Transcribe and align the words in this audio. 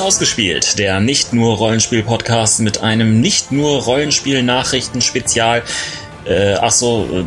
Ausgespielt, 0.00 0.78
der 0.78 1.00
nicht 1.00 1.32
nur 1.32 1.56
Rollenspiel-Podcast 1.56 2.60
mit 2.60 2.82
einem 2.82 3.20
nicht 3.20 3.50
nur 3.52 3.82
Rollenspiel-Nachrichten-Spezial. 3.82 5.62
Äh, 6.24 6.54
ach 6.54 6.72
so, 6.72 7.06
äh, 7.12 7.22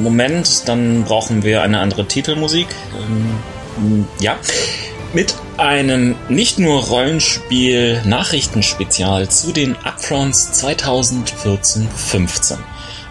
Moment, 0.00 0.66
dann 0.66 1.04
brauchen 1.04 1.44
wir 1.44 1.62
eine 1.62 1.78
andere 1.80 2.06
Titelmusik. 2.06 2.68
Ähm, 3.78 4.08
ja, 4.20 4.36
mit 5.12 5.34
einem 5.56 6.14
nicht 6.28 6.58
nur 6.58 6.82
Rollenspiel-Nachrichtenspezial 6.82 9.28
zu 9.28 9.52
den 9.52 9.76
Upfronts 9.76 10.64
2014-15. 10.64 12.56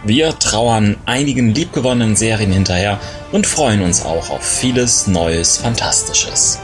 Wir 0.03 0.37
trauern 0.37 0.97
einigen 1.05 1.55
liebgewonnenen 1.55 2.15
Serien 2.15 2.51
hinterher 2.51 2.99
und 3.31 3.47
freuen 3.47 3.81
uns 3.81 4.05
auch 4.05 4.29
auf 4.29 4.43
vieles 4.43 5.07
Neues 5.07 5.57
Fantastisches. 5.57 6.59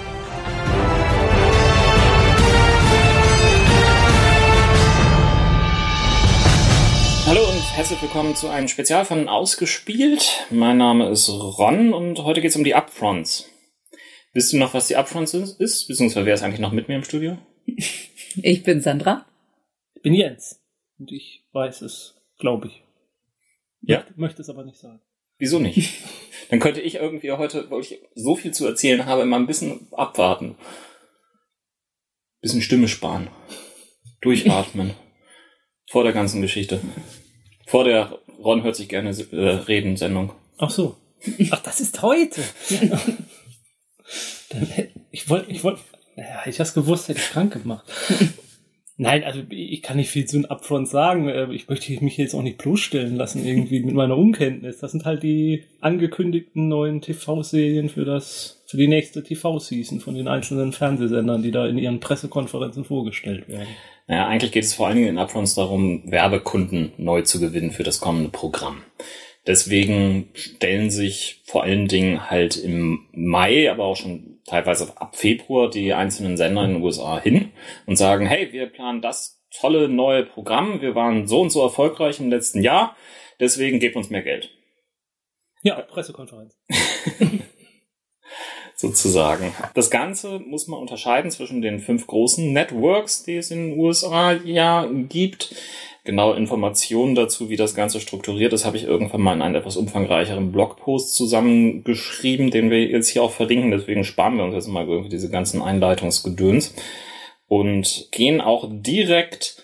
Herzlich 7.81 8.03
willkommen 8.03 8.35
zu 8.35 8.48
einem 8.48 8.67
Spezial 8.67 9.05
von 9.05 9.27
Ausgespielt. 9.27 10.45
Mein 10.52 10.77
Name 10.77 11.09
ist 11.09 11.27
Ron 11.30 11.94
und 11.94 12.23
heute 12.23 12.39
geht 12.39 12.52
es 12.52 12.55
um 12.55 12.63
die 12.63 12.76
Upfronts. 12.76 13.49
Wisst 14.34 14.53
du 14.53 14.58
noch, 14.58 14.76
was 14.76 14.85
die 14.85 14.98
Upfronts 14.98 15.34
ist? 15.34 15.88
Beziehungsweise 15.88 16.27
wer 16.27 16.36
ist 16.36 16.44
eigentlich 16.44 16.59
noch 16.59 16.73
mit 16.73 16.88
mir 16.88 16.98
im 16.98 17.03
Studio? 17.03 17.39
Ich 18.36 18.62
bin 18.62 18.81
Sandra. 18.81 19.25
Ich 19.95 20.03
bin 20.03 20.13
Jens. 20.13 20.61
Und 21.00 21.11
ich 21.11 21.44
weiß 21.53 21.81
es, 21.81 22.22
glaube 22.38 22.67
ich. 22.67 22.83
Ja? 23.81 24.06
Ich 24.08 24.16
möchte 24.16 24.44
es 24.44 24.50
aber 24.52 24.63
nicht 24.63 24.78
sagen. 24.78 25.02
Wieso 25.39 25.58
nicht? 25.58 26.03
Dann 26.52 26.59
könnte 26.59 26.81
ich 26.81 26.97
irgendwie 26.97 27.31
heute, 27.31 27.72
weil 27.72 27.81
ich 27.81 28.00
so 28.13 28.36
viel 28.36 28.52
zu 28.52 28.67
erzählen 28.67 29.08
habe, 29.08 29.25
mal 29.25 29.38
ein 29.38 29.47
bisschen 29.47 29.88
abwarten. 29.91 30.56
Bisschen 32.41 32.61
Stimme 32.61 32.88
sparen. 32.88 33.31
Durchatmen. 34.22 34.94
Vor 35.89 36.03
der 36.03 36.13
ganzen 36.13 36.44
Geschichte. 36.44 36.80
Vor 37.67 37.84
der 37.84 38.20
Ron 38.44 38.64
hört 38.64 38.76
sich 38.76 38.90
gerne 38.90 39.09
äh, 39.09 39.36
reden 39.36 39.98
Sendung. 39.98 40.34
Ach 40.58 40.70
so. 40.70 40.98
Ach, 41.52 41.62
das 41.62 41.80
ist 41.80 42.02
heute. 42.02 42.42
Ich 45.12 45.30
wollte, 45.30 45.52
ich 45.52 45.64
wollte, 45.64 45.80
ja, 46.16 46.42
ich 46.45 46.58
das 46.58 46.73
gewusst, 46.73 47.08
hätte 47.08 47.20
ich 47.20 47.30
krank 47.30 47.53
gemacht. 47.53 47.86
Nein, 48.98 49.23
also 49.23 49.42
ich 49.50 49.81
kann 49.81 49.98
nicht 49.98 50.09
viel 50.09 50.26
zu 50.26 50.38
den 50.38 50.45
Upfront 50.45 50.88
sagen. 50.90 51.28
Äh, 51.28 51.52
Ich 51.53 51.68
möchte 51.70 51.92
mich 52.03 52.18
jetzt 52.18 52.36
auch 52.36 52.44
nicht 52.44 52.58
bloßstellen 52.58 53.16
lassen, 53.16 53.45
irgendwie 53.45 53.81
mit 53.81 53.96
meiner 53.96 54.18
Unkenntnis. 54.18 54.80
Das 54.80 54.92
sind 54.92 55.06
halt 55.06 55.23
die 55.23 55.64
angekündigten 55.80 56.68
neuen 56.68 57.02
TV-Serien 57.02 57.90
für 57.90 58.06
das, 58.06 58.61
für 58.72 58.77
die 58.77 58.88
nächste 58.88 59.22
TV-Season 59.22 60.00
von 60.00 60.16
den 60.16 60.30
einzelnen 60.30 60.72
Fernsehsendern, 60.72 61.44
die 61.44 61.52
da 61.52 61.67
in 61.67 61.77
ihren 61.77 62.00
Pressekonferenzen 62.00 62.86
vorgestellt 62.86 63.50
werden. 63.50 63.67
Naja, 64.08 64.28
eigentlich 64.28 64.53
geht 64.53 64.63
es 64.63 64.73
vor 64.73 64.88
allen 64.88 64.95
Dingen 64.95 65.09
in 65.09 65.17
Upfronts 65.17 65.55
darum, 65.55 66.09
Werbekunden 66.09 66.94
neu 66.97 67.22
zu 67.22 67.41
gewinnen 67.41 67.72
für 67.72 67.83
das 67.83 68.00
kommende 68.00 68.30
Programm. 68.30 68.81
Deswegen 69.45 70.30
stellen 70.33 70.89
sich 70.89 71.41
vor 71.45 71.63
allen 71.63 71.89
Dingen 71.89 72.30
halt 72.30 72.55
im 72.55 73.09
Mai, 73.11 73.69
aber 73.69 73.83
auch 73.83 73.97
schon 73.97 74.39
teilweise 74.45 74.94
ab 74.95 75.17
Februar 75.17 75.69
die 75.69 75.94
einzelnen 75.94 76.38
Sender 76.38 76.63
in 76.63 76.75
den 76.75 76.81
USA 76.81 77.19
hin 77.19 77.52
und 77.85 77.97
sagen, 77.97 78.25
hey, 78.25 78.53
wir 78.53 78.67
planen 78.67 79.02
das 79.02 79.44
tolle 79.53 79.89
neue 79.89 80.23
Programm, 80.23 80.81
wir 80.81 80.95
waren 80.95 81.28
so 81.28 81.41
und 81.41 81.50
so 81.50 81.61
erfolgreich 81.61 82.22
im 82.22 82.30
letzten 82.30 82.63
Jahr, 82.63 82.95
deswegen 83.41 83.80
gebt 83.80 83.97
uns 83.97 84.09
mehr 84.09 84.22
Geld. 84.22 84.50
Ja, 85.62 85.81
Pressekonferenz. 85.81 86.57
sozusagen. 88.81 89.53
Das 89.74 89.90
Ganze 89.90 90.40
muss 90.40 90.68
man 90.68 90.80
unterscheiden 90.80 91.31
zwischen 91.31 91.62
den 91.62 91.80
fünf 91.80 92.08
großen 92.08 92.52
Networks, 92.52 93.24
die 93.24 93.38
es 93.38 93.52
in 93.52 93.69
den 93.69 93.80
USA 93.80 94.34
ja 94.34 94.88
gibt. 95.08 95.56
Genaue 96.03 96.36
Informationen 96.36 97.14
dazu, 97.14 97.50
wie 97.50 97.58
das 97.58 97.75
Ganze 97.75 98.00
strukturiert 98.00 98.53
ist, 98.53 98.66
habe 98.66 98.75
ich 98.75 98.86
irgendwann 98.86 99.22
mal 99.22 99.36
in 99.36 99.44
einen 99.44 99.56
etwas 99.56 99.78
umfangreicheren 99.78 100.52
Blogpost 100.52 101.16
zusammengeschrieben, 101.16 102.50
den 102.50 102.72
wir 102.72 102.84
jetzt 102.84 103.09
hier 103.09 103.22
auch 103.22 103.31
verlinken. 103.31 103.70
Deswegen 103.70 104.03
sparen 104.03 104.38
wir 104.38 104.44
uns 104.44 104.56
jetzt 104.56 104.68
mal 104.68 104.88
irgendwie 104.88 105.12
diese 105.12 105.30
ganzen 105.30 105.62
Einleitungsgedöns 105.62 106.74
und 107.47 108.08
gehen 108.12 108.41
auch 108.41 108.68
direkt 108.68 109.64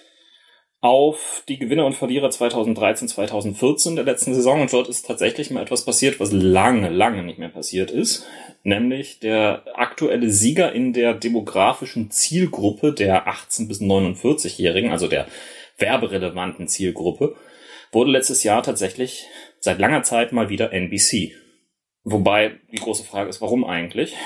auf 0.79 1.43
die 1.47 1.57
Gewinner 1.57 1.85
und 1.85 1.93
Verlierer 1.93 2.29
2013, 2.29 3.07
2014 3.07 3.95
der 3.95 4.05
letzten 4.05 4.33
Saison. 4.33 4.61
Und 4.61 4.71
dort 4.71 4.87
ist 4.89 5.07
tatsächlich 5.07 5.49
mal 5.49 5.63
etwas 5.63 5.85
passiert, 5.85 6.19
was 6.19 6.31
lange, 6.31 6.89
lange 6.89 7.23
nicht 7.23 7.39
mehr 7.39 7.49
passiert 7.49 7.89
ist. 7.89 8.27
Nämlich 8.67 9.21
der 9.21 9.63
aktuelle 9.75 10.29
Sieger 10.29 10.73
in 10.73 10.91
der 10.91 11.13
demografischen 11.13 12.11
Zielgruppe 12.11 12.91
der 12.91 13.25
18- 13.25 13.69
bis 13.69 13.79
49-Jährigen, 13.79 14.91
also 14.91 15.07
der 15.07 15.25
werberelevanten 15.77 16.67
Zielgruppe, 16.67 17.37
wurde 17.93 18.11
letztes 18.11 18.43
Jahr 18.43 18.61
tatsächlich 18.63 19.25
seit 19.61 19.79
langer 19.79 20.03
Zeit 20.03 20.33
mal 20.33 20.49
wieder 20.49 20.73
NBC. 20.73 21.31
Wobei 22.03 22.55
die 22.73 22.79
große 22.79 23.05
Frage 23.05 23.29
ist, 23.29 23.39
warum 23.39 23.63
eigentlich? 23.63 24.17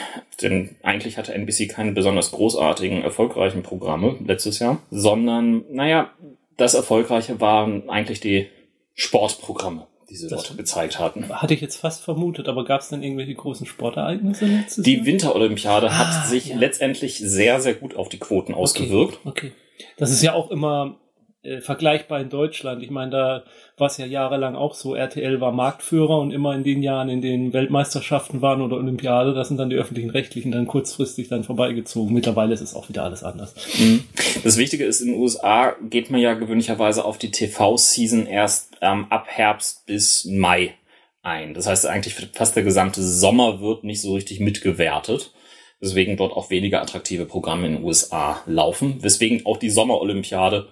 Denn 0.42 0.76
eigentlich 0.82 1.20
hatte 1.20 1.36
NBC 1.36 1.68
keine 1.70 1.92
besonders 1.92 2.32
großartigen, 2.32 3.04
erfolgreichen 3.04 3.62
Programme 3.62 4.18
letztes 4.26 4.58
Jahr, 4.58 4.82
sondern, 4.90 5.66
naja, 5.70 6.16
das 6.58 6.74
Erfolgreiche 6.74 7.40
waren 7.42 7.92
eigentlich 7.92 8.22
die 8.22 8.48
Sportprogramme, 8.96 9.86
die 10.12 10.18
sie 10.18 10.28
Das- 10.28 10.44
dort 10.44 10.58
gezeigt 10.58 11.00
hatten. 11.00 11.30
Hatte 11.30 11.54
ich 11.54 11.62
jetzt 11.62 11.78
fast 11.78 12.04
vermutet, 12.04 12.48
aber 12.50 12.66
gab 12.66 12.82
es 12.82 12.90
denn 12.90 13.02
irgendwelche 13.02 13.34
großen 13.34 13.66
Sportereignisse 13.66 14.46
letztes 14.46 14.84
Die 14.84 14.98
Jahr? 14.98 15.06
Winterolympiade 15.06 15.90
Ah, 15.90 15.98
hat 16.00 16.28
sich 16.28 16.48
ja. 16.48 16.58
letztendlich 16.58 17.18
sehr, 17.18 17.62
sehr 17.62 17.74
gut 17.76 17.96
auf 17.96 18.10
die 18.10 18.20
Quoten 18.20 18.54
ausgewirkt. 18.54 19.20
Okay. 19.26 19.54
Das 19.98 20.12
ist 20.12 20.22
ja 20.22 20.34
auch 20.34 20.52
immer 20.52 20.98
äh, 21.44 21.60
vergleichbar 21.60 22.20
in 22.20 22.30
Deutschland. 22.30 22.84
Ich 22.84 22.92
meine, 22.92 23.12
da 23.12 23.44
war 23.78 23.88
es 23.88 23.98
ja 23.98 24.06
jahrelang 24.06 24.56
auch 24.56 24.76
so. 24.76 24.94
RTL 24.94 25.42
war 25.42 25.52
Marktführer 25.52 26.20
und 26.20 26.32
immer 26.32 26.54
in 26.54 26.64
den 26.64 26.84
Jahren, 26.84 27.10
in 27.10 27.22
denen 27.22 27.52
Weltmeisterschaften 27.52 28.44
waren 28.44 28.62
oder 28.62 28.78
Olympiade, 28.78 29.34
da 29.34 29.44
sind 29.44 29.58
dann 29.58 29.72
die 29.72 29.76
öffentlichen 29.76 30.12
Rechtlichen 30.12 30.52
dann 30.52 30.68
kurzfristig 30.68 31.30
dann 31.30 31.44
vorbeigezogen. 31.44 32.14
Mittlerweile 32.14 32.54
ist 32.54 32.62
es 32.62 32.76
auch 32.76 32.90
wieder 32.90 33.04
alles 33.04 33.24
anders. 33.24 33.56
Mhm. 33.80 34.04
Das 34.44 34.58
Wichtige 34.58 34.86
ist, 34.86 35.02
in 35.02 35.14
den 35.14 35.20
USA 35.20 35.76
geht 35.90 36.12
man 36.12 36.22
ja 36.22 36.36
gewöhnlicherweise 36.36 37.04
auf 37.04 37.18
die 37.18 37.32
TV-Season 37.32 38.28
erst 38.28 38.78
ähm, 38.82 39.08
ab 39.10 39.26
Herbst 39.28 39.88
bis 39.88 40.26
Mai 40.26 40.76
ein. 41.24 41.56
Das 41.56 41.66
heißt, 41.66 41.88
eigentlich 41.88 42.16
fast 42.34 42.56
der 42.56 42.64
gesamte 42.64 43.02
Sommer 43.02 43.62
wird 43.62 43.84
nicht 43.84 44.02
so 44.02 44.14
richtig 44.14 44.40
mitgewertet. 44.40 45.34
Deswegen 45.82 46.18
dort 46.18 46.34
auch 46.34 46.52
weniger 46.52 46.84
attraktive 46.84 47.26
Programme 47.26 47.66
in 47.66 47.78
den 47.78 47.84
USA 47.84 48.44
laufen. 48.46 49.02
Weswegen 49.02 49.46
auch 49.48 49.58
die 49.58 49.72
Sommerolympiade 49.72 50.68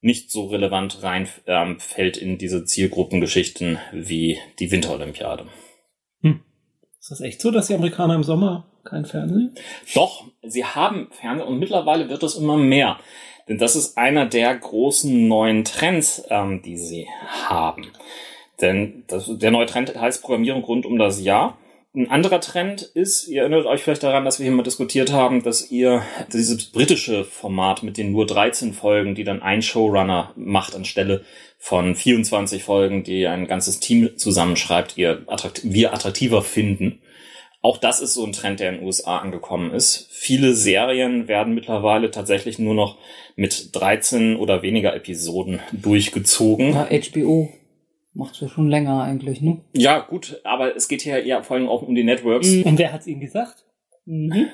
nicht 0.00 0.30
so 0.30 0.46
relevant 0.46 1.02
reinfällt 1.02 1.44
ähm, 1.46 1.80
fällt 1.80 2.16
in 2.16 2.38
diese 2.38 2.64
Zielgruppengeschichten 2.64 3.78
wie 3.92 4.38
die 4.58 4.70
Winterolympiade. 4.70 5.46
Ist 7.06 7.12
das 7.12 7.20
echt 7.20 7.40
so, 7.40 7.52
dass 7.52 7.68
die 7.68 7.74
Amerikaner 7.74 8.16
im 8.16 8.24
Sommer 8.24 8.66
kein 8.82 9.04
Fernsehen? 9.04 9.54
Doch, 9.94 10.24
sie 10.42 10.64
haben 10.64 11.06
Fernsehen 11.12 11.46
und 11.46 11.60
mittlerweile 11.60 12.08
wird 12.08 12.24
es 12.24 12.34
immer 12.34 12.56
mehr. 12.56 12.98
Denn 13.48 13.58
das 13.58 13.76
ist 13.76 13.96
einer 13.96 14.26
der 14.26 14.52
großen 14.56 15.28
neuen 15.28 15.62
Trends, 15.62 16.24
ähm, 16.30 16.62
die 16.62 16.76
sie 16.76 17.06
haben. 17.44 17.86
Denn 18.60 19.04
das, 19.06 19.30
der 19.38 19.52
neue 19.52 19.66
Trend 19.66 19.94
heißt 19.94 20.20
Programmierung 20.20 20.64
rund 20.64 20.84
um 20.84 20.98
das 20.98 21.22
Jahr. 21.22 21.56
Ein 21.96 22.10
anderer 22.10 22.42
Trend 22.42 22.82
ist, 22.82 23.26
ihr 23.26 23.40
erinnert 23.40 23.64
euch 23.64 23.82
vielleicht 23.82 24.02
daran, 24.02 24.26
dass 24.26 24.38
wir 24.38 24.44
hier 24.44 24.54
mal 24.54 24.62
diskutiert 24.62 25.12
haben, 25.12 25.42
dass 25.42 25.70
ihr 25.70 26.02
dieses 26.30 26.66
britische 26.66 27.24
Format 27.24 27.82
mit 27.82 27.96
den 27.96 28.12
nur 28.12 28.26
13 28.26 28.74
Folgen, 28.74 29.14
die 29.14 29.24
dann 29.24 29.40
ein 29.40 29.62
Showrunner 29.62 30.34
macht 30.36 30.74
anstelle 30.74 31.24
von 31.56 31.94
24 31.94 32.62
Folgen, 32.62 33.02
die 33.02 33.26
ein 33.26 33.46
ganzes 33.46 33.80
Team 33.80 34.10
zusammenschreibt, 34.18 34.98
ihr 34.98 35.22
attrakt 35.26 35.62
wir 35.64 35.94
attraktiver 35.94 36.42
finden. 36.42 37.00
Auch 37.62 37.78
das 37.78 38.02
ist 38.02 38.12
so 38.12 38.26
ein 38.26 38.32
Trend, 38.32 38.60
der 38.60 38.68
in 38.68 38.74
den 38.76 38.84
USA 38.84 39.16
angekommen 39.16 39.72
ist. 39.72 40.06
Viele 40.10 40.52
Serien 40.52 41.28
werden 41.28 41.54
mittlerweile 41.54 42.10
tatsächlich 42.10 42.58
nur 42.58 42.74
noch 42.74 42.98
mit 43.36 43.74
13 43.74 44.36
oder 44.36 44.60
weniger 44.60 44.94
Episoden 44.94 45.60
durchgezogen. 45.72 46.74
Ja, 46.74 46.88
HBO 46.90 47.48
macht's 48.16 48.40
ja 48.40 48.48
schon 48.48 48.68
länger 48.68 49.02
eigentlich, 49.02 49.40
ne? 49.40 49.60
Ja, 49.74 50.00
gut, 50.00 50.40
aber 50.44 50.74
es 50.74 50.88
geht 50.88 51.02
hier 51.02 51.24
ja 51.24 51.42
vor 51.42 51.56
allem 51.56 51.68
auch 51.68 51.82
um 51.82 51.94
die 51.94 52.04
Networks. 52.04 52.48
Mhm. 52.48 52.62
Und 52.62 52.78
wer 52.78 52.92
hat's 52.92 53.06
ihnen 53.06 53.20
gesagt? 53.20 53.64
Mhm. 54.06 54.48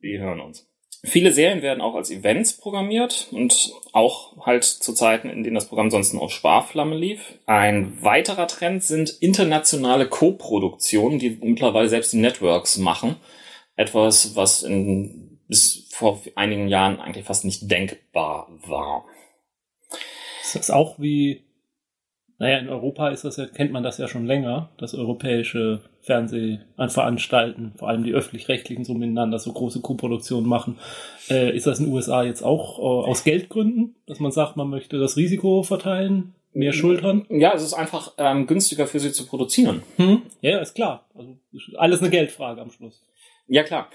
Wir 0.00 0.20
hören 0.20 0.40
uns. 0.40 0.68
Viele 1.06 1.32
Serien 1.32 1.60
werden 1.60 1.82
auch 1.82 1.94
als 1.94 2.10
Events 2.10 2.54
programmiert 2.56 3.28
und 3.30 3.72
auch 3.92 4.46
halt 4.46 4.64
zu 4.64 4.94
Zeiten, 4.94 5.28
in 5.28 5.42
denen 5.42 5.54
das 5.54 5.68
Programm 5.68 5.90
sonst 5.90 6.14
nur 6.14 6.22
auf 6.22 6.32
Sparflamme 6.32 6.96
lief. 6.96 7.38
Ein 7.44 8.02
weiterer 8.02 8.46
Trend 8.46 8.82
sind 8.82 9.10
internationale 9.10 10.08
Co-Produktionen, 10.08 11.18
die 11.18 11.38
mittlerweile 11.42 11.90
selbst 11.90 12.14
die 12.14 12.20
Networks 12.20 12.78
machen. 12.78 13.16
Etwas, 13.76 14.34
was 14.34 14.62
in, 14.62 15.40
bis 15.46 15.88
vor 15.90 16.22
einigen 16.36 16.68
Jahren 16.68 17.00
eigentlich 17.00 17.26
fast 17.26 17.44
nicht 17.44 17.70
denkbar 17.70 18.48
war. 18.66 19.04
Ist 20.42 20.56
das 20.56 20.70
auch 20.70 20.98
wie 20.98 21.44
Naja, 22.44 22.58
in 22.58 22.68
Europa 22.68 23.08
ist 23.08 23.24
das 23.24 23.38
ja, 23.38 23.46
kennt 23.46 23.72
man 23.72 23.82
das 23.82 23.96
ja 23.96 24.06
schon 24.06 24.26
länger, 24.26 24.68
dass 24.76 24.94
europäische 24.94 25.80
Fernsehanstalten, 26.02 27.72
vor 27.78 27.88
allem 27.88 28.04
die 28.04 28.12
öffentlich-rechtlichen, 28.12 28.84
so 28.84 28.92
miteinander 28.92 29.38
so 29.38 29.50
große 29.50 29.80
Koproduktionen 29.80 30.46
machen. 30.46 30.78
Äh, 31.30 31.56
ist 31.56 31.66
das 31.66 31.78
in 31.78 31.86
den 31.86 31.94
USA 31.94 32.22
jetzt 32.22 32.42
auch 32.42 32.78
äh, 32.78 32.82
aus 32.82 33.24
Geldgründen, 33.24 33.94
dass 34.06 34.20
man 34.20 34.30
sagt, 34.30 34.58
man 34.58 34.68
möchte 34.68 34.98
das 34.98 35.16
Risiko 35.16 35.62
verteilen, 35.62 36.34
mehr 36.52 36.74
Schultern? 36.74 37.24
Ja, 37.30 37.54
es 37.54 37.62
ist 37.62 37.72
einfach 37.72 38.12
ähm, 38.18 38.46
günstiger 38.46 38.86
für 38.86 39.00
sie 39.00 39.12
zu 39.12 39.24
produzieren. 39.24 39.82
Hm? 39.96 40.20
Ja, 40.42 40.58
ist 40.58 40.74
klar. 40.74 41.08
Also 41.14 41.38
alles 41.78 42.00
eine 42.00 42.10
Geldfrage 42.10 42.60
am 42.60 42.70
Schluss. 42.70 43.00
Ja, 43.46 43.62
klar. 43.62 43.88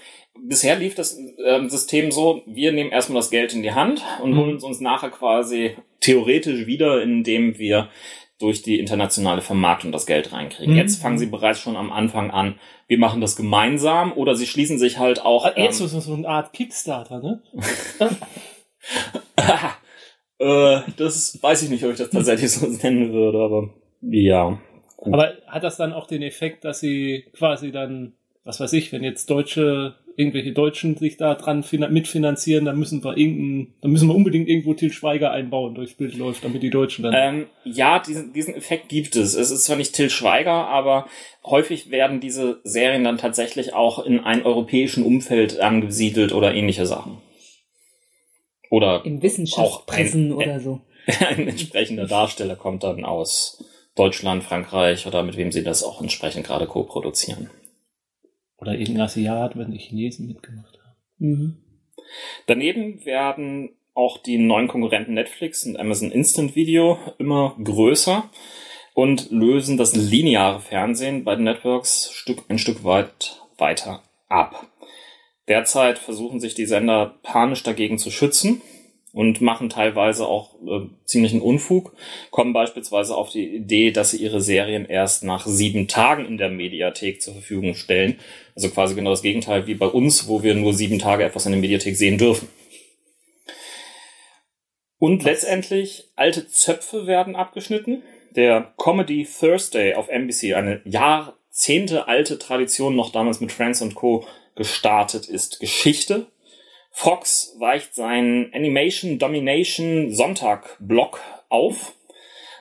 Bisher 0.44 0.76
lief 0.76 0.96
das 0.96 1.18
ähm, 1.44 1.68
System 1.70 2.10
so, 2.10 2.42
wir 2.46 2.72
nehmen 2.72 2.90
erstmal 2.90 3.20
das 3.20 3.30
Geld 3.30 3.54
in 3.54 3.62
die 3.62 3.72
Hand 3.72 4.02
und 4.22 4.32
Mhm. 4.32 4.38
holen 4.38 4.56
es 4.56 4.64
uns 4.64 4.80
nachher 4.80 5.10
quasi 5.10 5.76
theoretisch 6.00 6.66
wieder, 6.66 7.02
indem 7.02 7.58
wir 7.58 7.88
durch 8.40 8.62
die 8.62 8.78
internationale 8.78 9.42
Vermarktung 9.42 9.92
das 9.92 10.06
Geld 10.06 10.32
reinkriegen. 10.32 10.72
Mhm. 10.72 10.78
Jetzt 10.78 11.00
fangen 11.00 11.18
sie 11.18 11.26
bereits 11.26 11.60
schon 11.60 11.76
am 11.76 11.92
Anfang 11.92 12.30
an, 12.30 12.58
wir 12.88 12.98
machen 12.98 13.20
das 13.20 13.36
gemeinsam 13.36 14.12
oder 14.12 14.34
sie 14.34 14.46
schließen 14.46 14.78
sich 14.78 14.98
halt 14.98 15.24
auch... 15.24 15.44
Ah, 15.44 15.52
Jetzt 15.56 15.80
ähm, 15.80 15.86
ist 15.86 15.94
das 15.94 16.04
so 16.06 16.14
eine 16.14 16.26
Art 16.26 16.52
Kickstarter, 16.52 17.20
ne? 17.20 17.42
äh, 20.38 20.80
das 20.96 21.38
weiß 21.40 21.62
ich 21.62 21.70
nicht, 21.70 21.84
ob 21.84 21.92
ich 21.92 21.98
das 21.98 22.10
tatsächlich 22.10 22.50
so 22.50 22.66
nennen 22.82 23.12
würde, 23.12 23.38
aber 23.38 23.70
ja. 24.00 24.58
Gut. 24.96 25.14
Aber 25.14 25.34
hat 25.46 25.62
das 25.62 25.76
dann 25.76 25.92
auch 25.92 26.06
den 26.06 26.22
Effekt, 26.22 26.64
dass 26.64 26.80
sie 26.80 27.26
quasi 27.34 27.72
dann, 27.72 28.14
was 28.44 28.58
weiß 28.58 28.72
ich, 28.72 28.90
wenn 28.90 29.04
jetzt 29.04 29.28
Deutsche, 29.28 29.96
irgendwelche 30.16 30.52
Deutschen 30.52 30.96
sich 30.96 31.16
da 31.16 31.34
dran 31.34 31.62
fina- 31.62 31.88
mitfinanzieren, 31.88 32.64
dann 32.64 32.78
müssen 32.78 33.02
wir 33.04 33.16
irgendein, 33.16 33.74
dann 33.80 33.90
müssen 33.90 34.08
wir 34.08 34.14
unbedingt 34.14 34.48
irgendwo 34.48 34.74
Til 34.74 34.92
Schweiger 34.92 35.30
einbauen, 35.30 35.74
durchs 35.74 35.94
Bild 35.94 36.16
läuft, 36.16 36.44
damit 36.44 36.62
die 36.62 36.70
Deutschen 36.70 37.04
dann. 37.04 37.14
Ähm, 37.16 37.46
ja, 37.64 37.98
diesen, 37.98 38.32
diesen 38.32 38.54
Effekt 38.54 38.88
gibt 38.88 39.16
es. 39.16 39.34
Es 39.34 39.50
ist 39.50 39.64
zwar 39.64 39.76
nicht 39.76 39.94
Till 39.94 40.10
Schweiger, 40.10 40.68
aber 40.68 41.06
häufig 41.44 41.90
werden 41.90 42.20
diese 42.20 42.60
Serien 42.64 43.04
dann 43.04 43.18
tatsächlich 43.18 43.74
auch 43.74 44.04
in 44.04 44.20
einem 44.20 44.44
europäischen 44.44 45.04
Umfeld 45.04 45.60
angesiedelt 45.60 46.32
oder 46.32 46.54
ähnliche 46.54 46.86
Sachen. 46.86 47.18
Oder 48.70 49.04
In 49.04 49.22
Wissenschaftspressen 49.22 50.32
oder 50.32 50.60
so. 50.60 50.80
ein 51.28 51.48
entsprechender 51.48 52.06
Darsteller 52.06 52.56
kommt 52.56 52.84
dann 52.84 53.04
aus 53.04 53.64
Deutschland, 53.96 54.44
Frankreich 54.44 55.06
oder 55.06 55.22
mit 55.22 55.36
wem 55.36 55.50
sie 55.50 55.64
das 55.64 55.82
auch 55.82 56.00
entsprechend 56.00 56.46
gerade 56.46 56.66
co-produzieren. 56.66 57.50
Oder 58.60 58.72
irgendein 58.72 59.02
Asiat, 59.02 59.56
wenn 59.56 59.70
die 59.70 59.78
Chinesen 59.78 60.26
mitgemacht 60.26 60.78
haben. 60.78 60.96
Mhm. 61.18 61.56
Daneben 62.46 63.04
werden 63.04 63.70
auch 63.94 64.18
die 64.18 64.38
neuen 64.38 64.68
Konkurrenten 64.68 65.14
Netflix 65.14 65.64
und 65.66 65.78
Amazon 65.78 66.10
Instant 66.10 66.54
Video 66.54 66.98
immer 67.18 67.56
größer 67.62 68.28
und 68.94 69.30
lösen 69.30 69.76
das 69.76 69.94
lineare 69.94 70.60
Fernsehen 70.60 71.24
bei 71.24 71.34
den 71.34 71.44
Networks 71.44 72.10
Stück, 72.12 72.44
ein 72.48 72.58
Stück 72.58 72.84
weit 72.84 73.40
weiter 73.58 74.02
ab. 74.28 74.66
Derzeit 75.48 75.98
versuchen 75.98 76.40
sich 76.40 76.54
die 76.54 76.66
Sender 76.66 77.18
panisch 77.22 77.62
dagegen 77.62 77.98
zu 77.98 78.10
schützen 78.10 78.62
und 79.12 79.40
machen 79.40 79.68
teilweise 79.68 80.26
auch 80.26 80.54
äh, 80.62 80.86
ziemlichen 81.04 81.40
Unfug, 81.40 81.92
kommen 82.30 82.52
beispielsweise 82.52 83.16
auf 83.16 83.30
die 83.30 83.56
Idee, 83.56 83.90
dass 83.90 84.12
sie 84.12 84.18
ihre 84.18 84.40
Serien 84.40 84.86
erst 84.86 85.24
nach 85.24 85.46
sieben 85.46 85.88
Tagen 85.88 86.26
in 86.26 86.38
der 86.38 86.50
Mediathek 86.50 87.20
zur 87.20 87.34
Verfügung 87.34 87.74
stellen. 87.74 88.18
Also 88.54 88.70
quasi 88.70 88.94
genau 88.94 89.10
das 89.10 89.22
Gegenteil 89.22 89.66
wie 89.66 89.74
bei 89.74 89.86
uns, 89.86 90.28
wo 90.28 90.42
wir 90.42 90.54
nur 90.54 90.74
sieben 90.74 90.98
Tage 90.98 91.24
etwas 91.24 91.46
in 91.46 91.52
der 91.52 91.60
Mediathek 91.60 91.96
sehen 91.96 92.18
dürfen. 92.18 92.48
Und 94.98 95.24
letztendlich, 95.24 96.08
alte 96.14 96.46
Zöpfe 96.46 97.06
werden 97.06 97.34
abgeschnitten. 97.34 98.02
Der 98.36 98.74
Comedy 98.76 99.26
Thursday 99.26 99.94
auf 99.94 100.08
NBC, 100.08 100.54
eine 100.54 100.82
Jahrzehnte 100.84 102.06
alte 102.06 102.38
Tradition, 102.38 102.94
noch 102.94 103.10
damals 103.10 103.40
mit 103.40 103.50
Friends 103.50 103.80
und 103.80 103.94
Co. 103.94 104.26
gestartet 104.54 105.26
ist, 105.26 105.58
Geschichte. 105.58 106.26
Fox 106.90 107.54
weicht 107.58 107.94
seinen 107.94 108.52
Animation 108.52 109.18
Domination 109.18 110.12
Sonntag 110.12 110.76
Block 110.80 111.20
auf 111.48 111.94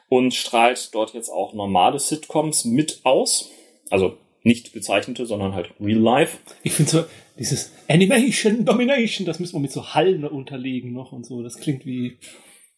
und 0.08 0.34
strahlt 0.34 0.94
dort 0.94 1.14
jetzt 1.14 1.30
auch 1.30 1.54
normale 1.54 2.00
Sitcoms 2.00 2.66
mit 2.66 3.02
aus. 3.04 3.52
Also 3.90 4.18
nicht 4.44 4.74
gezeichnete, 4.74 5.26
sondern 5.26 5.54
halt 5.54 5.72
real 5.80 6.00
life. 6.00 6.38
Ich 6.64 6.74
finde 6.74 6.92
so, 6.92 7.04
dieses 7.38 7.72
Animation, 7.88 8.66
Domination, 8.66 9.26
das 9.26 9.40
müssen 9.40 9.56
wir 9.56 9.60
mit 9.60 9.72
so 9.72 9.94
Hallen 9.94 10.26
unterlegen 10.26 10.94
noch 10.94 11.12
und 11.12 11.26
so. 11.26 11.42
Das 11.44 11.58
klingt 11.58 11.86
wie, 11.86 12.18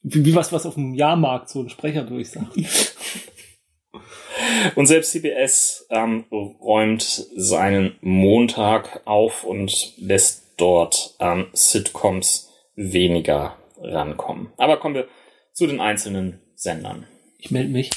wie, 0.01 0.25
wie 0.25 0.35
was, 0.35 0.51
was 0.51 0.65
auf 0.65 0.75
dem 0.75 0.93
Jahrmarkt 0.93 1.49
so 1.49 1.61
ein 1.61 1.69
Sprecher 1.69 2.03
durchsagt. 2.03 2.55
Und 4.75 4.85
selbst 4.85 5.11
CBS 5.11 5.87
ähm, 5.89 6.25
räumt 6.31 7.01
seinen 7.35 7.95
Montag 8.01 9.01
auf 9.05 9.43
und 9.43 9.93
lässt 9.97 10.50
dort 10.61 11.15
ähm, 11.19 11.47
Sitcoms 11.53 12.49
weniger 12.75 13.57
rankommen. 13.81 14.53
Aber 14.57 14.77
kommen 14.77 14.95
wir 14.95 15.07
zu 15.53 15.67
den 15.67 15.81
einzelnen 15.81 16.41
Sendern. 16.55 17.07
Ich 17.37 17.51
melde 17.51 17.69
mich. 17.69 17.89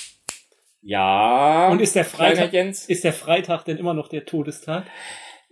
Ja. 0.82 1.69
Und 1.70 1.81
ist 1.81 1.94
der 1.94 2.05
Freitag, 2.05 2.52
Jens? 2.52 2.87
ist 2.87 3.05
der 3.05 3.12
Freitag 3.12 3.64
denn 3.64 3.78
immer 3.78 3.94
noch 3.94 4.08
der 4.08 4.25
Todestag? 4.25 4.84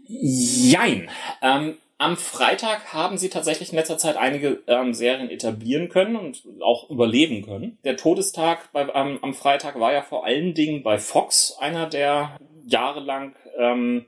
Jein. 0.06 1.10
Ähm, 1.42 1.76
am 1.98 2.16
Freitag 2.16 2.92
haben 2.92 3.16
sie 3.16 3.28
tatsächlich 3.28 3.70
in 3.70 3.76
letzter 3.76 3.96
Zeit 3.96 4.16
einige 4.16 4.62
ähm, 4.66 4.92
Serien 4.92 5.30
etablieren 5.30 5.88
können 5.88 6.16
und 6.16 6.42
auch 6.60 6.90
überleben 6.90 7.44
können. 7.44 7.78
Der 7.84 7.96
Todestag 7.96 8.72
bei, 8.72 8.88
ähm, 8.92 9.18
am 9.22 9.34
Freitag 9.34 9.78
war 9.78 9.92
ja 9.92 10.02
vor 10.02 10.26
allen 10.26 10.54
Dingen 10.54 10.82
bei 10.82 10.98
Fox 10.98 11.56
einer 11.60 11.86
der 11.88 12.36
jahrelang 12.66 13.36
ähm, 13.58 14.06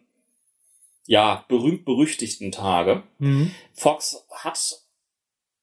ja 1.07 1.45
berühmt 1.49 1.85
berüchtigten 1.85 2.53
Tage. 2.53 3.03
Fox 3.73 4.27
hat 4.31 4.85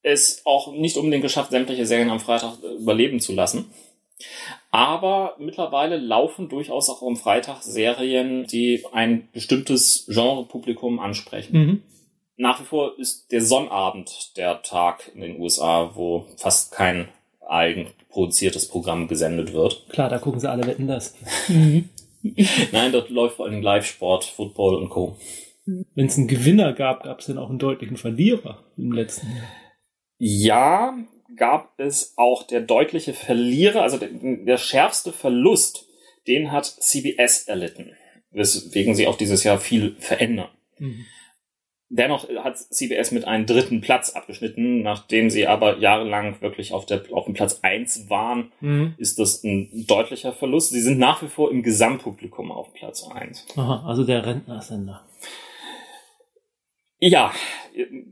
es 0.04 0.42
auch 0.46 0.72
nicht 0.74 0.98
unbedingt 0.98 1.24
geschafft, 1.24 1.52
sämtliche 1.52 1.86
Serien 1.86 2.10
am 2.10 2.20
Freitag 2.20 2.58
äh, 2.64 2.76
überleben 2.76 3.20
zu 3.20 3.34
lassen. 3.34 3.72
Aber 4.70 5.36
mittlerweile 5.40 5.98
laufen 5.98 6.48
durchaus 6.48 6.90
auch 6.90 7.02
am 7.02 7.18
Freitag 7.18 7.64
Serien, 7.64 8.46
die 8.46 8.84
ein 8.94 9.28
bestimmtes 9.34 10.06
Genrepublikum 10.08 11.00
ansprechen. 11.00 11.58
Mhm. 11.58 11.84
Nach 12.38 12.60
wie 12.60 12.66
vor 12.66 12.98
ist 12.98 13.32
der 13.32 13.42
Sonnabend 13.42 14.38
der 14.38 14.62
Tag 14.62 15.12
in 15.14 15.22
den 15.22 15.40
USA, 15.40 15.92
wo 15.96 16.26
fast 16.38 16.72
kein 16.72 17.10
eigenproduziertes 17.48 18.68
Programm 18.68 19.08
gesendet 19.08 19.54
wird. 19.54 19.86
Klar, 19.90 20.10
da 20.10 20.20
gucken 20.20 20.40
sie 20.40 20.50
alle 20.50 20.66
wetten 20.66 20.88
das. 20.88 21.16
Mhm. 21.48 21.90
Nein, 22.72 22.92
dort 22.92 23.10
läuft 23.10 23.38
vor 23.38 23.46
allem 23.46 23.62
Live-Sport, 23.62 24.26
Football 24.26 24.76
und 24.76 24.90
Co. 24.90 25.18
Wenn 25.66 26.08
es 26.08 26.18
einen 26.18 26.28
Gewinner 26.28 26.74
gab, 26.74 27.04
gab 27.04 27.20
es 27.20 27.28
dann 27.28 27.38
auch 27.38 27.50
einen 27.50 27.60
deutlichen 27.60 27.98
Verlierer 27.98 28.64
im 28.78 28.92
letzten 28.92 29.28
Jahr. 29.28 29.48
Ja, 30.18 30.98
gab 31.36 31.80
es 31.80 32.14
auch 32.18 32.44
der 32.44 32.62
deutliche 32.62 33.14
Verlierer, 33.14 33.82
also 33.84 33.98
der, 33.98 34.10
der 34.12 34.58
schärfste 34.58 35.12
Verlust, 35.12 35.88
den 36.28 36.52
hat 36.52 36.66
CBS 36.66 37.44
erlitten, 37.44 37.92
weswegen 38.32 38.96
sie 38.96 39.08
auch 39.08 39.18
dieses 39.18 39.44
Jahr 39.44 39.60
viel 39.60 39.96
verändern. 40.00 40.50
Mhm. 40.78 41.06
Dennoch 41.94 42.30
hat 42.42 42.58
CBS 42.58 43.12
mit 43.12 43.26
einem 43.26 43.46
dritten 43.46 43.82
Platz 43.82 44.12
abgeschnitten, 44.12 44.82
nachdem 44.82 45.30
sie 45.30 45.46
aber 45.46 45.78
jahrelang 45.80 46.42
wirklich 46.42 46.72
auf, 46.72 46.86
der, 46.86 47.04
auf 47.12 47.26
dem 47.26 47.34
Platz 47.34 47.60
eins 47.64 48.10
waren, 48.10 48.52
Mhm. 48.62 48.94
ist 48.98 49.20
das 49.20 49.44
ein 49.44 49.70
deutlicher 49.88 50.32
Verlust. 50.32 50.70
Sie 50.72 50.80
sind 50.80 50.98
nach 51.00 51.22
wie 51.22 51.28
vor 51.28 51.52
im 51.52 51.64
Gesamtpublikum 51.64 52.50
auf 52.52 52.74
Platz 52.74 53.04
eins. 53.14 53.46
Aha, 53.58 53.84
also 53.86 54.06
der 54.06 54.26
Rentnersender. 54.26 55.02
Ja, 57.00 57.34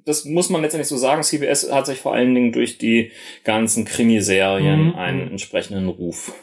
das 0.06 0.26
muss 0.26 0.50
man 0.50 0.62
letztendlich 0.62 0.88
so 0.90 0.98
sagen. 0.98 1.24
CBS 1.24 1.72
hat 1.72 1.86
sich 1.86 2.00
vor 2.00 2.14
allen 2.14 2.34
Dingen 2.34 2.52
durch 2.52 2.78
die 2.80 3.12
ganzen 3.44 3.86
Krimiserien 3.86 4.88
Mhm. 4.88 4.96
einen 4.96 5.28
entsprechenden 5.32 5.88
Ruf 5.88 6.34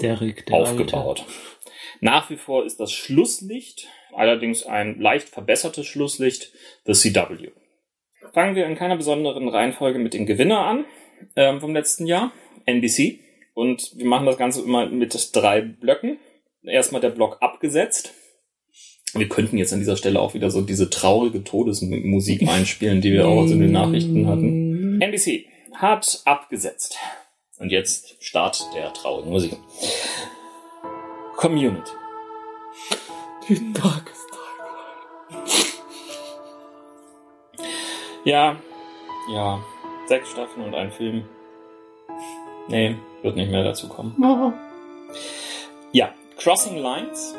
Derek, 0.00 0.46
der 0.46 0.56
aufgebaut. 0.56 1.24
Nach 2.00 2.30
wie 2.30 2.36
vor 2.36 2.64
ist 2.64 2.80
das 2.80 2.92
Schlusslicht, 2.92 3.86
allerdings 4.14 4.64
ein 4.64 4.98
leicht 4.98 5.28
verbessertes 5.28 5.86
Schlusslicht, 5.86 6.52
The 6.86 6.92
CW. 6.92 7.50
Fangen 8.32 8.54
wir 8.54 8.66
in 8.66 8.76
keiner 8.76 8.96
besonderen 8.96 9.48
Reihenfolge 9.48 9.98
mit 9.98 10.14
dem 10.14 10.26
Gewinner 10.26 10.60
an 10.60 10.84
ähm, 11.36 11.60
vom 11.60 11.74
letzten 11.74 12.06
Jahr, 12.06 12.32
NBC. 12.64 13.18
Und 13.54 13.92
wir 13.96 14.06
machen 14.06 14.26
das 14.26 14.38
Ganze 14.38 14.62
immer 14.62 14.86
mit 14.86 15.30
drei 15.34 15.60
Blöcken. 15.60 16.18
Erstmal 16.62 17.00
der 17.00 17.10
Block 17.10 17.38
abgesetzt. 17.40 18.14
Wir 19.12 19.28
könnten 19.28 19.58
jetzt 19.58 19.72
an 19.72 19.80
dieser 19.80 19.96
Stelle 19.96 20.20
auch 20.20 20.34
wieder 20.34 20.50
so 20.50 20.62
diese 20.62 20.88
traurige 20.88 21.42
Todesmusik 21.42 22.42
einspielen, 22.48 23.00
die 23.00 23.12
wir 23.12 23.26
auch 23.26 23.44
in 23.46 23.60
den 23.60 23.72
Nachrichten 23.72 24.26
hatten. 24.26 25.00
NBC 25.02 25.46
hat 25.74 26.22
abgesetzt. 26.24 26.96
Und 27.58 27.70
jetzt 27.70 28.16
Start 28.24 28.64
der 28.74 28.92
traurigen 28.92 29.30
Musik. 29.30 29.52
Community. 31.40 31.92
Die 33.48 33.72
Tagestag. 33.72 34.38
Ja, 38.24 38.56
ja, 39.32 39.58
sechs 40.06 40.32
Staffeln 40.32 40.66
und 40.66 40.74
ein 40.74 40.92
Film. 40.92 41.24
Nee, 42.68 42.94
wird 43.22 43.36
nicht 43.36 43.50
mehr 43.50 43.64
dazu 43.64 43.88
kommen. 43.88 44.14
Oh. 44.22 44.52
Ja, 45.92 46.12
Crossing 46.36 46.76
Lines 46.76 47.34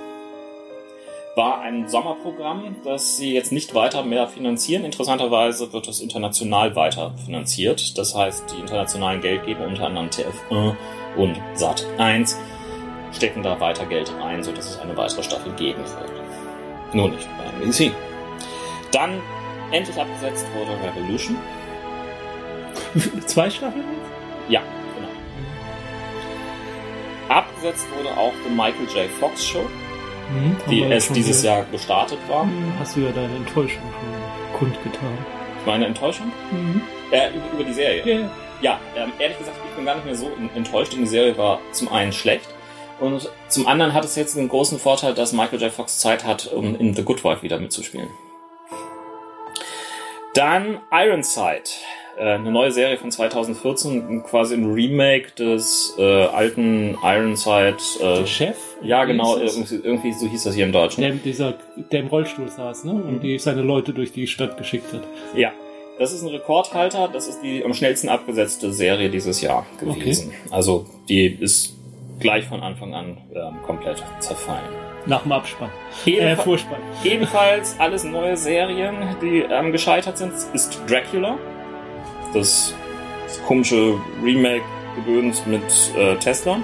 war 1.35 1.61
ein 1.61 1.87
Sommerprogramm, 1.87 2.77
das 2.83 3.17
sie 3.17 3.33
jetzt 3.33 3.51
nicht 3.51 3.75
weiter 3.75 4.03
mehr 4.03 4.27
finanzieren. 4.27 4.83
Interessanterweise 4.83 5.71
wird 5.73 5.87
es 5.87 6.01
international 6.01 6.75
weiter 6.75 7.13
finanziert. 7.23 7.99
Das 7.99 8.15
heißt, 8.15 8.51
die 8.51 8.61
internationalen 8.61 9.21
Geldgeber, 9.21 9.67
unter 9.67 9.85
anderem 9.85 10.09
TF1 10.09 10.75
und 11.17 11.37
Sat1, 11.55 12.35
stecken 13.13 13.43
da 13.43 13.59
weiter 13.59 13.85
Geld 13.85 14.11
rein, 14.21 14.43
sodass 14.43 14.71
es 14.71 14.79
eine 14.79 14.95
weitere 14.97 15.23
Staffel 15.23 15.51
geben 15.53 15.79
wird. 15.79 16.93
Nur 16.95 17.09
nicht 17.09 17.27
bei 17.37 17.63
NBC. 17.65 17.91
Dann 18.91 19.21
endlich 19.71 19.97
abgesetzt 19.99 20.45
wurde 20.55 20.71
Revolution. 20.83 21.37
Zwei 23.25 23.49
Staffeln? 23.49 23.85
Ja, 24.49 24.61
genau. 24.95 25.07
Abgesetzt 27.29 27.85
wurde 27.95 28.15
auch 28.17 28.33
The 28.45 28.49
Michael 28.53 28.87
J. 28.93 29.09
Fox 29.19 29.45
Show, 29.45 29.65
Mhm, 30.29 30.55
die 30.69 30.81
erst 30.81 31.13
dieses. 31.15 31.43
Jahr 31.43 31.65
gestartet 31.71 32.19
war. 32.29 32.45
Mhm, 32.45 32.71
Hast 32.79 32.95
du 32.95 33.01
ja 33.01 33.11
deine 33.11 33.35
Enttäuschung 33.35 33.81
schon 33.81 34.59
kundgetan. 34.59 35.17
Meine 35.65 35.85
Enttäuschung? 35.87 36.31
Mhm. 36.51 36.81
Äh, 37.11 37.29
über, 37.31 37.45
über 37.53 37.63
die 37.65 37.73
Serie. 37.73 38.05
Ja. 38.05 38.29
Ja, 38.61 38.79
ähm, 38.95 39.11
ehrlich 39.19 39.37
gesagt, 39.39 39.57
ich 39.67 39.75
bin 39.75 39.85
gar 39.85 39.95
nicht 39.95 40.05
mehr 40.05 40.15
so 40.15 40.27
en- 40.37 40.49
enttäuscht, 40.55 40.93
denn 40.93 40.99
die 41.01 41.07
Serie 41.07 41.35
war 41.37 41.59
zum 41.71 41.91
einen 41.91 42.13
schlecht 42.13 42.47
und 43.01 43.29
zum 43.49 43.67
anderen 43.67 43.93
hat 43.93 44.05
es 44.05 44.15
jetzt 44.15 44.35
den 44.37 44.47
großen 44.47 44.79
Vorteil, 44.79 45.13
dass 45.13 45.33
Michael 45.33 45.61
J. 45.61 45.71
Fox 45.71 45.99
Zeit 45.99 46.23
hat, 46.25 46.51
um 46.53 46.75
in 46.75 46.93
The 46.93 47.03
Good 47.03 47.23
Wife 47.23 47.41
wieder 47.43 47.59
mitzuspielen. 47.59 48.07
Dann 50.33 50.79
Ironside, 50.91 51.63
äh, 52.17 52.35
eine 52.35 52.51
neue 52.51 52.71
Serie 52.71 52.97
von 52.97 53.11
2014, 53.11 54.23
quasi 54.23 54.55
ein 54.55 54.71
Remake 54.71 55.31
des 55.37 55.93
äh, 55.97 56.23
alten 56.25 56.97
Ironside. 57.03 57.75
Der 57.99 58.09
Äh, 58.21 58.27
Chef? 58.27 58.55
ja, 58.81 59.03
genau, 59.03 59.35
irgendwie, 59.37 59.75
irgendwie 59.75 60.13
so 60.13 60.27
hieß 60.27 60.43
das 60.43 60.55
hier 60.55 60.63
im 60.65 60.71
Deutschen. 60.71 61.01
Der, 61.01 61.11
dieser, 61.11 61.55
der 61.91 61.99
im 62.01 62.07
Rollstuhl 62.07 62.47
saß, 62.49 62.85
ne? 62.85 62.93
Und 62.93 63.15
Mhm. 63.15 63.19
die 63.19 63.37
seine 63.39 63.61
Leute 63.61 63.91
durch 63.93 64.13
die 64.13 64.27
Stadt 64.27 64.57
geschickt 64.57 64.93
hat. 64.93 65.03
Ja, 65.35 65.51
das 65.99 66.13
ist 66.13 66.21
ein 66.21 66.29
Rekordhalter. 66.29 67.09
Das 67.11 67.27
ist 67.27 67.41
die 67.41 67.63
am 67.65 67.73
schnellsten 67.73 68.07
abgesetzte 68.07 68.71
Serie 68.71 69.09
dieses 69.09 69.41
Jahr 69.41 69.65
gewesen. 69.79 70.31
Also 70.49 70.85
die 71.09 71.25
ist 71.25 71.75
gleich 72.21 72.45
von 72.45 72.61
Anfang 72.61 72.93
an 72.93 73.17
ähm, 73.33 73.61
komplett 73.63 74.03
zerfallen. 74.19 74.63
Nach 75.05 75.23
dem 75.23 75.31
Abspann. 75.31 75.69
Äh, 76.05 76.11
Ebenfa 76.11 76.43
Vorspann. 76.43 76.79
ebenfalls 77.03 77.79
alles 77.79 78.03
neue 78.03 78.37
Serien, 78.37 78.95
die 79.21 79.39
ähm, 79.39 79.71
gescheitert 79.71 80.17
sind, 80.17 80.31
ist 80.53 80.79
Dracula. 80.87 81.37
Das, 82.33 82.73
das 83.25 83.43
komische 83.43 83.95
Remake-Gedöns 84.23 85.45
mit 85.45 85.63
äh, 85.97 86.15
Tesla. 86.17 86.59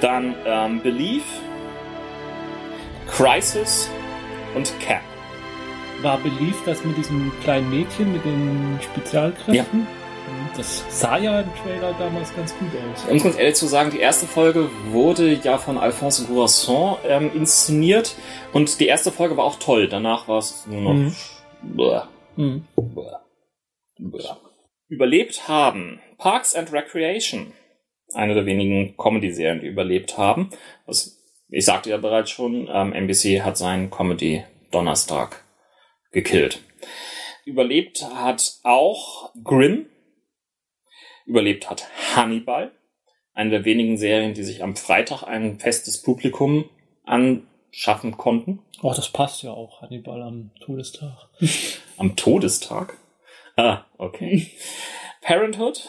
Dann 0.00 0.34
ähm, 0.44 0.80
Belief, 0.82 1.24
Crisis 3.06 3.90
und 4.54 4.72
Cap. 4.80 5.00
War 6.02 6.18
beliebt 6.18 6.66
das 6.66 6.84
mit 6.84 6.96
diesem 6.96 7.32
kleinen 7.42 7.70
Mädchen 7.70 8.12
mit 8.12 8.24
den 8.24 8.78
Spezialkräften? 8.80 9.80
Ja. 9.80 9.97
Das 10.58 10.84
sah 11.00 11.16
ja 11.18 11.40
im 11.40 11.54
Trailer 11.62 11.94
damals 11.98 12.34
ganz 12.34 12.52
gut 12.58 12.68
aus. 12.92 13.04
Um 13.08 13.16
es 13.16 13.22
ganz 13.22 13.38
ehrlich 13.38 13.54
zu 13.54 13.66
sagen, 13.66 13.92
die 13.92 14.00
erste 14.00 14.26
Folge 14.26 14.68
wurde 14.90 15.32
ja 15.34 15.56
von 15.56 15.78
Alphonse 15.78 16.26
Bourasson 16.26 16.96
ähm, 17.04 17.30
inszeniert 17.32 18.16
und 18.52 18.80
die 18.80 18.88
erste 18.88 19.12
Folge 19.12 19.36
war 19.36 19.44
auch 19.44 19.60
toll. 19.60 19.88
Danach 19.88 20.26
war 20.26 20.38
es 20.38 20.66
nur 20.66 20.80
noch. 20.80 20.94
Mhm. 20.94 21.14
Bäh, 21.62 22.00
Mhm. 22.36 22.64
bäh, 22.76 23.02
bäh. 23.98 24.28
Überlebt 24.88 25.46
haben 25.48 26.00
Parks 26.18 26.56
and 26.56 26.72
Recreation, 26.72 27.52
eine 28.14 28.34
der 28.34 28.44
wenigen 28.46 28.96
Comedy-Serien, 28.96 29.60
die 29.60 29.66
überlebt 29.68 30.18
haben. 30.18 30.50
Das, 30.88 31.22
ich 31.50 31.64
sagte 31.66 31.90
ja 31.90 31.98
bereits 31.98 32.30
schon, 32.30 32.68
ähm, 32.72 32.92
NBC 32.92 33.42
hat 33.42 33.56
seinen 33.56 33.90
Comedy 33.90 34.42
Donnerstag 34.72 35.44
gekillt. 36.10 36.60
Überlebt 37.44 38.04
hat 38.14 38.54
auch 38.64 39.30
Grimm, 39.44 39.86
überlebt 41.28 41.70
hat 41.70 41.86
Hannibal, 42.16 42.72
eine 43.34 43.50
der 43.50 43.64
wenigen 43.64 43.98
Serien, 43.98 44.34
die 44.34 44.42
sich 44.42 44.62
am 44.62 44.74
Freitag 44.74 45.22
ein 45.22 45.60
festes 45.60 46.02
Publikum 46.02 46.68
anschaffen 47.04 48.16
konnten. 48.16 48.60
Oh, 48.82 48.92
das 48.94 49.10
passt 49.10 49.42
ja 49.42 49.52
auch, 49.52 49.82
Hannibal 49.82 50.22
am 50.22 50.50
Todestag. 50.60 51.28
Am 51.96 52.14
Todestag. 52.14 52.96
Ah, 53.56 53.84
okay. 53.96 54.46
Parenthood 55.20 55.88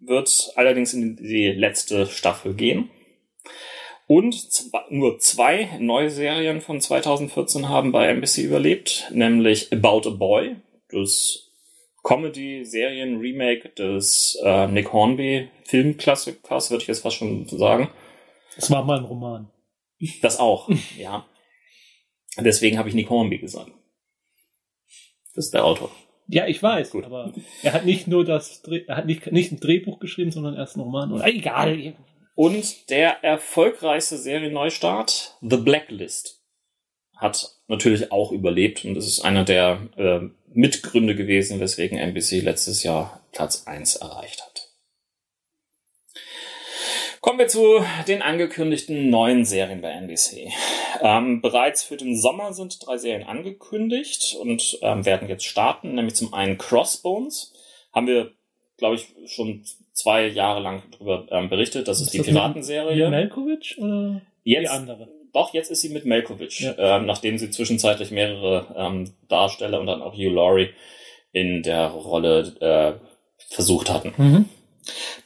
wird 0.00 0.52
allerdings 0.56 0.92
in 0.94 1.16
die 1.16 1.46
letzte 1.46 2.06
Staffel 2.06 2.54
gehen. 2.54 2.90
Und 4.06 4.36
nur 4.90 5.18
zwei 5.18 5.78
neue 5.78 6.10
Serien 6.10 6.60
von 6.60 6.80
2014 6.80 7.68
haben 7.68 7.92
bei 7.92 8.08
NBC 8.08 8.38
überlebt, 8.38 9.10
nämlich 9.12 9.72
About 9.72 10.08
a 10.08 10.10
Boy, 10.10 10.56
das 10.90 11.52
Comedy-Serien-Remake 12.04 13.70
des 13.70 14.38
äh, 14.44 14.68
Nick 14.68 14.92
Hornby-Filmklassikers, 14.92 16.70
würde 16.70 16.82
ich 16.82 16.88
jetzt 16.88 17.00
fast 17.00 17.16
schon 17.16 17.48
sagen. 17.48 17.90
Das 18.54 18.70
war 18.70 18.84
mal 18.84 18.98
ein 18.98 19.04
Roman. 19.04 19.50
Das 20.22 20.38
auch, 20.38 20.70
ja. 20.98 21.26
Deswegen 22.38 22.78
habe 22.78 22.88
ich 22.88 22.94
Nick 22.94 23.10
Hornby 23.10 23.38
gesagt. 23.38 23.72
Das 25.34 25.46
ist 25.46 25.54
der 25.54 25.64
Autor. 25.64 25.90
Ja, 26.26 26.46
ich 26.46 26.62
weiß, 26.62 26.90
Gut. 26.90 27.04
aber 27.04 27.32
er 27.62 27.72
hat 27.72 27.84
nicht 27.84 28.06
nur 28.06 28.24
das, 28.24 28.62
Dreh, 28.62 28.84
er 28.86 28.96
hat 28.96 29.06
nicht, 29.06 29.30
nicht 29.30 29.52
ein 29.52 29.60
Drehbuch 29.60 29.98
geschrieben, 29.98 30.30
sondern 30.30 30.54
erst 30.54 30.76
einen 30.76 30.84
Roman. 30.84 31.12
Oder 31.12 31.26
egal. 31.26 31.94
Und 32.34 32.90
der 32.90 33.22
erfolgreichste 33.22 34.16
Serienneustart, 34.16 35.36
The 35.42 35.56
Blacklist, 35.56 36.42
hat 37.16 37.53
natürlich 37.68 38.12
auch 38.12 38.32
überlebt 38.32 38.84
und 38.84 38.96
es 38.96 39.06
ist 39.06 39.20
einer 39.20 39.44
der 39.44 39.78
äh, 39.96 40.20
Mitgründe 40.52 41.14
gewesen, 41.16 41.60
weswegen 41.60 41.98
NBC 41.98 42.42
letztes 42.42 42.82
Jahr 42.82 43.20
Platz 43.32 43.64
1 43.66 43.96
erreicht 43.96 44.42
hat. 44.42 44.68
Kommen 47.20 47.38
wir 47.38 47.48
zu 47.48 47.82
den 48.06 48.20
angekündigten 48.20 49.08
neuen 49.08 49.46
Serien 49.46 49.80
bei 49.80 49.90
NBC. 49.92 50.50
Ähm, 51.00 51.40
bereits 51.40 51.82
für 51.82 51.96
den 51.96 52.18
Sommer 52.20 52.52
sind 52.52 52.86
drei 52.86 52.98
Serien 52.98 53.26
angekündigt 53.26 54.36
und 54.38 54.78
ähm, 54.82 55.06
werden 55.06 55.28
jetzt 55.28 55.46
starten, 55.46 55.94
nämlich 55.94 56.14
zum 56.16 56.34
einen 56.34 56.58
Crossbones. 56.58 57.54
Haben 57.94 58.08
wir, 58.08 58.32
glaube 58.76 58.96
ich, 58.96 59.06
schon 59.32 59.64
zwei 59.94 60.26
Jahre 60.26 60.60
lang 60.60 60.82
darüber 60.92 61.26
ähm, 61.30 61.48
berichtet. 61.48 61.88
Das 61.88 62.02
ist, 62.02 62.12
die 62.12 62.18
das 62.18 62.26
mit- 62.26 62.34
Piratenserie. 62.36 63.08
Mit 63.08 63.10
Malkovich 63.10 63.78
oder 63.78 64.20
die 64.44 64.50
Jetzt, 64.50 64.70
andere? 64.70 65.08
Doch, 65.34 65.52
jetzt 65.52 65.70
ist 65.70 65.82
sie 65.82 65.90
mit 65.90 66.06
Malkovich, 66.06 66.60
Ja. 66.60 66.74
ähm, 66.78 67.04
nachdem 67.06 67.36
sie 67.36 67.50
zwischenzeitlich 67.50 68.10
mehrere 68.10 68.74
ähm, 68.76 69.12
Darsteller 69.28 69.80
und 69.80 69.86
dann 69.86 70.00
auch 70.00 70.14
Hugh 70.14 70.30
Laurie 70.30 70.70
in 71.32 71.62
der 71.62 71.88
Rolle 71.88 72.54
äh, 72.60 73.06
versucht 73.52 73.90
hatten. 73.90 74.14
Mhm. 74.16 74.48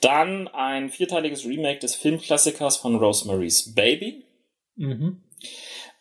Dann 0.00 0.48
ein 0.48 0.88
vierteiliges 0.90 1.44
Remake 1.44 1.80
des 1.80 1.94
Filmklassikers 1.94 2.76
von 2.78 2.96
Rosemary's 2.96 3.74
Baby 3.74 4.24
Mhm. 4.76 5.22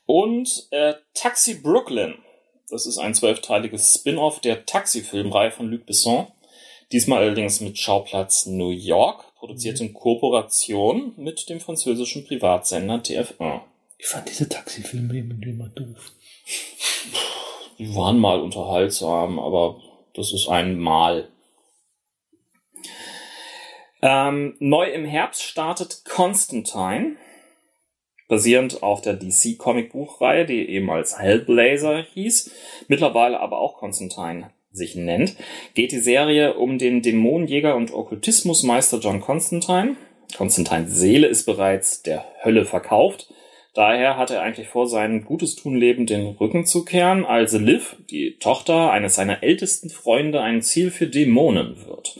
und 0.05 0.67
äh, 0.71 0.93
Taxi 1.13 1.55
Brooklyn. 1.55 2.15
Das 2.69 2.85
ist 2.85 2.97
ein 2.97 3.13
zwölfteiliges 3.13 3.93
Spin-off 3.95 4.39
der 4.39 4.65
Taxi-Filmreihe 4.65 5.51
von 5.51 5.69
Luc 5.71 5.85
Besson. 5.85 6.27
Diesmal 6.91 7.23
allerdings 7.23 7.59
mit 7.59 7.77
Schauplatz 7.77 8.45
New 8.45 8.69
York, 8.69 9.33
produziert 9.35 9.81
in 9.81 9.93
Kooperation 9.93 11.13
mit 11.17 11.49
dem 11.49 11.59
französischen 11.59 12.25
Privatsender 12.25 12.95
TF1. 12.95 13.61
Ich 13.97 14.07
fand 14.07 14.29
diese 14.29 14.47
Taxifilme 14.47 15.15
irgendwie 15.15 15.49
immer 15.49 15.69
doof. 15.69 16.11
Die 17.77 17.95
waren 17.95 18.19
mal 18.19 18.39
unterhaltsam, 18.39 19.39
aber 19.39 19.81
das 20.13 20.33
ist 20.33 20.47
ein 20.47 20.77
Mal. 20.79 21.29
Ähm, 24.01 24.55
neu 24.59 24.89
im 24.91 25.05
Herbst 25.05 25.43
startet 25.43 26.03
Constantine, 26.05 27.15
basierend 28.27 28.83
auf 28.83 29.01
der 29.01 29.13
DC 29.13 29.57
Comicbuchreihe, 29.57 30.45
die 30.45 30.69
eben 30.69 30.89
als 30.89 31.17
Hellblazer 31.17 32.03
hieß, 32.13 32.51
mittlerweile 32.87 33.39
aber 33.39 33.59
auch 33.59 33.77
Constantine 33.77 34.51
sich 34.71 34.95
nennt, 34.95 35.35
geht 35.73 35.91
die 35.91 35.99
Serie 35.99 36.55
um 36.55 36.77
den 36.77 37.01
Dämonenjäger 37.01 37.75
und 37.75 37.91
Okkultismusmeister 37.93 38.99
John 38.99 39.21
Constantine. 39.21 39.95
Constantines 40.35 40.93
Seele 40.93 41.27
ist 41.27 41.45
bereits 41.45 42.03
der 42.03 42.25
Hölle 42.43 42.65
verkauft. 42.65 43.33
Daher 43.77 44.17
hat 44.17 44.31
er 44.31 44.41
eigentlich 44.41 44.69
vor, 44.69 44.87
sein 44.87 45.23
Gutes 45.23 45.55
tun 45.55 45.75
Leben 45.75 46.07
den 46.07 46.25
Rücken 46.25 46.65
zu 46.65 46.83
kehren, 46.83 47.25
als 47.25 47.53
Liv, 47.53 47.95
die 48.09 48.37
Tochter 48.39 48.89
eines 48.89 49.13
seiner 49.13 49.43
ältesten 49.43 49.91
Freunde, 49.91 50.41
ein 50.41 50.63
Ziel 50.63 50.89
für 50.89 51.05
Dämonen 51.05 51.85
wird. 51.85 52.17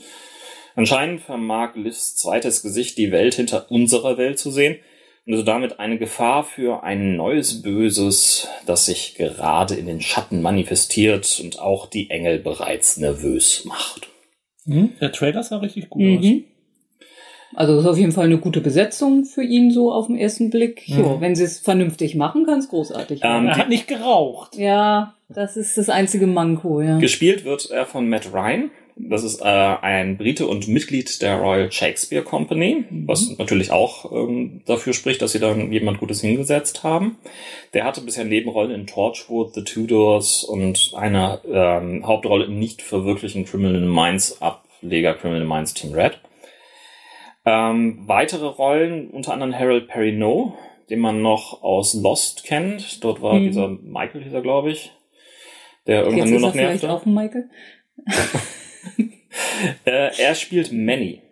Anscheinend 0.76 1.20
vermag 1.20 1.74
Livs 1.74 2.14
zweites 2.14 2.62
Gesicht 2.62 2.96
die 2.96 3.10
Welt 3.10 3.34
hinter 3.34 3.72
unserer 3.72 4.16
Welt 4.18 4.38
zu 4.38 4.52
sehen 4.52 4.76
und 5.26 5.32
ist 5.32 5.48
damit 5.48 5.80
eine 5.80 5.98
Gefahr 5.98 6.44
für 6.44 6.84
ein 6.84 7.16
neues 7.16 7.60
Böses, 7.60 8.46
das 8.64 8.86
sich 8.86 9.16
gerade 9.16 9.74
in 9.74 9.86
den 9.86 10.00
Schatten 10.00 10.40
manifestiert 10.40 11.40
und 11.42 11.58
auch 11.58 11.90
die 11.90 12.08
Engel 12.08 12.38
bereits 12.38 12.98
nervös 12.98 13.64
macht. 13.64 14.08
Mhm. 14.64 14.92
Der 15.00 15.10
Trailer 15.10 15.42
sah 15.42 15.56
richtig 15.56 15.90
gut 15.90 16.02
Mhm. 16.02 16.44
Also 17.58 17.74
das 17.74 17.86
ist 17.86 17.90
auf 17.90 17.98
jeden 17.98 18.12
Fall 18.12 18.26
eine 18.26 18.38
gute 18.38 18.60
Besetzung 18.60 19.24
für 19.24 19.42
ihn 19.42 19.72
so 19.72 19.90
auf 19.90 20.06
den 20.06 20.16
ersten 20.16 20.48
Blick. 20.48 20.84
Mhm. 20.86 20.98
Jo, 21.00 21.20
wenn 21.20 21.34
sie 21.34 21.42
es 21.42 21.58
vernünftig 21.58 22.14
machen, 22.14 22.46
kann 22.46 22.60
es 22.60 22.68
großartig 22.68 23.20
Ähm. 23.24 23.48
Er 23.48 23.56
hat 23.56 23.68
nicht 23.68 23.88
geraucht. 23.88 24.54
Ja, 24.56 25.14
das 25.28 25.56
ist 25.56 25.76
das 25.76 25.88
einzige 25.88 26.28
Manko, 26.28 26.80
ja. 26.80 26.98
Gespielt 26.98 27.44
wird 27.44 27.68
er 27.72 27.84
von 27.84 28.08
Matt 28.08 28.32
Ryan. 28.32 28.70
Das 28.94 29.24
ist 29.24 29.40
äh, 29.40 29.44
ein 29.44 30.16
Brite 30.18 30.46
und 30.46 30.68
Mitglied 30.68 31.20
der 31.20 31.38
Royal 31.38 31.72
Shakespeare 31.72 32.22
Company, 32.22 32.84
was 32.90 33.36
natürlich 33.38 33.72
auch 33.72 34.12
ähm, 34.12 34.60
dafür 34.66 34.92
spricht, 34.92 35.20
dass 35.20 35.32
sie 35.32 35.40
da 35.40 35.52
jemand 35.56 35.98
Gutes 35.98 36.20
hingesetzt 36.20 36.84
haben. 36.84 37.16
Der 37.74 37.84
hatte 37.84 38.02
bisher 38.02 38.24
Nebenrollen 38.24 38.70
in 38.70 38.86
Torchwood, 38.86 39.54
The 39.54 39.64
Tudors 39.64 40.44
und 40.44 40.92
eine 40.96 41.40
ähm, 41.52 42.06
Hauptrolle 42.06 42.44
im 42.44 42.60
nicht 42.60 42.82
verwirklichen 42.82 43.46
Criminal 43.46 43.80
Minds 43.80 44.40
Ableger 44.40 45.14
Criminal 45.14 45.44
Minds 45.44 45.74
Team 45.74 45.92
Red. 45.92 46.20
Ähm, 47.50 48.02
weitere 48.06 48.46
Rollen, 48.46 49.08
unter 49.10 49.32
anderem 49.32 49.58
Harold 49.58 49.88
Perrineau, 49.88 50.58
den 50.90 50.98
man 51.00 51.22
noch 51.22 51.62
aus 51.62 51.94
Lost 51.94 52.44
kennt. 52.44 53.02
Dort 53.02 53.22
war 53.22 53.34
Mhm. 53.34 53.44
dieser 53.46 53.68
Michael, 53.68 54.22
dieser 54.24 54.42
glaube 54.42 54.70
ich, 54.70 54.92
der 55.86 56.02
irgendwann 56.04 56.28
Jetzt 56.28 56.30
nur 56.30 56.36
ist 56.38 56.42
er 56.42 56.46
noch 56.48 56.52
vielleicht 56.52 56.82
nervte. 56.82 56.92
auch 56.92 57.06
ein 57.06 57.14
Michael. 57.14 57.50
Äh, 59.84 60.10
er 60.20 60.34
spielt 60.34 60.72
Manny. 60.72 61.22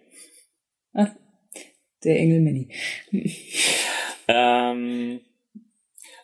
Der 2.05 2.19
Engel 2.19 2.41
Mini. 2.41 2.69
Ähm, 4.29 5.21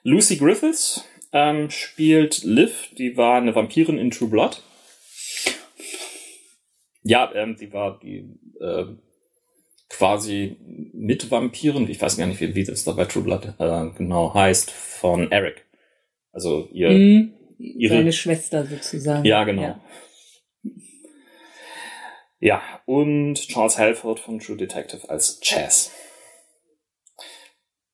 Lucy 0.03 0.37
Griffiths 0.37 1.05
ähm, 1.33 1.71
spielt 1.71 2.45
Liv, 2.45 2.91
die 2.99 3.17
war 3.17 3.37
eine 3.41 3.55
Vampirin 3.55 3.99
in 3.99 4.11
True 4.11 4.29
Blood. 4.29 4.63
Ja, 7.03 7.33
ähm, 7.35 7.57
die 7.61 7.73
war 7.73 7.99
die 8.01 8.29
äh, 8.61 8.85
quasi 10.03 10.57
mit 10.95 11.31
Vampiren, 11.31 11.89
ich 11.89 12.03
weiß 12.03 12.17
gar 12.17 12.27
nicht, 12.27 12.41
wie, 12.41 12.57
wie 12.57 12.65
das 12.65 12.83
da 12.83 12.91
bei 12.91 13.05
True 13.05 13.23
Blood 13.23 13.55
äh, 13.61 13.91
genau 13.97 14.35
heißt, 14.35 14.69
von 14.73 15.31
Eric. 15.31 15.65
Also 16.33 16.69
ihr, 16.73 16.91
Mhm. 16.91 17.35
ihre- 17.59 17.95
Seine 17.99 18.13
Schwester 18.13 18.67
sozusagen. 18.67 19.25
ja 19.25 19.45
genau. 19.45 19.77
Ja. 22.41 22.61
und 22.87 23.35
Charles 23.37 23.79
Halford 23.79 24.19
von 24.19 24.41
True 24.41 24.57
Detective 24.57 25.09
als 25.09 25.39
Chaz. 25.41 25.93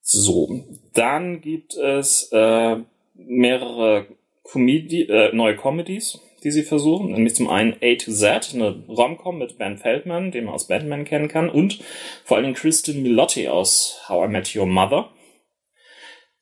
So, 0.01 0.65
dann 0.95 1.41
gibt 1.41 1.75
es 1.75 2.29
äh, 2.31 2.77
mehrere 3.13 4.07
Comedi 4.41 5.03
äh, 5.03 5.31
neue 5.35 5.55
Comedies, 5.55 6.19
die 6.43 6.51
sie 6.51 6.63
versuchen. 6.63 7.11
Nämlich 7.11 7.35
zum 7.35 7.49
einen 7.49 7.75
A 7.81 7.95
to 7.95 8.11
Z, 8.11 8.51
eine 8.53 8.83
Romcom 8.87 9.37
mit 9.37 9.57
Ben 9.57 9.77
Feldman, 9.77 10.31
den 10.31 10.45
man 10.45 10.53
aus 10.53 10.67
Batman 10.67 11.05
kennen 11.05 11.27
kann, 11.27 11.49
und 11.49 11.79
vor 12.23 12.41
Dingen 12.41 12.53
Kristen 12.53 13.03
Milotti 13.03 13.47
aus 13.47 14.01
How 14.07 14.27
I 14.27 14.31
Met 14.31 14.55
Your 14.55 14.65
Mother. 14.65 15.11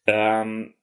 Ähm, 0.06 0.74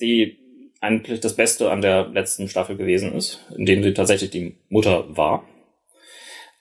die 0.00 0.38
eigentlich 0.80 1.20
das 1.20 1.36
Beste 1.36 1.70
an 1.70 1.80
der 1.80 2.08
letzten 2.08 2.48
Staffel 2.48 2.76
gewesen 2.76 3.12
ist, 3.12 3.40
in 3.56 3.64
dem 3.66 3.82
sie 3.82 3.94
tatsächlich 3.94 4.30
die 4.30 4.56
Mutter 4.68 5.16
war. 5.16 5.48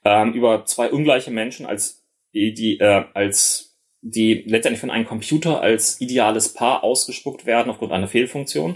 Ähm, 0.05 0.33
über 0.33 0.65
zwei 0.65 0.89
ungleiche 0.89 1.31
Menschen 1.31 1.65
als 1.65 2.03
die 2.33 2.79
äh, 2.79 3.05
als 3.13 3.77
die 4.01 4.43
letztendlich 4.45 4.81
von 4.81 4.91
einem 4.91 5.05
Computer 5.05 5.61
als 5.61 6.01
ideales 6.01 6.53
Paar 6.53 6.83
ausgespuckt 6.83 7.45
werden 7.45 7.69
aufgrund 7.69 7.91
einer 7.91 8.07
Fehlfunktion, 8.07 8.75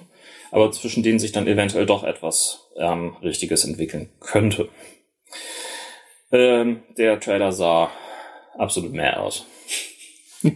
aber 0.51 0.71
zwischen 0.71 1.03
denen 1.03 1.19
sich 1.19 1.31
dann 1.31 1.47
eventuell 1.47 1.85
doch 1.85 2.03
etwas 2.03 2.69
ähm, 2.77 3.15
Richtiges 3.21 3.65
entwickeln 3.65 4.09
könnte. 4.19 4.69
Ähm, 6.31 6.83
der 6.97 7.19
Trailer 7.19 7.51
sah 7.51 7.91
absolut 8.57 8.93
mehr 8.93 9.21
aus. 9.21 9.45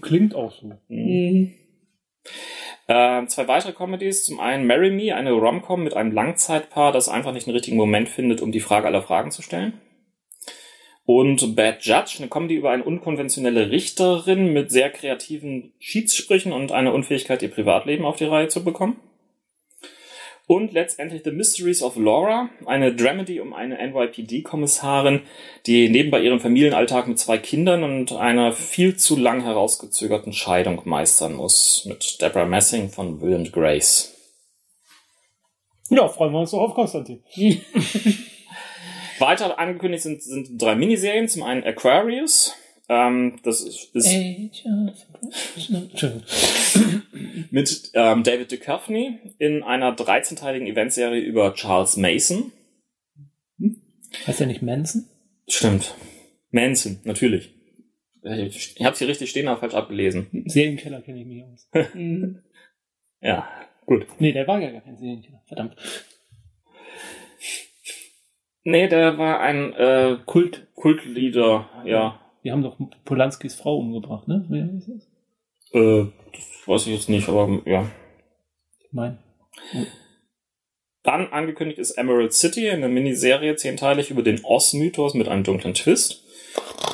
Klingt 0.01 0.35
auch 0.35 0.51
so. 0.51 0.71
Mhm. 0.87 1.53
Äh, 2.87 3.25
zwei 3.27 3.47
weitere 3.47 3.73
Comedies. 3.73 4.25
Zum 4.25 4.39
einen 4.39 4.67
Marry 4.67 4.91
Me, 4.91 5.15
eine 5.15 5.31
Rom-Com 5.31 5.83
mit 5.83 5.95
einem 5.95 6.11
Langzeitpaar, 6.11 6.91
das 6.91 7.09
einfach 7.09 7.31
nicht 7.31 7.47
den 7.47 7.53
richtigen 7.53 7.77
Moment 7.77 8.09
findet, 8.09 8.41
um 8.41 8.51
die 8.51 8.59
Frage 8.59 8.87
aller 8.87 9.01
Fragen 9.01 9.31
zu 9.31 9.41
stellen. 9.41 9.79
Und 11.05 11.55
Bad 11.55 11.83
Judge, 11.83 12.17
eine 12.19 12.27
Comedy 12.27 12.55
über 12.55 12.71
eine 12.71 12.83
unkonventionelle 12.83 13.71
Richterin 13.71 14.53
mit 14.53 14.71
sehr 14.71 14.89
kreativen 14.89 15.73
Schiedssprüchen 15.79 16.51
und 16.51 16.71
einer 16.71 16.93
Unfähigkeit, 16.93 17.41
ihr 17.41 17.49
Privatleben 17.49 18.05
auf 18.05 18.17
die 18.17 18.25
Reihe 18.25 18.49
zu 18.49 18.63
bekommen. 18.63 18.99
Und 20.51 20.73
letztendlich 20.73 21.21
The 21.23 21.31
Mysteries 21.31 21.81
of 21.81 21.95
Laura, 21.95 22.49
eine 22.65 22.93
Dramedy 22.93 23.39
um 23.39 23.53
eine 23.53 23.77
NYPD-Kommissarin, 23.77 25.21
die 25.65 25.87
nebenbei 25.87 26.19
ihren 26.19 26.41
Familienalltag 26.41 27.07
mit 27.07 27.17
zwei 27.19 27.37
Kindern 27.37 27.85
und 27.85 28.11
einer 28.11 28.51
viel 28.51 28.97
zu 28.97 29.15
lang 29.15 29.43
herausgezögerten 29.43 30.33
Scheidung 30.33 30.81
meistern 30.83 31.35
muss, 31.35 31.85
mit 31.85 32.21
Deborah 32.21 32.45
Messing 32.45 32.89
von 32.89 33.21
Will 33.21 33.35
and 33.35 33.53
Grace. 33.53 34.13
Ja, 35.89 36.09
freuen 36.09 36.33
wir 36.33 36.41
uns 36.41 36.51
doch 36.51 36.59
auf 36.59 36.73
Konstantin. 36.73 37.23
Weiter 39.19 39.57
angekündigt 39.57 40.03
sind, 40.03 40.21
sind 40.21 40.61
drei 40.61 40.75
Miniserien. 40.75 41.29
Zum 41.29 41.43
einen 41.43 41.63
Aquarius. 41.63 42.57
Ähm, 42.91 43.39
das 43.43 43.61
ist, 43.61 43.95
ist 43.95 44.11
Entschuldigung. 44.11 46.23
mit 47.51 47.91
ähm, 47.93 48.23
David 48.23 48.51
Duchovny 48.51 49.17
in 49.37 49.63
einer 49.63 49.95
13-teiligen 49.95 50.67
Eventserie 50.67 51.21
über 51.21 51.53
Charles 51.53 51.95
Mason. 51.95 52.51
Heißt 54.27 54.41
der 54.41 54.47
nicht 54.47 54.61
Manson? 54.61 55.05
Stimmt. 55.47 55.95
Manson, 56.49 56.99
natürlich. 57.05 57.53
Ich, 58.23 58.75
ich 58.77 58.85
habe 58.85 58.97
hier 58.97 59.07
richtig 59.07 59.29
stehen, 59.29 59.47
aber 59.47 59.61
falsch 59.61 59.73
abgelesen. 59.73 60.27
Serienkiller 60.47 61.01
kenne 61.01 61.21
ich 61.21 61.27
mich 61.27 61.45
aus. 61.45 61.69
Mhm. 61.93 62.41
Ja, 63.21 63.47
gut. 63.85 64.05
Nee, 64.19 64.33
der 64.33 64.45
war 64.47 64.59
ja 64.59 64.69
gar 64.69 64.81
kein 64.81 64.97
Serienkiller. 64.97 65.41
Verdammt. 65.47 65.77
Nee, 68.63 68.89
der 68.89 69.17
war 69.17 69.39
ein 69.39 69.71
äh, 69.75 70.17
Kult. 70.25 70.67
Kultleader, 70.75 71.69
ja. 71.85 72.20
Die 72.43 72.51
haben 72.51 72.63
doch 72.63 72.77
Polanskis 73.05 73.55
Frau 73.55 73.77
umgebracht, 73.77 74.27
ne? 74.27 74.45
Wer 74.49 74.69
ist 74.77 74.89
das? 74.89 75.07
Äh, 75.73 76.11
das 76.33 76.67
weiß 76.67 76.87
ich 76.87 76.93
jetzt 76.93 77.09
nicht, 77.09 77.29
aber 77.29 77.61
ja. 77.65 77.89
Mein. 78.91 79.19
Dann 81.03 81.27
angekündigt 81.27 81.79
ist 81.79 81.91
Emerald 81.91 82.33
City, 82.33 82.69
eine 82.69 82.89
Miniserie, 82.89 83.55
zehnteilig 83.55 84.11
über 84.11 84.21
den 84.21 84.43
Oz-Mythos 84.43 85.13
mit 85.13 85.27
einem 85.27 85.43
dunklen 85.43 85.73
Twist. 85.73 86.23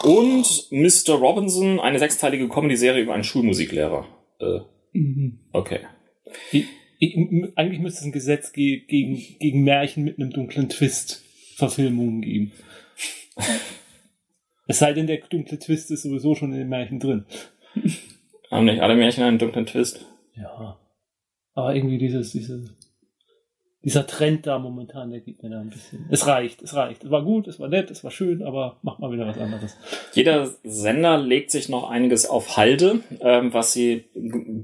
Und 0.04 0.68
Mr. 0.72 1.16
Robinson, 1.16 1.80
eine 1.80 2.00
sechsteilige 2.00 2.48
Comedy-Serie 2.48 3.04
über 3.04 3.14
einen 3.14 3.24
Schulmusiklehrer. 3.24 4.08
Äh, 4.40 4.60
Mhm. 4.94 5.40
okay. 5.52 5.82
Ich, 6.52 6.66
ich, 7.00 7.16
eigentlich 7.56 7.80
müsste 7.80 8.00
es 8.00 8.06
ein 8.06 8.12
Gesetz 8.12 8.52
ge 8.52 8.80
gegen, 8.88 9.22
gegen 9.40 9.64
Märchen 9.64 10.04
mit 10.04 10.18
einem 10.18 10.32
dunklen 10.32 10.70
Twist 10.70 11.24
Verfilmungen 11.56 12.22
geben. 12.22 12.52
es 14.68 14.80
sei 14.80 14.94
denn, 14.94 15.08
der 15.08 15.18
dunkle 15.18 15.58
Twist 15.60 15.92
ist 15.92 16.04
sowieso 16.04 16.36
schon 16.36 16.52
in 16.52 16.60
den 16.60 16.70
Märchen 16.70 17.00
drin. 17.00 17.26
Haben 18.52 18.66
nicht 18.66 18.82
alle 18.82 18.96
Märchen 18.96 19.24
einen 19.24 19.40
dunklen 19.40 19.66
Twist? 19.66 20.06
Ja. 20.36 20.80
Aber 21.54 21.76
irgendwie 21.76 21.98
dieses, 21.98 22.32
diese, 22.32 22.64
dieser 23.84 24.06
Trend 24.06 24.46
da 24.46 24.60
momentan, 24.60 25.12
der 25.12 25.22
gibt 25.22 25.44
mir 25.44 25.50
da 25.50 25.60
ein 25.60 25.70
bisschen. 25.70 26.06
Es 26.12 26.28
reicht, 26.28 26.62
es 26.62 26.76
reicht. 26.76 27.04
Es 27.04 27.10
war 27.10 27.24
gut, 27.24 27.48
es 27.48 27.60
war 27.60 27.68
nett, 27.68 27.90
es 27.90 28.04
war 28.04 28.12
schön, 28.12 28.44
aber 28.44 28.78
mach 28.84 29.00
mal 29.00 29.12
wieder 29.12 29.26
was 29.26 29.38
anderes. 29.38 29.78
Jeder 30.14 30.50
Sender 30.64 31.18
legt 31.18 31.52
sich 31.52 31.70
noch 31.70 31.90
einiges 31.90 32.26
auf 32.26 32.58
Halde, 32.58 33.00
ähm, 33.22 33.54
was 33.54 33.74
sie 33.74 34.06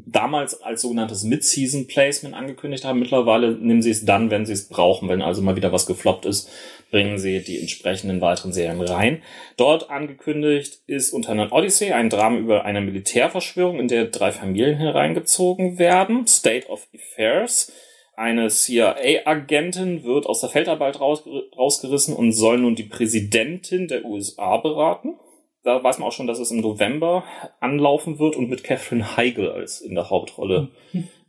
damals 0.06 0.62
als 0.62 0.82
sogenanntes 0.82 1.24
Mid-Season 1.24 1.88
Placement 1.88 2.36
angekündigt 2.36 2.86
haben. 2.86 3.00
Mittlerweile 3.00 3.54
nehmen 3.54 3.82
sie 3.82 3.92
es 3.92 4.06
dann, 4.06 4.30
wenn 4.30 4.46
sie 4.46 4.54
es 4.54 4.68
brauchen. 4.68 5.10
Wenn 5.10 5.22
also 5.22 5.42
mal 5.42 5.56
wieder 5.56 5.72
was 5.72 5.86
gefloppt 5.86 6.26
ist, 6.26 6.50
bringen 6.93 7.17
sie 7.17 7.43
die 7.43 7.60
entsprechenden 7.60 8.21
weiteren 8.21 8.53
Serien 8.53 8.79
rein. 8.79 9.23
Dort 9.58 9.89
angekündigt 9.89 10.84
ist 10.86 11.12
unter 11.12 11.32
anderem 11.32 11.51
Odyssey, 11.51 11.91
ein 11.91 12.12
Drama 12.12 12.38
über 12.38 12.65
eine 12.65 12.82
Militärverschwörung, 12.82 13.79
in 13.79 13.88
der 13.88 14.06
drei 14.06 14.32
Familien 14.32 14.77
hereingezogen 14.77 15.79
werden. 15.79 16.27
State 16.27 16.67
of 16.69 16.88
Affairs. 16.93 17.73
Eine 18.15 18.49
CIA-Agentin 18.49 20.03
wird 20.03 20.27
aus 20.27 20.41
der 20.41 20.51
Feldarbeit 20.51 20.99
raus, 20.99 21.23
rausgerissen 21.58 22.15
und 22.15 22.32
soll 22.32 22.60
nun 22.60 22.75
die 22.75 22.84
Präsidentin 22.84 23.88
der 23.88 24.06
USA 24.06 24.58
beraten. 24.58 25.15
Da 25.63 25.84
weiß 25.84 25.97
man 25.97 26.10
auch 26.10 26.12
schon, 26.12 26.27
dass 26.27 26.38
es 26.38 26.51
im 26.51 26.62
November 26.62 27.23
anlaufen 27.60 28.19
wird 28.19 28.36
und 28.36 28.51
mit 28.51 28.63
Catherine 28.63 29.17
Heigl 29.17 29.49
als 29.49 29.82
in 29.82 29.95
der 29.95 30.12
Hauptrolle, 30.12 30.69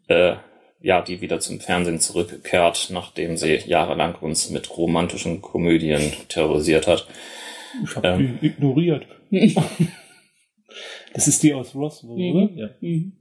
äh, 0.08 0.34
ja, 0.84 1.00
die 1.00 1.20
wieder 1.22 1.40
zum 1.40 1.60
Fernsehen 1.60 1.98
zurückkehrt, 1.98 2.88
nachdem 2.90 3.36
sie 3.36 3.54
jahrelang 3.66 4.14
uns 4.16 4.50
mit 4.50 4.76
romantischen 4.76 5.40
Komödien 5.40 6.12
terrorisiert 6.28 6.86
hat. 6.86 7.06
Ich 7.82 7.96
habe 7.96 8.06
Ähm. 8.08 8.38
die 8.40 8.46
ignoriert. 8.48 9.06
Das 11.12 11.28
ist 11.28 11.42
die 11.44 11.54
aus 11.54 11.74
Roswell, 11.74 12.16
Mhm. 12.16 12.32
oder? 12.36 12.50
Ja. 12.56 12.70
Mhm. 12.80 13.12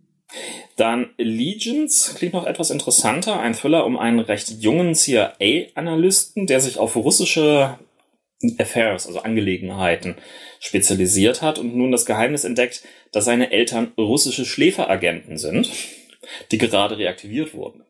Dann 0.77 1.11
Allegiance 1.19 2.15
klingt 2.15 2.33
noch 2.33 2.47
etwas 2.47 2.71
interessanter. 2.71 3.39
Ein 3.39 3.53
Thriller 3.53 3.85
um 3.85 3.99
einen 3.99 4.19
recht 4.19 4.49
jungen 4.61 4.95
CIA-Analysten, 4.95 6.47
der 6.47 6.59
sich 6.59 6.79
auf 6.79 6.95
russische 6.95 7.77
Affairs, 8.57 9.05
also 9.05 9.19
Angelegenheiten, 9.19 10.15
spezialisiert 10.59 11.43
hat 11.43 11.59
und 11.59 11.75
nun 11.75 11.91
das 11.91 12.07
Geheimnis 12.07 12.45
entdeckt, 12.45 12.83
dass 13.11 13.25
seine 13.25 13.51
Eltern 13.51 13.91
russische 13.97 14.45
Schläferagenten 14.45 15.37
sind, 15.37 15.69
die 16.51 16.57
gerade 16.57 16.97
reaktiviert 16.97 17.53
wurden. 17.53 17.83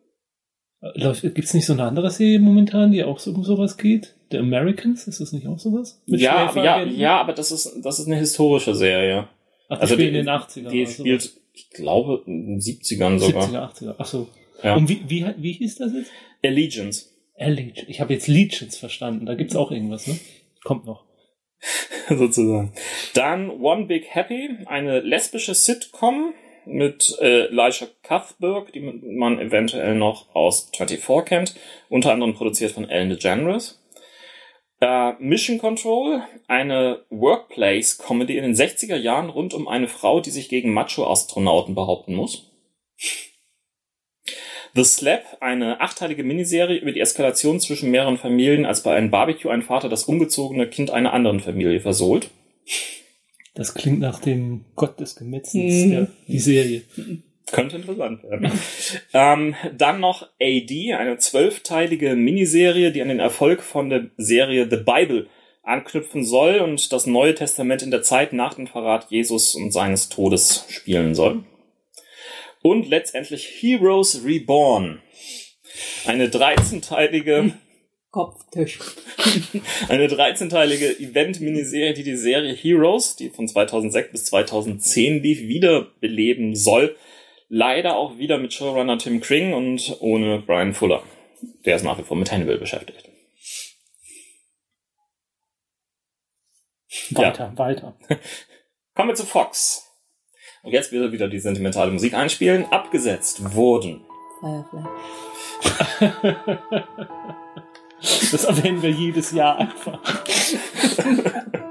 Gibt 1.21 1.39
es 1.39 1.53
nicht 1.53 1.65
so 1.65 1.73
eine 1.73 1.83
andere 1.83 2.11
Serie 2.11 2.39
momentan, 2.39 2.91
die 2.91 3.03
auch 3.03 3.19
so 3.19 3.31
um 3.31 3.43
sowas 3.43 3.77
geht? 3.77 4.15
The 4.31 4.37
Americans, 4.39 5.07
ist 5.07 5.21
das 5.21 5.31
nicht 5.31 5.47
auch 5.47 5.59
sowas? 5.59 6.01
Mit 6.07 6.19
ja, 6.19 6.49
aber, 6.49 6.63
ja, 6.63 6.83
ja, 6.83 7.21
aber 7.21 7.31
das 7.31 7.51
ist, 7.51 7.79
das 7.81 7.99
ist 7.99 8.07
eine 8.07 8.17
historische 8.17 8.75
Serie. 8.75 9.29
Ach, 9.69 9.77
die 9.77 9.81
also 9.81 9.95
die, 9.95 10.07
in 10.07 10.13
den 10.13 10.29
80ern. 10.29 10.69
Die 10.69 10.85
spielt, 10.85 11.21
sowas. 11.21 11.41
ich 11.53 11.69
glaube, 11.69 12.23
in 12.25 12.47
den 12.47 12.59
70ern 12.59 13.17
sogar. 13.17 13.47
70er, 13.47 13.73
80er, 13.73 13.95
ach 13.97 14.05
so. 14.05 14.27
Ja. 14.61 14.75
Und 14.75 14.89
wie, 14.89 15.03
wie, 15.07 15.25
wie 15.37 15.53
hieß 15.53 15.75
das 15.77 15.93
jetzt? 15.93 16.11
Allegiance. 16.43 17.09
Allegiance. 17.37 17.89
Ich 17.89 18.01
habe 18.01 18.13
jetzt 18.13 18.27
Legions 18.27 18.77
verstanden. 18.77 19.25
Da 19.25 19.35
gibt's 19.35 19.55
auch 19.55 19.71
irgendwas, 19.71 20.07
ne? 20.07 20.19
Kommt 20.63 20.85
noch. 20.85 21.05
Sozusagen. 22.09 22.73
Dann 23.13 23.49
One 23.49 23.85
Big 23.85 24.07
Happy, 24.09 24.49
eine 24.65 24.99
lesbische 24.99 25.53
Sitcom 25.53 26.33
mit 26.65 27.17
äh, 27.21 27.47
Elisha 27.47 27.87
Cuthberg, 28.03 28.71
die 28.73 28.79
man 28.79 29.39
eventuell 29.39 29.95
noch 29.95 30.33
aus 30.35 30.69
24 30.75 31.25
kennt, 31.25 31.55
unter 31.89 32.11
anderem 32.11 32.33
produziert 32.33 32.71
von 32.71 32.89
Ellen 32.89 33.09
DeGeneres. 33.09 33.79
Äh, 34.79 35.13
Mission 35.19 35.59
Control, 35.59 36.23
eine 36.47 37.05
Workplace-Comedy 37.09 38.37
in 38.37 38.43
den 38.43 38.55
60er 38.55 38.97
Jahren 38.97 39.29
rund 39.29 39.53
um 39.53 39.67
eine 39.67 39.87
Frau, 39.87 40.19
die 40.19 40.31
sich 40.31 40.49
gegen 40.49 40.73
Macho-Astronauten 40.73 41.73
behaupten 41.73 42.15
muss. 42.15 42.51
The 44.75 44.83
Slap, 44.83 45.37
eine 45.39 45.81
achteilige 45.81 46.23
Miniserie 46.23 46.77
über 46.77 46.91
die 46.91 46.99
Eskalation 46.99 47.59
zwischen 47.59 47.91
mehreren 47.91 48.17
Familien, 48.17 48.65
als 48.65 48.81
bei 48.81 48.95
einem 48.95 49.11
Barbecue 49.11 49.51
ein 49.51 49.61
Vater 49.61 49.87
das 49.87 50.05
umgezogene 50.05 50.67
Kind 50.67 50.89
einer 50.89 51.13
anderen 51.13 51.39
Familie 51.39 51.79
versohlt. 51.79 52.29
Das 53.55 53.75
klingt 53.75 53.99
nach 53.99 54.19
dem 54.19 54.65
Gott 54.75 54.99
des 54.99 55.15
Gemetzens, 55.15 55.85
mhm. 55.85 55.91
ja, 55.91 56.07
die 56.27 56.39
Serie. 56.39 56.81
Könnte 57.51 57.75
interessant 57.75 58.23
werden. 58.23 58.51
ähm, 59.13 59.55
dann 59.77 59.99
noch 59.99 60.27
AD, 60.41 60.93
eine 60.93 61.17
zwölfteilige 61.17 62.15
Miniserie, 62.15 62.91
die 62.91 63.01
an 63.01 63.09
den 63.09 63.19
Erfolg 63.19 63.61
von 63.61 63.89
der 63.89 64.09
Serie 64.17 64.67
The 64.69 64.77
Bible 64.77 65.27
anknüpfen 65.61 66.25
soll 66.25 66.59
und 66.59 66.91
das 66.91 67.05
Neue 67.05 67.35
Testament 67.35 67.81
in 67.81 67.91
der 67.91 68.01
Zeit 68.01 68.33
nach 68.33 68.55
dem 68.55 68.67
Verrat 68.67 69.07
Jesus 69.09 69.55
und 69.55 69.71
seines 69.71 70.09
Todes 70.09 70.65
spielen 70.69 71.15
soll. 71.15 71.43
Und 72.61 72.87
letztendlich 72.87 73.45
Heroes 73.59 74.23
Reborn. 74.25 75.01
Eine 76.05 76.27
13-teilige 76.27 77.53
Kopftisch. 78.13 78.79
Eine 79.89 80.05
13-teilige 80.05 80.99
Event-Miniserie, 80.99 81.95
die 81.95 82.03
die 82.03 82.15
Serie 82.15 82.53
Heroes, 82.53 83.15
die 83.15 83.31
von 83.31 83.47
2006 83.47 84.11
bis 84.11 84.25
2010 84.25 85.23
lief, 85.23 85.39
wiederbeleben 85.47 86.55
soll. 86.55 86.95
Leider 87.49 87.95
auch 87.95 88.19
wieder 88.19 88.37
mit 88.37 88.53
Showrunner 88.53 88.99
Tim 88.99 89.19
Kring 89.19 89.53
und 89.53 89.97
ohne 89.99 90.43
Brian 90.45 90.75
Fuller. 90.75 91.01
Der 91.65 91.75
ist 91.75 91.81
nach 91.81 91.97
wie 91.97 92.03
vor 92.03 92.15
mit 92.15 92.31
Hannibal 92.31 92.59
beschäftigt. 92.59 93.09
Weiter, 97.09 97.45
ja. 97.45 97.57
weiter. 97.57 97.97
Kommen 98.93 99.09
wir 99.09 99.15
zu 99.15 99.25
Fox. 99.25 99.89
Und 100.61 100.71
jetzt 100.71 100.91
wieder 100.91 101.11
wieder 101.11 101.27
die 101.27 101.39
sentimentale 101.39 101.89
Musik 101.89 102.13
einspielen. 102.13 102.65
Abgesetzt 102.65 103.55
wurden. 103.55 104.05
Firefly. 104.39 104.83
das 108.31 108.43
erwähnen 108.43 108.81
wir 108.81 108.91
jedes 108.91 109.31
Jahr 109.31 109.57
einfach. 109.57 109.99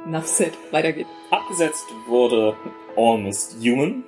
Nuffset, 0.07 0.53
weiter 0.71 0.93
geht's. 0.93 1.09
Abgesetzt 1.31 1.85
wurde 2.07 2.55
Almost 2.97 3.57
Human. 3.61 4.05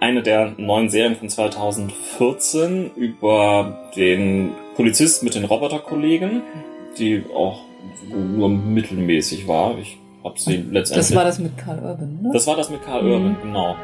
Eine 0.00 0.22
der 0.22 0.52
neuen 0.58 0.90
Serien 0.90 1.16
von 1.16 1.28
2014 1.28 2.90
über 2.94 3.90
den 3.96 4.52
Polizist 4.74 5.22
mit 5.22 5.34
den 5.34 5.44
Roboterkollegen, 5.44 6.42
die 6.98 7.24
auch 7.34 7.60
nur 8.10 8.48
mittelmäßig 8.48 9.48
war. 9.48 9.78
Ich 9.78 9.98
habe 10.22 10.38
sie 10.38 10.56
letztendlich. 10.56 11.08
Das 11.08 11.14
war 11.14 11.24
das 11.24 11.38
mit 11.38 11.56
Karl 11.56 11.78
Urban, 11.78 12.22
ne? 12.22 12.30
Das 12.32 12.46
war 12.46 12.56
das 12.56 12.70
mit 12.70 12.82
Karl 12.84 13.02
mhm. 13.02 13.10
Urban, 13.10 13.36
genau. 13.42 13.76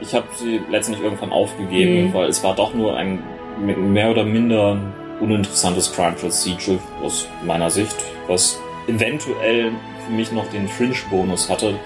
Ich 0.00 0.14
habe 0.14 0.26
sie 0.36 0.60
letztendlich 0.70 1.04
irgendwann 1.04 1.32
aufgegeben, 1.32 2.08
mhm. 2.08 2.14
weil 2.14 2.28
es 2.28 2.44
war 2.44 2.54
doch 2.54 2.74
nur 2.74 2.96
ein 2.96 3.20
mehr 3.64 4.10
oder 4.10 4.24
minder 4.24 4.78
uninteressantes 5.20 5.92
Crime 5.92 6.12
Procedure 6.12 6.78
aus 7.02 7.28
meiner 7.44 7.70
Sicht, 7.70 7.96
was 8.26 8.60
eventuell 8.86 9.72
für 10.06 10.12
mich 10.12 10.32
noch 10.32 10.46
den 10.50 10.68
Fringe-Bonus 10.68 11.50
hatte, 11.50 11.78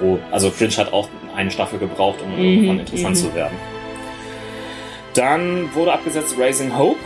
wo, 0.00 0.18
also 0.30 0.50
Fringe 0.50 0.76
hat 0.76 0.92
auch 0.92 1.08
eine 1.36 1.50
Staffel 1.50 1.78
gebraucht, 1.78 2.20
um 2.22 2.32
mhm. 2.32 2.44
irgendwann 2.44 2.80
interessant 2.80 3.16
mhm. 3.16 3.20
zu 3.20 3.34
werden. 3.34 3.56
Dann 5.14 5.74
wurde 5.74 5.92
abgesetzt 5.92 6.34
Raising 6.38 6.76
Hope, 6.76 6.98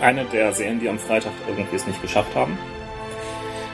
eine 0.00 0.24
der 0.24 0.52
Serien, 0.52 0.80
die 0.80 0.88
am 0.88 0.98
Freitag 0.98 1.32
irgendwie 1.46 1.76
es 1.76 1.86
nicht 1.86 2.02
geschafft 2.02 2.34
haben. 2.34 2.58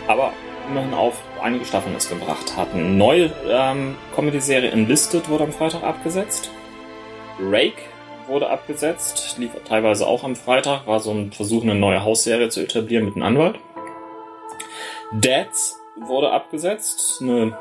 Aber 0.07 0.33
immerhin 0.70 0.94
auf 0.94 1.14
einige 1.42 1.64
Staffeln 1.64 1.94
es 1.96 2.09
gebracht 2.09 2.57
hatten. 2.57 2.96
Neue 2.96 3.30
ähm, 3.48 3.96
Comedy-Serie 4.14 4.70
Enlisted 4.70 5.28
wurde 5.28 5.44
am 5.44 5.52
Freitag 5.52 5.83
abgesetzt. 5.83 6.50
Rake 7.40 7.83
wurde 8.29 8.51
abgesetzt, 8.51 9.37
lief 9.39 9.51
teilweise 9.65 10.07
auch 10.07 10.25
am 10.25 10.37
Freitag, 10.37 10.87
war 10.87 11.01
so 11.01 11.11
ein 11.11 11.33
Versuch, 11.33 11.63
eine 11.63 11.75
neue 11.75 12.05
Hausserie 12.05 12.49
zu 12.49 12.61
etablieren 12.61 13.05
mit 13.05 13.15
einem 13.15 13.25
Anwalt. 13.25 13.59
Dads 15.13 15.79
wurde 15.97 16.31
abgesetzt, 16.31 17.19
eine 17.21 17.57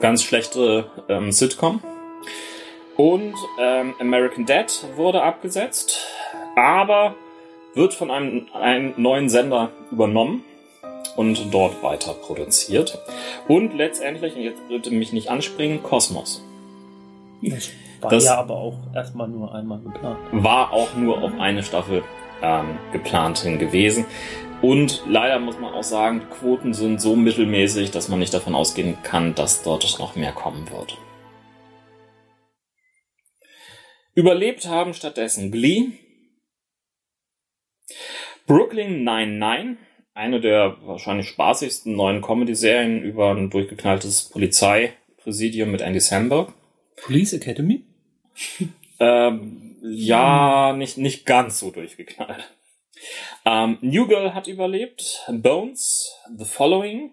ganz 0.00 0.22
schlechte 0.22 0.90
ähm, 1.08 1.32
Sitcom. 1.32 1.82
Und 2.96 3.34
ähm, 3.60 3.94
American 4.00 4.46
Dad 4.46 4.84
wurde 4.96 5.22
abgesetzt, 5.22 6.06
aber 6.56 7.14
wird 7.74 7.92
von 7.92 8.10
einem, 8.10 8.46
einem 8.54 8.94
neuen 8.96 9.28
Sender 9.28 9.70
übernommen 9.90 10.44
und 11.16 11.52
dort 11.52 11.82
weiter 11.82 12.14
produziert. 12.14 12.98
Und 13.48 13.74
letztendlich, 13.74 14.34
und 14.34 14.42
jetzt 14.42 14.66
bitte 14.68 14.90
mich 14.90 15.12
nicht 15.12 15.28
anspringen, 15.28 15.82
Kosmos. 15.82 16.42
Das 17.42 17.70
war 18.00 18.10
das 18.10 18.24
ja 18.24 18.38
aber 18.38 18.56
auch 18.56 18.78
erstmal 18.94 19.28
nur 19.28 19.54
einmal 19.54 19.80
geplant. 19.80 20.18
War 20.32 20.72
auch 20.72 20.94
nur 20.94 21.22
auf 21.22 21.32
eine 21.38 21.62
Staffel 21.62 22.02
ähm, 22.42 22.78
geplant 22.92 23.38
hin 23.38 23.58
gewesen. 23.58 24.04
Und 24.62 25.02
leider 25.06 25.38
muss 25.38 25.58
man 25.58 25.74
auch 25.74 25.82
sagen, 25.82 26.22
Quoten 26.30 26.72
sind 26.72 27.00
so 27.00 27.14
mittelmäßig, 27.14 27.90
dass 27.90 28.08
man 28.08 28.18
nicht 28.18 28.32
davon 28.32 28.54
ausgehen 28.54 28.96
kann, 29.02 29.34
dass 29.34 29.62
dort 29.62 29.98
noch 29.98 30.16
mehr 30.16 30.32
kommen 30.32 30.70
wird. 30.70 30.96
Überlebt 34.14 34.66
haben 34.66 34.94
stattdessen 34.94 35.52
Glee, 35.52 35.90
Brooklyn 38.46 39.04
99, 39.04 39.76
eine 40.14 40.40
der 40.40 40.76
wahrscheinlich 40.84 41.28
spaßigsten 41.28 41.94
neuen 41.94 42.22
Comedy-Serien 42.22 43.02
über 43.02 43.32
ein 43.32 43.50
durchgeknalltes 43.50 44.30
Polizeipräsidium 44.30 45.70
mit 45.70 45.82
Andy 45.82 46.00
Samberg. 46.00 46.54
Police 46.96 47.34
Academy? 47.34 47.84
ähm, 49.00 49.76
ja, 49.82 50.74
nicht, 50.76 50.98
nicht 50.98 51.26
ganz 51.26 51.58
so 51.58 51.70
durchgeknallt. 51.70 52.52
Ähm, 53.44 53.78
New 53.80 54.06
Girl 54.06 54.34
hat 54.34 54.48
überlebt. 54.48 55.24
Bones, 55.30 56.12
The 56.36 56.44
Following. 56.44 57.12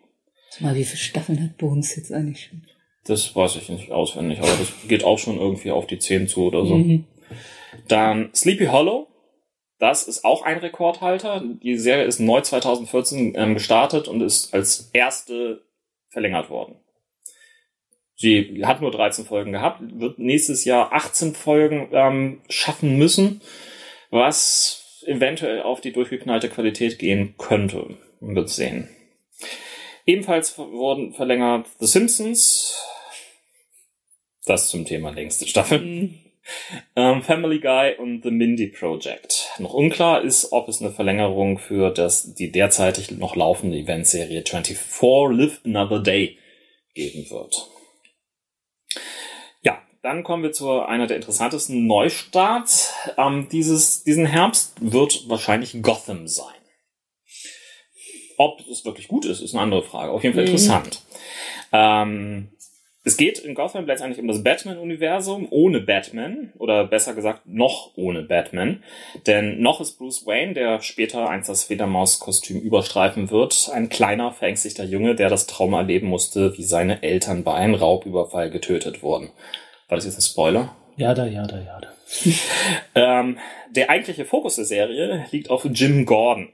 Mal, 0.60 0.76
wie 0.76 0.84
viele 0.84 0.98
Staffeln 0.98 1.42
hat 1.44 1.58
Bones 1.58 1.96
jetzt 1.96 2.12
eigentlich 2.12 2.46
schon? 2.46 2.64
Das 3.06 3.36
weiß 3.36 3.58
ich 3.58 3.70
nicht 3.70 3.92
auswendig, 3.92 4.40
aber 4.40 4.52
das 4.58 4.72
geht 4.88 5.04
auch 5.04 5.20
schon 5.20 5.38
irgendwie 5.38 5.72
auf 5.72 5.88
die 5.88 6.00
10 6.00 6.28
zu 6.28 6.46
oder 6.46 6.66
so. 6.66 6.78
Mhm. 6.78 7.06
Dann 7.88 8.30
Sleepy 8.34 8.68
Hollow. 8.68 9.08
Das 9.80 10.08
ist 10.08 10.24
auch 10.24 10.44
ein 10.44 10.60
Rekordhalter. 10.60 11.44
Die 11.62 11.78
Serie 11.78 12.06
ist 12.06 12.20
neu 12.20 12.40
2014 12.40 13.34
ähm, 13.36 13.54
gestartet 13.56 14.08
und 14.08 14.22
ist 14.22 14.54
als 14.54 14.90
erste 14.94 15.66
verlängert 16.10 16.50
worden. 16.50 16.78
Sie 18.24 18.62
hat 18.64 18.80
nur 18.80 18.90
13 18.90 19.26
Folgen 19.26 19.52
gehabt, 19.52 19.82
wird 20.00 20.18
nächstes 20.18 20.64
Jahr 20.64 20.94
18 20.94 21.36
Folgen 21.36 21.90
ähm, 21.92 22.40
schaffen 22.48 22.98
müssen, 22.98 23.42
was 24.12 25.04
eventuell 25.06 25.62
auf 25.62 25.82
die 25.82 25.92
durchgeknallte 25.92 26.48
Qualität 26.48 27.00
gehen 27.00 27.36
könnte. 27.38 27.98
Man 28.22 28.34
wird 28.38 28.48
sehen. 28.48 28.88
Ebenfalls 30.06 30.58
wurden 30.58 31.12
verlängert 31.14 31.68
The 31.82 31.86
Simpsons. 31.86 32.74
Das 34.46 34.70
zum 34.70 34.86
Thema 34.86 35.10
längste 35.10 35.46
Staffel. 35.46 35.80
Mhm. 35.80 36.20
Ähm, 36.96 37.24
Family 37.24 37.60
Guy 37.60 37.98
und 37.98 38.24
The 38.24 38.32
Mindy 38.32 38.68
Project. 38.68 39.50
Noch 39.60 39.74
unklar 39.74 40.24
ist, 40.24 40.54
ob 40.54 40.70
es 40.70 40.80
eine 40.80 40.92
Verlängerung 40.92 41.58
für 41.58 41.92
das, 41.92 42.34
die 42.36 42.54
derzeitig 42.54 43.12
noch 43.12 43.36
laufende 43.36 43.78
Eventserie 43.78 44.44
24 44.48 44.78
Live 45.38 45.60
Another 45.66 46.02
Day 46.02 46.38
geben 46.94 47.30
wird. 47.30 47.68
Dann 50.04 50.24
kommen 50.24 50.44
wir 50.44 50.52
zu 50.52 50.82
einer 50.82 51.08
der 51.08 51.16
interessantesten 51.16 51.88
Neustarts. 51.88 52.94
Ähm, 53.18 53.48
dieses, 53.50 54.04
diesen 54.04 54.26
Herbst 54.26 54.76
wird 54.82 55.30
wahrscheinlich 55.30 55.82
Gotham 55.82 56.28
sein. 56.28 56.54
Ob 58.38 58.60
es 58.70 58.84
wirklich 58.84 59.08
gut 59.08 59.24
ist, 59.24 59.40
ist 59.40 59.54
eine 59.54 59.64
andere 59.64 59.82
Frage. 59.82 60.12
Auf 60.12 60.22
jeden 60.22 60.36
Fall 60.36 60.44
interessant. 60.44 61.02
Ähm, 61.72 62.50
es 63.06 63.16
geht 63.16 63.40
in 63.40 63.56
Gotham 63.56 63.86
letztendlich 63.86 64.20
um 64.20 64.28
das 64.28 64.44
Batman-Universum 64.44 65.48
ohne 65.50 65.80
Batman 65.80 66.52
oder 66.58 66.86
besser 66.86 67.14
gesagt 67.14 67.46
noch 67.46 67.92
ohne 67.96 68.24
Batman. 68.24 68.84
Denn 69.26 69.62
noch 69.62 69.80
ist 69.80 69.98
Bruce 69.98 70.26
Wayne, 70.26 70.54
der 70.54 70.82
später 70.82 71.30
einst 71.30 71.48
das 71.48 71.64
Fledermaus-Kostüm 71.64 72.60
überstreifen 72.60 73.32
wird, 73.32 73.70
ein 73.72 73.88
kleiner, 73.88 74.34
verängstigter 74.34 74.84
Junge, 74.84 75.16
der 75.16 75.30
das 75.30 75.48
Trauma 75.48 75.78
erleben 75.80 76.08
musste, 76.08 76.58
wie 76.58 76.64
seine 76.64 77.04
Eltern 77.04 77.46
bei 77.46 77.54
einem 77.54 77.76
Raubüberfall 77.76 78.50
getötet 78.50 79.02
wurden. 79.02 79.32
War 79.94 79.98
das 79.98 80.06
jetzt 80.06 80.18
ein 80.18 80.24
Spoiler? 80.24 80.76
Ja, 80.98 81.14
da, 81.14 81.28
ja, 81.28 81.46
da, 81.46 81.60
ja, 81.60 81.80
da. 81.80 81.90
Ähm, 82.96 83.38
der 83.70 83.92
eigentliche 83.92 84.26
Fokus 84.26 84.56
der 84.56 84.66
Serie 84.66 85.28
liegt 85.30 85.52
auf 85.52 85.68
Jim 85.72 86.08
Gordon, 86.08 86.52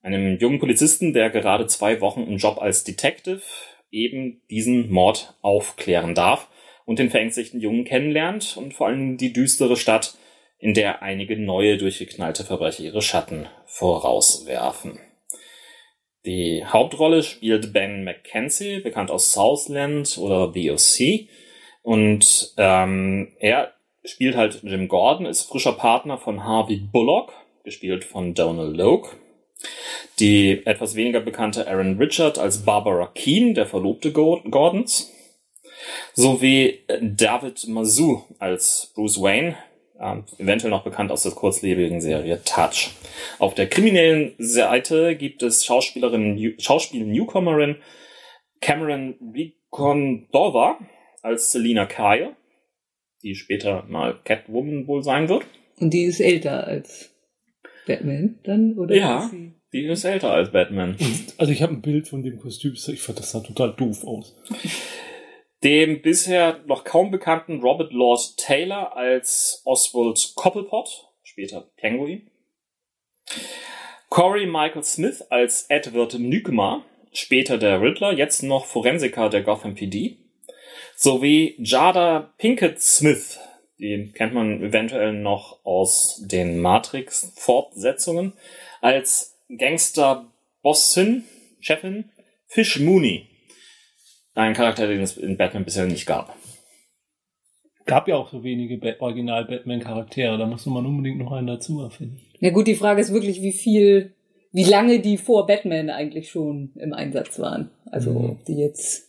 einem 0.00 0.38
jungen 0.38 0.60
Polizisten, 0.60 1.12
der 1.12 1.30
gerade 1.30 1.66
zwei 1.66 2.00
Wochen 2.00 2.22
im 2.22 2.36
Job 2.36 2.58
als 2.62 2.84
Detective 2.84 3.42
eben 3.90 4.42
diesen 4.48 4.90
Mord 4.90 5.34
aufklären 5.42 6.14
darf 6.14 6.46
und 6.84 7.00
den 7.00 7.10
verängstigten 7.10 7.58
Jungen 7.58 7.84
kennenlernt 7.84 8.56
und 8.56 8.74
vor 8.74 8.86
allem 8.86 9.16
die 9.16 9.32
düstere 9.32 9.76
Stadt, 9.76 10.14
in 10.60 10.72
der 10.72 11.02
einige 11.02 11.36
neue 11.36 11.78
durchgeknallte 11.78 12.44
Verbrecher 12.44 12.84
ihre 12.84 13.02
Schatten 13.02 13.48
vorauswerfen. 13.66 15.00
Die 16.24 16.64
Hauptrolle 16.64 17.24
spielt 17.24 17.72
Ben 17.72 18.04
McKenzie, 18.04 18.78
bekannt 18.78 19.10
aus 19.10 19.32
Southland 19.32 20.16
oder 20.16 20.52
The 20.52 20.70
O.C. 20.70 21.28
Und 21.82 22.54
ähm, 22.56 23.32
er 23.38 23.72
spielt 24.04 24.36
halt 24.36 24.60
Jim 24.62 24.88
Gordon, 24.88 25.26
ist 25.26 25.42
frischer 25.42 25.72
Partner 25.72 26.18
von 26.18 26.44
Harvey 26.44 26.76
Bullock, 26.76 27.32
gespielt 27.64 28.04
von 28.04 28.34
Donald 28.34 28.76
Logue. 28.76 29.10
Die 30.18 30.64
etwas 30.66 30.94
weniger 30.94 31.20
bekannte 31.20 31.66
Aaron 31.68 31.98
Richard 31.98 32.38
als 32.38 32.64
Barbara 32.64 33.10
Keane, 33.14 33.54
der 33.54 33.66
Verlobte 33.66 34.12
Gordons. 34.12 35.12
Sowie 36.14 36.80
David 37.00 37.68
Mazou 37.68 38.24
als 38.38 38.92
Bruce 38.94 39.20
Wayne, 39.20 39.56
äh, 39.98 40.16
eventuell 40.38 40.70
noch 40.70 40.84
bekannt 40.84 41.10
aus 41.10 41.22
der 41.22 41.32
kurzlebigen 41.32 42.00
Serie 42.00 42.42
Touch. 42.44 42.90
Auf 43.38 43.54
der 43.54 43.68
kriminellen 43.68 44.34
Seite 44.38 45.16
gibt 45.16 45.42
es 45.42 45.64
Schauspielerin, 45.64 46.56
Schauspiel-Newcomerin 46.58 47.76
Cameron 48.60 49.16
Vicondova 49.20 50.78
als 51.28 51.52
Selina 51.52 51.86
Kyle, 51.86 52.34
die 53.22 53.34
später 53.34 53.84
mal 53.88 54.18
Catwoman 54.24 54.86
wohl 54.86 55.02
sein 55.02 55.28
wird. 55.28 55.44
Und 55.80 55.90
die 55.94 56.04
ist 56.04 56.20
älter 56.20 56.66
als 56.66 57.10
Batman 57.86 58.38
dann, 58.44 58.76
oder? 58.78 58.94
Ja. 58.96 59.24
ist 59.24 59.30
sie- 59.30 59.52
Die 59.72 59.84
ist 59.86 60.04
älter 60.04 60.32
als 60.32 60.50
Batman. 60.50 60.96
Also 61.38 61.52
ich 61.52 61.62
habe 61.62 61.74
ein 61.74 61.82
Bild 61.82 62.08
von 62.08 62.22
dem 62.22 62.38
Kostüm, 62.40 62.72
ich 62.74 63.00
fand 63.00 63.18
das 63.20 63.30
sah 63.30 63.40
total 63.40 63.74
doof 63.74 64.02
aus. 64.04 64.34
Dem 65.62 66.02
bisher 66.02 66.60
noch 66.66 66.82
kaum 66.84 67.10
bekannten 67.10 67.60
Robert 67.60 67.92
Lord 67.92 68.36
Taylor 68.38 68.96
als 68.96 69.62
Oswald 69.64 70.32
Cobblepot, 70.36 70.88
später 71.22 71.70
Penguin. 71.76 72.28
Corey 74.08 74.46
Michael 74.46 74.82
Smith 74.84 75.22
als 75.30 75.66
Edward 75.68 76.18
Nykema, 76.18 76.84
später 77.12 77.58
der 77.58 77.80
Riddler, 77.82 78.12
jetzt 78.12 78.42
noch 78.42 78.64
Forensiker 78.66 79.28
der 79.28 79.42
Gotham 79.42 79.74
PD. 79.74 80.16
Sowie 81.00 81.54
Jada 81.58 82.34
Pinkett 82.38 82.80
Smith, 82.82 83.38
die 83.78 84.10
kennt 84.12 84.34
man 84.34 84.60
eventuell 84.60 85.12
noch 85.12 85.64
aus 85.64 86.24
den 86.26 86.58
Matrix-Fortsetzungen, 86.58 88.32
als 88.80 89.38
Gangster-Bossin, 89.56 91.22
Chefin, 91.60 92.10
Fish 92.48 92.80
Mooney. 92.80 93.28
Ein 94.34 94.54
Charakter, 94.54 94.88
den 94.88 95.00
es 95.00 95.16
in 95.16 95.36
Batman 95.36 95.64
bisher 95.64 95.86
nicht 95.86 96.04
gab. 96.04 96.36
Gab 97.86 98.08
ja 98.08 98.16
auch 98.16 98.32
so 98.32 98.42
wenige 98.42 98.78
Ba- 98.78 98.96
Original-Batman-Charaktere, 98.98 100.36
da 100.36 100.46
musste 100.46 100.70
man 100.70 100.84
unbedingt 100.84 101.18
noch 101.18 101.30
einen 101.30 101.46
dazu 101.46 101.80
erfinden. 101.80 102.20
Ja 102.40 102.50
gut, 102.50 102.66
die 102.66 102.74
Frage 102.74 103.00
ist 103.00 103.12
wirklich, 103.12 103.40
wie 103.40 103.52
viel, 103.52 104.16
wie 104.50 104.64
lange 104.64 104.98
die 104.98 105.16
vor 105.16 105.46
Batman 105.46 105.90
eigentlich 105.90 106.28
schon 106.28 106.72
im 106.74 106.92
Einsatz 106.92 107.38
waren. 107.38 107.70
Also 107.86 108.10
Mhm. 108.10 108.30
ob 108.30 108.44
die 108.46 108.56
jetzt 108.56 109.07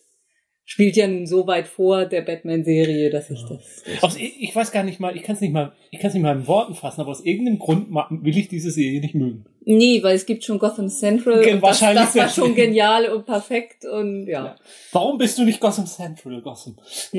spielt 0.69 0.95
ja 0.97 1.07
nun 1.07 1.25
so 1.25 1.47
weit 1.47 1.67
vor 1.67 2.05
der 2.05 2.21
Batman-Serie, 2.21 3.09
dass 3.09 3.31
ich 3.31 3.41
Ja. 3.41 3.47
das. 3.49 4.03
Aus, 4.03 4.15
ich, 4.17 4.55
weiß 4.55 4.71
gar 4.71 4.83
nicht 4.83 4.99
mal, 4.99 5.15
ich 5.17 5.23
kann 5.23 5.33
es 5.33 5.41
nicht 5.41 5.51
mal, 5.51 5.73
ich 5.89 5.99
kann 5.99 6.09
es 6.09 6.13
nicht 6.13 6.21
mal 6.21 6.35
in 6.35 6.45
Worten 6.45 6.75
fassen, 6.75 7.01
aber 7.01 7.09
aus 7.09 7.25
irgendeinem 7.25 7.57
Grund 7.57 7.87
will 7.89 8.37
ich 8.37 8.49
diese 8.49 8.69
Serie 8.69 9.01
nicht 9.01 9.15
mögen. 9.15 9.45
Nee, 9.65 10.03
weil 10.03 10.15
es 10.15 10.27
gibt 10.27 10.43
schon 10.43 10.59
Gotham 10.59 10.87
Central. 10.87 11.41
Ge- 11.43 11.53
und 11.53 11.61
das, 11.63 11.81
wahrscheinlich 11.81 12.03
das 12.05 12.15
war 12.15 12.29
schon 12.29 12.53
genial 12.63 13.09
und 13.09 13.25
perfekt 13.25 13.83
und 13.83 14.27
ja. 14.27 14.45
Ja. 14.45 14.55
Warum 14.91 15.17
bist 15.17 15.39
du 15.39 15.43
nicht 15.43 15.59
Gotham 15.59 15.87
Central, 15.87 16.39
Gotham? 16.43 16.77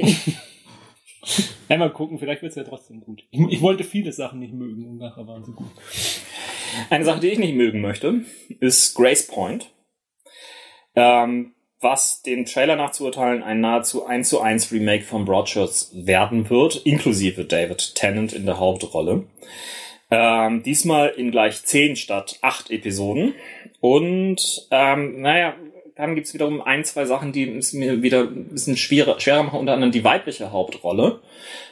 ja, 1.69 1.77
mal 1.77 1.93
gucken, 1.93 2.21
vielleicht 2.21 2.43
wird 2.43 2.51
es 2.51 2.57
ja 2.57 2.63
trotzdem 2.63 3.01
gut. 3.01 3.25
Ich, 3.33 3.41
ich 3.51 3.61
wollte 3.63 3.83
viele 3.83 4.13
Sachen 4.13 4.39
nicht 4.39 4.55
mögen 4.55 4.87
und 4.87 4.99
nachher 4.99 5.27
waren 5.27 5.45
sie 5.45 5.53
gut. 5.53 5.67
Eine 6.89 7.05
Sache, 7.05 7.19
die 7.19 7.29
ich 7.29 7.39
nicht 7.41 7.57
mögen 7.57 7.81
möchte, 7.81 8.21
ist 8.61 8.95
Grace 8.95 9.27
Point. 9.27 9.73
Ähm, 10.95 11.53
was 11.81 12.23
den 12.23 12.45
Trailer 12.45 12.77
nachzuurteilen 12.77 13.43
ein 13.43 13.61
nahezu 13.61 14.05
1 14.07 14.29
zu 14.29 14.41
1 14.41 14.71
Remake 14.73 15.05
von 15.05 15.25
Broadchurch 15.25 15.87
werden 15.93 16.49
wird, 16.51 16.77
inklusive 16.85 17.45
David 17.45 17.95
Tennant 17.95 18.33
in 18.33 18.47
der 18.47 18.59
Hauptrolle. 18.59 19.25
Ähm, 20.11 20.63
diesmal 20.63 21.09
in 21.11 21.31
gleich 21.31 21.65
10 21.65 21.97
statt 21.97 22.39
8 22.43 22.71
Episoden. 22.71 23.35
Und 23.81 24.67
ähm, 24.71 25.21
naja, 25.23 25.55
dann 25.97 26.15
gibt's 26.15 26.35
wiederum 26.35 26.61
ein, 26.63 26.85
zwei 26.85 27.05
Sachen, 27.05 27.33
die 27.33 27.49
es 27.57 27.73
mir 27.73 28.03
wieder 28.03 28.23
ein 28.23 28.49
bisschen 28.49 28.77
schwerer, 28.77 29.21
schwerer 29.21 29.45
machen. 29.45 29.61
Unter 29.61 29.75
anderem 29.75 29.93
die 29.93 30.05
weibliche 30.05 30.51
Hauptrolle 30.53 31.21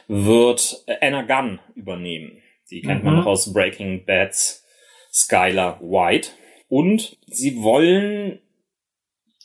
wird 0.07 0.83
Anna 1.01 1.23
Gunn 1.23 1.59
übernehmen. 1.75 2.37
Die 2.71 2.81
kennt 2.81 3.03
man 3.03 3.13
Mhm. 3.13 3.19
noch 3.21 3.25
aus 3.27 3.51
Breaking 3.51 4.05
Bad's 4.05 4.63
Skylar 5.11 5.79
White. 5.81 6.29
Und 6.69 7.17
sie 7.27 7.61
wollen 7.61 8.39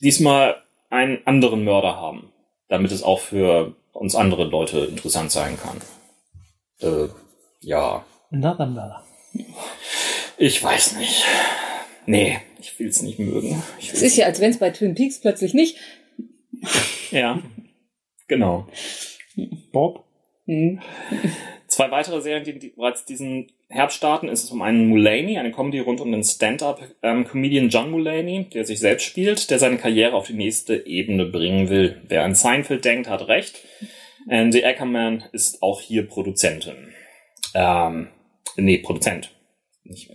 diesmal 0.01 0.63
einen 0.91 1.27
anderen 1.27 1.65
Mörder 1.65 1.97
haben, 1.97 2.33
damit 2.69 2.93
es 2.93 3.03
auch 3.03 3.21
für 3.21 3.75
uns 3.93 4.15
andere 4.15 4.45
Leute 4.45 4.81
interessant 4.81 5.31
sein 5.31 5.59
kann. 5.59 5.81
Äh, 6.81 7.09
ja, 7.61 8.05
Another 8.31 8.67
Mother. 8.67 9.05
ich 10.37 10.63
weiß 10.63 10.97
nicht. 10.97 11.25
Nee, 12.07 12.39
ich 12.61 12.79
will's 12.79 13.03
nicht 13.03 13.19
mögen. 13.19 13.63
Es 13.81 14.03
ist 14.03 14.17
ja, 14.17 14.27
als 14.27 14.41
wenn 14.41 14.51
es 14.51 14.59
bei 14.59 14.71
Twin 14.71 14.95
Peaks 14.95 15.21
plötzlich 15.21 15.55
nicht. 15.55 15.77
Ja, 17.11 17.43
genau. 18.29 18.67
Bob? 19.73 20.05
Hm. 20.47 20.81
Zwei 21.69 21.91
weitere 21.91 22.21
Serien, 22.21 22.45
die 22.45 22.69
bereits 22.71 23.05
diesen 23.05 23.51
Herbst 23.75 23.97
starten, 23.97 24.29
ist 24.29 24.47
zum 24.47 24.63
einen 24.63 24.89
Mulaney, 24.89 25.37
eine 25.37 25.51
Comedy 25.51 25.81
rund 25.81 26.01
um 26.01 26.13
den 26.13 26.23
Stand-up-Comedian 26.23 27.71
John 27.71 27.91
Mulaney, 27.91 28.49
der 28.49 28.65
sich 28.65 28.79
selbst 28.79 29.05
spielt, 29.05 29.51
der 29.51 29.59
seine 29.59 29.79
Karriere 29.79 30.15
auf 30.15 30.29
die 30.29 30.35
nächste 30.35 30.87
Ebene 30.87 31.27
bringen 31.27 31.69
will. 31.69 32.01
Wer 32.07 32.23
an 32.23 32.37
Seinfeld 32.37 32.85
denkt, 32.85 33.09
hat 33.09 33.27
recht. 33.27 33.61
Andy 34.29 34.65
Ackerman 34.65 35.25
ist 35.33 35.61
auch 35.61 35.81
hier 35.81 36.07
Produzentin. 36.07 36.95
Ähm, 37.53 38.11
nee, 38.57 38.79
Produzent. 38.79 39.31
Nicht 39.83 40.09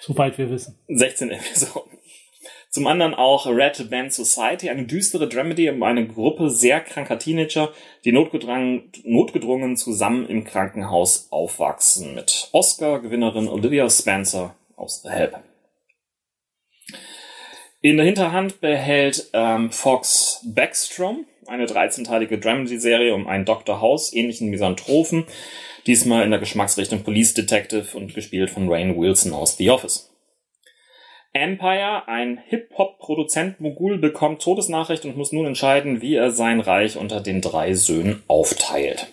Soweit 0.00 0.36
wir 0.36 0.50
wissen. 0.50 0.80
16 0.88 1.30
Episoden. 1.30 1.92
Zum 2.70 2.86
anderen 2.86 3.14
auch 3.14 3.46
Red 3.46 3.90
Band 3.90 4.12
Society, 4.12 4.70
eine 4.70 4.84
düstere 4.84 5.28
Dramedy 5.28 5.68
um 5.70 5.82
eine 5.82 6.06
Gruppe 6.06 6.50
sehr 6.50 6.80
kranker 6.80 7.18
Teenager, 7.18 7.72
die 8.04 8.12
notgedrungen, 8.12 8.92
notgedrungen 9.02 9.76
zusammen 9.76 10.28
im 10.28 10.44
Krankenhaus 10.44 11.26
aufwachsen, 11.32 12.14
mit 12.14 12.48
Oscar-Gewinnerin 12.52 13.48
Olivia 13.48 13.90
Spencer 13.90 14.54
aus 14.76 15.02
The 15.02 15.08
Help. 15.10 15.40
In 17.82 17.96
der 17.96 18.06
Hinterhand 18.06 18.60
behält 18.60 19.30
ähm, 19.32 19.72
Fox 19.72 20.40
Backstrom, 20.44 21.26
eine 21.48 21.66
13-teilige 21.66 22.38
Dramedy-Serie 22.38 23.12
um 23.14 23.26
einen 23.26 23.46
Dr. 23.46 23.80
House 23.80 24.12
ähnlichen 24.12 24.48
Misanthropen, 24.48 25.24
diesmal 25.88 26.22
in 26.22 26.30
der 26.30 26.38
Geschmacksrichtung 26.38 27.02
Police 27.02 27.34
Detective 27.34 27.96
und 27.96 28.14
gespielt 28.14 28.50
von 28.50 28.72
Rain 28.72 28.96
Wilson 28.96 29.32
aus 29.32 29.56
The 29.56 29.70
Office. 29.70 30.09
Empire, 31.32 32.08
ein 32.08 32.38
Hip-Hop-Produzent-Mogul, 32.48 33.98
bekommt 33.98 34.42
Todesnachricht 34.42 35.04
und 35.04 35.16
muss 35.16 35.30
nun 35.30 35.46
entscheiden, 35.46 36.02
wie 36.02 36.16
er 36.16 36.32
sein 36.32 36.58
Reich 36.60 36.96
unter 36.96 37.20
den 37.20 37.40
drei 37.40 37.74
Söhnen 37.74 38.22
aufteilt. 38.26 39.06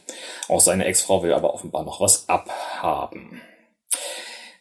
Auch 0.47 0.59
seine 0.59 0.85
Ex-Frau 0.85 1.21
will 1.21 1.33
aber 1.33 1.53
offenbar 1.53 1.83
noch 1.83 2.01
was 2.01 2.27
abhaben. 2.27 3.41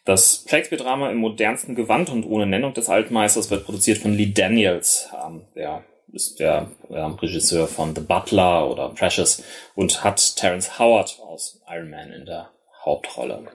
Das 0.05 0.45
Shakespeare-Drama 0.49 1.11
im 1.11 1.17
modernsten 1.17 1.75
Gewand 1.75 2.11
und 2.11 2.25
ohne 2.25 2.47
Nennung 2.47 2.75
des 2.75 2.89
Altmeisters 2.89 3.51
wird 3.51 3.65
produziert 3.65 3.99
von 3.99 4.13
Lee 4.13 4.33
Daniels, 4.33 5.11
ähm, 5.25 5.43
der 5.55 5.83
ist 6.13 6.39
der 6.39 6.71
Regisseur 6.89 7.67
von 7.67 7.95
The 7.95 8.01
Butler 8.01 8.71
oder 8.71 8.91
Precious 8.91 9.43
und 9.75 10.05
hat 10.05 10.37
Terrence 10.37 10.79
Howard 10.79 11.21
aus 11.21 11.61
Iron 11.69 11.91
Man 11.91 12.13
in 12.13 12.25
der 12.25 12.51
Hauptrolle. 12.85 13.49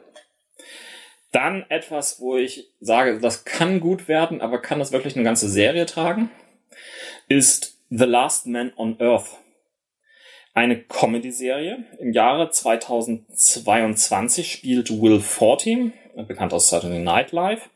Dann 1.32 1.66
etwas, 1.70 2.20
wo 2.20 2.36
ich 2.36 2.72
sage, 2.80 3.20
das 3.20 3.46
kann 3.46 3.80
gut 3.80 4.08
werden, 4.08 4.42
aber 4.42 4.62
kann 4.62 4.80
das 4.80 4.92
wirklich 4.92 5.16
eine 5.16 5.24
ganze 5.24 5.48
Serie 5.48 5.86
tragen, 5.86 6.30
ist 7.30 7.78
The 7.90 8.06
Last 8.06 8.48
Man 8.48 8.74
on 8.76 9.00
Earth. 9.00 9.38
Eine 10.54 10.82
Comedy-Serie. 10.82 11.86
Im 12.00 12.12
Jahre 12.12 12.50
2022 12.50 14.52
spielt 14.52 14.90
Will 14.90 15.22
Forte, 15.22 15.94
bekannt 16.28 16.54
aus 16.54 16.70
Saturday 16.70 17.00
Night 17.00 17.32
Live, 17.32 17.70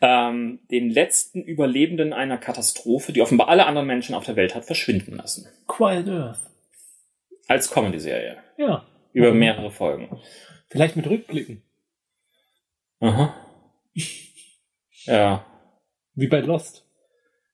ähm, 0.00 0.58
den 0.72 0.90
letzten 0.90 1.42
Überlebenden 1.42 2.12
einer 2.12 2.38
Katastrophe, 2.38 3.12
die 3.12 3.22
offenbar 3.22 3.48
alle 3.48 3.66
anderen 3.66 3.86
Menschen 3.86 4.16
auf 4.16 4.24
der 4.24 4.34
Welt 4.34 4.56
hat 4.56 4.64
verschwinden 4.64 5.16
lassen. 5.16 5.46
Quiet 5.68 6.08
Earth. 6.08 6.40
Als 7.46 7.70
Comedy-Serie. 7.70 8.38
Ja. 8.56 8.84
Über 9.12 9.32
mehrere 9.32 9.70
Folgen. 9.70 10.20
Vielleicht 10.68 10.96
mit 10.96 11.08
Rückblicken. 11.08 11.62
Aha. 13.00 13.34
Ja. 15.04 15.44
Wie 16.14 16.26
bei 16.28 16.40
Lost. 16.40 16.84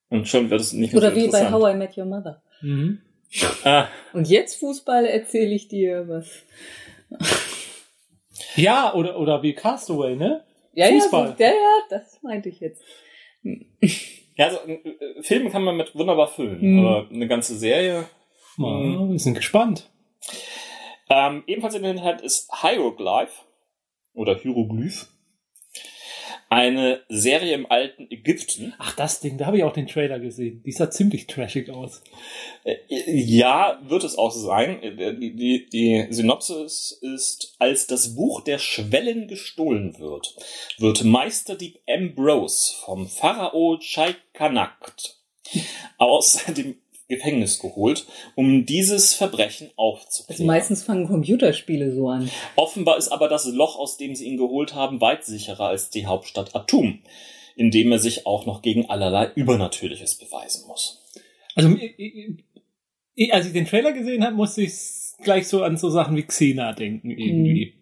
Und 0.09 0.29
schon 0.29 0.51
wird 0.51 0.61
es 0.61 0.73
nicht 0.73 0.93
mehr 0.93 1.03
Oder 1.03 1.11
so 1.11 1.17
wie 1.17 1.29
bei. 1.29 1.51
How 1.51 1.73
I 1.73 1.77
Met 1.77 1.97
Your 1.97 2.05
Mother. 2.07 2.43
Mhm. 2.63 3.01
Ah, 3.65 3.89
Und 4.13 4.29
jetzt 4.29 4.57
Fußball 4.61 5.05
erzähle 5.05 5.55
ich 5.55 5.69
dir 5.69 6.09
was. 6.09 6.29
Ja, 8.55 8.95
oder, 8.95 9.19
oder 9.19 9.43
wie 9.43 9.53
Castaway, 9.53 10.17
ne? 10.17 10.45
Ja, 10.75 10.89
Fußball. 10.89 11.29
ja, 11.31 11.37
so, 11.37 11.43
ja, 11.43 11.49
ja, 11.51 11.81
das 11.91 12.23
meinte 12.23 12.49
ich 12.49 12.61
jetzt. 12.61 12.83
ja, 13.43 14.47
also 14.47 14.59
äh, 14.67 14.73
äh, 14.75 15.23
Filme 15.23 15.51
kann 15.51 15.65
man 15.65 15.77
mit 15.77 15.95
wunderbar 15.95 16.29
füllen, 16.29 16.61
Hm. 16.61 16.79
aber 16.87 17.09
eine 17.11 17.27
ganze 17.27 17.57
Serie. 17.57 18.05
Mal, 18.57 19.11
wir 19.11 19.19
sind 19.19 19.35
gespannt. 19.35 19.91
Ähm, 21.11 21.45
ebenfalls 21.47 21.75
im 21.75 21.85
Internet 21.85 22.21
ist 22.23 22.51
Hieroglyph 22.63 23.45
oder 24.15 24.35
Hieroglyph. 24.37 25.09
Eine 26.49 27.01
Serie 27.09 27.55
im 27.55 27.71
alten 27.71 28.07
Ägypten. 28.11 28.73
Ach, 28.79 28.95
das 28.95 29.21
Ding, 29.21 29.37
da 29.37 29.47
habe 29.47 29.59
ich 29.59 29.65
auch 29.65 29.73
den 29.73 29.89
Trailer 29.89 30.21
gesehen. 30.21 30.63
Die 30.65 30.71
sah 30.71 30.91
ziemlich 30.91 31.27
trashig 31.27 31.71
aus. 31.71 32.03
Äh, 32.65 32.77
Ja, 32.89 33.81
wird 33.85 34.05
es 34.05 34.17
auch 34.17 34.31
sein. 34.31 34.81
Äh, 34.83 35.15
Die, 35.17 35.35
die, 35.35 35.69
die 35.69 36.07
Synopsis 36.11 36.99
ist, 37.03 37.57
als 37.59 37.87
das 37.89 38.15
Buch 38.15 38.43
der 38.43 38.59
Schwellen 38.59 39.27
gestohlen 39.27 39.99
wird, 39.99 40.37
wird 40.79 41.03
Meisterdieb 41.05 41.81
Ambrose 41.89 42.75
vom 42.85 43.09
Pharao 43.09 43.79
Chaikanak 43.81 44.93
aus 45.99 46.45
dem 46.57 46.77
Gefängnis 47.09 47.59
geholt, 47.61 48.07
um 48.35 48.67
dieses 48.67 49.15
Verbrechen 49.15 49.67
Also 49.69 49.75
aufzuklären. 49.77 50.47
meistens 50.47 50.83
fangen 50.83 51.07
Computerspiele 51.07 51.95
so 51.95 52.09
an. 52.09 52.31
Offenbar 52.57 52.99
ist 52.99 53.09
aber 53.09 53.29
das 53.29 53.47
Loch, 53.47 53.79
aus 53.79 53.97
dem 53.97 54.15
sie 54.17 54.27
ihn 54.27 54.37
geholt 54.37 54.75
haben, 54.75 55.01
weit 55.01 55.25
sicherer 55.25 55.69
als 55.69 55.91
die 55.91 56.07
Hauptstadt 56.07 56.55
Atum, 56.57 57.01
in 57.55 57.71
dem 57.71 57.93
er 57.93 57.99
sich 57.99 58.27
auch 58.27 58.45
noch 58.47 58.61
gegen 58.63 58.91
allerlei 58.91 59.31
Übernatürliches 59.35 60.19
beweisen 60.19 60.67
muss. 60.67 61.05
Also, 61.55 61.71
ich- 61.77 61.95
ich- 63.15 63.33
als 63.33 63.47
ich 63.47 63.53
den 63.53 63.67
Trailer 63.67 63.93
gesehen 63.93 64.25
habe, 64.25 64.37
musste 64.37 64.63
ich 64.63 64.73
gleich 65.23 65.49
so 65.49 65.63
an 65.63 65.77
so 65.77 65.89
Sachen 65.91 66.17
wie 66.17 66.23
Xena 66.25 66.73
denken, 66.73 67.11
irgendwie. 67.11 67.75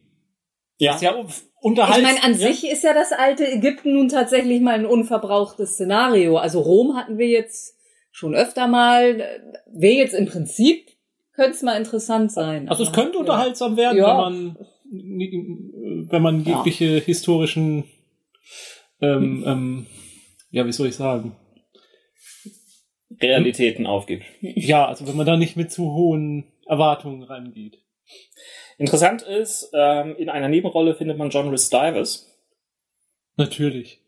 Ja, 0.78 0.94
Ist 0.96 1.02
ja 1.02 1.14
Ich 1.18 2.02
meine, 2.02 2.22
an 2.22 2.34
sich 2.34 2.68
ist 2.68 2.84
ja 2.84 2.92
das 2.92 3.12
alte 3.12 3.50
Ägypten 3.50 3.94
nun 3.94 4.08
tatsächlich 4.08 4.60
mal 4.60 4.74
ein 4.74 4.86
unverbrauchtes 4.86 5.74
Szenario. 5.74 6.36
Also 6.36 6.60
Rom 6.60 6.94
hatten 6.96 7.16
wir 7.16 7.28
jetzt 7.28 7.74
schon 8.14 8.34
öfter 8.34 8.68
mal. 8.68 9.18
Wäre 9.66 9.94
jetzt 9.94 10.14
im 10.14 10.26
Prinzip, 10.26 10.88
könnte 11.34 11.50
es 11.50 11.62
mal 11.62 11.76
interessant 11.76 12.30
sein. 12.30 12.68
Also 12.68 12.84
es 12.84 12.92
könnte 12.92 13.14
ja. 13.14 13.20
unterhaltsam 13.20 13.76
werden, 13.76 13.98
Ja. 13.98 14.06
wenn 14.06 14.16
man 14.16 14.58
wenn 16.10 16.22
man 16.22 16.44
Ja. 16.44 16.58
jegliche 16.58 17.00
historischen 17.00 17.84
ähm, 19.00 19.42
ähm, 19.46 19.86
ja, 20.50 20.64
wie 20.64 20.72
soll 20.72 20.86
ich 20.88 20.94
sagen? 20.94 21.34
Realitäten 23.20 23.86
aufgibt. 23.86 24.24
Ja, 24.40 24.86
also 24.86 25.06
wenn 25.08 25.16
man 25.16 25.26
da 25.26 25.36
nicht 25.36 25.56
mit 25.56 25.72
zu 25.72 25.92
hohen 25.92 26.44
Erwartungen 26.66 27.24
rangeht. 27.24 27.78
Interessant 28.78 29.22
ist, 29.22 29.70
ähm, 29.74 30.14
in 30.16 30.28
einer 30.28 30.48
Nebenrolle 30.48 30.94
findet 30.94 31.18
man 31.18 31.30
John 31.30 31.48
Rhys 31.48 31.68
Davis, 31.70 32.30
Natürlich. 33.36 34.00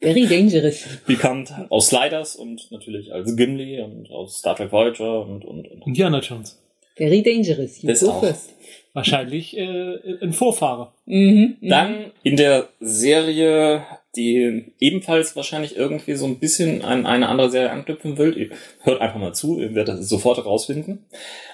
Very 0.00 0.26
dangerous. 0.26 0.84
bekannt 1.06 1.52
aus 1.70 1.88
Sliders 1.88 2.36
und 2.36 2.70
natürlich 2.70 3.12
als 3.12 3.34
Gimli 3.34 3.80
und 3.80 4.10
aus 4.10 4.38
Star 4.38 4.54
Trek 4.56 4.70
Voyager 4.70 5.26
und, 5.26 5.44
und, 5.44 5.68
und. 5.68 5.86
Indiana 5.86 6.20
Jones. 6.20 6.58
Very 6.96 7.22
dangerous. 7.22 7.82
You 7.82 7.88
Das 7.88 8.00
go 8.00 8.10
auch. 8.10 8.20
first. 8.20 8.54
Wahrscheinlich 8.92 9.56
äh, 9.56 9.98
ein 10.20 10.32
Vorfahre. 10.32 10.92
Mhm, 11.06 11.56
mhm. 11.60 11.68
Dann 11.68 12.12
in 12.22 12.36
der 12.36 12.68
Serie, 12.80 13.82
die 14.18 14.72
ebenfalls 14.80 15.36
wahrscheinlich 15.36 15.76
irgendwie 15.76 16.14
so 16.14 16.26
ein 16.26 16.38
bisschen 16.38 16.82
an 16.82 17.06
eine 17.06 17.28
andere 17.28 17.50
Serie 17.50 17.70
anknüpfen 17.70 18.18
will. 18.18 18.50
Hört 18.82 19.00
einfach 19.00 19.18
mal 19.18 19.32
zu, 19.32 19.60
ihr 19.60 19.74
werdet 19.74 20.00
das 20.00 20.08
sofort 20.08 20.38
herausfinden. 20.38 21.06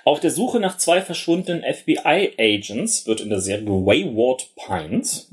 Auf 0.04 0.20
der 0.20 0.30
Suche 0.30 0.58
nach 0.58 0.78
zwei 0.78 1.02
verschwundenen 1.02 1.62
FBI-Agents 1.62 3.06
wird 3.06 3.20
in 3.20 3.28
der 3.28 3.40
Serie 3.40 3.66
Wayward 3.66 4.48
Pines 4.56 5.30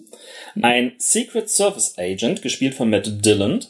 ein 0.62 0.94
Secret 0.98 1.50
Service 1.50 1.96
Agent, 1.98 2.42
gespielt 2.42 2.76
von 2.76 2.90
Matt 2.90 3.26
Dillon, 3.26 3.66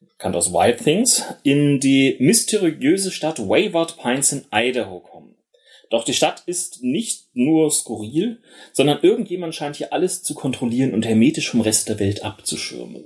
bekannt 0.00 0.34
aus 0.34 0.52
Wild 0.52 0.82
Things, 0.82 1.24
in 1.42 1.78
die 1.78 2.16
mysteriöse 2.18 3.10
Stadt 3.10 3.38
Wayward 3.38 3.98
Pines 3.98 4.32
in 4.32 4.44
Idaho 4.52 5.00
kommen. 5.00 5.34
Doch 5.92 6.04
die 6.04 6.14
Stadt 6.14 6.42
ist 6.46 6.82
nicht 6.82 7.26
nur 7.34 7.70
skurril, 7.70 8.40
sondern 8.72 9.00
irgendjemand 9.02 9.54
scheint 9.54 9.76
hier 9.76 9.92
alles 9.92 10.22
zu 10.22 10.32
kontrollieren 10.32 10.94
und 10.94 11.04
hermetisch 11.04 11.50
vom 11.50 11.60
Rest 11.60 11.86
der 11.86 12.00
Welt 12.00 12.24
abzuschirmen. 12.24 13.04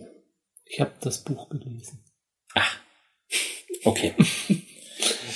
Ich 0.64 0.81
habe 0.81 0.92
das 1.01 1.22
Buch 1.25 1.49
gelesen. 1.49 1.99
Okay. 3.85 4.14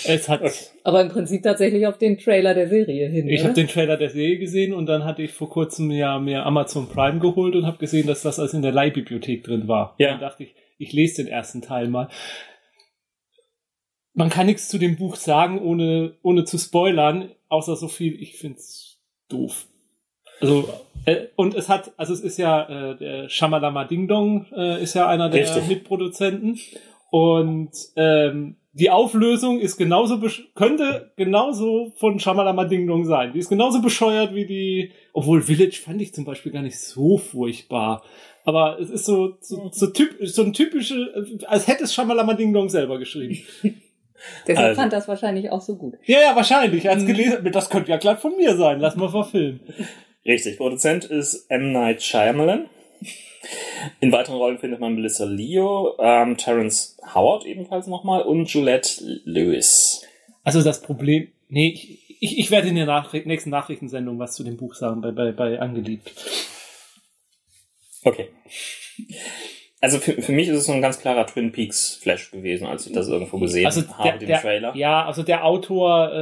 Es 0.04 0.28
hat 0.28 0.42
Aber 0.82 1.02
im 1.02 1.08
Prinzip 1.08 1.44
tatsächlich 1.44 1.86
auf 1.86 1.98
den 1.98 2.18
Trailer 2.18 2.52
der 2.52 2.68
Serie 2.68 3.08
hin. 3.08 3.28
Ich 3.28 3.44
habe 3.44 3.54
den 3.54 3.68
Trailer 3.68 3.96
der 3.96 4.10
Serie 4.10 4.38
gesehen 4.38 4.72
und 4.72 4.86
dann 4.86 5.04
hatte 5.04 5.22
ich 5.22 5.30
vor 5.30 5.48
kurzem 5.48 5.90
ja 5.92 6.18
mir 6.18 6.44
Amazon 6.46 6.88
Prime 6.88 7.20
geholt 7.20 7.54
und 7.54 7.66
habe 7.66 7.78
gesehen, 7.78 8.08
dass 8.08 8.22
das 8.22 8.40
als 8.40 8.54
in 8.54 8.62
der 8.62 8.72
Leihbibliothek 8.72 9.44
drin 9.44 9.68
war. 9.68 9.94
Ja. 9.98 10.12
Dann 10.12 10.20
dachte 10.20 10.42
ich, 10.44 10.54
ich 10.78 10.92
lese 10.92 11.22
den 11.22 11.30
ersten 11.30 11.62
Teil 11.62 11.86
mal. 11.86 12.08
Man 14.20 14.28
kann 14.28 14.44
nichts 14.44 14.68
zu 14.68 14.76
dem 14.76 14.96
Buch 14.96 15.16
sagen, 15.16 15.58
ohne, 15.62 16.12
ohne 16.22 16.44
zu 16.44 16.58
spoilern, 16.58 17.30
außer 17.48 17.74
so 17.74 17.88
viel, 17.88 18.20
ich 18.20 18.36
find's 18.36 19.00
doof. 19.30 19.66
Also, 20.42 20.68
äh, 21.06 21.28
und 21.36 21.54
es 21.54 21.70
hat, 21.70 21.92
also 21.96 22.12
es 22.12 22.20
ist 22.20 22.36
ja, 22.36 22.90
äh, 22.90 22.98
der 22.98 23.30
Shamalama 23.30 23.84
Ding 23.84 24.08
Dong 24.08 24.44
äh, 24.54 24.82
ist 24.82 24.92
ja 24.92 25.08
einer 25.08 25.30
der 25.30 25.40
Richtig. 25.40 25.68
Mitproduzenten. 25.68 26.60
Und 27.10 27.70
ähm, 27.96 28.56
die 28.72 28.90
Auflösung 28.90 29.58
ist 29.58 29.78
genauso 29.78 30.20
könnte 30.54 31.12
genauso 31.16 31.94
von 31.96 32.20
Shamalama 32.20 32.66
Ding 32.66 32.86
Dong 32.86 33.06
sein. 33.06 33.32
Die 33.32 33.38
ist 33.38 33.48
genauso 33.48 33.80
bescheuert 33.80 34.34
wie 34.34 34.44
die, 34.44 34.92
obwohl 35.14 35.40
Village 35.40 35.80
fand 35.82 36.02
ich 36.02 36.12
zum 36.12 36.26
Beispiel 36.26 36.52
gar 36.52 36.62
nicht 36.62 36.78
so 36.78 37.16
furchtbar. 37.16 38.02
Aber 38.44 38.78
es 38.78 38.90
ist 38.90 39.06
so, 39.06 39.38
so, 39.40 39.70
so, 39.72 39.86
typ, 39.86 40.14
so 40.28 40.42
ein 40.42 40.52
typische, 40.52 41.26
als 41.46 41.68
hätte 41.68 41.84
es 41.84 41.94
Shamalama 41.94 42.34
Ding 42.34 42.52
Dong 42.52 42.68
selber 42.68 42.98
geschrieben. 42.98 43.38
Deshalb 44.46 44.68
Also. 44.68 44.80
fand 44.80 44.92
das 44.92 45.08
wahrscheinlich 45.08 45.50
auch 45.50 45.60
so 45.60 45.76
gut. 45.76 45.94
Ja, 46.04 46.20
ja, 46.20 46.36
wahrscheinlich. 46.36 46.88
Als 46.88 47.02
Mhm. 47.02 47.06
gelesen, 47.06 47.50
das 47.52 47.70
könnte 47.70 47.90
ja 47.90 47.96
glatt 47.96 48.20
von 48.20 48.36
mir 48.36 48.56
sein. 48.56 48.80
Lass 48.80 48.96
mal 48.96 49.08
verfilmen. 49.10 49.60
Richtig. 50.24 50.56
Produzent 50.58 51.04
ist 51.04 51.46
M. 51.50 51.72
Night 51.72 52.02
Shyamalan. 52.02 52.68
In 54.00 54.12
weiteren 54.12 54.36
Rollen 54.36 54.58
findet 54.58 54.80
man 54.80 54.94
Melissa 54.94 55.24
Leo, 55.24 55.96
ähm, 55.98 56.36
Terrence 56.36 56.98
Howard 57.14 57.46
ebenfalls 57.46 57.86
nochmal 57.86 58.22
und 58.22 58.52
Juliette 58.52 59.02
Lewis. 59.24 60.02
Also 60.44 60.62
das 60.62 60.82
Problem, 60.82 61.28
nee, 61.48 61.72
ich, 61.72 62.20
ich, 62.20 62.38
ich 62.38 62.50
werde 62.50 62.68
in 62.68 62.74
der 62.74 62.84
Nachricht, 62.84 63.24
nächsten 63.24 63.48
Nachrichtensendung 63.48 64.18
was 64.18 64.34
zu 64.34 64.44
dem 64.44 64.58
Buch 64.58 64.74
sagen, 64.74 65.00
bei, 65.00 65.10
bei, 65.10 65.32
bei 65.32 65.58
Angeliebt. 65.58 66.12
Okay. 68.04 68.28
Also 69.82 69.98
für, 69.98 70.20
für 70.20 70.32
mich 70.32 70.48
ist 70.48 70.58
es 70.58 70.66
so 70.66 70.72
ein 70.72 70.82
ganz 70.82 71.00
klarer 71.00 71.26
Twin 71.26 71.52
Peaks 71.52 71.94
Flash 72.02 72.30
gewesen, 72.30 72.66
als 72.66 72.86
ich 72.86 72.92
das 72.92 73.08
irgendwo 73.08 73.38
gesehen 73.38 73.64
Also 73.64 73.80
habe, 73.88 74.10
der, 74.10 74.18
den 74.18 74.28
der, 74.28 74.40
Trailer. 74.40 74.76
ja, 74.76 75.06
also 75.06 75.22
der 75.22 75.46
Autor 75.46 76.12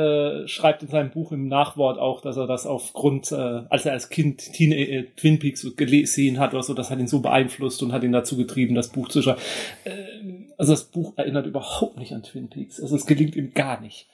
äh, 0.45 0.47
schreibt 0.49 0.83
in 0.85 0.89
seinem 0.89 1.11
Buch 1.11 1.33
im 1.33 1.49
Nachwort 1.49 1.99
auch, 1.99 2.21
dass 2.21 2.37
er 2.37 2.47
das 2.47 2.67
aufgrund, 2.67 3.33
äh, 3.33 3.63
als 3.69 3.85
er 3.85 3.93
als 3.95 4.11
Kind 4.11 4.53
Teen, 4.53 4.71
äh, 4.71 5.07
Twin 5.17 5.41
Peaks 5.41 5.67
gesehen 5.77 6.39
hat 6.39 6.55
oder 6.55 6.63
so, 6.63 6.73
das 6.73 6.91
hat 6.91 7.01
ihn 7.01 7.09
so 7.09 7.19
beeinflusst 7.19 7.83
und 7.83 7.93
hat 7.93 8.05
ihn 8.05 8.13
dazu 8.13 8.37
getrieben, 8.37 8.77
das 8.77 8.91
Buch 8.91 9.09
zu 9.09 9.23
schreiben. 9.23 9.41
Ähm, 9.85 10.53
also 10.57 10.73
das 10.73 10.85
Buch 10.85 11.15
erinnert 11.17 11.47
überhaupt 11.47 11.99
nicht 11.99 12.13
an 12.13 12.23
Twin 12.23 12.49
Peaks. 12.49 12.81
Also 12.81 12.95
es 12.95 13.07
gelingt 13.07 13.35
ihm 13.35 13.55
gar 13.55 13.81
nicht. 13.81 14.07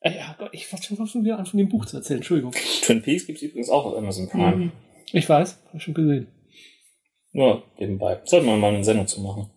Äh, 0.00 0.16
ja, 0.16 0.34
Gott, 0.38 0.50
ich 0.52 0.70
wollte 0.70 0.94
schon 0.94 1.06
schon 1.06 1.24
wieder 1.24 1.38
an 1.38 1.46
von 1.46 1.56
dem 1.56 1.70
Buch 1.70 1.86
zu 1.86 1.96
erzählen. 1.96 2.18
Entschuldigung. 2.18 2.52
Twin 2.82 3.00
Peaks 3.00 3.26
gibt 3.26 3.38
es 3.38 3.44
übrigens 3.44 3.70
auch 3.70 3.86
auf 3.86 3.96
Amazon 3.96 4.28
Prime. 4.28 4.56
Mhm. 4.56 4.72
Ich 5.12 5.26
weiß, 5.26 5.58
habe 5.68 5.76
ich 5.78 5.82
schon 5.82 5.94
gesehen. 5.94 6.26
Nur 7.32 7.62
nebenbei. 7.78 8.20
Sollten 8.24 8.46
wir 8.46 8.56
mal 8.56 8.74
eine 8.74 8.84
Sendung 8.84 9.06
zu 9.06 9.20
machen. 9.20 9.50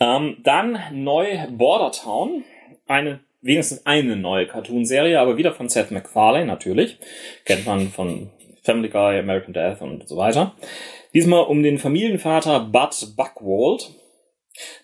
Ähm, 0.00 0.38
dann 0.42 0.78
neu 0.92 1.38
Bordertown. 1.50 2.44
Eine, 2.86 3.20
wenigstens 3.40 3.86
eine 3.86 4.16
neue 4.16 4.46
Cartoon-Serie, 4.46 5.20
aber 5.20 5.36
wieder 5.36 5.52
von 5.52 5.68
Seth 5.68 5.90
MacFarlane 5.90 6.46
natürlich. 6.46 6.98
Kennt 7.44 7.66
man 7.66 7.88
von 7.88 8.30
Family 8.62 8.88
Guy, 8.88 9.18
American 9.18 9.54
Death 9.54 9.80
und 9.80 10.08
so 10.08 10.16
weiter. 10.16 10.54
Diesmal 11.14 11.44
um 11.44 11.62
den 11.62 11.78
Familienvater 11.78 12.60
Bud 12.60 13.16
Buckwald, 13.16 13.90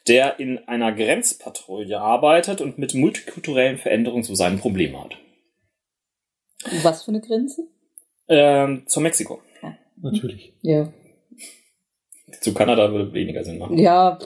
der 0.09 0.41
in 0.41 0.59
einer 0.69 0.93
Grenzpatrouille 0.93 2.01
arbeitet 2.01 2.61
und 2.61 2.79
mit 2.79 2.95
multikulturellen 2.95 3.79
Veränderungen 3.79 4.25
zu 4.25 4.35
seinen 4.35 4.59
Problemen 4.59 5.03
hat. 5.03 5.17
Was 6.83 7.05
für 7.05 7.13
eine 7.13 7.21
Grenze? 7.21 7.67
Ähm, 8.29 8.85
zu 8.87 9.01
Mexiko. 9.01 9.41
Natürlich. 10.01 10.53
Ja. 10.63 10.93
Zu 12.41 12.55
Kanada 12.55 12.91
würde 12.93 13.13
weniger 13.13 13.45
Sinn 13.45 13.59
machen. 13.59 13.79
Ja. 13.79 14.19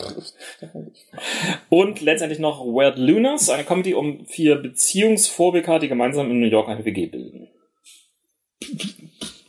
Und 1.69 2.01
letztendlich 2.01 2.39
noch 2.39 2.61
Weird 2.65 2.99
Lunas, 2.99 3.49
eine 3.49 3.65
Comedy 3.65 3.95
um 3.95 4.27
vier 4.27 4.57
Beziehungsphobiker, 4.57 5.79
die 5.79 5.89
gemeinsam 5.89 6.31
in 6.31 6.41
New 6.41 6.47
York 6.47 6.69
eine 6.69 6.85
WG 6.85 7.07
bilden. 7.07 7.49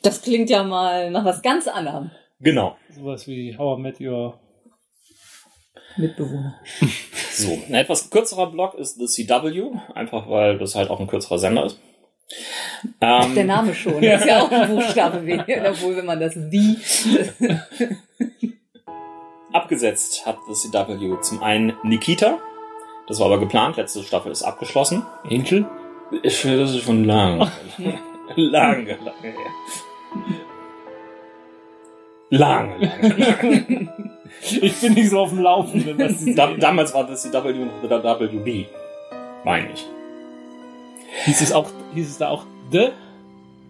Das 0.02 0.22
klingt 0.22 0.50
ja 0.50 0.64
mal 0.64 1.12
nach 1.12 1.26
was 1.26 1.42
ganz 1.42 1.68
anderem. 1.68 2.12
Genau. 2.40 2.76
Sowas 2.90 3.28
wie 3.28 3.58
How 3.58 3.80
I 3.80 3.82
Met 3.82 4.02
Your 4.02 4.40
Mitbewohner. 5.98 6.60
So, 7.36 7.52
ein 7.68 7.74
etwas 7.74 8.12
kürzerer 8.12 8.52
Block 8.52 8.76
ist 8.76 9.00
The 9.00 9.08
CW, 9.08 9.72
einfach 9.96 10.30
weil 10.30 10.60
das 10.60 10.76
halt 10.76 10.92
auch 10.92 11.00
ein 11.00 11.08
kürzerer 11.08 11.40
Sender 11.40 11.66
ist. 11.66 11.80
Ähm, 13.02 13.34
Der 13.34 13.46
Name 13.46 13.74
schon. 13.74 14.00
Das 14.02 14.22
ist 14.22 14.28
ja 14.28 14.44
auch 14.44 14.52
ein 14.52 14.70
Buchstabe 14.70 15.26
weniger, 15.26 15.72
obwohl 15.72 15.98
wenn 15.98 16.06
man 16.06 16.20
das 16.20 16.36
wie. 16.36 16.78
abgesetzt 19.54 20.26
hat 20.26 20.38
The 20.48 20.54
CW 20.54 21.20
zum 21.22 21.42
einen 21.44 21.74
Nikita, 21.84 22.40
das 23.08 23.20
war 23.20 23.28
aber 23.28 23.40
geplant, 23.40 23.78
letzte 23.78 24.04
Staffel 24.04 24.32
ist 24.32 24.44
abgeschlossen. 24.44 25.06
Angel? 25.30 25.66
Ich 26.22 26.38
finde, 26.38 26.60
das 26.60 26.72
ist 26.72 26.84
schon 26.84 27.04
lange. 27.04 27.52
lange, 28.36 28.98
lange 28.98 29.22
her. 29.22 29.36
Lange, 32.30 32.78
lange, 32.78 33.16
lange. 33.16 33.94
Ich 34.42 34.82
bin 34.82 34.94
nicht 34.94 35.10
so 35.10 35.20
auf 35.20 35.30
dem 35.30 35.40
Laufenden, 35.40 35.98
was 36.00 36.18
die 36.24 36.34
Da, 36.34 36.54
damals 36.54 36.94
war 36.94 37.06
das 37.06 37.24
CW 37.24 37.54
noch 37.54 37.82
The 37.82 37.90
WB. 37.90 38.66
Meine 39.44 39.72
ich. 39.74 39.88
hieß 41.26 41.42
es 41.42 41.52
auch, 41.52 41.70
hieß 41.94 42.10
es 42.10 42.18
da 42.18 42.30
auch 42.30 42.46
The? 42.72 42.90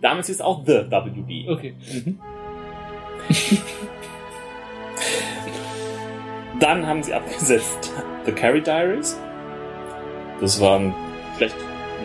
Damals 0.01 0.27
hieß 0.27 0.37
es 0.37 0.41
auch 0.41 0.63
The 0.65 0.85
WB. 0.89 1.49
Okay. 1.49 1.75
Dann 6.63 6.87
haben 6.87 7.03
sie 7.03 7.13
abgesetzt 7.13 7.91
The 8.25 8.31
Carrie 8.31 8.61
Diaries. 8.61 9.19
Das 10.39 10.61
war 10.61 10.79
ein 10.79 10.95
schlecht 11.35 11.55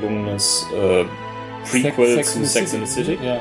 gelungenes 0.00 0.66
äh, 0.74 1.04
Prequel 1.70 2.24
zu 2.24 2.44
Sex 2.44 2.72
in 2.72 2.84
the 2.84 2.92
City. 2.92 3.18
Ja. 3.22 3.36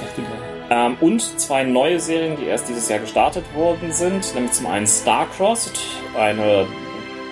Ich 0.00 0.22
mal. 0.22 0.86
Ähm, 0.86 0.96
und 1.02 1.20
zwei 1.38 1.64
neue 1.64 2.00
Serien, 2.00 2.38
die 2.38 2.46
erst 2.46 2.66
dieses 2.66 2.88
Jahr 2.88 3.00
gestartet 3.00 3.44
worden 3.54 3.92
sind. 3.92 4.34
Nämlich 4.34 4.52
zum 4.52 4.64
einen 4.64 4.86
Starcrossed, 4.86 5.78
eine 6.18 6.66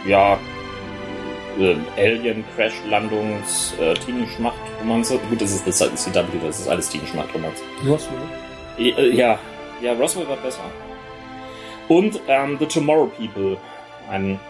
ja, 0.07 0.39
äh, 1.59 1.77
Alien-Crash-Landungs- 1.97 3.81
äh, 3.81 3.95
Teenie-Schmacht-Romanze. 3.95 5.19
Gut, 5.31 5.41
das 5.41 5.53
ist 5.53 5.67
das 5.67 5.79
CW, 5.79 6.23
das 6.45 6.61
ist 6.61 6.69
alles 6.69 6.91
Teenie-Schmacht-Romanze. 6.91 7.63
Roswell. 7.89 8.19
Äh, 8.79 9.17
Ja, 9.17 9.39
ja, 9.81 9.95
Roswell 9.95 10.29
war 10.29 10.37
besser. 10.37 10.65
Und 11.93 12.21
ähm, 12.27 12.57
The 12.59 12.65
Tomorrow 12.65 13.11
People, 13.19 13.59
ein 14.09 14.41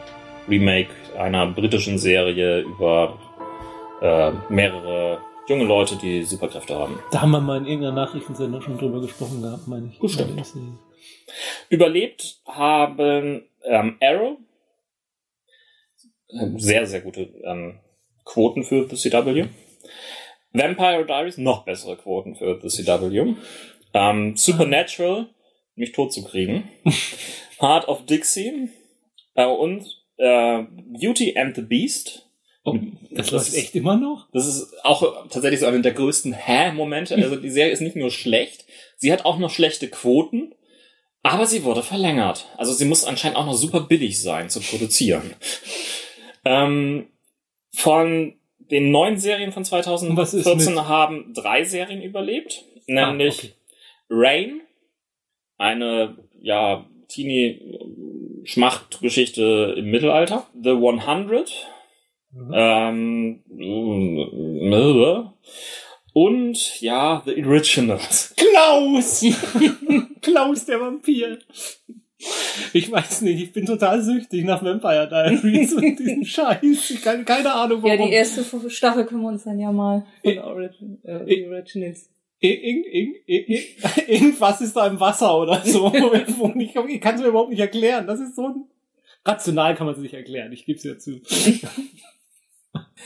Remake 0.49 0.91
einer 1.19 1.49
britischen 1.49 1.99
Serie 1.99 2.61
über 2.61 3.19
äh, 4.01 4.31
mehrere 4.49 5.19
junge 5.49 5.65
Leute, 5.65 5.97
die 5.97 6.23
Superkräfte 6.23 6.77
haben. 6.77 7.01
Da 7.11 7.23
haben 7.23 7.33
wir 7.33 7.41
mal 7.41 7.59
in 7.59 7.67
irgendeiner 7.67 7.97
Nachrichtensender 7.97 8.63
schon 8.63 8.79
drüber 8.79 9.01
gesprochen 9.01 9.43
gehabt, 9.43 9.67
meine 9.67 9.89
ich. 9.89 9.99
Bestimmt. 9.99 10.41
Überlebt 11.69 12.41
haben 12.47 13.43
ähm, 13.65 13.97
Arrow, 14.01 14.39
Ähm, 16.31 16.61
sehr, 16.61 16.87
sehr 16.87 17.01
gute 17.01 17.23
ähm, 17.43 17.81
Quoten 18.25 18.63
für 18.63 18.89
The 18.89 18.95
CW. 18.95 19.47
Vampire 20.53 21.05
Diaries, 21.05 21.39
noch 21.39 21.65
bessere 21.65 21.97
Quoten 21.97 22.37
für 22.37 22.61
The 22.63 22.69
CW. 22.69 23.35
Ähm, 23.95 24.37
Supernatural, 24.37 25.27
mich 25.75 25.93
tot 25.93 26.13
zu 26.13 26.23
kriegen. 26.25 26.69
Heart 27.61 27.89
of 27.89 28.05
Dixie 28.07 28.69
äh, 29.35 29.45
und 29.47 29.85
äh, 30.19 30.63
Beauty 31.01 31.37
and 31.39 31.55
the 31.57 31.63
Beast. 31.63 32.29
Oh, 32.65 32.77
das, 33.11 33.31
Das 33.31 33.49
ist- 33.49 33.55
echt 33.57 33.75
immer 33.75 33.97
noch? 33.97 34.29
Das 34.33 34.47
ist 34.47 34.73
auch 34.85 35.29
tatsächlich 35.29 35.61
so 35.61 35.67
einer 35.67 35.81
der 35.81 35.93
größten 35.93 36.33
Hä-Momente. 36.33 37.17
Also 37.17 37.37
die 37.37 37.51
Serie 37.51 37.73
ist 37.73 37.81
nicht 37.81 37.97
nur 37.97 38.11
schlecht, 38.11 38.65
sie 38.97 39.13
hat 39.13 39.25
auch 39.25 39.39
noch 39.39 39.51
schlechte 39.51 39.89
Quoten, 39.89 40.55
aber 41.25 41.47
sie 41.47 41.65
wurde 41.65 41.83
verlängert. 41.83 42.47
Also 42.57 42.73
sie 42.73 42.85
muss 42.85 43.05
anscheinend 43.05 43.37
auch 43.37 43.47
noch 43.47 43.55
super 43.55 43.81
billig 43.81 44.21
sein 44.21 44.49
zu 44.51 44.61
produzieren. 44.61 45.35
Ähm, 46.45 47.07
von 47.73 48.35
den 48.59 48.91
neun 48.91 49.17
Serien 49.17 49.53
von 49.53 49.63
Und 49.63 50.17
was 50.17 50.35
ist 50.35 50.43
2014 50.43 50.75
mit- 50.75 50.85
haben 50.89 51.35
drei 51.35 51.63
Serien 51.63 52.03
überlebt, 52.03 52.65
nämlich 52.89 53.35
Ah, 53.35 53.47
okay. 53.47 53.53
Rain, 54.11 54.61
eine 55.63 56.17
ja 56.41 56.85
Teenie-Schmachtgeschichte 57.09 59.75
im 59.79 59.91
Mittelalter, 59.91 60.47
The 60.61 60.71
100, 60.71 61.69
Mhm. 62.35 62.51
ähm, 62.55 63.43
äh, 64.73 65.23
und 66.15 66.81
ja, 66.81 67.23
The 67.27 67.45
Originals. 67.45 68.35
Klaus! 68.39 69.23
Klaus, 70.23 70.65
der 70.65 70.81
Vampir. 70.81 71.39
Ich 72.73 72.91
weiß 72.91 73.21
nicht, 73.23 73.43
ich 73.43 73.53
bin 73.53 73.67
total 73.67 74.01
süchtig 74.01 74.45
nach 74.45 74.65
Vampire 74.65 75.07
Diaries 75.09 75.75
und 75.75 75.99
diesem 75.99 76.25
Scheiß. 76.37 76.91
Ich 76.91 77.03
kann 77.03 77.27
keine 77.27 77.53
Ahnung 77.53 77.85
Ja, 77.85 77.99
warum. 77.99 78.09
die 78.09 78.15
erste 78.15 78.43
Staffel 78.71 79.05
können 79.05 79.21
wir 79.23 79.29
uns 79.29 79.45
dann 79.45 79.59
ja 79.61 79.71
mal 79.71 80.07
von 80.25 80.39
Origin, 80.39 80.99
äh, 81.05 81.27
die 81.27 81.47
Originals. 81.47 82.09
Ir- 82.43 82.61
ir- 82.61 82.87
ir- 82.87 83.23
ir- 83.27 83.49
ir- 83.49 84.09
Irgendwas 84.09 84.61
ist 84.61 84.75
da 84.75 84.87
im 84.89 84.99
Wasser 84.99 85.39
oder 85.39 85.63
so. 85.65 85.93
Ich, 86.57 86.75
ich 86.77 87.01
kann 87.01 87.15
es 87.15 87.21
mir 87.21 87.29
überhaupt 87.29 87.51
nicht 87.51 87.61
erklären. 87.61 88.07
Das 88.07 88.21
ist 88.21 88.35
so 88.37 88.49
ein... 88.49 88.65
Rational 89.25 89.77
kann 89.77 89.87
man 89.87 89.95
es 89.95 90.01
nicht 90.01 90.15
erklären, 90.15 90.53
ich 90.53 90.65
gebe 90.67 90.77
es 90.79 90.85
ja 90.85 90.99
zu. 90.99 91.21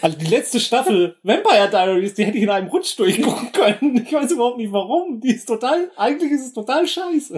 Also 0.01 0.18
die 0.18 0.26
letzte 0.26 0.61
Staffel 0.61 1.16
Vampire 1.22 1.68
Diaries, 1.70 2.14
die 2.14 2.24
hätte 2.24 2.37
ich 2.37 2.45
in 2.45 2.51
einem 2.51 2.68
Rutsch 2.68 2.97
durchgucken 2.99 3.51
können. 3.51 3.97
Ich 4.07 4.12
weiß 4.12 4.30
überhaupt 4.32 4.59
nicht 4.59 4.70
warum. 4.70 5.20
Die 5.20 5.30
ist 5.34 5.47
total, 5.47 5.91
eigentlich 5.97 6.30
ist 6.32 6.47
es 6.47 6.53
total 6.53 6.87
scheiße. 6.87 7.34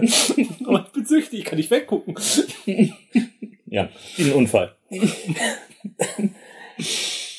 Aber 0.65 0.85
ich 0.85 0.91
bin 0.91 1.05
süchtig, 1.05 1.39
ich 1.39 1.45
kann 1.45 1.57
nicht 1.57 1.71
weggucken. 1.71 2.15
Ja, 3.65 3.89
wie 4.17 4.23
ein 4.23 4.33
Unfall. 4.33 4.75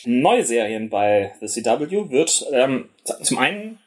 Neue 0.06 0.44
Serien 0.44 0.88
bei 0.88 1.34
The 1.40 1.46
CW 1.46 2.10
wird 2.10 2.46
ähm, 2.52 2.88
zum 3.22 3.38
einen 3.38 3.78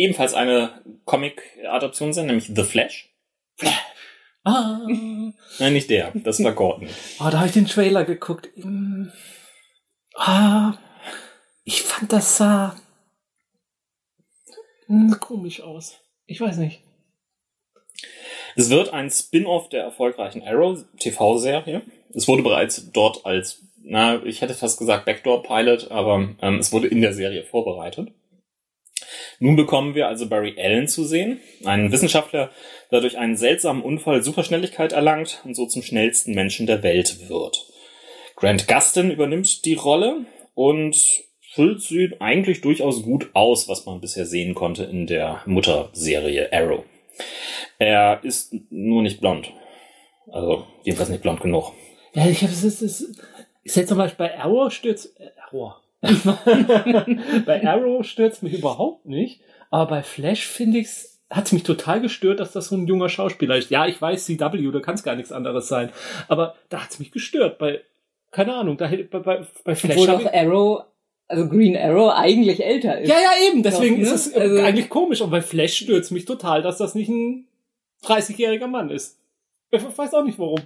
ebenfalls 0.00 0.34
eine 0.34 0.82
Comic-Adaption 1.04 2.12
sein, 2.12 2.26
nämlich 2.26 2.50
The 2.54 2.64
Flash. 2.64 3.08
Ah. 4.42 4.80
Nein, 5.58 5.74
nicht 5.74 5.90
der, 5.90 6.12
das 6.14 6.42
war 6.42 6.52
Gordon. 6.52 6.88
Oh, 7.20 7.28
da 7.30 7.40
habe 7.40 7.48
ich 7.48 7.52
den 7.52 7.66
Trailer 7.66 8.04
geguckt. 8.04 8.48
Mm. 8.56 9.08
Ah, 10.14 10.78
ich 11.64 11.82
fand 11.82 12.10
das 12.10 12.38
sah 12.38 12.74
mm, 14.88 15.12
komisch 15.20 15.60
aus. 15.60 16.00
Ich 16.24 16.40
weiß 16.40 16.56
nicht. 16.56 16.80
Es 18.56 18.70
wird 18.70 18.94
ein 18.94 19.10
Spin-off 19.10 19.68
der 19.68 19.82
erfolgreichen 19.82 20.42
Arrow 20.42 20.86
TV-Serie. 20.98 21.82
Es 22.14 22.26
wurde 22.26 22.42
bereits 22.42 22.90
dort 22.92 23.26
als, 23.26 23.60
na, 23.82 24.24
ich 24.24 24.40
hätte 24.40 24.54
fast 24.54 24.78
gesagt 24.78 25.04
Backdoor-Pilot, 25.04 25.90
aber 25.90 26.30
ähm, 26.40 26.58
es 26.58 26.72
wurde 26.72 26.86
in 26.86 27.02
der 27.02 27.12
Serie 27.12 27.44
vorbereitet. 27.44 28.10
Nun 29.42 29.56
bekommen 29.56 29.94
wir 29.94 30.06
also 30.06 30.28
Barry 30.28 30.54
Allen 30.58 30.86
zu 30.86 31.02
sehen, 31.02 31.40
einen 31.64 31.90
Wissenschaftler, 31.90 32.50
der 32.90 33.00
durch 33.00 33.16
einen 33.16 33.38
seltsamen 33.38 33.82
Unfall 33.82 34.22
Superschnelligkeit 34.22 34.92
erlangt 34.92 35.40
und 35.44 35.54
so 35.54 35.64
zum 35.66 35.82
schnellsten 35.82 36.34
Menschen 36.34 36.66
der 36.66 36.82
Welt 36.82 37.30
wird. 37.30 37.66
Grant 38.36 38.68
Gustin 38.68 39.10
übernimmt 39.10 39.64
die 39.64 39.74
Rolle 39.74 40.26
und 40.54 41.24
füllt 41.54 41.80
sie 41.80 42.10
eigentlich 42.20 42.60
durchaus 42.60 43.02
gut 43.02 43.30
aus, 43.32 43.66
was 43.66 43.86
man 43.86 44.02
bisher 44.02 44.26
sehen 44.26 44.54
konnte 44.54 44.84
in 44.84 45.06
der 45.06 45.40
Mutterserie 45.46 46.52
Arrow. 46.52 46.84
Er 47.78 48.20
ist 48.22 48.54
nur 48.68 49.02
nicht 49.02 49.22
blond. 49.22 49.50
Also, 50.30 50.66
jedenfalls 50.84 51.08
nicht 51.08 51.22
blond 51.22 51.40
genug. 51.40 51.72
Ja, 52.12 52.26
ich 52.26 52.42
habe 52.42 52.52
es 52.52 52.62
ist, 52.62 52.82
ist, 52.82 53.20
ist 53.64 53.76
jetzt 53.76 53.88
zum 53.88 53.96
Beispiel 53.96 54.26
bei 54.26 54.38
Arrow 54.38 54.70
stürzt 54.70 55.18
äh, 55.18 55.30
Arrow. 55.46 55.79
bei 57.46 57.66
Arrow 57.66 58.04
stürzt 58.04 58.42
mich 58.42 58.54
überhaupt 58.54 59.06
nicht, 59.06 59.40
aber 59.70 59.86
bei 59.86 60.02
Flash 60.02 60.46
finde 60.46 60.78
ich's 60.78 61.18
hat's 61.30 61.52
mich 61.52 61.62
total 61.62 62.00
gestört, 62.00 62.40
dass 62.40 62.52
das 62.52 62.68
so 62.68 62.76
ein 62.76 62.86
junger 62.88 63.08
Schauspieler 63.08 63.56
ist. 63.56 63.70
Ja, 63.70 63.86
ich 63.86 64.00
weiß 64.02 64.24
CW, 64.26 64.70
da 64.72 64.80
kann 64.80 64.96
es 64.96 65.04
gar 65.04 65.14
nichts 65.14 65.30
anderes 65.30 65.68
sein, 65.68 65.90
aber 66.28 66.56
da 66.70 66.82
hat's 66.82 66.98
mich 66.98 67.12
gestört. 67.12 67.58
Bei 67.58 67.82
keine 68.30 68.54
Ahnung, 68.54 68.76
da 68.76 68.88
bei, 68.88 69.04
bei, 69.04 69.46
bei 69.64 69.74
Flash 69.74 69.96
Obwohl 69.96 70.06
doch 70.06 70.32
Arrow, 70.32 70.84
also 71.28 71.48
Green 71.48 71.76
Arrow 71.76 72.12
eigentlich 72.12 72.64
älter 72.64 73.00
ist. 73.00 73.08
ja, 73.08 73.16
ja, 73.16 73.48
eben. 73.48 73.62
Deswegen 73.62 73.96
Doch, 73.96 74.08
ne? 74.08 74.14
ist 74.14 74.26
es 74.26 74.34
Also- 74.34 74.62
eigentlich 74.62 74.88
komisch. 74.88 75.20
Und 75.20 75.30
bei 75.30 75.42
Flash 75.42 75.76
stürzt 75.76 76.12
mich 76.12 76.24
total, 76.24 76.62
dass 76.62 76.78
das 76.78 76.94
nicht 76.94 77.08
ein 77.08 77.46
30-jähriger 78.04 78.68
Mann 78.68 78.90
ist. 78.90 79.18
Ich 79.72 79.82
weiß 79.82 80.14
auch 80.14 80.24
nicht 80.24 80.38
warum. 80.38 80.60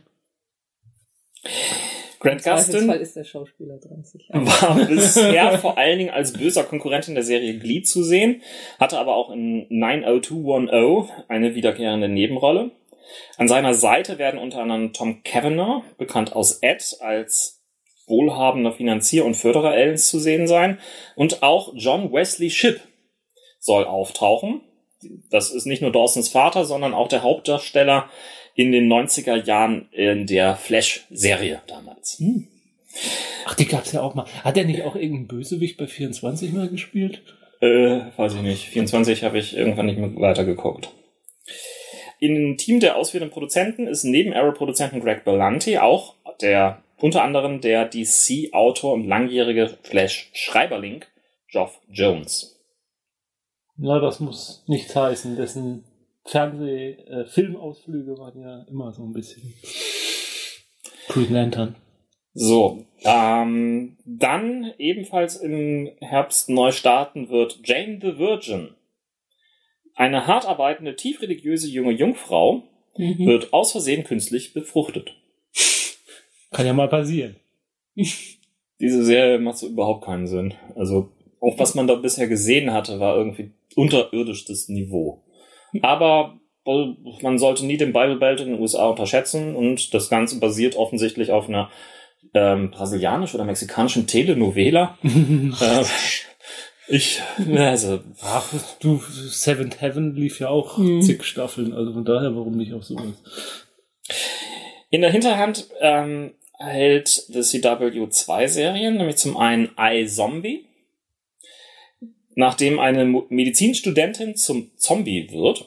Grant 2.25 2.43
Gustin 2.43 2.91
ist 2.91 3.17
der 3.17 3.25
Schauspieler 3.25 3.77
30. 3.79 4.29
war 4.31 4.87
bisher 4.89 5.59
vor 5.59 5.77
allen 5.77 5.99
Dingen 5.99 6.11
als 6.11 6.33
böser 6.33 6.65
Konkurrent 6.65 7.07
in 7.09 7.15
der 7.15 7.23
Serie 7.23 7.59
Glee 7.59 7.83
zu 7.83 8.03
sehen, 8.03 8.41
hatte 8.81 8.99
aber 8.99 9.15
auch 9.15 9.31
in 9.31 9.67
90210 9.69 11.11
eine 11.29 11.55
wiederkehrende 11.55 12.09
Nebenrolle. 12.09 12.71
An 13.37 13.47
seiner 13.47 13.75
Seite 13.75 14.19
werden 14.19 14.41
unter 14.41 14.61
anderem 14.61 14.93
Tom 14.95 15.23
Kavanagh, 15.23 15.83
bekannt 15.99 16.35
aus 16.35 16.61
Ed, 16.63 16.97
als 17.01 17.63
wohlhabender 18.07 18.73
Finanzier 18.73 19.25
und 19.25 19.35
Förderer 19.35 19.77
Ellens 19.77 20.09
zu 20.09 20.19
sehen 20.19 20.47
sein. 20.47 20.79
Und 21.17 21.43
auch 21.43 21.73
John 21.77 22.13
Wesley 22.13 22.51
Shipp 22.51 22.81
soll 23.59 23.85
auftauchen. 23.85 24.63
Das 25.31 25.51
ist 25.51 25.67
nicht 25.67 25.83
nur 25.83 25.93
Dawsons 25.93 26.31
Vater, 26.31 26.65
sondern 26.65 26.95
auch 26.95 27.09
der 27.09 27.23
Hauptdarsteller 27.23 28.09
in 28.55 28.73
den 28.73 28.93
90er 28.93 29.45
Jahren 29.45 29.89
in 29.93 30.27
der 30.27 30.57
Flash-Serie 30.57 31.63
damals. 31.67 32.23
Ach, 33.45 33.55
die 33.55 33.67
gab's 33.67 33.93
ja 33.93 34.03
auch 34.03 34.15
mal. 34.15 34.27
Hat 34.43 34.57
er 34.57 34.65
nicht 34.65 34.83
auch 34.83 34.95
irgendeinen 34.95 35.27
Bösewicht 35.27 35.77
bei 35.77 35.87
24 35.87 36.53
mal 36.53 36.69
gespielt? 36.69 37.23
Äh, 37.61 38.01
weiß 38.17 38.35
ich 38.35 38.43
nicht. 38.43 38.69
24 38.69 39.25
habe 39.25 39.39
ich 39.39 39.57
irgendwann 39.57 39.87
nicht 39.87 39.99
mehr 39.99 40.15
weitergeguckt. 40.17 40.91
Im 42.21 42.57
Team 42.57 42.81
der 42.81 42.97
ausführenden 42.97 43.33
Produzenten 43.33 43.87
ist 43.87 44.05
neben 44.05 44.33
Arrow-Produzenten 44.33 45.01
Greg 45.01 45.25
Berlanti 45.25 45.79
auch 45.79 46.15
der 46.41 46.83
unter 46.99 47.23
anderem 47.23 47.61
der 47.61 47.87
DC-Autor 47.87 48.95
und 48.95 49.07
langjährige 49.07 49.77
Flash-Schreiberling 49.83 51.05
Geoff 51.51 51.81
Jones. 51.91 52.59
Na, 53.77 53.99
das 53.99 54.21
muss 54.21 54.65
nichts 54.67 54.95
heißen. 54.95 55.37
Dessen 55.37 55.85
Fernseh-, 56.27 56.97
äh, 57.07 57.27
Filmausflüge 57.27 58.17
waren 58.19 58.41
ja 58.41 58.65
immer 58.71 58.93
so 58.93 59.03
ein 59.05 59.13
bisschen 59.13 59.55
Green 61.09 61.33
Lantern. 61.33 61.77
So, 62.33 62.85
ähm, 63.05 63.97
dann 64.05 64.73
ebenfalls 64.79 65.37
im 65.37 65.91
Herbst 66.01 66.49
neu 66.49 66.73
starten 66.73 67.29
wird 67.29 67.61
Jane 67.65 67.99
the 68.01 68.19
Virgin. 68.19 68.71
Eine 69.95 70.27
hart 70.27 70.45
arbeitende, 70.47 70.97
tief 70.97 71.23
religiöse 71.23 71.69
junge 71.69 71.93
Jungfrau 71.93 72.65
Mhm. 72.97 73.27
wird 73.27 73.53
aus 73.53 73.73
Versehen 73.73 74.05
künstlich 74.05 74.53
befruchtet. 74.55 75.17
Kann 76.53 76.67
ja 76.67 76.73
mal 76.73 76.89
passieren. 76.89 77.37
Diese 78.81 79.05
Serie 79.05 79.39
macht 79.39 79.59
so 79.59 79.69
überhaupt 79.69 80.05
keinen 80.05 80.27
Sinn. 80.27 80.55
Also, 80.75 81.11
auch 81.41 81.59
was 81.59 81.75
man 81.75 81.87
da 81.87 81.95
bisher 81.97 82.29
gesehen 82.29 82.73
hatte, 82.73 83.01
war 83.01 83.17
irgendwie 83.17 83.53
unterirdisches 83.77 84.69
Niveau. 84.69 85.23
Aber 85.83 86.39
äh, 86.67 86.95
man 87.23 87.39
sollte 87.39 87.67
nie 87.67 87.77
den 87.77 87.93
Bible 87.93 88.17
Belt 88.17 88.41
in 88.41 88.49
den 88.49 88.61
USA 88.61 88.89
unterschätzen 88.89 89.55
und 89.55 89.93
das 89.95 90.09
Ganze 90.09 90.39
basiert 90.41 90.77
offensichtlich 90.77 91.31
auf 91.31 91.49
einer 91.49 91.71
ähm, 92.33 92.71
brasilianischen 92.71 93.37
oder 93.37 93.47
mexikanischen 93.47 94.07
Telenovela. 94.07 94.99
äh, 95.03 95.85
ich, 96.89 97.23
also, 97.55 98.01
Ach, 98.23 98.53
du, 98.81 99.01
Seventh 99.09 99.81
Heaven 99.81 100.15
lief 100.15 100.41
ja 100.41 100.49
auch 100.49 100.79
Mhm. 100.79 101.01
zig 101.03 101.25
Staffeln, 101.25 101.73
also 101.73 101.93
von 101.93 102.05
daher, 102.05 102.35
warum 102.35 102.57
nicht 102.57 102.75
auch 102.75 102.83
sowas? 102.83 103.15
In 104.91 105.01
der 105.01 105.11
Hinterhand 105.11 105.67
ähm, 105.81 106.35
hält 106.59 107.09
The 107.09 107.41
CW 107.41 108.09
zwei 108.11 108.47
Serien, 108.47 108.97
nämlich 108.97 109.17
zum 109.17 109.37
einen 109.37 109.71
iZombie, 109.79 110.67
nachdem 112.35 112.79
eine 112.79 113.05
Medizinstudentin 113.05 114.37
zum 114.37 114.71
Zombie 114.77 115.31
wird, 115.31 115.67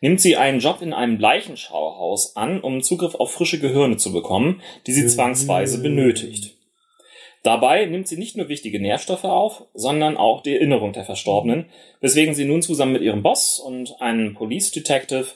nimmt 0.00 0.20
sie 0.20 0.36
einen 0.36 0.60
Job 0.60 0.82
in 0.82 0.92
einem 0.92 1.18
Leichenschauhaus 1.18 2.36
an, 2.36 2.60
um 2.60 2.82
Zugriff 2.82 3.14
auf 3.14 3.32
frische 3.32 3.58
Gehirne 3.58 3.96
zu 3.96 4.12
bekommen, 4.12 4.60
die 4.86 4.92
sie 4.92 5.06
zwangsweise 5.06 5.80
benötigt. 5.80 6.54
Dabei 7.42 7.84
nimmt 7.84 8.08
sie 8.08 8.16
nicht 8.16 8.36
nur 8.36 8.48
wichtige 8.48 8.80
Nährstoffe 8.80 9.24
auf, 9.24 9.64
sondern 9.74 10.16
auch 10.16 10.42
die 10.42 10.54
Erinnerung 10.54 10.94
der 10.94 11.04
Verstorbenen, 11.04 11.66
weswegen 12.00 12.34
sie 12.34 12.46
nun 12.46 12.62
zusammen 12.62 12.94
mit 12.94 13.02
ihrem 13.02 13.22
Boss 13.22 13.58
und 13.58 14.00
einem 14.00 14.34
Police 14.34 14.70
Detective 14.72 15.26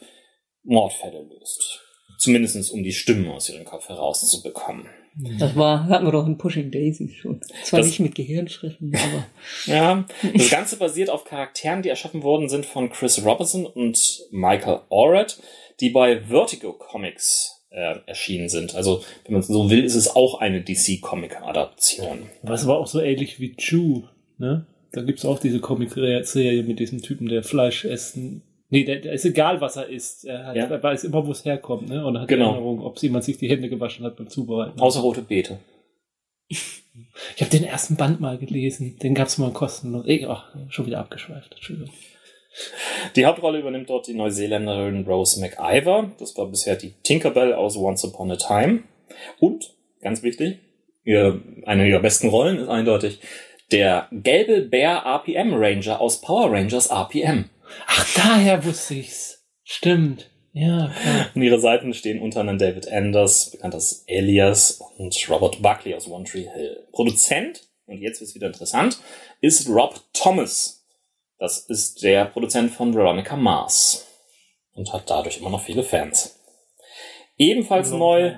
Mordfälle 0.64 1.22
löst. 1.22 1.82
Zumindest 2.18 2.72
um 2.72 2.82
die 2.82 2.92
Stimmen 2.92 3.30
aus 3.30 3.50
ihrem 3.50 3.64
Kopf 3.64 3.88
herauszubekommen. 3.88 4.88
Das 5.38 5.56
war, 5.56 5.86
hatten 5.88 6.04
wir 6.06 6.12
doch 6.12 6.26
in 6.26 6.38
Pushing 6.38 6.70
Daisies 6.70 7.14
schon. 7.16 7.40
Zwar 7.64 7.80
Das- 7.80 7.86
nicht 7.88 8.00
mit 8.00 8.14
Gehirnschriften, 8.14 8.94
aber 8.94 9.26
Ja, 9.66 10.04
das 10.34 10.50
Ganze 10.50 10.76
basiert 10.76 11.10
auf 11.10 11.24
Charakteren, 11.24 11.82
die 11.82 11.88
erschaffen 11.88 12.22
worden 12.22 12.48
sind 12.48 12.66
von 12.66 12.90
Chris 12.90 13.24
Robertson 13.24 13.66
und 13.66 14.20
Michael 14.30 14.80
Orred, 14.88 15.38
die 15.80 15.90
bei 15.90 16.20
Vertigo 16.20 16.72
Comics 16.72 17.62
äh, 17.70 17.96
erschienen 18.06 18.48
sind. 18.48 18.74
Also, 18.74 19.02
wenn 19.24 19.34
man 19.34 19.42
so 19.42 19.68
will, 19.70 19.84
ist 19.84 19.94
es 19.94 20.14
auch 20.14 20.40
eine 20.40 20.62
DC-Comic-Adaption. 20.62 22.30
Was 22.42 22.66
war 22.66 22.78
auch 22.78 22.86
so 22.86 23.00
ähnlich 23.00 23.40
wie 23.40 23.54
Chew, 23.56 24.02
ne? 24.38 24.66
Da 24.92 25.02
gibt's 25.02 25.26
auch 25.26 25.38
diese 25.38 25.60
Comic-Serie 25.60 26.62
mit 26.62 26.78
diesem 26.80 27.02
Typen, 27.02 27.28
der 27.28 27.42
Fleisch 27.42 27.84
essen. 27.84 28.42
Nee, 28.70 28.84
der, 28.84 28.96
der 29.00 29.12
ist 29.12 29.24
egal, 29.24 29.60
was 29.60 29.76
er 29.76 29.88
isst. 29.88 30.24
Er, 30.26 30.46
hat, 30.46 30.56
Ja. 30.56 30.66
er 30.66 30.82
weiß 30.82 31.04
immer, 31.04 31.26
wo 31.26 31.30
es 31.32 31.44
herkommt, 31.44 31.88
ne? 31.88 32.04
Und 32.04 32.18
hat 32.20 32.28
Genau. 32.28 32.50
die 32.50 32.54
Erinnerung, 32.56 32.80
ob 32.82 32.98
jemand 32.98 33.24
sich 33.24 33.38
die 33.38 33.48
Hände 33.48 33.68
gewaschen 33.68 34.04
hat 34.04 34.16
beim 34.16 34.28
Zubereiten. 34.28 34.78
Außer 34.80 35.00
Rote 35.00 35.22
Beete. 35.22 35.58
Ich 37.36 37.42
habe 37.42 37.50
den 37.50 37.62
ersten 37.64 37.94
Band 37.96 38.20
mal 38.20 38.38
gelesen. 38.38 38.98
Den 38.98 39.14
gab's 39.14 39.38
mal 39.38 39.52
kostenlos. 39.52 40.06
Eh, 40.08 40.26
Ach, 40.26 40.52
schon 40.68 40.86
wieder 40.86 40.98
abgeschweift. 40.98 41.54
Entschuldigung. 41.54 41.92
Die 43.14 43.24
Hauptrolle 43.24 43.60
übernimmt 43.60 43.88
dort 43.88 44.08
die 44.08 44.14
Neuseeländerin 44.14 45.04
Rose 45.06 45.40
McIver. 45.40 46.10
Das 46.18 46.36
war 46.36 46.46
bisher 46.46 46.74
die 46.74 46.94
Tinkerbell 47.04 47.52
aus 47.54 47.76
Once 47.76 48.04
Upon 48.04 48.32
a 48.32 48.36
Time. 48.36 48.82
Und, 49.38 49.74
ganz 50.00 50.22
wichtig, 50.24 50.58
ihr, 51.04 51.40
eine 51.66 51.88
ihrer 51.88 52.00
besten 52.00 52.28
Rollen 52.28 52.58
ist 52.58 52.68
eindeutig 52.68 53.20
der 53.70 54.08
gelbe 54.10 54.62
Bär 54.62 55.02
RPM 55.04 55.54
Ranger 55.54 56.00
aus 56.00 56.20
Power 56.20 56.50
Rangers 56.50 56.90
RPM. 56.90 57.44
Ach, 57.86 58.06
daher 58.14 58.64
wusste 58.64 58.94
ich's. 58.94 59.44
Stimmt. 59.64 60.30
Ja, 60.52 60.88
klar. 60.88 61.30
An 61.34 61.42
ihrer 61.42 61.60
Seiten 61.60 61.94
stehen 61.94 62.20
unter 62.20 62.40
anderem 62.40 62.58
David 62.58 62.90
Anders, 62.90 63.50
bekannt 63.50 63.74
als 63.74 64.04
Elias, 64.06 64.80
und 64.96 65.14
Robert 65.28 65.62
Buckley 65.62 65.94
aus 65.94 66.08
One 66.08 66.24
Tree 66.24 66.48
Hill. 66.52 66.88
Produzent, 66.92 67.68
und 67.86 68.00
jetzt 68.00 68.20
wird's 68.20 68.34
wieder 68.34 68.48
interessant, 68.48 68.98
ist 69.40 69.68
Rob 69.68 70.00
Thomas. 70.12 70.86
Das 71.38 71.58
ist 71.58 72.02
der 72.02 72.24
Produzent 72.24 72.72
von 72.72 72.94
Veronica 72.94 73.36
Mars. 73.36 74.06
Und 74.72 74.92
hat 74.92 75.08
dadurch 75.10 75.38
immer 75.38 75.50
noch 75.50 75.62
viele 75.62 75.82
Fans. 75.82 76.40
Ebenfalls 77.36 77.90
neu. 77.90 78.34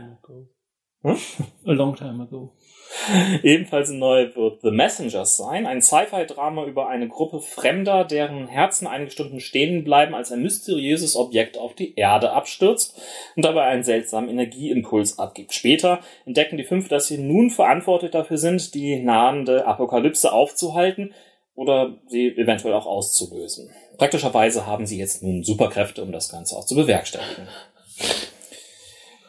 Hm? 1.03 1.16
A 1.64 1.72
long 1.72 1.97
time 1.97 2.22
ago. 2.22 2.55
ebenfalls 3.43 3.91
neu 3.91 4.34
wird 4.34 4.62
The 4.62 4.70
Messengers 4.70 5.36
sein, 5.36 5.66
ein 5.66 5.80
Sci-Fi-Drama 5.80 6.64
über 6.64 6.88
eine 6.88 7.09
Gruppe 7.09 7.41
Fremder, 7.41 8.05
deren 8.05 8.47
Herzen 8.49 8.86
einige 8.86 9.11
Stunden 9.11 9.41
stehen 9.41 9.84
bleiben, 9.84 10.14
als 10.14 10.32
ein 10.32 10.43
mysteriöses 10.43 11.16
Objekt 11.16 11.59
auf 11.59 11.74
die 11.74 11.95
Erde 11.95 12.32
abstürzt 12.32 13.01
und 13.36 13.45
dabei 13.45 13.64
einen 13.64 13.84
seltsamen 13.84 14.30
Energieimpuls 14.30 15.18
abgibt. 15.18 15.55
Später 15.55 16.01
entdecken 16.26 16.57
die 16.57 16.64
fünf, 16.64 16.88
dass 16.88 17.07
sie 17.07 17.18
nun 17.18 17.51
verantwortlich 17.51 18.11
dafür 18.11 18.38
sind, 18.38 18.74
die 18.74 18.97
nahende 19.03 19.66
Apokalypse 19.66 20.32
aufzuhalten 20.32 21.14
oder 21.55 21.99
sie 22.09 22.28
eventuell 22.28 22.74
auch 22.74 22.86
auszulösen. 22.86 23.70
Praktischerweise 23.99 24.66
haben 24.66 24.86
sie 24.86 24.99
jetzt 24.99 25.22
nun 25.22 25.45
Superkräfte, 25.45 26.03
um 26.03 26.11
das 26.11 26.30
Ganze 26.30 26.57
auch 26.57 26.64
zu 26.64 26.74
bewerkstelligen. 26.74 27.49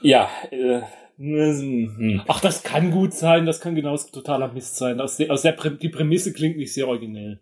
Ja, 0.01 0.29
äh. 0.49 0.81
Ach, 2.27 2.39
das 2.39 2.63
kann 2.63 2.89
gut 2.89 3.13
sein, 3.13 3.45
das 3.45 3.61
kann 3.61 3.75
genauso 3.75 4.09
totaler 4.09 4.51
Mist 4.51 4.75
sein. 4.75 4.99
Aus 4.99 5.17
der, 5.17 5.31
aus 5.31 5.43
der 5.43 5.51
Prä 5.51 5.69
die 5.69 5.89
Prämisse 5.89 6.33
klingt 6.33 6.57
nicht 6.57 6.73
sehr 6.73 6.87
originell. 6.87 7.39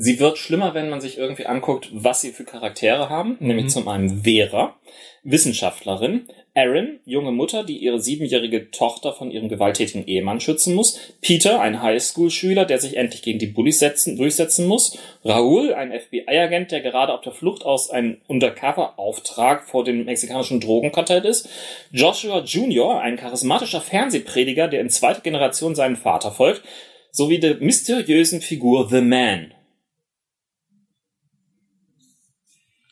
Sie 0.00 0.20
wird 0.20 0.38
schlimmer, 0.38 0.74
wenn 0.74 0.90
man 0.90 1.00
sich 1.00 1.18
irgendwie 1.18 1.46
anguckt, 1.46 1.88
was 1.92 2.20
sie 2.20 2.30
für 2.30 2.44
Charaktere 2.44 3.08
haben. 3.08 3.36
Nämlich 3.40 3.66
zum 3.70 3.88
einen 3.88 4.22
Vera, 4.22 4.76
Wissenschaftlerin, 5.24 6.28
Erin, 6.54 7.00
junge 7.04 7.32
Mutter, 7.32 7.64
die 7.64 7.78
ihre 7.78 8.00
siebenjährige 8.00 8.70
Tochter 8.70 9.12
von 9.12 9.32
ihrem 9.32 9.48
gewalttätigen 9.48 10.06
Ehemann 10.06 10.38
schützen 10.38 10.76
muss, 10.76 11.00
Peter, 11.20 11.60
ein 11.60 11.82
Highschool-Schüler, 11.82 12.64
der 12.64 12.78
sich 12.78 12.96
endlich 12.96 13.22
gegen 13.22 13.40
die 13.40 13.48
Bullies 13.48 13.80
setzen, 13.80 14.16
durchsetzen 14.16 14.68
muss, 14.68 14.96
Raoul, 15.24 15.74
ein 15.74 15.90
FBI-Agent, 15.90 16.70
der 16.70 16.80
gerade 16.80 17.12
auf 17.12 17.22
der 17.22 17.32
Flucht 17.32 17.64
aus 17.64 17.90
einem 17.90 18.18
Undercover-Auftrag 18.28 19.68
vor 19.68 19.82
dem 19.82 20.04
mexikanischen 20.04 20.60
Drogenkartell 20.60 21.24
ist, 21.24 21.48
Joshua 21.90 22.44
Jr., 22.44 23.00
ein 23.00 23.16
charismatischer 23.16 23.80
Fernsehprediger, 23.80 24.68
der 24.68 24.80
in 24.80 24.90
zweiter 24.90 25.22
Generation 25.22 25.74
seinen 25.74 25.96
Vater 25.96 26.30
folgt, 26.30 26.62
sowie 27.10 27.40
der 27.40 27.56
mysteriösen 27.56 28.40
Figur 28.40 28.88
The 28.88 29.00
Man, 29.00 29.54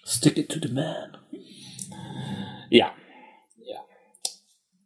Stick 0.07 0.39
it 0.39 0.49
to 0.51 0.61
the 0.63 0.73
man. 0.73 1.17
Ja. 2.71 2.95
ja. 3.65 3.85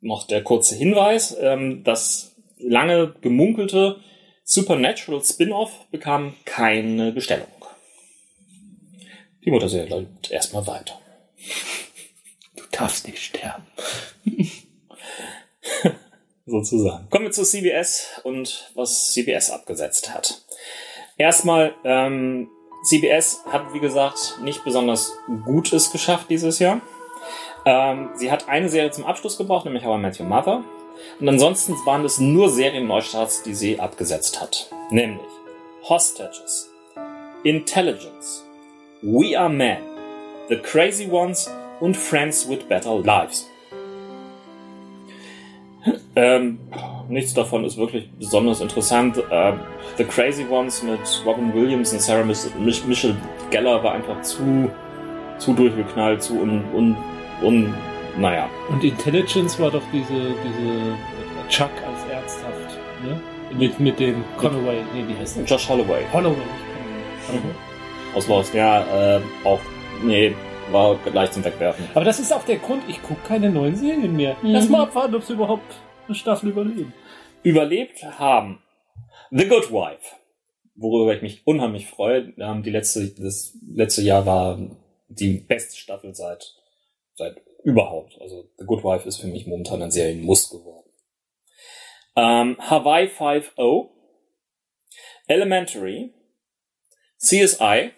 Noch 0.00 0.26
der 0.26 0.42
kurze 0.42 0.74
Hinweis, 0.74 1.36
ähm, 1.38 1.84
das 1.84 2.36
lange 2.58 3.14
gemunkelte 3.20 4.00
Supernatural 4.44 5.22
Spin-off 5.22 5.86
bekam 5.90 6.34
keine 6.44 7.12
Bestellung. 7.12 7.46
Die 9.44 9.50
Mutterserie 9.50 9.88
läuft 9.88 10.30
erstmal 10.30 10.66
weiter. 10.66 11.00
darfst 12.72 13.06
nicht 13.06 13.22
sterben. 13.22 13.66
sozusagen. 16.46 17.08
Kommen 17.10 17.26
wir 17.26 17.32
zu 17.32 17.44
CBS 17.44 18.20
und 18.24 18.70
was 18.74 19.12
CBS 19.12 19.50
abgesetzt 19.50 20.12
hat. 20.12 20.42
Erstmal, 21.16 21.74
ähm, 21.84 22.48
CBS 22.82 23.44
hat, 23.50 23.74
wie 23.74 23.80
gesagt, 23.80 24.38
nicht 24.42 24.64
besonders 24.64 25.12
Gutes 25.44 25.92
geschafft 25.92 26.30
dieses 26.30 26.58
Jahr. 26.58 26.80
Ähm, 27.64 28.10
sie 28.14 28.30
hat 28.30 28.48
eine 28.48 28.68
Serie 28.68 28.90
zum 28.90 29.04
Abschluss 29.04 29.36
gebraucht, 29.36 29.66
nämlich 29.66 29.84
How 29.84 30.00
Your 30.18 30.26
Mother. 30.26 30.64
Und 31.18 31.28
ansonsten 31.28 31.74
waren 31.84 32.04
es 32.04 32.18
nur 32.18 32.48
Serien-Neustarts, 32.48 33.42
die 33.42 33.54
sie 33.54 33.78
abgesetzt 33.78 34.40
hat. 34.40 34.70
Nämlich 34.90 35.26
Hostages, 35.88 36.70
Intelligence, 37.42 38.44
We 39.02 39.38
Are 39.38 39.50
Men, 39.50 39.78
The 40.48 40.56
Crazy 40.56 41.08
Ones 41.10 41.50
und 41.80 41.96
Friends 41.96 42.48
with 42.48 42.64
Better 42.68 42.98
Lives. 42.98 43.49
Ähm, 46.16 46.58
nichts 47.08 47.34
davon 47.34 47.64
ist 47.64 47.76
wirklich 47.76 48.10
besonders 48.18 48.60
interessant. 48.60 49.16
Äh, 49.30 49.52
The 49.96 50.04
Crazy 50.04 50.44
Ones 50.50 50.82
mit 50.82 51.00
Robin 51.24 51.54
Williams 51.54 51.92
und 51.92 52.00
Sarah 52.00 52.24
Mich 52.24 52.84
Michelle 52.86 53.16
Geller 53.50 53.82
war 53.82 53.92
einfach 53.92 54.20
zu, 54.22 54.70
zu 55.38 55.52
durchgeknallt, 55.52 56.22
zu 56.22 56.40
un, 56.40 56.62
un, 56.74 56.96
un, 57.42 57.74
naja. 58.18 58.48
Und 58.68 58.84
Intelligence 58.84 59.58
war 59.58 59.70
doch 59.70 59.82
diese, 59.92 60.12
diese 60.12 60.96
Chuck 61.48 61.70
als 61.86 62.12
ernsthaft, 62.12 62.78
ne? 63.04 63.20
Mit, 63.56 63.80
mit 63.80 63.98
dem 63.98 64.22
Conaway, 64.36 64.78
nee, 64.94 65.04
wie 65.08 65.18
heißt 65.18 65.38
der? 65.38 65.44
Josh 65.44 65.68
Holloway. 65.68 66.02
Holloway. 66.12 66.36
Mhm. 67.32 68.14
Aus 68.14 68.28
Lost, 68.28 68.54
ja, 68.54 69.16
äh, 69.16 69.20
auch, 69.44 69.58
nee, 70.04 70.34
war 70.72 70.96
gleich 70.96 71.30
zum 71.32 71.44
Wegwerfen. 71.44 71.88
Aber 71.94 72.04
das 72.04 72.18
ist 72.20 72.32
auch 72.32 72.44
der 72.44 72.58
Grund, 72.58 72.82
ich 72.88 73.02
gucke 73.02 73.20
keine 73.26 73.50
neuen 73.50 73.76
Serien 73.76 74.14
mehr. 74.16 74.36
Mhm. 74.42 74.50
Lass 74.50 74.68
mal 74.68 74.82
abwarten, 74.82 75.14
ob 75.14 75.22
sie 75.22 75.34
überhaupt 75.34 75.74
eine 76.06 76.14
Staffel 76.14 76.50
überleben. 76.50 76.92
Überlebt 77.42 78.02
haben 78.18 78.62
The 79.30 79.46
Good 79.46 79.70
Wife, 79.70 80.16
worüber 80.74 81.14
ich 81.14 81.22
mich 81.22 81.46
unheimlich 81.46 81.86
freue. 81.86 82.32
Ähm, 82.38 82.62
die 82.62 82.70
letzte, 82.70 83.08
das 83.08 83.56
letzte 83.66 84.02
Jahr 84.02 84.26
war 84.26 84.58
die 85.08 85.34
beste 85.34 85.76
Staffel 85.76 86.14
seit, 86.14 86.54
seit 87.14 87.40
überhaupt. 87.64 88.20
Also 88.20 88.48
The 88.58 88.64
Good 88.64 88.84
Wife 88.84 89.08
ist 89.08 89.20
für 89.20 89.26
mich 89.26 89.46
momentan 89.46 89.82
ein 89.82 89.90
Serienmuss 89.90 90.50
geworden. 90.50 90.90
Ähm, 92.16 92.56
Hawaii 92.58 93.06
5.0, 93.06 93.88
Elementary, 95.26 96.12
CSI, 97.18 97.92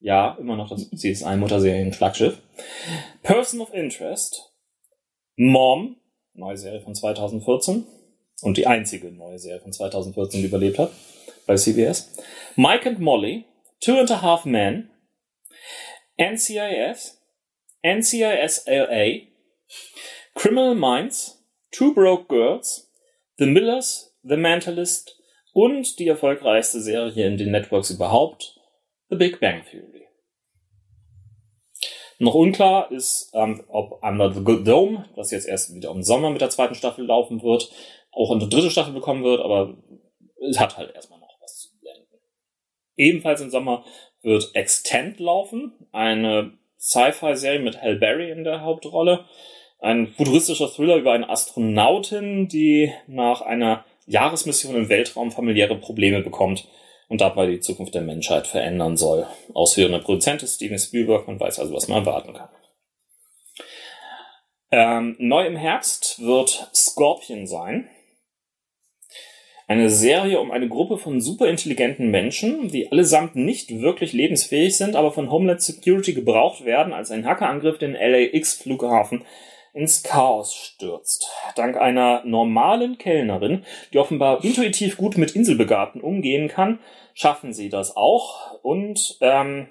ja, 0.00 0.36
immer 0.38 0.56
noch 0.56 0.68
das 0.68 0.88
CSI-Mutterserien-Flaggschiff, 0.90 2.38
Person 3.22 3.60
of 3.60 3.72
Interest, 3.72 4.52
Mom, 5.36 5.96
neue 6.34 6.56
Serie 6.56 6.80
von 6.80 6.94
2014 6.94 7.86
und 8.42 8.56
die 8.56 8.66
einzige 8.66 9.10
neue 9.10 9.38
Serie 9.38 9.60
von 9.60 9.72
2014, 9.72 10.40
die 10.40 10.46
überlebt 10.46 10.78
hat 10.78 10.92
bei 11.46 11.56
CBS. 11.56 12.14
Mike 12.56 12.88
and 12.88 13.00
Molly, 13.00 13.44
Two 13.80 13.98
and 13.98 14.10
a 14.10 14.22
Half 14.22 14.44
Men, 14.44 14.90
NCIS, 16.16 17.20
NCIS 17.82 18.64
LA, 18.66 19.28
Criminal 20.34 20.74
Minds, 20.74 21.44
Two 21.70 21.92
Broke 21.94 22.26
Girls, 22.28 22.90
The 23.38 23.46
Millers, 23.46 24.16
The 24.22 24.36
Mentalist 24.36 25.20
und 25.52 25.98
die 25.98 26.08
erfolgreichste 26.08 26.80
Serie 26.80 27.26
in 27.26 27.38
den 27.38 27.50
Networks 27.50 27.90
überhaupt, 27.90 28.57
The 29.10 29.16
Big 29.16 29.40
Bang 29.40 29.62
Theory. 29.64 30.06
Noch 32.18 32.34
unklar 32.34 32.90
ist, 32.90 33.30
ähm, 33.32 33.64
ob 33.68 34.02
Under 34.02 34.32
the 34.32 34.42
Good 34.42 34.66
Dome, 34.66 35.08
das 35.16 35.30
jetzt 35.30 35.46
erst 35.46 35.74
wieder 35.74 35.90
im 35.90 36.02
Sommer 36.02 36.30
mit 36.30 36.40
der 36.40 36.50
zweiten 36.50 36.74
Staffel 36.74 37.06
laufen 37.06 37.42
wird, 37.42 37.70
auch 38.10 38.32
eine 38.32 38.48
dritte 38.48 38.70
Staffel 38.70 38.92
bekommen 38.92 39.22
wird, 39.22 39.40
aber 39.40 39.76
es 40.50 40.58
hat 40.58 40.76
halt 40.76 40.94
erstmal 40.94 41.20
noch 41.20 41.40
was 41.40 41.58
zu 41.58 41.68
blenden. 41.80 42.18
Ebenfalls 42.96 43.40
im 43.40 43.50
Sommer 43.50 43.84
wird 44.22 44.50
Extend 44.54 45.20
laufen, 45.20 45.72
eine 45.92 46.58
Sci-Fi-Serie 46.78 47.60
mit 47.60 47.80
Hal 47.80 47.96
Berry 47.96 48.30
in 48.30 48.44
der 48.44 48.62
Hauptrolle. 48.62 49.24
Ein 49.78 50.08
futuristischer 50.08 50.68
Thriller 50.68 50.96
über 50.96 51.12
eine 51.12 51.30
Astronautin, 51.30 52.48
die 52.48 52.92
nach 53.06 53.40
einer 53.40 53.84
Jahresmission 54.06 54.74
im 54.74 54.88
Weltraum 54.88 55.30
familiäre 55.30 55.76
Probleme 55.76 56.20
bekommt 56.20 56.68
und 57.08 57.20
dabei 57.20 57.46
die 57.46 57.60
Zukunft 57.60 57.94
der 57.94 58.02
Menschheit 58.02 58.46
verändern 58.46 58.96
soll. 58.96 59.26
Ausführender 59.54 59.98
Produzent 59.98 60.42
ist 60.42 60.56
Steven 60.56 60.78
Spielberg, 60.78 61.26
man 61.26 61.40
weiß 61.40 61.58
also, 61.58 61.74
was 61.74 61.88
man 61.88 62.00
erwarten 62.00 62.34
kann. 62.34 62.48
Ähm, 64.70 65.16
neu 65.18 65.46
im 65.46 65.56
Herbst 65.56 66.20
wird 66.20 66.70
Scorpion 66.74 67.46
sein. 67.46 67.88
Eine 69.66 69.90
Serie 69.90 70.40
um 70.40 70.50
eine 70.50 70.68
Gruppe 70.68 70.96
von 70.96 71.20
superintelligenten 71.20 72.10
Menschen, 72.10 72.68
die 72.68 72.90
allesamt 72.90 73.36
nicht 73.36 73.82
wirklich 73.82 74.14
lebensfähig 74.14 74.76
sind, 74.76 74.96
aber 74.96 75.12
von 75.12 75.30
Homeland 75.30 75.60
Security 75.60 76.14
gebraucht 76.14 76.64
werden, 76.64 76.94
als 76.94 77.10
ein 77.10 77.26
Hackerangriff 77.26 77.76
den 77.76 77.92
LAX-Flughafen 77.92 79.24
ins 79.78 80.02
Chaos 80.02 80.54
stürzt. 80.54 81.30
Dank 81.54 81.76
einer 81.76 82.22
normalen 82.24 82.98
Kellnerin, 82.98 83.64
die 83.92 83.98
offenbar 83.98 84.44
intuitiv 84.44 84.96
gut 84.96 85.16
mit 85.16 85.36
Inselbegabten 85.36 86.00
umgehen 86.00 86.48
kann, 86.48 86.80
schaffen 87.14 87.52
sie 87.52 87.68
das 87.68 87.96
auch. 87.96 88.60
Und 88.62 89.16
ähm, 89.20 89.68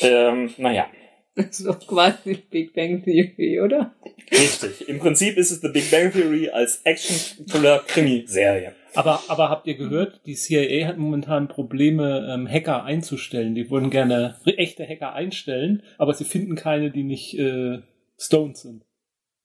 ähm, 0.00 0.54
naja. 0.56 0.86
Das 1.36 1.58
ist 1.58 1.66
doch 1.66 1.84
quasi 1.84 2.34
Big 2.48 2.74
Bang 2.74 3.02
Theory, 3.02 3.60
oder? 3.60 3.92
Richtig. 4.30 4.88
Im 4.88 5.00
Prinzip 5.00 5.36
ist 5.36 5.50
es 5.50 5.60
The 5.62 5.68
Big 5.68 5.90
Bang 5.90 6.12
Theory 6.12 6.48
als 6.48 6.82
Action-Thriller-Krimi-Serie. 6.84 8.72
Aber, 8.94 9.20
aber 9.26 9.50
habt 9.50 9.66
ihr 9.66 9.74
gehört, 9.74 10.20
die 10.26 10.36
CIA 10.36 10.86
hat 10.86 10.96
momentan 10.96 11.48
Probleme, 11.48 12.32
ähm, 12.32 12.48
Hacker 12.48 12.84
einzustellen. 12.84 13.56
Die 13.56 13.68
wollen 13.68 13.90
gerne 13.90 14.36
echte 14.44 14.86
Hacker 14.86 15.12
einstellen, 15.14 15.82
aber 15.98 16.14
sie 16.14 16.24
finden 16.24 16.54
keine, 16.54 16.92
die 16.92 17.02
nicht 17.02 17.36
äh, 17.36 17.80
Stones 18.16 18.62
sind. 18.62 18.83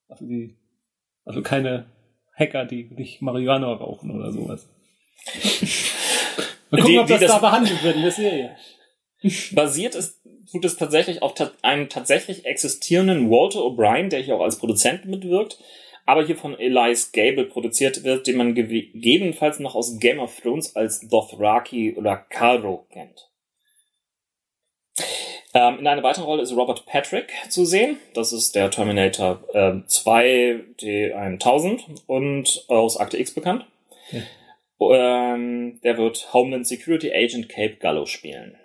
Also 0.10 0.26
die, 0.26 0.56
also 1.24 1.42
keine 1.42 1.86
Hacker, 2.36 2.66
die 2.66 2.84
nicht 2.96 3.22
Marihuana 3.22 3.72
rauchen 3.72 4.12
oder 4.12 4.32
sowas. 4.32 4.68
Mal 6.72 6.82
gucken, 6.82 6.94
die, 6.94 7.00
ob 7.00 7.08
das, 7.08 7.22
das 7.22 7.32
da 7.32 7.40
behandelt 7.40 7.84
wird 7.84 7.96
in 7.96 8.02
der 8.02 8.12
Serie. 8.12 8.56
Basiert 9.52 9.96
ist, 9.96 10.22
tut 10.52 10.66
es 10.66 10.78
tatsächlich 10.78 11.22
auf 11.22 11.34
ta 11.34 11.52
einem 11.62 11.90
tatsächlich 11.90 12.46
existierenden 12.46 13.30
Walter 13.30 13.60
O'Brien, 13.60 14.10
der 14.10 14.22
hier 14.22 14.36
auch 14.36 14.44
als 14.44 14.58
Produzent 14.58 15.06
mitwirkt, 15.06 15.60
aber 16.06 16.26
hier 16.26 16.38
von 16.38 16.58
Elias 16.58 17.12
Gable 17.12 17.46
produziert 17.46 18.04
wird, 18.04 18.28
den 18.28 18.38
man 18.38 18.56
gegebenenfalls 18.56 19.60
noch 19.60 19.76
aus 19.76 20.00
Game 20.00 20.20
of 20.20 20.40
Thrones 20.40 20.76
als 20.76 21.08
Dothraki 21.08 21.96
oder 21.96 22.18
Kharo 22.18 22.88
kennt. 22.92 23.30
Ähm, 25.54 25.80
in 25.80 25.88
einer 25.88 26.04
weiteren 26.04 26.26
Rolle 26.26 26.44
ist 26.44 26.56
Robert 26.56 26.86
Patrick 26.86 27.32
zu 27.50 27.66
sehen. 27.66 27.98
Das 28.14 28.34
ist 28.34 28.54
der 28.56 28.70
Terminator 28.70 29.44
äh, 29.54 29.82
2 29.86 30.64
D1000 30.80 31.82
und 32.06 32.66
aus 32.68 32.98
Akte 32.98 33.18
X 33.18 33.34
bekannt. 33.34 33.66
Ja. 34.12 34.22
Ähm, 34.82 35.80
der 35.84 35.98
wird 35.98 36.34
Homeland 36.34 36.68
Security 36.68 37.12
Agent 37.12 37.50
Cape 37.50 37.78
Gallo 37.80 38.06
spielen. 38.06 38.56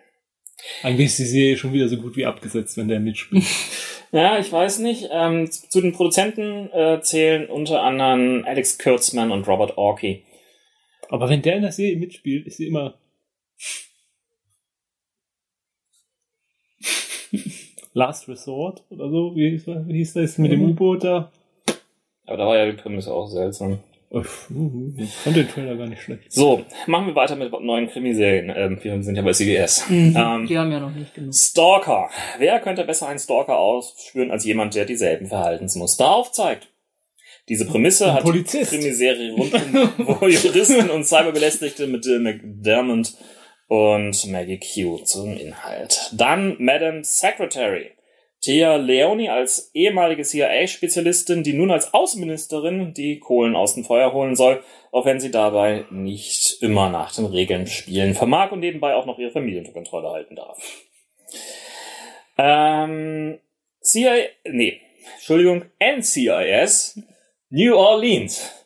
Eigentlich 0.83 1.07
ist 1.07 1.19
die 1.19 1.25
Serie 1.25 1.57
schon 1.57 1.73
wieder 1.73 1.89
so 1.89 1.97
gut 1.97 2.17
wie 2.17 2.27
abgesetzt, 2.27 2.77
wenn 2.77 2.89
der 2.89 3.01
mitspielt. 3.01 3.45
ja, 4.13 4.39
ich 4.39 4.53
weiß 4.53 4.79
nicht. 4.81 5.09
Ähm, 5.11 5.51
zu 5.51 5.81
den 5.81 5.93
Produzenten 5.93 6.71
äh, 6.73 7.01
zählen 7.01 7.47
unter 7.47 7.83
anderem 7.83 8.45
Alex 8.47 8.79
Kurtzman 8.79 9.33
und 9.33 9.49
Robert 9.49 9.77
Orkey. 9.77 10.25
Aber 11.09 11.29
wenn 11.29 11.43
der 11.43 11.57
in 11.57 11.63
der 11.63 11.73
Serie 11.73 11.97
mitspielt, 11.97 12.47
ist 12.47 12.59
sie 12.59 12.67
immer 12.67 12.99
Last 17.95 18.29
Resort 18.29 18.83
oder 18.91 19.09
so, 19.09 19.35
wie 19.35 19.51
hieß, 19.51 19.67
wie 19.67 19.95
hieß 19.95 20.15
das 20.15 20.37
mit 20.39 20.51
mhm. 20.51 20.57
dem 20.57 20.71
U-Boot 20.71 21.05
da? 21.05 21.31
Aber 22.27 22.37
da 22.37 22.47
war 22.47 22.57
ja 22.57 22.67
die 22.67 22.77
Prämisse 22.77 23.13
auch 23.13 23.29
seltsam. 23.29 23.79
Ich 24.11 25.13
fand 25.17 25.37
den 25.37 25.49
Trailer 25.49 25.77
gar 25.77 25.87
nicht 25.87 26.03
schlecht. 26.03 26.33
So, 26.33 26.63
machen 26.87 27.07
wir 27.07 27.17
weiter 27.17 27.35
mit 27.35 27.51
neuen 27.61 27.89
Krimiserien. 27.89 28.53
Ähm, 28.55 28.79
wir 28.81 29.03
sind 29.03 29.17
ja 29.17 29.23
bei 29.23 29.33
CBS. 29.33 29.89
Mhm, 29.89 30.17
ähm, 30.17 30.47
die 30.47 30.57
haben 30.57 30.71
ja 30.71 30.79
noch 30.79 30.95
nicht 30.95 31.15
genug. 31.15 31.35
Stalker. 31.35 32.11
Wer 32.39 32.61
könnte 32.61 32.85
besser 32.85 33.09
einen 33.09 33.19
Stalker 33.19 33.59
ausspüren 33.59 34.31
als 34.31 34.45
jemand, 34.45 34.75
der 34.75 34.85
dieselben 34.85 35.27
Verhaltensmuster 35.27 36.09
aufzeigt? 36.09 36.69
Diese 37.49 37.67
Prämisse 37.67 38.07
Ein 38.07 38.15
hat 38.15 38.23
Polizist. 38.23 38.73
die 38.73 38.77
Krimiserie 38.77 39.33
rund 39.33 39.53
um 39.99 40.29
Juristen 40.29 40.91
und 40.91 41.05
Cyberbelästigte 41.05 41.87
mit 41.87 42.05
Dylan 42.05 42.23
McDermott 42.23 43.13
und 43.69 44.27
Maggie 44.27 44.61
Q 44.61 44.99
zum 44.99 45.37
Inhalt. 45.37 46.11
Dann 46.13 46.57
Madam 46.59 47.05
Secretary. 47.05 47.93
Thea 48.41 48.77
Leoni 48.77 49.31
als 49.31 49.71
ehemalige 49.73 50.23
CIA-Spezialistin, 50.23 51.43
die 51.43 51.55
nun 51.55 51.71
als 51.71 51.95
Außenministerin 51.95 52.93
die 52.93 53.19
Kohlen 53.19 53.57
aus 53.57 53.75
dem 53.75 53.85
Feuer 53.85 54.13
holen 54.13 54.37
soll, 54.37 54.63
auch 54.93 55.07
wenn 55.07 55.19
sie 55.19 55.31
dabei 55.31 55.87
nicht 55.91 56.63
immer 56.63 56.91
nach 56.91 57.15
den 57.15 57.25
Regeln 57.25 57.67
spielen 57.67 58.15
vermag 58.15 58.53
und 58.53 58.61
nebenbei 58.61 58.95
auch 58.95 59.07
noch 59.07 59.19
ihre 59.19 59.31
Familie 59.31 59.61
unter 59.61 59.73
Kontrolle 59.73 60.11
halten 60.11 60.37
darf. 60.37 60.59
Ähm, 62.37 63.39
CIA, 63.81 64.27
nee, 64.45 64.81
Entschuldigung, 65.15 65.65
NCIS 65.81 67.01
New 67.49 67.75
Orleans. 67.75 68.64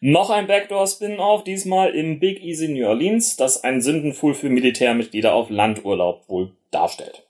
Noch 0.00 0.30
ein 0.30 0.46
Backdoor-Spin-Off, 0.46 1.42
diesmal 1.42 1.90
im 1.90 2.20
Big 2.20 2.40
Easy 2.42 2.68
New 2.68 2.86
Orleans, 2.86 3.36
das 3.36 3.64
ein 3.64 3.80
Sündenfuhl 3.80 4.34
für 4.34 4.48
Militärmitglieder 4.48 5.34
auf 5.34 5.50
Landurlaub 5.50 6.28
wohl 6.28 6.52
darstellt. 6.70 7.24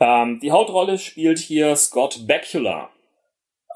Ähm, 0.00 0.40
die 0.42 0.50
Hauptrolle 0.50 0.98
spielt 0.98 1.38
hier 1.38 1.76
Scott 1.76 2.26
Bakula. 2.26 2.90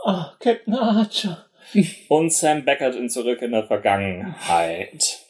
Oh, 0.05 0.25
Captain 0.41 0.75
Archer. 0.75 1.47
Und 2.09 2.33
Sam 2.33 2.65
Beckett 2.65 2.97
in 2.97 3.09
Zurück 3.09 3.41
in 3.41 3.53
der 3.53 3.65
Vergangenheit. 3.65 5.21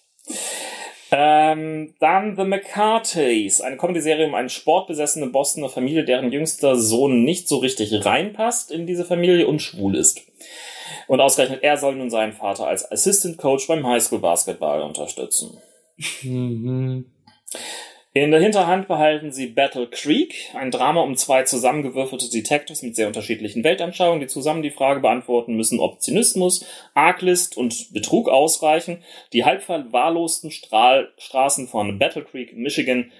Ähm, 1.11 1.95
dann 2.01 2.37
The 2.37 2.45
McCartys, 2.45 3.61
eine 3.61 3.77
Comedy-Serie 3.77 4.27
um 4.27 4.35
eine 4.35 4.49
sportbesessene 4.49 5.27
Bostoner 5.27 5.69
Familie, 5.69 6.05
deren 6.05 6.33
jüngster 6.33 6.77
Sohn 6.77 7.23
nicht 7.23 7.49
so 7.49 7.59
richtig 7.59 8.07
reinpasst 8.07 8.71
in 8.71 8.87
diese 8.87 9.05
Familie 9.05 9.47
und 9.47 9.61
schwul 9.61 9.95
ist. 9.95 10.23
Und 11.07 11.21
ausgerechnet 11.21 11.63
er 11.63 11.77
soll 11.77 11.97
nun 11.97 12.11
seinen 12.11 12.33
Vater 12.33 12.67
als 12.67 12.91
Assistant 12.91 13.39
Coach 13.39 13.67
beim 13.67 13.87
Highschool 13.87 14.21
Basketball 14.21 14.83
unterstützen. 14.83 15.59
Mhm. 16.23 17.07
In 18.15 18.31
der 18.31 18.41
Hinterhand 18.41 18.89
behalten 18.89 19.33
sie 19.33 19.47
Battle 19.47 19.89
Creek, 19.89 20.35
ein 20.53 20.71
Drama 20.71 21.01
um 21.01 21.17
zwei 21.17 21.45
zusammengewürfelte 21.45 22.29
Detectives 22.29 22.83
mit 22.83 22.95
sehr 22.95 23.07
unterschiedlichen 23.07 23.65
Weltanschauungen, 23.65 24.21
die 24.21 24.27
zusammen 24.27 24.61
die 24.61 24.71
Frage 24.71 25.01
beantworten 25.01 25.57
müssen, 25.57 25.81
ob 25.81 26.03
Zynismus, 26.03 26.67
Arglist 26.93 27.57
und 27.57 27.95
Betrug 27.95 28.29
ausreichen, 28.29 29.03
die 29.33 29.47
halb 29.47 29.63
verwahrlosten 29.63 30.51
Strahl 30.51 31.11
Straßen 31.17 31.69
von 31.69 31.99
Battle 31.99 32.23
Creek, 32.23 32.55
Michigan, 32.55 33.11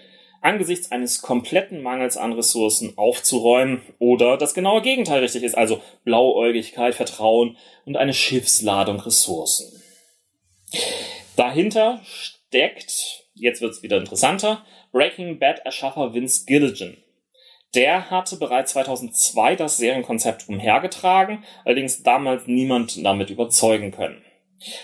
angesichts 0.43 0.93
eines 0.93 1.23
kompletten 1.23 1.83
Mangels 1.83 2.17
an 2.17 2.33
Ressourcen 2.33 2.99
aufzuräumen 2.99 3.81
oder 3.99 4.37
das 4.37 4.55
genaue 4.55 4.83
Gegenteil 4.83 5.21
richtig 5.21 5.45
ist, 5.45 5.57
also 5.57 5.81
Blauäugigkeit, 6.05 6.95
Vertrauen 6.95 7.57
und 7.87 7.97
eine 7.97 8.13
Schiffsladung 8.13 9.01
Ressourcen. 9.01 9.81
Dahinter 11.37 12.01
steckt, 12.05 13.25
jetzt 13.35 13.63
wird's 13.63 13.83
wieder 13.83 13.97
interessanter, 13.97 14.65
Breaking 14.91 15.39
Bad 15.39 15.61
Erschaffer 15.65 16.13
Vince 16.13 16.45
Gilligan. 16.45 16.97
Der 17.75 18.11
hatte 18.11 18.37
bereits 18.37 18.73
2002 18.73 19.57
das 19.57 19.79
Serienkonzept 19.79 20.49
umhergetragen, 20.49 21.43
allerdings 21.65 22.03
damals 22.03 22.47
niemand 22.47 23.03
damit 23.03 23.31
überzeugen 23.31 23.93
können. 23.93 24.23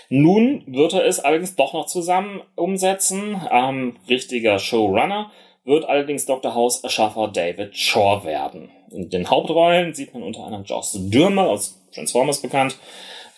Nun 0.09 0.63
wird 0.67 0.93
er 0.93 1.05
es 1.05 1.19
allerdings 1.19 1.55
doch 1.55 1.73
noch 1.73 1.85
zusammen 1.85 2.41
umsetzen. 2.55 3.39
Ähm, 3.51 3.97
richtiger 4.09 4.59
Showrunner 4.59 5.31
wird 5.63 5.85
allerdings 5.85 6.25
Dr. 6.25 6.55
House 6.55 6.83
Erschaffer 6.83 7.27
David 7.27 7.75
Shore 7.75 8.23
werden. 8.23 8.69
In 8.91 9.09
den 9.09 9.29
Hauptrollen 9.29 9.93
sieht 9.93 10.13
man 10.13 10.23
unter 10.23 10.43
anderem 10.43 10.65
Joss 10.65 10.97
Dürmer 10.97 11.47
aus 11.47 11.79
Transformers 11.93 12.41
bekannt 12.41 12.77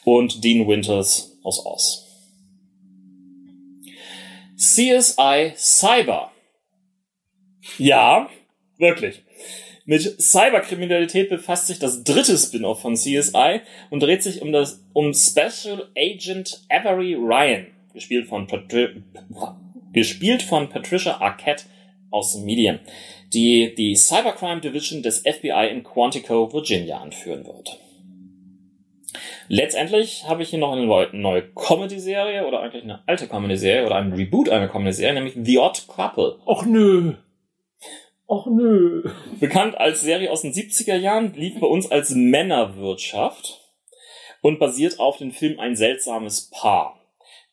und 0.05 0.43
Dean 0.43 0.67
Winters 0.67 1.37
aus 1.43 1.65
Oz. 1.65 2.07
CSI 4.55 5.53
Cyber. 5.55 6.31
Ja, 7.77 8.29
wirklich. 8.77 9.23
Mit 9.85 10.21
Cyberkriminalität 10.21 11.29
befasst 11.29 11.67
sich 11.67 11.79
das 11.79 12.03
dritte 12.03 12.37
Spin-off 12.37 12.81
von 12.81 12.95
CSI 12.95 13.61
und 13.89 14.03
dreht 14.03 14.21
sich 14.21 14.41
um 14.41 14.51
das 14.51 14.83
um 14.93 15.13
Special 15.13 15.89
Agent 15.97 16.61
Avery 16.69 17.15
Ryan, 17.15 17.67
gespielt 17.93 18.27
von 18.27 18.47
Patri 18.47 19.03
gespielt 19.93 20.43
von 20.43 20.69
Patricia 20.69 21.19
Arquette 21.19 21.65
aus 22.11 22.33
den 22.33 22.45
Medien, 22.45 22.79
die 23.33 23.73
die 23.75 23.95
Cybercrime 23.95 24.61
Division 24.61 25.01
des 25.01 25.19
FBI 25.19 25.69
in 25.71 25.83
Quantico, 25.83 26.53
Virginia 26.53 26.99
anführen 26.99 27.45
wird. 27.45 27.79
Letztendlich 29.47 30.27
habe 30.27 30.43
ich 30.43 30.49
hier 30.49 30.59
noch 30.59 30.71
eine 30.71 30.85
neue 30.85 31.43
Comedy-Serie 31.53 32.47
oder 32.47 32.61
eigentlich 32.61 32.83
eine 32.83 33.03
alte 33.07 33.27
Comedy-Serie 33.27 33.85
oder 33.85 33.95
ein 33.95 34.13
Reboot 34.13 34.49
einer 34.49 34.69
Comedy-Serie, 34.69 35.13
nämlich 35.13 35.33
The 35.35 35.57
Odd 35.57 35.87
Couple. 35.87 36.37
Och 36.45 36.65
nö. 36.65 37.15
Och 38.27 38.47
nö. 38.47 39.03
Bekannt 39.41 39.77
als 39.77 39.99
Serie 40.01 40.31
aus 40.31 40.43
den 40.43 40.53
70er 40.53 40.95
Jahren, 40.95 41.33
lief 41.33 41.59
bei 41.59 41.67
uns 41.67 41.91
als 41.91 42.11
Männerwirtschaft 42.11 43.59
und 44.41 44.57
basiert 44.57 44.99
auf 44.99 45.17
dem 45.17 45.31
Film 45.31 45.59
Ein 45.59 45.75
seltsames 45.75 46.49
Paar. 46.49 47.00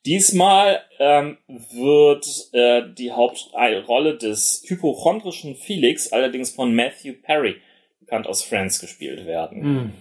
Diesmal 0.06 0.80
ähm, 0.98 1.38
wird 1.46 2.26
äh, 2.52 2.82
die 2.94 3.12
Hauptrolle 3.12 4.16
des 4.16 4.64
hypochondrischen 4.66 5.56
Felix 5.56 6.12
allerdings 6.12 6.50
von 6.50 6.74
Matthew 6.74 7.14
Perry, 7.22 7.56
bekannt 8.00 8.26
aus 8.26 8.42
Friends, 8.42 8.80
gespielt 8.80 9.26
werden. 9.26 9.62
Hm. 9.62 9.92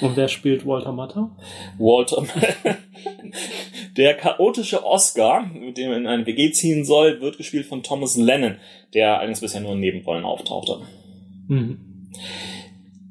Und 0.00 0.16
wer 0.16 0.28
spielt 0.28 0.66
Walter 0.66 0.92
Matter? 0.92 1.36
Walter, 1.78 2.24
der 3.96 4.14
chaotische 4.14 4.84
Oscar, 4.84 5.46
mit 5.46 5.76
dem 5.76 5.90
er 5.90 5.96
in 5.96 6.06
eine 6.06 6.26
WG 6.26 6.52
ziehen 6.52 6.84
soll, 6.84 7.20
wird 7.20 7.36
gespielt 7.36 7.66
von 7.66 7.82
Thomas 7.82 8.16
Lennon, 8.16 8.56
der 8.92 9.18
allerdings 9.18 9.40
bisher 9.40 9.60
nur 9.60 9.72
in 9.72 9.80
Nebenrollen 9.80 10.24
auftauchte. 10.24 10.80
Mhm. 11.48 12.10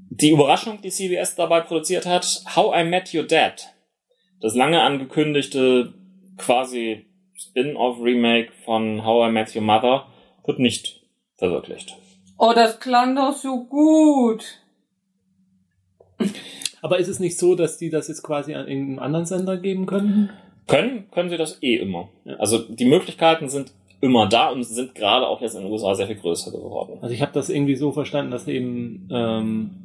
Die 0.09 0.30
Überraschung, 0.30 0.80
die 0.82 0.91
CBS 0.91 1.36
dabei 1.36 1.61
produziert 1.61 2.05
hat, 2.05 2.43
How 2.55 2.74
I 2.76 2.84
Met 2.84 3.13
Your 3.13 3.24
Dad. 3.24 3.72
Das 4.44 4.56
lange 4.56 4.82
angekündigte 4.82 5.94
quasi 6.38 7.06
Spin-off-Remake 7.34 8.52
von 8.66 9.06
How 9.06 9.30
I 9.30 9.32
Met 9.32 9.56
Your 9.56 9.62
Mother 9.62 10.08
wird 10.46 10.60
nicht 10.60 11.02
verwirklicht. 11.38 11.96
Oh, 12.38 12.52
das 12.54 12.82
klang 12.82 13.16
doch 13.16 13.38
so 13.38 13.64
gut. 13.64 14.44
Aber 16.82 17.00
ist 17.00 17.08
es 17.08 17.22
nicht 17.22 17.39
so, 17.39 17.56
dass 17.56 17.78
die 17.78 17.89
das 17.89 18.10
jetzt 18.10 18.22
quasi 18.22 18.54
an 18.54 18.68
irgendeinen 18.68 19.00
anderen 19.00 19.26
Sender 19.26 19.56
geben 19.56 19.86
können? 19.86 20.30
Können, 20.68 21.10
können 21.12 21.30
sie 21.30 21.38
das 21.38 21.64
eh 21.64 21.78
immer. 21.78 22.10
Also 22.38 22.58
die 22.58 22.84
Möglichkeiten 22.84 23.48
sind 23.48 23.72
immer 24.02 24.28
da 24.28 24.50
und 24.50 24.66
sind 24.66 24.94
gerade 24.94 25.26
auch 25.26 25.39
jetzt 25.39 25.56
in 25.56 25.62
den 25.62 25.72
USA 25.72 25.96
sehr 25.96 26.08
viel 26.08 26.18
größer 26.18 26.52
geworden. 26.52 26.98
Also 27.02 27.16
ich 27.16 27.22
habe 27.22 27.32
das 27.32 27.50
irgendwie 27.50 27.78
so 27.78 27.94
verstanden, 27.94 28.32
dass 28.32 28.46
eben 28.50 29.08
ähm, 29.10 29.84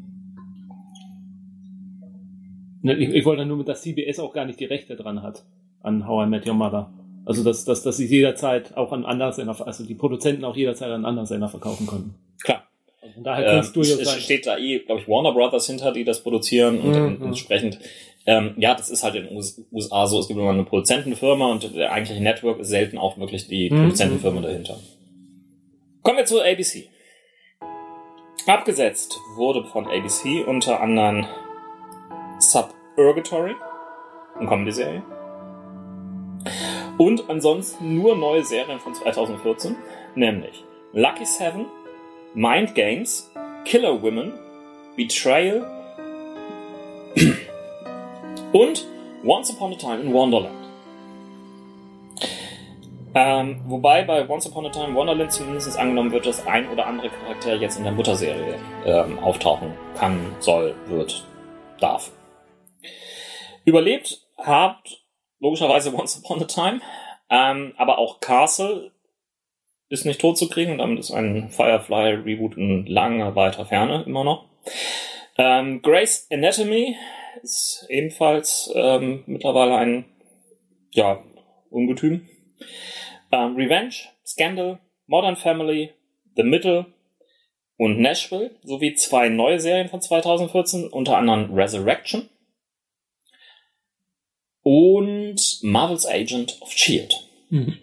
ich, 2.94 3.08
ich 3.10 3.24
wollte 3.24 3.44
nur, 3.46 3.64
dass 3.64 3.82
CBS 3.82 4.18
auch 4.20 4.32
gar 4.32 4.44
nicht 4.44 4.60
die 4.60 4.64
Rechte 4.66 4.96
dran 4.96 5.22
hat 5.22 5.44
an 5.82 6.06
How 6.06 6.26
I 6.26 6.28
Met 6.28 6.46
Your 6.46 6.54
Mother. 6.54 6.92
Also 7.24 7.44
dass, 7.44 7.64
dass, 7.64 7.82
dass 7.82 7.96
sie 7.98 8.06
jederzeit 8.06 8.76
auch 8.76 8.90
an 8.92 9.04
anderen 9.04 9.32
Sender, 9.32 9.54
also 9.66 9.84
die 9.84 9.94
Produzenten 9.94 10.44
auch 10.44 10.56
jederzeit 10.56 10.90
an 10.90 11.04
anderen 11.04 11.26
Sender 11.26 11.48
verkaufen 11.48 11.86
können. 11.86 12.14
Klar. 12.42 12.64
Also 13.02 13.14
von 13.14 13.24
daher 13.24 13.58
es 13.58 13.66
Ähm, 13.68 13.72
durchaus 13.74 13.98
es 14.00 14.08
sein. 14.10 14.20
steht 14.20 14.46
da 14.46 14.56
eh, 14.58 14.78
glaube 14.80 15.02
ich, 15.02 15.08
Warner 15.08 15.32
Brothers 15.32 15.66
hinter, 15.66 15.92
die 15.92 16.04
das 16.04 16.22
produzieren 16.22 16.80
und 16.80 16.90
Mhm. 16.90 16.94
en- 16.96 17.22
entsprechend, 17.22 17.78
ähm, 18.26 18.54
ja, 18.56 18.74
das 18.74 18.88
ist 18.90 19.04
halt 19.04 19.14
in 19.16 19.24
den 19.26 19.36
US- 19.36 19.62
USA 19.70 20.06
so, 20.06 20.18
es 20.20 20.26
gibt 20.28 20.38
immer 20.40 20.50
eine 20.50 20.64
Produzentenfirma 20.64 21.46
und 21.52 21.74
der 21.76 21.92
eigentliche 21.92 22.22
Network 22.22 22.60
ist 22.60 22.68
selten 22.68 22.96
auch 22.98 23.18
wirklich 23.18 23.46
die 23.46 23.70
Mhm. 23.70 23.76
Produzentenfirma 23.82 24.40
dahinter. 24.40 24.78
Kommen 26.02 26.16
wir 26.18 26.24
zu 26.24 26.40
ABC. 26.42 26.88
Abgesetzt 28.46 29.18
wurde 29.36 29.64
von 29.64 29.86
ABC 29.86 30.44
unter 30.46 30.80
anderem 30.80 31.26
Suburgatory, 32.98 33.54
eine 34.40 34.48
Comedy-Serie. 34.48 35.02
Und 36.98 37.30
ansonsten 37.30 37.94
nur 37.94 38.16
neue 38.16 38.42
Serien 38.42 38.80
von 38.80 38.92
2014, 38.92 39.76
nämlich 40.16 40.64
Lucky 40.92 41.24
Seven, 41.24 41.66
Mind 42.34 42.74
Games, 42.74 43.30
Killer 43.64 44.02
Women, 44.02 44.32
Betrayal 44.96 45.64
und 48.52 48.84
Once 49.24 49.50
Upon 49.52 49.74
a 49.74 49.76
Time 49.76 50.00
in 50.00 50.12
Wonderland. 50.12 50.56
Ähm, 53.14 53.60
wobei 53.68 54.02
bei 54.02 54.28
Once 54.28 54.48
Upon 54.48 54.66
a 54.66 54.70
Time 54.70 54.88
in 54.88 54.94
Wonderland 54.96 55.30
zumindest 55.30 55.78
angenommen 55.78 56.10
wird, 56.10 56.26
dass 56.26 56.44
ein 56.48 56.68
oder 56.68 56.88
andere 56.88 57.10
Charakter 57.10 57.54
jetzt 57.54 57.78
in 57.78 57.84
der 57.84 57.92
Mutterserie 57.92 58.56
ähm, 58.84 59.20
auftauchen 59.20 59.72
kann, 59.96 60.18
soll, 60.40 60.74
wird, 60.88 61.24
darf. 61.78 62.10
Überlebt 63.68 64.26
habt 64.38 65.02
logischerweise 65.40 65.94
Once 65.94 66.18
Upon 66.18 66.42
a 66.42 66.46
Time, 66.46 66.80
ähm, 67.28 67.74
aber 67.76 67.98
auch 67.98 68.20
Castle 68.20 68.92
ist 69.90 70.06
nicht 70.06 70.20
tot 70.20 70.38
zu 70.38 70.48
kriegen 70.48 70.72
und 70.72 70.78
damit 70.78 70.98
ist 70.98 71.10
ein 71.10 71.50
Firefly-Reboot 71.50 72.56
in 72.56 72.86
langer 72.86 73.36
weiter 73.36 73.66
Ferne 73.66 74.04
immer 74.06 74.24
noch. 74.24 74.46
Ähm, 75.36 75.82
Grace 75.82 76.26
Anatomy 76.30 76.96
ist 77.42 77.86
ebenfalls 77.88 78.72
ähm, 78.74 79.22
mittlerweile 79.26 79.76
ein 79.76 80.04
ja, 80.92 81.22
Ungetüm. 81.70 82.26
Ähm, 83.30 83.54
Revenge, 83.54 83.94
Scandal, 84.26 84.78
Modern 85.06 85.36
Family, 85.36 85.92
The 86.36 86.42
Middle 86.42 86.86
und 87.76 88.00
Nashville 88.00 88.50
sowie 88.62 88.94
zwei 88.94 89.28
neue 89.28 89.60
Serien 89.60 89.88
von 89.88 90.00
2014, 90.00 90.88
unter 90.88 91.18
anderem 91.18 91.54
Resurrection 91.54 92.28
und 94.70 95.60
Marvel's 95.62 96.04
Agent 96.04 96.60
of 96.60 96.74
S.H.I.E.L.D. 96.74 97.14
Mhm. 97.48 97.78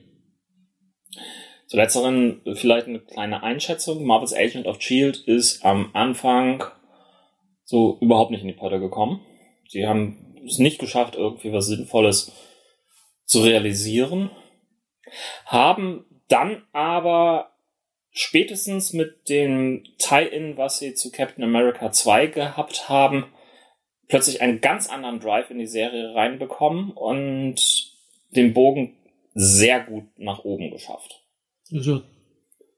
Zu 1.65 1.77
letzteren 1.77 2.43
vielleicht 2.53 2.85
eine 2.85 2.99
kleine 2.99 3.41
Einschätzung. 3.41 4.05
Marvel's 4.05 4.35
Agent 4.35 4.67
of 4.67 4.79
Shield 4.79 5.17
ist 5.25 5.65
am 5.65 5.89
Anfang 5.93 6.63
so 7.63 7.97
überhaupt 8.01 8.29
nicht 8.29 8.41
in 8.41 8.49
die 8.49 8.53
Pötte 8.53 8.79
gekommen. 8.79 9.25
Sie 9.67 9.87
haben 9.87 10.43
es 10.45 10.59
nicht 10.59 10.77
geschafft, 10.77 11.15
irgendwie 11.15 11.51
was 11.51 11.65
Sinnvolles 11.65 12.31
zu 13.25 13.41
realisieren, 13.41 14.29
haben 15.47 16.05
dann 16.27 16.67
aber 16.71 17.49
spätestens 18.11 18.93
mit 18.93 19.27
dem 19.27 19.85
Tie-In, 19.97 20.55
was 20.57 20.77
sie 20.77 20.93
zu 20.93 21.11
Captain 21.11 21.43
America 21.43 21.91
2 21.91 22.27
gehabt 22.27 22.89
haben, 22.89 23.25
plötzlich 24.07 24.41
einen 24.41 24.61
ganz 24.61 24.89
anderen 24.89 25.19
Drive 25.19 25.49
in 25.51 25.59
die 25.59 25.67
Serie 25.67 26.13
reinbekommen 26.13 26.91
und 26.91 27.55
den 28.31 28.53
Bogen 28.53 28.93
sehr 29.33 29.81
gut 29.81 30.05
nach 30.17 30.43
oben 30.43 30.71
geschafft. 30.71 31.21
Also 31.71 32.01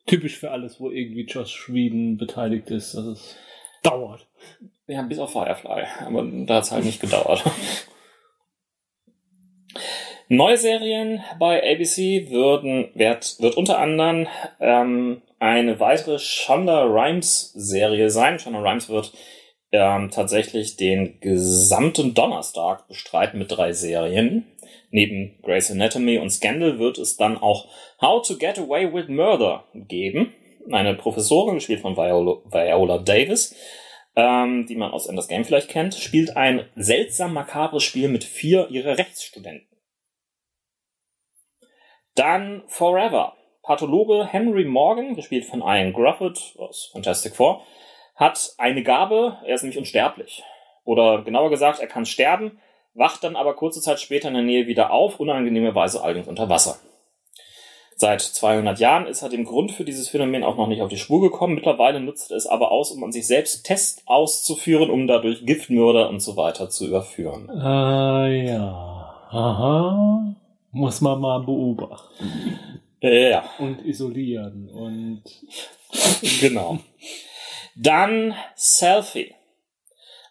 typisch 0.05 0.37
für 0.37 0.51
alles, 0.51 0.79
wo 0.79 0.89
irgendwie 0.89 1.25
Josh 1.25 1.71
Whedon 1.71 2.17
beteiligt 2.17 2.69
ist, 2.71 2.93
dass 2.95 3.05
es 3.05 3.35
dauert. 3.83 4.27
Ja, 4.87 5.01
bis 5.01 5.19
auf 5.19 5.33
Firefly, 5.33 5.83
aber 6.05 6.23
da 6.45 6.55
hat 6.55 6.63
es 6.63 6.71
halt 6.71 6.85
nicht 6.85 7.01
gedauert. 7.01 7.43
Neue 10.29 10.57
Serien 10.57 11.23
bei 11.39 11.61
ABC 11.61 12.29
würden, 12.29 12.89
wird, 12.95 13.37
wird 13.39 13.55
unter 13.55 13.79
anderem 13.79 14.27
ähm, 14.59 15.21
eine 15.39 15.79
weitere 15.79 16.19
Shonda 16.19 16.83
Rhimes 16.83 17.53
Serie 17.53 18.09
sein. 18.09 18.37
Shonda 18.37 18.59
Rhimes 18.59 18.89
wird 18.89 19.13
ähm, 19.71 20.09
tatsächlich 20.11 20.77
den 20.77 21.19
gesamten 21.19 22.13
Donnerstag 22.13 22.87
bestreiten 22.87 23.39
mit 23.39 23.51
drei 23.51 23.73
Serien. 23.73 24.45
Neben 24.89 25.37
Grey's 25.41 25.69
Anatomy 25.69 26.17
und 26.17 26.29
Scandal 26.29 26.79
wird 26.79 26.97
es 26.97 27.17
dann 27.17 27.37
auch 27.37 27.67
How 28.01 28.25
to 28.25 28.37
Get 28.37 28.57
Away 28.57 28.93
with 28.93 29.07
Murder 29.09 29.65
geben. 29.73 30.33
Eine 30.71 30.95
Professorin, 30.95 31.55
gespielt 31.55 31.81
von 31.81 31.95
Viola, 31.95 32.41
Viola 32.45 32.97
Davis, 32.99 33.55
ähm, 34.15 34.65
die 34.67 34.75
man 34.75 34.91
aus 34.91 35.07
Enders 35.07 35.27
Game 35.27 35.45
vielleicht 35.45 35.69
kennt, 35.69 35.95
spielt 35.95 36.35
ein 36.35 36.65
seltsam 36.75 37.33
makabres 37.33 37.83
Spiel 37.83 38.09
mit 38.09 38.23
vier 38.23 38.69
ihrer 38.69 38.97
Rechtsstudenten. 38.97 39.67
Dann 42.15 42.63
Forever. 42.67 43.33
Pathologe 43.61 44.25
Henry 44.25 44.63
Morgan, 44.63 45.15
gespielt 45.15 45.45
von 45.45 45.59
Ian 45.59 45.91
Grufford 45.91 46.55
aus 46.57 46.89
Fantastic 46.93 47.35
Four, 47.35 47.63
hat 48.17 48.53
eine 48.57 48.83
Gabe, 48.83 49.37
er 49.45 49.55
ist 49.55 49.61
nämlich 49.61 49.77
unsterblich. 49.77 50.43
Oder 50.83 51.21
genauer 51.21 51.49
gesagt, 51.49 51.79
er 51.79 51.87
kann 51.87 52.05
sterben, 52.05 52.59
wacht 52.93 53.23
dann 53.23 53.35
aber 53.35 53.55
kurze 53.55 53.79
Zeit 53.81 53.99
später 53.99 54.27
in 54.27 54.33
der 54.33 54.43
Nähe 54.43 54.67
wieder 54.67 54.91
auf, 54.91 55.19
unangenehmerweise 55.19 56.03
allerdings 56.03 56.27
unter 56.27 56.49
Wasser. 56.49 56.77
Seit 57.99 58.21
200 58.21 58.77
Jahren 58.79 59.07
ist 59.07 59.23
er 59.23 59.29
dem 59.29 59.43
Grund 59.43 59.71
für 59.71 59.83
dieses 59.83 60.07
Phänomen 60.07 60.43
auch 60.43 60.55
noch 60.55 60.67
nicht 60.67 60.83
auf 60.83 60.89
die 60.89 60.99
Spur 60.99 61.19
gekommen. 61.19 61.55
Mittlerweile 61.55 61.99
nutzt 61.99 62.29
er 62.29 62.37
es 62.37 62.45
aber 62.45 62.71
aus, 62.71 62.91
um 62.91 63.03
an 63.03 63.11
sich 63.11 63.25
selbst 63.25 63.65
Tests 63.65 64.03
auszuführen, 64.05 64.91
um 64.91 65.07
dadurch 65.07 65.47
Giftmörder 65.47 66.07
und 66.09 66.19
so 66.19 66.37
weiter 66.37 66.69
zu 66.69 66.85
überführen. 66.87 67.49
Äh, 67.49 68.49
ja. 68.49 69.27
Aha. 69.31 70.35
Muss 70.71 71.01
man 71.01 71.19
mal 71.19 71.39
beobachten. 71.39 72.59
Ja. 73.01 73.43
Und 73.57 73.83
isolieren 73.83 74.69
und. 74.69 75.23
genau. 76.39 76.77
Dann 77.79 78.33
Selfie. 78.55 79.35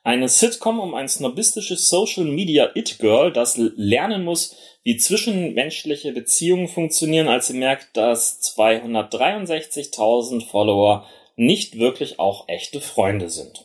Eine 0.03 0.29
Sitcom 0.29 0.81
um 0.81 0.95
ein 0.95 1.09
snobistisches 1.09 1.89
Social 1.89 2.25
Media 2.25 2.71
It 2.75 2.99
Girl, 2.99 3.33
das 3.33 3.57
lernen 3.57 4.25
muss, 4.25 4.57
wie 4.83 4.97
zwischenmenschliche 4.97 6.13
Beziehungen 6.13 6.67
funktionieren, 6.67 7.29
als 7.29 7.47
sie 7.47 7.57
merkt, 7.57 7.97
dass 7.97 8.41
263.000 8.57 10.45
Follower 10.49 11.07
nicht 11.37 11.79
wirklich 11.79 12.19
auch 12.19 12.49
echte 12.49 12.81
Freunde 12.81 13.29
sind. 13.29 13.65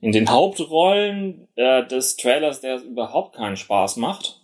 In 0.00 0.10
den 0.10 0.30
Hauptrollen 0.30 1.46
äh, 1.54 1.86
des 1.86 2.16
Trailers, 2.16 2.60
der 2.60 2.82
überhaupt 2.82 3.36
keinen 3.36 3.56
Spaß 3.56 3.96
macht, 3.96 4.40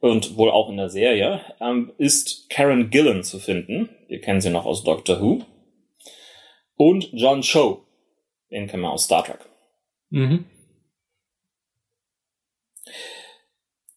und 0.00 0.36
wohl 0.36 0.50
auch 0.50 0.70
in 0.70 0.76
der 0.76 0.90
Serie, 0.90 1.40
ähm, 1.60 1.92
ist 1.98 2.48
Karen 2.50 2.90
Gillan 2.90 3.22
zu 3.22 3.38
finden. 3.38 3.90
Wir 4.08 4.20
kennen 4.20 4.40
sie 4.40 4.50
noch 4.50 4.64
aus 4.64 4.82
Doctor 4.82 5.20
Who. 5.20 5.42
Und 6.80 7.10
John 7.12 7.42
Cho. 7.42 7.84
Den 8.50 8.66
kennen 8.66 8.84
wir 8.84 8.90
aus 8.90 9.04
Star 9.04 9.22
Trek. 9.22 9.40
Mhm. 10.08 10.46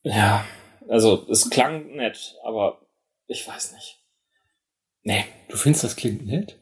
Ja, 0.02 0.44
also 0.90 1.26
es 1.30 1.50
klang 1.50 1.96
nett, 1.96 2.36
aber 2.44 2.86
ich 3.28 3.48
weiß 3.48 3.72
nicht. 3.72 4.04
Nee. 5.04 5.24
Du 5.48 5.56
findest, 5.56 5.86
das 5.86 5.96
klingt 5.96 6.26
nett? 6.26 6.60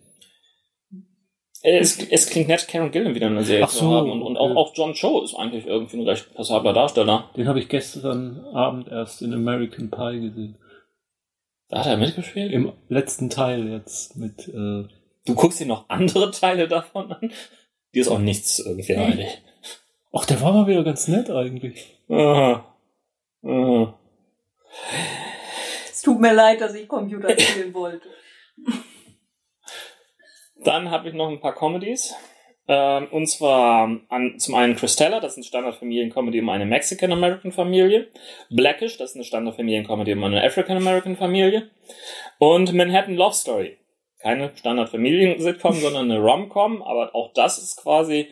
Es, 1.64 1.98
es 1.98 2.30
klingt 2.30 2.50
nett, 2.50 2.68
Karen 2.68 2.92
Gillan 2.92 3.16
wieder 3.16 3.26
in 3.26 3.34
der 3.34 3.44
Serie 3.44 3.64
Ach 3.64 3.72
zu 3.72 3.80
so, 3.80 3.92
haben. 3.92 4.12
Und, 4.12 4.22
und 4.22 4.38
auch, 4.38 4.52
okay. 4.52 4.58
auch 4.58 4.76
John 4.76 4.94
Cho 4.94 5.24
ist 5.24 5.34
eigentlich 5.34 5.66
irgendwie 5.66 5.98
ein 5.98 6.08
recht 6.08 6.36
passabler 6.36 6.74
Darsteller. 6.74 7.32
Den 7.36 7.48
habe 7.48 7.60
ich 7.60 7.68
gestern 7.68 8.46
Abend 8.54 8.90
erst 8.90 9.24
in 9.24 9.34
American 9.34 9.90
Pie 9.90 10.22
gesehen. 10.22 10.60
Da 11.70 11.80
hat 11.80 11.88
er 11.88 11.98
mitgespielt. 11.98 12.52
Im 12.52 12.74
letzten 12.90 13.32
Teil 13.32 13.68
jetzt 13.70 14.18
mit. 14.18 14.48
Äh, 14.50 14.88
Du 15.26 15.36
guckst 15.36 15.60
dir 15.60 15.68
noch 15.68 15.88
andere 15.90 16.32
Teile 16.32 16.68
davon 16.68 17.12
an? 17.12 17.32
Die 17.94 18.00
ist 18.00 18.08
auch 18.08 18.20
nichts 18.20 18.60
irgendwie 18.60 18.96
eigentlich. 18.96 19.42
ach, 20.14 20.26
der 20.26 20.42
war 20.42 20.54
mal 20.54 20.68
wieder 20.68 20.84
ganz 20.84 21.08
nett 21.08 21.30
eigentlich. 21.30 21.98
Aha. 22.10 22.66
Aha. 23.44 24.00
Es 25.92 26.02
tut 26.02 26.20
mir 26.20 26.34
leid, 26.34 26.62
dass 26.62 26.74
ich 26.74 26.88
Computer 26.88 27.38
spielen 27.38 27.74
wollte. 27.74 28.08
Dann 30.64 30.90
habe 30.90 31.10
ich 31.10 31.14
noch 31.14 31.30
ein 31.30 31.42
paar 31.42 31.56
Comedies. 31.56 32.14
Ähm, 32.68 33.08
und 33.12 33.28
zwar 33.28 34.00
an, 34.10 34.40
zum 34.40 34.56
einen 34.56 34.76
Christella, 34.76 35.20
das 35.20 35.34
ist 35.34 35.38
eine 35.38 35.46
Standardfamiliencomedy 35.46 36.40
um 36.40 36.50
eine 36.50 36.66
Mexican-American-Familie. 36.66 38.08
Blackish, 38.50 38.98
das 38.98 39.12
ist 39.12 39.16
eine 39.16 39.26
Standardfamiliencomedy 39.26 40.14
um 40.14 40.24
eine 40.24 40.44
African-American-Familie. 40.44 41.70
Und 42.38 42.74
Manhattan 42.74 43.16
Love 43.16 43.34
Story. 43.36 43.78
Keine 44.22 44.52
Standardfamilien-Sitcom, 44.56 45.74
sondern 45.82 46.12
eine 46.12 46.20
Rom-Com, 46.20 46.82
aber 46.82 47.16
auch 47.16 47.34
das 47.34 47.58
ist 47.58 47.78
quasi 47.78 48.28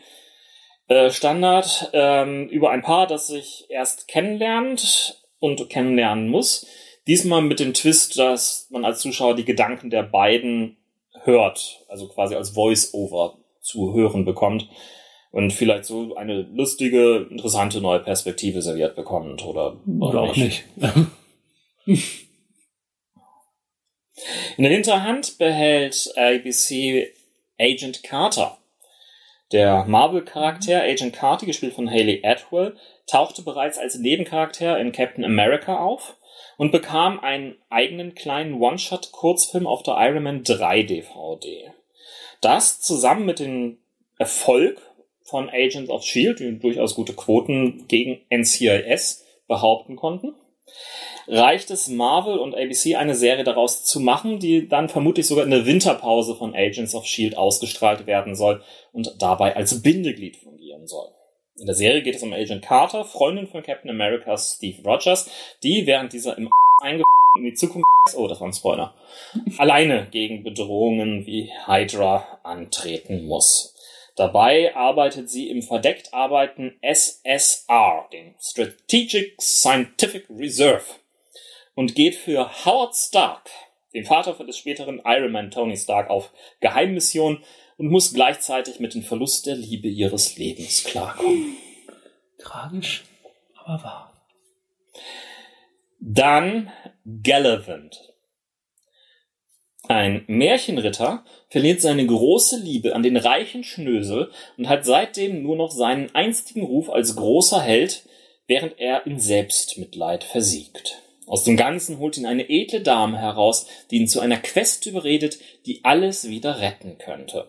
äh, 0.88 1.10
Standard 1.10 1.90
ähm, 1.92 2.48
über 2.48 2.70
ein 2.70 2.82
Paar, 2.82 3.06
das 3.06 3.28
sich 3.28 3.66
erst 3.68 4.08
kennenlernt 4.08 5.22
und 5.38 5.68
kennenlernen 5.68 6.28
muss. 6.28 6.66
Diesmal 7.06 7.42
mit 7.42 7.60
dem 7.60 7.74
Twist, 7.74 8.18
dass 8.18 8.68
man 8.70 8.84
als 8.84 9.00
Zuschauer 9.00 9.34
die 9.34 9.44
Gedanken 9.44 9.90
der 9.90 10.02
beiden 10.02 10.76
hört, 11.22 11.80
also 11.88 12.08
quasi 12.08 12.34
als 12.34 12.50
Voice-Over 12.50 13.38
zu 13.60 13.94
hören 13.94 14.24
bekommt 14.24 14.68
und 15.30 15.52
vielleicht 15.52 15.84
so 15.84 16.14
eine 16.16 16.42
lustige, 16.42 17.28
interessante 17.30 17.80
neue 17.80 18.00
Perspektive 18.00 18.62
serviert 18.62 18.96
bekommt 18.96 19.44
oder, 19.44 19.76
Oder 20.00 20.20
auch 20.22 20.36
nicht. 20.36 20.64
In 24.56 24.64
der 24.64 24.72
Hinterhand 24.72 25.38
behält 25.38 26.12
ABC 26.16 27.12
Agent 27.58 28.02
Carter. 28.02 28.58
Der 29.52 29.84
Marvel-Charakter 29.84 30.82
Agent 30.82 31.12
Carter, 31.12 31.46
gespielt 31.46 31.74
von 31.74 31.90
Haley 31.90 32.22
Atwell, 32.24 32.76
tauchte 33.06 33.42
bereits 33.42 33.78
als 33.78 33.98
Nebencharakter 33.98 34.78
in 34.78 34.92
Captain 34.92 35.24
America 35.24 35.78
auf 35.78 36.16
und 36.56 36.70
bekam 36.70 37.18
einen 37.20 37.56
eigenen 37.68 38.14
kleinen 38.14 38.60
One-Shot-Kurzfilm 38.60 39.66
auf 39.66 39.82
der 39.82 39.96
Iron 39.98 40.22
Man 40.22 40.44
3 40.44 40.84
DVD. 40.84 41.72
Das 42.40 42.80
zusammen 42.80 43.26
mit 43.26 43.40
dem 43.40 43.78
Erfolg 44.18 44.80
von 45.22 45.48
Agents 45.48 45.90
of 45.90 46.02
S.H.I.E.L.D., 46.02 46.52
die 46.52 46.58
durchaus 46.58 46.94
gute 46.94 47.14
Quoten 47.14 47.86
gegen 47.88 48.20
NCIS 48.30 49.24
behaupten 49.48 49.96
konnten, 49.96 50.34
reicht 51.26 51.70
es 51.70 51.88
Marvel 51.88 52.38
und 52.38 52.54
ABC 52.54 52.96
eine 52.96 53.14
Serie 53.14 53.44
daraus 53.44 53.84
zu 53.84 54.00
machen, 54.00 54.38
die 54.38 54.68
dann 54.68 54.88
vermutlich 54.88 55.26
sogar 55.26 55.44
in 55.44 55.50
der 55.50 55.66
Winterpause 55.66 56.34
von 56.34 56.54
Agents 56.54 56.94
of 56.94 57.04
S.H.I.E.L.D. 57.04 57.36
ausgestrahlt 57.36 58.06
werden 58.06 58.34
soll 58.34 58.62
und 58.92 59.14
dabei 59.18 59.56
als 59.56 59.82
Bindeglied 59.82 60.36
fungieren 60.36 60.86
soll. 60.86 61.08
In 61.58 61.66
der 61.66 61.74
Serie 61.74 62.02
geht 62.02 62.16
es 62.16 62.22
um 62.22 62.32
Agent 62.32 62.62
Carter, 62.62 63.04
Freundin 63.04 63.46
von 63.46 63.62
Captain 63.62 63.90
America 63.90 64.36
Steve 64.38 64.82
Rogers, 64.82 65.30
die 65.62 65.86
während 65.86 66.12
dieser 66.12 66.36
im 66.38 66.48
einge 66.82 67.04
in 67.36 67.44
die 67.44 67.54
Zukunft, 67.54 67.86
oh, 68.16 68.26
das 68.26 68.40
war 68.40 68.48
ein 68.48 68.52
Spoiler, 68.52 68.94
alleine 69.58 70.08
gegen 70.10 70.42
Bedrohungen 70.42 71.26
wie 71.26 71.50
Hydra 71.66 72.40
antreten 72.42 73.26
muss. 73.26 73.69
Dabei 74.20 74.76
arbeitet 74.76 75.30
sie 75.30 75.48
im 75.48 75.62
verdeckt 75.62 76.12
arbeiten 76.12 76.76
SSR, 76.82 78.06
den 78.12 78.34
Strategic 78.38 79.40
Scientific 79.40 80.26
Reserve, 80.28 80.84
und 81.74 81.94
geht 81.94 82.16
für 82.16 82.66
Howard 82.66 82.94
Stark, 82.94 83.48
den 83.94 84.04
Vater 84.04 84.34
des 84.44 84.58
späteren 84.58 85.00
Iron 85.06 85.32
Man 85.32 85.50
Tony 85.50 85.74
Stark, 85.74 86.10
auf 86.10 86.34
Geheimmission 86.60 87.42
und 87.78 87.88
muss 87.88 88.12
gleichzeitig 88.12 88.78
mit 88.78 88.92
dem 88.92 89.02
Verlust 89.02 89.46
der 89.46 89.54
Liebe 89.54 89.88
ihres 89.88 90.36
Lebens 90.36 90.84
klarkommen. 90.84 91.56
Tragisch, 92.36 93.04
aber 93.56 93.82
wahr. 93.82 94.26
Dann 95.98 96.70
Gallivant. 97.22 98.09
Ein 99.90 100.22
Märchenritter 100.28 101.24
verliert 101.48 101.80
seine 101.80 102.06
große 102.06 102.60
Liebe 102.60 102.94
an 102.94 103.02
den 103.02 103.16
reichen 103.16 103.64
Schnösel 103.64 104.30
und 104.56 104.68
hat 104.68 104.84
seitdem 104.84 105.42
nur 105.42 105.56
noch 105.56 105.72
seinen 105.72 106.14
einstigen 106.14 106.62
Ruf 106.62 106.88
als 106.88 107.16
großer 107.16 107.60
Held, 107.60 108.04
während 108.46 108.78
er 108.78 109.04
in 109.04 109.18
Selbstmitleid 109.18 110.22
versiegt. 110.22 111.02
Aus 111.26 111.42
dem 111.42 111.56
Ganzen 111.56 111.98
holt 111.98 112.16
ihn 112.16 112.26
eine 112.26 112.48
edle 112.48 112.82
Dame 112.82 113.18
heraus, 113.18 113.66
die 113.90 113.96
ihn 113.96 114.06
zu 114.06 114.20
einer 114.20 114.36
Quest 114.36 114.86
überredet, 114.86 115.40
die 115.66 115.84
alles 115.84 116.28
wieder 116.28 116.60
retten 116.60 116.96
könnte. 116.98 117.48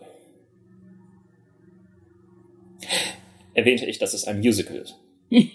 Erwähnte 3.54 3.86
ich, 3.86 4.00
dass 4.00 4.14
es 4.14 4.24
ein 4.24 4.40
Musical 4.40 4.78
ist. 4.78 4.96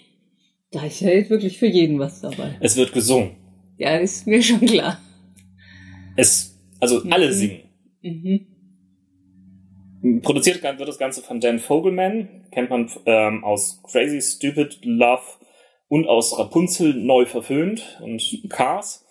Da 0.70 0.84
ist 0.84 1.00
ja 1.00 1.08
jetzt 1.08 1.30
wirklich 1.30 1.58
für 1.58 1.66
jeden 1.66 1.98
was 1.98 2.20
dabei. 2.20 2.56
Es 2.60 2.76
wird 2.76 2.92
gesungen. 2.92 3.36
Ja, 3.78 3.96
ist 3.96 4.26
mir 4.26 4.42
schon 4.42 4.60
klar. 4.60 5.00
Es, 6.14 6.47
also 6.80 7.02
alle 7.10 7.28
Mhm. 7.28 7.32
singen. 7.32 7.60
Mhm. 8.02 8.46
Produziert 10.22 10.62
wird 10.62 10.88
das 10.88 10.98
Ganze 10.98 11.22
von 11.22 11.40
Dan 11.40 11.58
Fogelman, 11.58 12.28
kennt 12.52 12.70
man 12.70 12.88
ähm, 13.06 13.42
aus 13.42 13.82
Crazy 13.82 14.20
Stupid 14.20 14.78
Love 14.84 15.22
und 15.88 16.06
aus 16.06 16.38
Rapunzel 16.38 16.94
neu 16.94 17.26
verföhnt 17.26 17.98
und 18.00 18.22
Cars, 18.48 19.04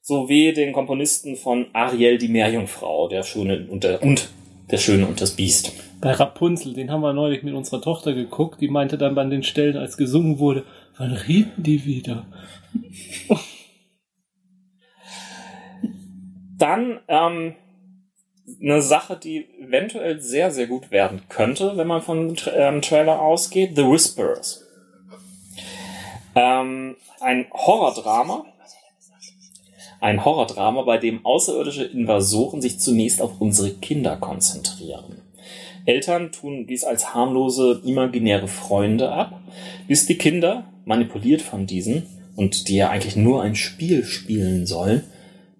sowie 0.00 0.52
den 0.52 0.72
Komponisten 0.72 1.36
von 1.36 1.66
Ariel 1.72 2.18
die 2.18 2.28
Meerjungfrau, 2.28 3.08
der 3.08 3.24
Schöne 3.24 3.66
und 3.68 3.82
der, 3.84 4.02
und 4.02 4.30
der 4.70 4.78
Schöne 4.78 5.06
und 5.06 5.20
das 5.20 5.32
Biest. 5.34 5.72
Bei 6.00 6.12
Rapunzel, 6.12 6.72
den 6.74 6.90
haben 6.92 7.00
wir 7.00 7.12
neulich 7.12 7.42
mit 7.42 7.54
unserer 7.54 7.82
Tochter 7.82 8.14
geguckt, 8.14 8.60
die 8.60 8.68
meinte 8.68 8.96
dann 8.96 9.16
bei 9.16 9.24
den 9.24 9.42
Stellen, 9.42 9.76
als 9.76 9.96
gesungen 9.96 10.38
wurde, 10.38 10.64
wann 10.96 11.12
reden 11.12 11.50
die 11.56 11.84
wieder? 11.84 12.26
Dann 16.58 16.98
ähm, 17.06 17.54
eine 18.60 18.82
Sache, 18.82 19.16
die 19.16 19.46
eventuell 19.60 20.20
sehr, 20.20 20.50
sehr 20.50 20.66
gut 20.66 20.90
werden 20.90 21.22
könnte, 21.28 21.76
wenn 21.76 21.86
man 21.86 22.02
von 22.02 22.36
ähm, 22.54 22.82
Trailer 22.82 23.20
ausgeht, 23.20 23.76
The 23.76 23.84
Whisperers. 23.84 24.64
Ähm, 26.34 26.96
ein 27.20 27.46
Horrordrama. 27.52 28.44
Ein 30.00 30.24
Horrordrama, 30.24 30.82
bei 30.82 30.98
dem 30.98 31.26
außerirdische 31.26 31.84
Invasoren 31.84 32.62
sich 32.62 32.78
zunächst 32.78 33.20
auf 33.20 33.40
unsere 33.40 33.70
Kinder 33.74 34.16
konzentrieren. 34.16 35.22
Eltern 35.86 36.32
tun 36.32 36.66
dies 36.66 36.84
als 36.84 37.14
harmlose, 37.14 37.82
imaginäre 37.84 38.46
Freunde 38.46 39.10
ab, 39.10 39.40
bis 39.88 40.06
die 40.06 40.18
Kinder, 40.18 40.64
manipuliert 40.84 41.42
von 41.42 41.66
diesen, 41.66 42.06
und 42.36 42.68
die 42.68 42.76
ja 42.76 42.90
eigentlich 42.90 43.16
nur 43.16 43.42
ein 43.42 43.56
Spiel 43.56 44.04
spielen 44.04 44.66
sollen, 44.66 45.04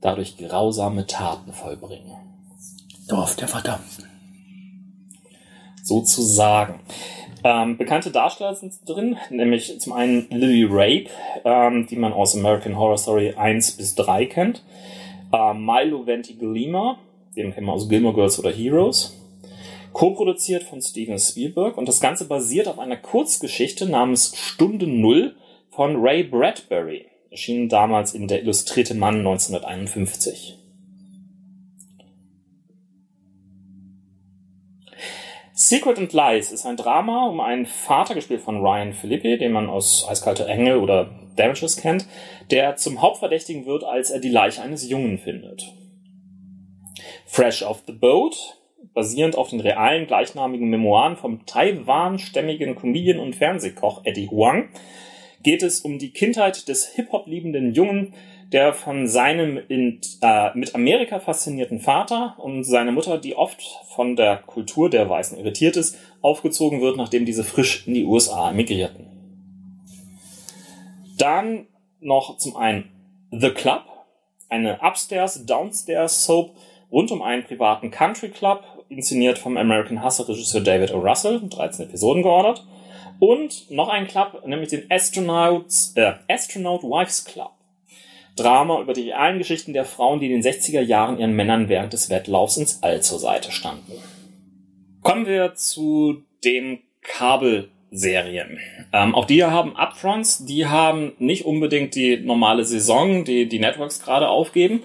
dadurch 0.00 0.36
grausame 0.36 1.06
Taten 1.06 1.52
vollbringen. 1.52 2.16
Dorf 3.08 3.36
der 3.36 3.48
Verdammten. 3.48 4.04
Sozusagen. 5.82 6.80
Ähm, 7.44 7.78
bekannte 7.78 8.10
Darsteller 8.10 8.54
sind 8.54 8.74
drin, 8.86 9.16
nämlich 9.30 9.80
zum 9.80 9.92
einen 9.92 10.26
Lily 10.30 10.66
Rape, 10.68 11.10
ähm, 11.44 11.86
die 11.86 11.96
man 11.96 12.12
aus 12.12 12.36
American 12.36 12.76
Horror 12.76 12.98
Story 12.98 13.34
1 13.34 13.72
bis 13.72 13.94
3 13.94 14.26
kennt. 14.26 14.62
Ähm, 15.32 15.64
Milo 15.64 16.06
Ventimiglia, 16.06 16.98
den 17.36 17.54
kennen 17.54 17.66
wir 17.66 17.72
aus 17.72 17.88
Gilmore 17.88 18.14
Girls 18.14 18.38
oder 18.38 18.50
Heroes. 18.50 19.14
Co-produziert 19.92 20.62
von 20.64 20.82
Steven 20.82 21.18
Spielberg 21.18 21.76
und 21.76 21.88
das 21.88 22.00
Ganze 22.00 22.26
basiert 22.26 22.68
auf 22.68 22.78
einer 22.78 22.96
Kurzgeschichte 22.96 23.88
namens 23.88 24.36
Stunde 24.36 24.86
Null 24.86 25.34
von 25.70 25.96
Ray 25.96 26.24
Bradbury. 26.24 27.06
Erschienen 27.30 27.68
damals 27.68 28.14
in 28.14 28.26
Der 28.28 28.42
illustrierte 28.42 28.94
Mann 28.94 29.18
1951. 29.18 30.58
Secret 35.52 35.98
and 35.98 36.12
Lies 36.12 36.52
ist 36.52 36.64
ein 36.64 36.76
Drama 36.76 37.26
um 37.26 37.40
einen 37.40 37.66
Vater, 37.66 38.14
gespielt 38.14 38.40
von 38.40 38.60
Ryan 38.60 38.92
Phillippe, 38.92 39.36
den 39.36 39.52
man 39.52 39.68
aus 39.68 40.06
Eiskalte 40.08 40.46
Engel 40.46 40.78
oder 40.78 41.10
Damages 41.36 41.76
kennt, 41.76 42.06
der 42.50 42.76
zum 42.76 43.02
Hauptverdächtigen 43.02 43.66
wird, 43.66 43.84
als 43.84 44.10
er 44.10 44.20
die 44.20 44.30
Leiche 44.30 44.62
eines 44.62 44.88
Jungen 44.88 45.18
findet. 45.18 45.64
Fresh 47.26 47.62
off 47.62 47.82
the 47.86 47.92
Boat, 47.92 48.36
basierend 48.94 49.36
auf 49.36 49.50
den 49.50 49.60
realen 49.60 50.06
gleichnamigen 50.06 50.70
Memoiren 50.70 51.16
vom 51.16 51.44
Taiwan-stämmigen 51.44 52.76
Comedian 52.76 53.18
und 53.18 53.36
Fernsehkoch 53.36 54.02
Eddie 54.04 54.30
Huang, 54.30 54.68
geht 55.42 55.62
es 55.62 55.80
um 55.80 55.98
die 55.98 56.10
Kindheit 56.10 56.68
des 56.68 56.86
Hip-Hop-liebenden 56.94 57.72
Jungen, 57.74 58.14
der 58.52 58.72
von 58.72 59.06
seinem 59.06 59.58
in, 59.68 60.00
äh, 60.22 60.56
mit 60.56 60.74
Amerika 60.74 61.20
faszinierten 61.20 61.80
Vater 61.80 62.34
und 62.38 62.64
seiner 62.64 62.92
Mutter, 62.92 63.18
die 63.18 63.36
oft 63.36 63.62
von 63.94 64.16
der 64.16 64.38
Kultur 64.38 64.88
der 64.88 65.08
Weißen 65.08 65.38
irritiert 65.38 65.76
ist, 65.76 65.98
aufgezogen 66.22 66.80
wird, 66.80 66.96
nachdem 66.96 67.26
diese 67.26 67.44
frisch 67.44 67.86
in 67.86 67.94
die 67.94 68.04
USA 68.04 68.50
emigrierten. 68.50 69.06
Dann 71.18 71.66
noch 72.00 72.38
zum 72.38 72.56
einen 72.56 72.90
The 73.30 73.50
Club, 73.50 73.82
eine 74.48 74.80
Upstairs-Downstairs-Soap 74.80 76.56
rund 76.90 77.10
um 77.10 77.20
einen 77.20 77.44
privaten 77.44 77.90
Country 77.90 78.30
Club, 78.30 78.62
inszeniert 78.88 79.38
vom 79.38 79.58
American 79.58 80.02
Hustle-Regisseur 80.02 80.62
David 80.62 80.94
O. 80.94 81.00
Russell, 81.00 81.42
13 81.46 81.86
Episoden 81.86 82.22
geordert. 82.22 82.64
Und 83.18 83.70
noch 83.70 83.88
ein 83.88 84.06
Club, 84.06 84.42
nämlich 84.46 84.70
den 84.70 84.90
Astronauts, 84.90 85.92
äh, 85.96 86.14
Astronaut 86.28 86.82
Wives 86.82 87.24
Club. 87.24 87.50
Drama 88.36 88.80
über 88.80 88.92
die 88.92 89.10
realen 89.10 89.38
Geschichten 89.38 89.72
der 89.72 89.84
Frauen, 89.84 90.20
die 90.20 90.26
in 90.26 90.40
den 90.40 90.42
60er 90.42 90.80
Jahren 90.80 91.18
ihren 91.18 91.32
Männern 91.32 91.68
während 91.68 91.92
des 91.92 92.08
Wettlaufs 92.08 92.56
ins 92.56 92.82
All 92.82 93.02
zur 93.02 93.18
Seite 93.18 93.50
standen. 93.50 93.92
Kommen 95.02 95.26
wir 95.26 95.54
zu 95.54 96.22
den 96.44 96.80
Kabelserien. 97.02 98.58
Ähm, 98.92 99.14
auch 99.14 99.24
die 99.24 99.42
haben 99.42 99.76
Upfronts, 99.76 100.44
die 100.44 100.66
haben 100.66 101.12
nicht 101.18 101.44
unbedingt 101.44 101.94
die 101.96 102.18
normale 102.18 102.64
Saison, 102.64 103.24
die 103.24 103.48
die 103.48 103.58
Networks 103.58 104.00
gerade 104.00 104.28
aufgeben. 104.28 104.84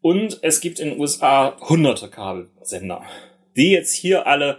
Und 0.00 0.38
es 0.42 0.60
gibt 0.60 0.80
in 0.80 0.90
den 0.90 1.00
USA 1.00 1.56
hunderte 1.60 2.08
Kabelsender. 2.08 3.02
Die 3.56 3.70
jetzt 3.70 3.94
hier 3.94 4.26
alle 4.26 4.58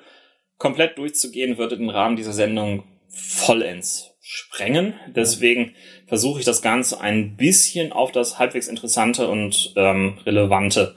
komplett 0.60 0.97
durchzugehen, 0.99 1.57
würde 1.57 1.78
den 1.78 1.89
Rahmen 1.89 2.16
dieser 2.16 2.34
Sendung 2.34 2.84
vollends 3.07 4.12
sprengen. 4.22 4.93
Deswegen 5.07 5.74
versuche 6.05 6.39
ich 6.39 6.45
das 6.45 6.62
Ganze 6.62 7.01
ein 7.01 7.36
bisschen 7.36 7.91
auf 7.91 8.12
das 8.12 8.38
halbwegs 8.38 8.68
interessante 8.68 9.28
und 9.28 9.74
ähm, 9.76 10.20
relevante 10.26 10.95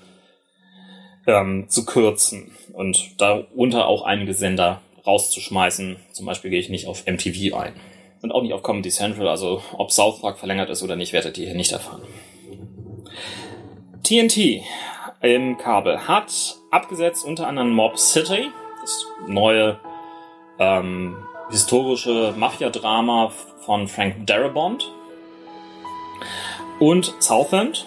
ähm, 1.26 1.66
zu 1.68 1.86
kürzen 1.86 2.52
und 2.74 3.20
darunter 3.20 3.86
auch 3.86 4.02
einige 4.02 4.34
Sender 4.34 4.82
rauszuschmeißen. 5.06 5.96
Zum 6.12 6.26
Beispiel 6.26 6.50
gehe 6.50 6.60
ich 6.60 6.68
nicht 6.68 6.86
auf 6.86 7.06
MTV 7.06 7.56
ein. 7.56 7.74
Und 8.20 8.32
auch 8.32 8.42
nicht 8.42 8.52
auf 8.52 8.62
Comedy 8.62 8.90
Central, 8.90 9.26
also 9.28 9.62
ob 9.72 9.90
South 9.90 10.20
Park 10.20 10.38
verlängert 10.38 10.70
ist 10.70 10.82
oder 10.82 10.94
nicht, 10.94 11.12
werdet 11.12 11.38
ihr 11.38 11.46
hier 11.46 11.56
nicht 11.56 11.72
erfahren. 11.72 12.02
TNT 14.04 14.62
im 15.22 15.56
Kabel 15.56 16.06
hat 16.06 16.56
abgesetzt 16.70 17.24
unter 17.24 17.46
anderem 17.48 17.72
Mob 17.72 17.98
City, 17.98 18.48
das 18.82 19.06
neue 19.26 19.78
ähm, 20.58 21.16
historische 21.50 22.34
Mafia-Drama 22.36 23.30
von 23.64 23.88
Frank 23.88 24.26
Darabont 24.26 24.90
und 26.78 27.14
Southend, 27.20 27.86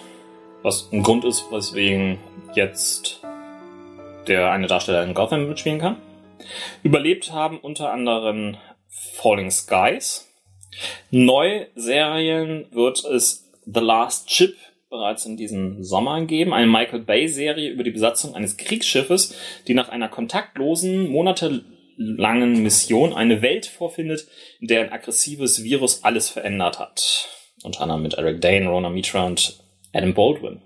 was 0.62 0.88
ein 0.92 1.02
Grund 1.02 1.24
ist, 1.24 1.50
weswegen 1.52 2.18
jetzt 2.54 3.20
der 4.26 4.50
eine 4.50 4.66
Darsteller 4.66 5.04
in 5.04 5.14
Gotham 5.14 5.48
mitspielen 5.48 5.78
kann. 5.78 5.96
Überlebt 6.82 7.32
haben 7.32 7.58
unter 7.58 7.92
anderem 7.92 8.56
Falling 8.88 9.50
Skies. 9.50 10.28
Neuserien 11.10 12.66
wird 12.70 13.04
es 13.04 13.48
The 13.66 13.80
Last 13.80 14.28
Chip 14.28 14.56
bereits 14.88 15.26
in 15.26 15.36
diesem 15.36 15.82
Sommer 15.82 16.24
geben. 16.26 16.52
Eine 16.52 16.66
Michael 16.66 17.00
Bay-Serie 17.00 17.70
über 17.70 17.84
die 17.84 17.90
Besatzung 17.90 18.34
eines 18.34 18.56
Kriegsschiffes, 18.56 19.34
die 19.66 19.74
nach 19.74 19.88
einer 19.88 20.08
kontaktlosen, 20.08 21.08
monatelangen 21.08 22.62
Mission 22.62 23.12
eine 23.12 23.42
Welt 23.42 23.66
vorfindet, 23.66 24.26
in 24.60 24.68
der 24.68 24.82
ein 24.82 24.92
aggressives 24.92 25.62
Virus 25.62 26.04
alles 26.04 26.28
verändert 26.28 26.78
hat. 26.78 27.28
Unter 27.64 27.82
anderem 27.82 28.02
mit 28.02 28.14
Eric 28.14 28.40
Dane, 28.40 28.68
Rona 28.68 28.90
Mitra 28.90 29.26
und 29.26 29.58
Adam 29.92 30.14
Baldwin. 30.14 30.62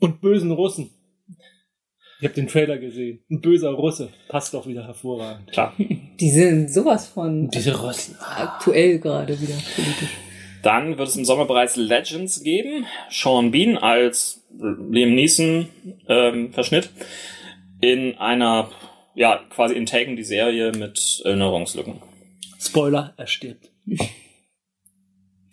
Und 0.00 0.20
bösen 0.20 0.50
Russen. 0.50 0.90
Ich 2.18 2.24
habe 2.24 2.34
den 2.34 2.46
Trailer 2.46 2.78
gesehen. 2.78 3.24
Ein 3.30 3.40
böser 3.40 3.70
Russe. 3.70 4.08
Passt 4.28 4.54
doch 4.54 4.66
wieder 4.66 4.86
hervorragend. 4.86 5.50
Klar. 5.50 5.74
Die 5.78 6.30
sind 6.30 6.72
sowas 6.72 7.08
von 7.08 7.48
Diese 7.48 7.76
Russen. 7.80 8.16
aktuell 8.20 9.00
gerade 9.00 9.40
wieder 9.40 9.54
politisch. 9.74 10.10
Dann 10.62 10.96
wird 10.98 11.08
es 11.08 11.16
im 11.16 11.24
Sommer 11.24 11.44
bereits 11.46 11.76
Legends 11.76 12.42
geben. 12.42 12.86
Sean 13.10 13.50
Bean 13.50 13.76
als 13.78 14.44
Liam 14.58 15.14
Neeson 15.14 15.68
ähm, 16.08 16.52
Verschnitt 16.52 16.90
in 17.80 18.16
einer 18.18 18.70
ja 19.14 19.40
quasi 19.50 19.74
in 19.74 19.86
Taken 19.86 20.16
die 20.16 20.24
Serie 20.24 20.72
mit 20.72 21.20
Erinnerungslücken. 21.24 22.00
Spoiler, 22.60 23.12
er 23.16 23.26
stirbt. 23.26 23.70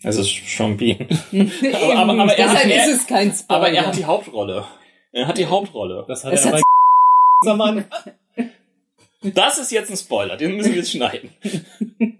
Es 0.03 0.15
ist 0.17 0.29
Sean 0.47 0.77
Bean. 0.77 1.07
Eben, 1.31 1.51
aber- 1.97 2.13
aber 2.21 2.37
er 2.37 2.49
hat- 2.49 2.55
deshalb 2.63 2.71
er- 2.71 2.85
ist 2.85 3.01
es 3.01 3.07
kein 3.07 3.31
Spoiler. 3.33 3.57
Aber 3.59 3.71
er 3.71 3.85
hat 3.87 3.97
die 3.97 4.05
Hauptrolle. 4.05 4.65
Er 5.11 5.27
hat 5.27 5.37
die 5.37 5.45
Hauptrolle. 5.47 6.05
Das 6.07 6.23
hat 6.23 6.33
Es 6.33 6.45
er 6.45 6.53
hat- 6.53 6.61
bei 7.45 7.53
Mann. 7.55 7.85
Das 9.23 9.57
ist 9.57 9.71
jetzt 9.71 9.89
ein 9.89 9.97
Spoiler, 9.97 10.37
den 10.37 10.55
müssen 10.55 10.71
wir 10.71 10.77
jetzt 10.79 10.91
schneiden. 10.91 11.31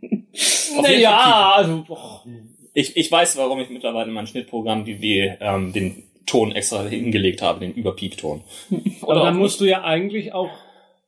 Naja, 0.81 1.53
also, 1.55 1.83
och, 1.89 2.25
Ich, 2.73 2.95
ich 2.95 3.11
weiß, 3.11 3.37
warum 3.37 3.59
ich 3.59 3.69
mittlerweile 3.69 4.07
in 4.07 4.13
meinem 4.13 4.27
Schnittprogramm 4.27 4.85
die, 4.85 4.95
die, 4.95 5.31
ähm, 5.39 5.73
den 5.73 6.03
Ton 6.25 6.51
extra 6.51 6.83
hingelegt 6.83 7.41
habe, 7.41 7.61
den 7.61 7.73
Überpiepton. 7.73 8.43
aber 9.01 9.15
dann 9.15 9.37
musst 9.37 9.59
du 9.61 9.65
ja 9.65 9.83
eigentlich 9.83 10.33
auch 10.33 10.51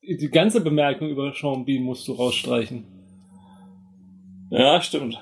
die 0.02 0.30
ganze 0.30 0.62
Bemerkung 0.62 1.10
über 1.10 1.34
Sean 1.34 1.66
Bean 1.66 1.84
musst 1.84 2.08
du 2.08 2.14
rausstreichen. 2.14 2.86
Ja, 4.50 4.82
stimmt. 4.82 5.20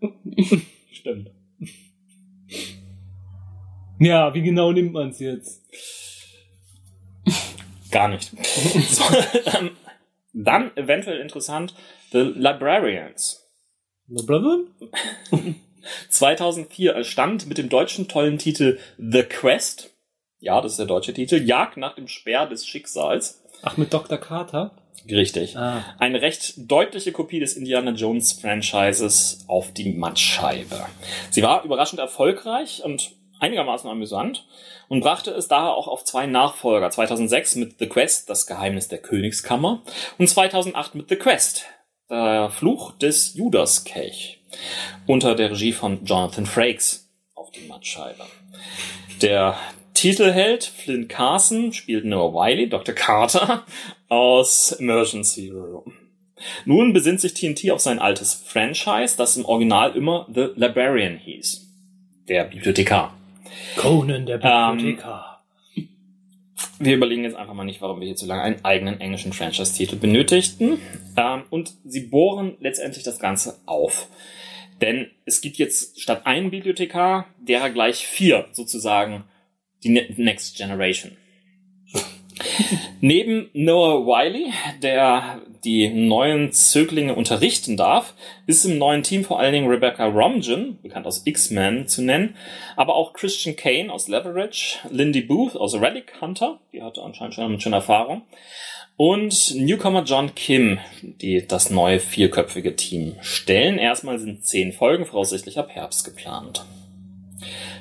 stimmt. 0.92 1.30
Ja, 3.98 4.32
wie 4.32 4.42
genau 4.42 4.72
nimmt 4.72 4.92
man's 4.92 5.18
jetzt? 5.18 5.62
Gar 7.90 8.08
nicht. 8.08 8.30
so, 8.88 9.04
ähm, 9.58 9.72
dann 10.32 10.74
eventuell 10.76 11.20
interessant, 11.20 11.74
The 12.12 12.32
Librarians. 12.36 13.46
Brother? 14.06 14.64
2004 16.08 17.04
stand 17.04 17.46
mit 17.46 17.58
dem 17.58 17.68
deutschen 17.68 18.08
tollen 18.08 18.38
Titel 18.38 18.78
The 18.98 19.22
Quest. 19.22 19.90
Ja, 20.38 20.60
das 20.60 20.72
ist 20.72 20.78
der 20.78 20.86
deutsche 20.86 21.12
Titel. 21.12 21.36
Jagd 21.36 21.76
nach 21.76 21.94
dem 21.94 22.08
Speer 22.08 22.46
des 22.46 22.66
Schicksals. 22.66 23.42
Ach, 23.62 23.76
mit 23.76 23.92
Dr. 23.92 24.18
Carter? 24.18 24.72
Richtig. 25.08 25.56
Ah. 25.56 25.84
Eine 25.98 26.22
recht 26.22 26.54
deutliche 26.70 27.12
Kopie 27.12 27.40
des 27.40 27.54
Indiana 27.54 27.92
Jones 27.92 28.32
Franchises 28.32 29.44
auf 29.48 29.72
die 29.72 29.92
Mattscheibe. 29.92 30.86
Sie 31.30 31.42
war 31.42 31.64
überraschend 31.64 32.00
erfolgreich 32.00 32.82
und 32.84 33.12
einigermaßen 33.38 33.88
amüsant 33.88 34.46
und 34.88 35.00
brachte 35.00 35.30
es 35.30 35.48
daher 35.48 35.74
auch 35.74 35.88
auf 35.88 36.04
zwei 36.04 36.26
Nachfolger. 36.26 36.90
2006 36.90 37.56
mit 37.56 37.78
The 37.78 37.86
Quest, 37.86 38.28
das 38.28 38.46
Geheimnis 38.46 38.88
der 38.88 38.98
Königskammer 38.98 39.82
und 40.18 40.28
2008 40.28 40.94
mit 40.94 41.08
The 41.08 41.16
Quest, 41.16 41.64
der 42.10 42.50
Fluch 42.50 42.92
des 42.92 43.34
Judas-Kelch 43.34 44.39
unter 45.06 45.34
der 45.34 45.50
Regie 45.50 45.72
von 45.72 46.04
Jonathan 46.04 46.46
Frakes 46.46 47.08
auf 47.34 47.50
die 47.50 47.66
Mattscheibe. 47.66 48.24
Der 49.22 49.56
Titelheld 49.94 50.64
Flynn 50.64 51.08
Carson 51.08 51.72
spielt 51.72 52.04
Noah 52.04 52.32
Wiley, 52.32 52.68
Dr. 52.68 52.94
Carter 52.94 53.64
aus 54.08 54.72
Emergency 54.72 55.50
Room. 55.50 55.92
Nun 56.64 56.92
besinnt 56.92 57.20
sich 57.20 57.34
TNT 57.34 57.70
auf 57.70 57.80
sein 57.80 57.98
altes 57.98 58.32
Franchise, 58.34 59.14
das 59.16 59.36
im 59.36 59.44
Original 59.44 59.94
immer 59.94 60.26
The 60.34 60.48
Librarian 60.56 61.18
hieß. 61.18 61.66
Der 62.28 62.44
Bibliothekar. 62.44 63.14
Conan, 63.76 64.24
der 64.24 64.42
Ähm, 64.42 64.76
Bibliothekar. 64.76 65.29
Wir 66.82 66.96
überlegen 66.96 67.24
jetzt 67.24 67.36
einfach 67.36 67.52
mal 67.52 67.64
nicht, 67.64 67.82
warum 67.82 68.00
wir 68.00 68.06
hier 68.06 68.16
zu 68.16 68.24
lange 68.24 68.40
einen 68.40 68.64
eigenen 68.64 69.00
englischen 69.02 69.34
Franchise-Titel 69.34 69.96
benötigten. 69.96 70.78
Ähm, 71.14 71.42
und 71.50 71.74
sie 71.84 72.00
bohren 72.00 72.56
letztendlich 72.60 73.04
das 73.04 73.18
Ganze 73.18 73.58
auf. 73.66 74.08
Denn 74.80 75.10
es 75.26 75.42
gibt 75.42 75.58
jetzt 75.58 76.00
statt 76.00 76.24
einem 76.24 76.50
Bibliothekar 76.50 77.26
derer 77.38 77.68
gleich 77.68 78.06
vier, 78.06 78.48
sozusagen 78.52 79.24
die 79.84 79.90
Ne- 79.90 80.08
Next 80.16 80.56
Generation. 80.56 81.12
Neben 83.00 83.50
Noah 83.52 84.06
Wiley, 84.06 84.52
der 84.82 85.42
die 85.64 85.88
neuen 85.88 86.52
Zöglinge 86.52 87.14
unterrichten 87.14 87.76
darf, 87.76 88.14
ist 88.46 88.64
im 88.64 88.78
neuen 88.78 89.02
Team 89.02 89.24
vor 89.24 89.40
allen 89.40 89.52
Dingen 89.52 89.68
Rebecca 89.68 90.06
Romijn, 90.06 90.78
bekannt 90.82 91.06
aus 91.06 91.22
X-Men, 91.26 91.86
zu 91.86 92.02
nennen, 92.02 92.36
aber 92.76 92.94
auch 92.94 93.12
Christian 93.12 93.56
Kane 93.56 93.92
aus 93.92 94.08
Leverage, 94.08 94.78
Lindy 94.90 95.20
Booth 95.20 95.56
aus 95.56 95.74
Relic 95.74 96.20
Hunter, 96.20 96.60
die 96.72 96.82
hatte 96.82 97.02
anscheinend 97.02 97.34
schon, 97.34 97.60
schon 97.60 97.72
Erfahrung, 97.72 98.22
und 98.96 99.54
Newcomer 99.54 100.02
John 100.02 100.34
Kim, 100.34 100.78
die 101.02 101.46
das 101.46 101.70
neue 101.70 102.00
vierköpfige 102.00 102.76
Team 102.76 103.16
stellen. 103.22 103.78
Erstmal 103.78 104.18
sind 104.18 104.44
zehn 104.44 104.72
Folgen 104.72 105.06
voraussichtlich 105.06 105.58
ab 105.58 105.70
Herbst 105.70 106.04
geplant. 106.04 106.66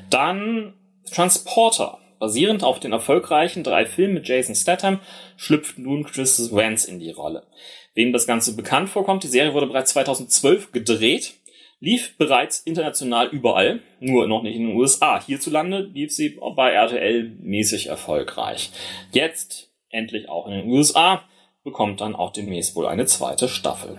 Dann 0.10 0.74
Transporter. 1.12 1.98
Basierend 2.20 2.64
auf 2.64 2.80
den 2.80 2.92
erfolgreichen 2.92 3.64
drei 3.64 3.86
Filmen 3.86 4.16
mit 4.16 4.28
Jason 4.28 4.54
Statham 4.54 5.00
schlüpft 5.38 5.80
nun 5.80 6.04
Chris 6.04 6.52
Vance 6.52 6.90
in 6.90 7.00
die 7.00 7.12
Rolle. 7.12 7.48
Wem 7.94 8.12
das 8.12 8.28
Ganze 8.28 8.56
bekannt 8.56 8.90
vorkommt, 8.90 9.24
die 9.24 9.28
Serie 9.28 9.54
wurde 9.54 9.68
bereits 9.68 9.94
2012 9.94 10.74
gedreht, 10.74 11.34
lief 11.80 12.18
bereits 12.18 12.60
international 12.60 13.30
überall, 13.30 13.82
nur 14.02 14.28
noch 14.28 14.44
nicht 14.44 14.56
in 14.56 14.68
den 14.68 14.76
USA. 14.76 15.24
Hierzulande 15.26 15.90
lief 15.94 16.12
sie 16.12 16.38
bei 16.56 16.72
RTL 16.72 17.36
mäßig 17.40 17.88
erfolgreich. 17.88 18.70
Jetzt 19.12 19.72
endlich 19.90 20.28
auch 20.28 20.46
in 20.48 20.54
den 20.54 20.70
USA 20.70 21.24
bekommt 21.64 22.02
dann 22.02 22.16
auch 22.16 22.34
demnächst 22.34 22.76
wohl 22.76 22.88
eine 22.88 23.06
zweite 23.06 23.48
Staffel. 23.48 23.98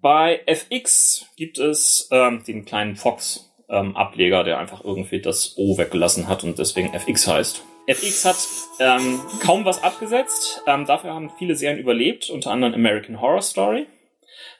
Bei 0.00 0.40
FX 0.46 1.26
gibt 1.36 1.58
es 1.58 2.08
ähm, 2.10 2.42
den 2.46 2.64
kleinen 2.64 2.96
Fox 2.96 3.47
ähm, 3.68 3.96
Ableger, 3.96 4.44
der 4.44 4.58
einfach 4.58 4.84
irgendwie 4.84 5.20
das 5.20 5.56
O 5.56 5.76
weggelassen 5.78 6.28
hat 6.28 6.44
und 6.44 6.58
deswegen 6.58 6.94
FX 6.94 7.26
heißt. 7.26 7.62
FX 7.86 8.24
hat 8.24 8.36
ähm, 8.80 9.20
kaum 9.40 9.64
was 9.64 9.82
abgesetzt. 9.82 10.62
Ähm, 10.66 10.84
dafür 10.86 11.14
haben 11.14 11.30
viele 11.38 11.54
Serien 11.54 11.78
überlebt, 11.78 12.28
unter 12.30 12.50
anderem 12.50 12.74
American 12.74 13.20
Horror 13.20 13.42
Story, 13.42 13.86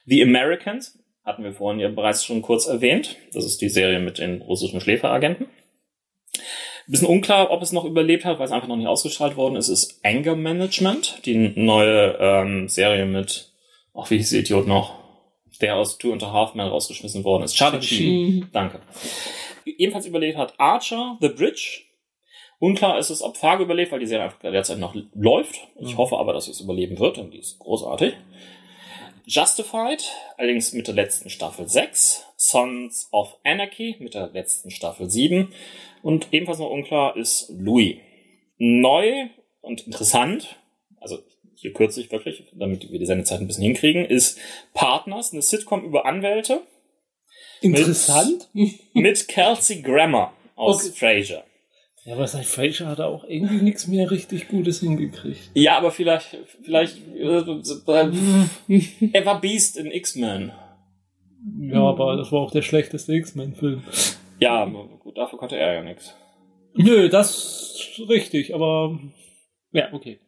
The 0.07 0.23
Americans, 0.23 0.99
hatten 1.25 1.45
wir 1.45 1.53
vorhin 1.53 1.81
ja 1.81 1.89
bereits 1.89 2.25
schon 2.25 2.41
kurz 2.41 2.67
erwähnt. 2.67 3.17
Das 3.35 3.45
ist 3.45 3.61
die 3.61 3.69
Serie 3.69 4.01
mit 4.01 4.19
den 4.19 4.41
russischen 4.41 4.81
Schläferagenten. 4.81 5.47
Bisschen 6.87 7.09
unklar, 7.09 7.51
ob 7.51 7.61
es 7.61 7.71
noch 7.71 7.85
überlebt 7.85 8.25
hat, 8.25 8.39
weil 8.39 8.47
es 8.47 8.51
einfach 8.51 8.67
noch 8.67 8.77
nicht 8.77 8.87
ausgestrahlt 8.87 9.37
worden 9.37 9.57
ist, 9.57 9.69
ist 9.69 10.01
Anger 10.03 10.37
Management, 10.37 11.21
die 11.27 11.53
neue 11.55 12.17
ähm, 12.19 12.69
Serie 12.69 13.05
mit, 13.05 13.53
ach, 13.93 14.11
wie 14.11 14.17
hieß 14.17 14.31
der 14.31 14.41
Idiot 14.41 14.67
noch? 14.67 14.98
Der 15.61 15.77
aus 15.77 15.99
Two 15.99 16.13
and 16.13 16.23
a 16.23 16.33
Half 16.33 16.55
Men 16.55 16.69
rausgeschmissen 16.69 17.25
worden 17.25 17.45
ist. 17.45 17.55
Charlie 17.57 17.83
Sheen. 17.83 18.49
Danke. 18.53 18.81
Ebenfalls 19.65 20.07
überlebt 20.07 20.39
hat 20.39 20.55
Archer, 20.59 21.19
The 21.21 21.29
Bridge. 21.29 21.83
Unklar 22.61 22.99
ist 22.99 23.11
es, 23.11 23.23
ob 23.23 23.37
Fargo 23.37 23.63
überlebt, 23.63 23.93
weil 23.93 24.01
die 24.01 24.07
Serie 24.07 24.25
einfach 24.25 24.41
derzeit 24.41 24.79
noch 24.79 24.97
läuft. 25.15 25.61
Ich 25.81 25.97
hoffe 25.97 26.17
aber, 26.17 26.33
dass 26.33 26.47
sie 26.47 26.51
es 26.51 26.61
überleben 26.61 26.99
wird, 26.99 27.17
denn 27.17 27.31
die 27.31 27.39
ist 27.39 27.59
großartig. 27.59 28.15
Justified, 29.27 30.11
allerdings 30.39 30.73
mit 30.73 30.87
der 30.87 30.95
letzten 30.95 31.29
Staffel 31.29 31.69
6. 31.69 32.25
Sons 32.37 33.09
of 33.13 33.37
Anarchy 33.45 33.97
mit 34.01 34.15
der 34.15 34.31
letzten 34.33 34.71
Staffel 34.71 35.11
7. 35.11 35.53
Und 36.03 36.29
ebenfalls 36.33 36.59
noch 36.59 36.71
unklar 36.71 37.17
ist 37.17 37.51
Louis. 37.51 37.97
Neu 38.57 39.29
und 39.61 39.87
interessant, 39.87 40.57
also 40.99 41.19
hier 41.61 41.73
kürze 41.73 42.01
ich 42.01 42.13
wirklich, 42.13 42.45
damit 42.53 42.91
wir 42.91 42.99
die 42.99 43.07
Sendezeit 43.07 43.41
ein 43.41 43.47
bisschen 43.47 43.65
hinkriegen, 43.65 44.05
ist 44.05 44.39
Partners, 44.75 45.33
eine 45.33 45.43
Sitcom 45.43 45.85
über 45.85 46.07
Anwälte 46.07 46.63
Interessant. 47.61 48.49
mit 48.95 49.29
Kelsey 49.29 49.83
Grammer 49.83 50.33
aus 50.55 50.85
Okay. 50.87 50.95
Frasier. 50.99 51.45
Ja, 52.05 52.15
aber 52.15 52.27
seit 52.27 52.47
Frasier 52.47 52.87
hat 52.87 53.01
er 53.01 53.09
auch 53.09 53.25
irgendwie 53.25 53.63
nichts 53.63 53.87
mehr 53.87 54.11
richtig 54.11 54.49
Gutes 54.49 54.81
hingekriegt. 54.81 55.51
Ja, 55.55 55.77
aber 55.77 55.91
vielleicht, 55.91 56.39
vielleicht, 56.65 56.97
äh, 57.17 57.43
er 59.13 59.27
war 59.27 59.41
Beast 59.41 59.77
in 59.77 59.91
X-Men. 59.91 60.53
Ja, 61.61 61.83
aber 61.83 62.17
das 62.17 62.33
war 62.33 62.41
auch 62.41 62.51
der 62.51 62.63
schlechteste 62.63 63.13
X-Men-Film. 63.15 63.83
Ja, 64.41 64.65
gut, 64.65 65.19
dafür 65.19 65.39
konnte 65.39 65.57
er 65.57 65.75
ja 65.75 65.83
nichts. 65.83 66.15
Nö, 66.75 67.09
das 67.09 67.31
ist 67.99 68.09
richtig, 68.09 68.55
aber 68.55 68.99
ja, 69.73 69.93
okay. 69.93 70.21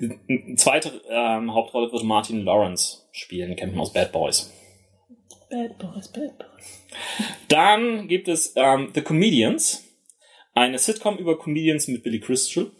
Die 0.00 0.54
zweite 0.56 1.02
ähm, 1.08 1.54
Hauptrolle 1.54 1.92
wird 1.92 2.02
Martin 2.04 2.44
Lawrence 2.44 3.02
spielen, 3.12 3.54
kennt 3.56 3.72
man 3.72 3.82
aus 3.82 3.92
Bad 3.92 4.12
Boys. 4.12 4.52
Bad 5.50 5.78
Boys, 5.78 6.08
Bad 6.08 6.38
Boys. 6.38 6.86
Dann 7.48 8.08
gibt 8.08 8.28
es 8.28 8.54
ähm, 8.56 8.90
The 8.94 9.02
Comedians, 9.02 9.84
eine 10.54 10.78
Sitcom 10.78 11.18
über 11.18 11.38
Comedians 11.38 11.88
mit 11.88 12.02
Billy 12.02 12.20
Crystal. 12.20 12.70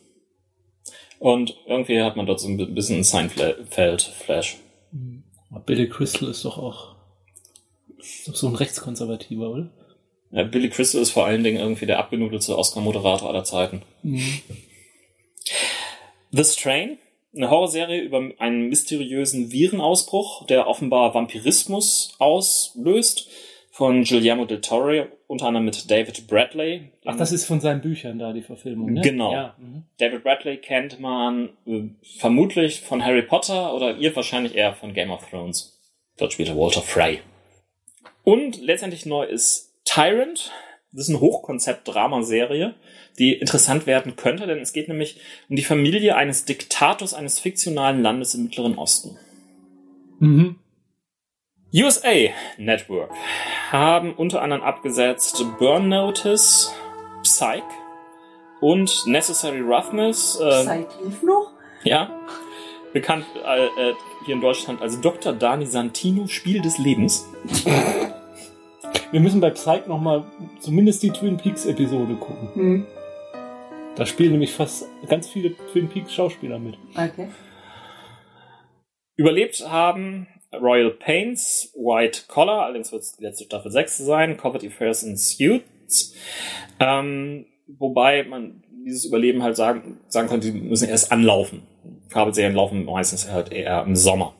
Und 1.18 1.56
irgendwie 1.66 2.02
hat 2.02 2.16
man 2.16 2.26
dort 2.26 2.40
so 2.40 2.48
ein 2.48 2.74
bisschen 2.74 2.98
ein 2.98 3.04
Seinfeld-Flash. 3.04 4.56
Aber 5.50 5.60
Billy 5.60 5.88
Crystal 5.88 6.28
ist 6.28 6.44
doch 6.44 6.58
auch 6.58 6.96
ist 8.02 8.28
doch 8.28 8.34
so 8.34 8.48
ein 8.48 8.56
Rechtskonservativer, 8.56 9.48
oder? 9.48 9.70
Ja, 10.32 10.44
Billy 10.44 10.70
Crystal 10.70 11.00
ist 11.00 11.10
vor 11.10 11.26
allen 11.26 11.44
Dingen 11.44 11.60
irgendwie 11.60 11.86
der 11.86 11.98
abgenudelte 11.98 12.58
Oscar-Moderator 12.58 13.28
aller 13.28 13.44
Zeiten. 13.44 13.82
Mhm. 14.02 14.40
The 16.32 16.44
Strain, 16.44 16.98
eine 17.34 17.50
Horrorserie 17.50 18.00
über 18.00 18.30
einen 18.38 18.68
mysteriösen 18.68 19.52
Virenausbruch, 19.52 20.46
der 20.46 20.66
offenbar 20.66 21.14
Vampirismus 21.14 22.14
auslöst, 22.18 23.28
von 23.72 24.04
Guillermo 24.04 24.44
del 24.44 24.60
Toro, 24.60 25.06
unter 25.26 25.46
anderem 25.46 25.64
mit 25.64 25.90
David 25.90 26.26
Bradley. 26.26 26.90
Ach, 27.06 27.16
das 27.16 27.32
ist 27.32 27.46
von 27.46 27.58
seinen 27.58 27.80
Büchern 27.80 28.18
da, 28.18 28.34
die 28.34 28.42
Verfilmung, 28.42 28.92
ne? 28.92 29.00
Genau. 29.00 29.32
Ja. 29.32 29.56
mhm. 29.58 29.84
David 29.98 30.22
Bradley 30.22 30.58
kennt 30.58 31.00
man 31.00 31.48
äh, 31.66 31.84
vermutlich 32.18 32.82
von 32.82 33.02
Harry 33.02 33.22
Potter 33.22 33.74
oder 33.74 33.96
ihr 33.96 34.14
wahrscheinlich 34.14 34.54
eher 34.54 34.74
von 34.74 34.92
Game 34.92 35.10
of 35.10 35.26
Thrones. 35.30 35.80
Dort 36.18 36.34
spielt 36.34 36.50
er 36.50 36.56
Walter 36.58 36.82
Frey. 36.82 37.20
Und 38.24 38.60
letztendlich 38.60 39.06
neu 39.06 39.24
ist 39.24 39.72
Tyrant, 39.86 40.52
Das 40.92 41.08
ist 41.08 41.08
eine 41.08 41.20
Hochkonzept-Dramaserie, 41.20 42.74
die 43.18 43.32
interessant 43.32 43.86
werden 43.86 44.14
könnte, 44.16 44.46
denn 44.46 44.58
es 44.58 44.74
geht 44.74 44.88
nämlich 44.88 45.20
um 45.48 45.56
die 45.56 45.64
Familie 45.64 46.16
eines 46.16 46.44
Diktators 46.44 47.14
eines 47.14 47.38
fiktionalen 47.38 48.02
Landes 48.02 48.34
im 48.34 48.44
Mittleren 48.44 48.76
Osten. 48.76 49.16
Mhm. 50.18 50.56
USA 51.74 52.12
Network 52.58 53.10
haben 53.70 54.12
unter 54.12 54.42
anderem 54.42 54.62
abgesetzt 54.62 55.42
Burn 55.58 55.88
Notice, 55.88 56.70
Psych 57.22 57.62
und 58.60 59.06
Necessary 59.06 59.60
Roughness. 59.60 60.38
Äh, 60.38 60.64
Zeit 60.64 60.88
lief 61.02 61.22
noch? 61.22 61.52
ja, 61.84 62.10
bekannt 62.92 63.24
äh, 63.44 63.64
äh, 63.64 63.94
hier 64.26 64.34
in 64.34 64.42
Deutschland 64.42 64.82
als 64.82 65.00
Dr. 65.00 65.32
Dani 65.32 65.64
Santino, 65.64 66.26
Spiel 66.26 66.60
des 66.60 66.76
Lebens. 66.76 67.26
Wir 69.12 69.20
müssen 69.20 69.42
bei 69.42 69.50
Psych 69.50 69.86
nochmal 69.86 70.24
zumindest 70.60 71.02
die 71.02 71.10
Twin 71.10 71.36
Peaks 71.36 71.66
Episode 71.66 72.14
gucken. 72.14 72.48
Hm. 72.54 72.86
Da 73.94 74.06
spielen 74.06 74.32
nämlich 74.32 74.54
fast 74.54 74.86
ganz 75.06 75.28
viele 75.28 75.54
Twin 75.70 75.88
Peaks 75.88 76.14
Schauspieler 76.14 76.58
mit. 76.58 76.78
Okay. 76.96 77.28
Überlebt 79.16 79.68
haben 79.68 80.28
Royal 80.54 80.90
Pains, 80.90 81.74
White 81.76 82.22
Collar, 82.26 82.64
allerdings 82.64 82.90
wird 82.90 83.02
es 83.02 83.12
die 83.12 83.22
letzte 83.22 83.44
Staffel 83.44 83.70
6 83.70 83.98
sein, 83.98 84.38
Covert 84.38 84.64
Affairs 84.64 85.04
and 85.04 85.18
Suits. 85.18 86.14
Ähm, 86.80 87.44
wobei 87.66 88.24
man 88.24 88.64
dieses 88.86 89.04
Überleben 89.04 89.42
halt 89.42 89.56
sagen, 89.56 89.98
sagen 90.08 90.28
könnte, 90.28 90.50
die 90.50 90.58
müssen 90.58 90.88
erst 90.88 91.12
anlaufen. 91.12 91.62
Kabelserien 92.08 92.54
laufen 92.54 92.86
meistens 92.86 93.30
halt 93.30 93.52
eher 93.52 93.84
im 93.84 93.94
Sommer. 93.94 94.34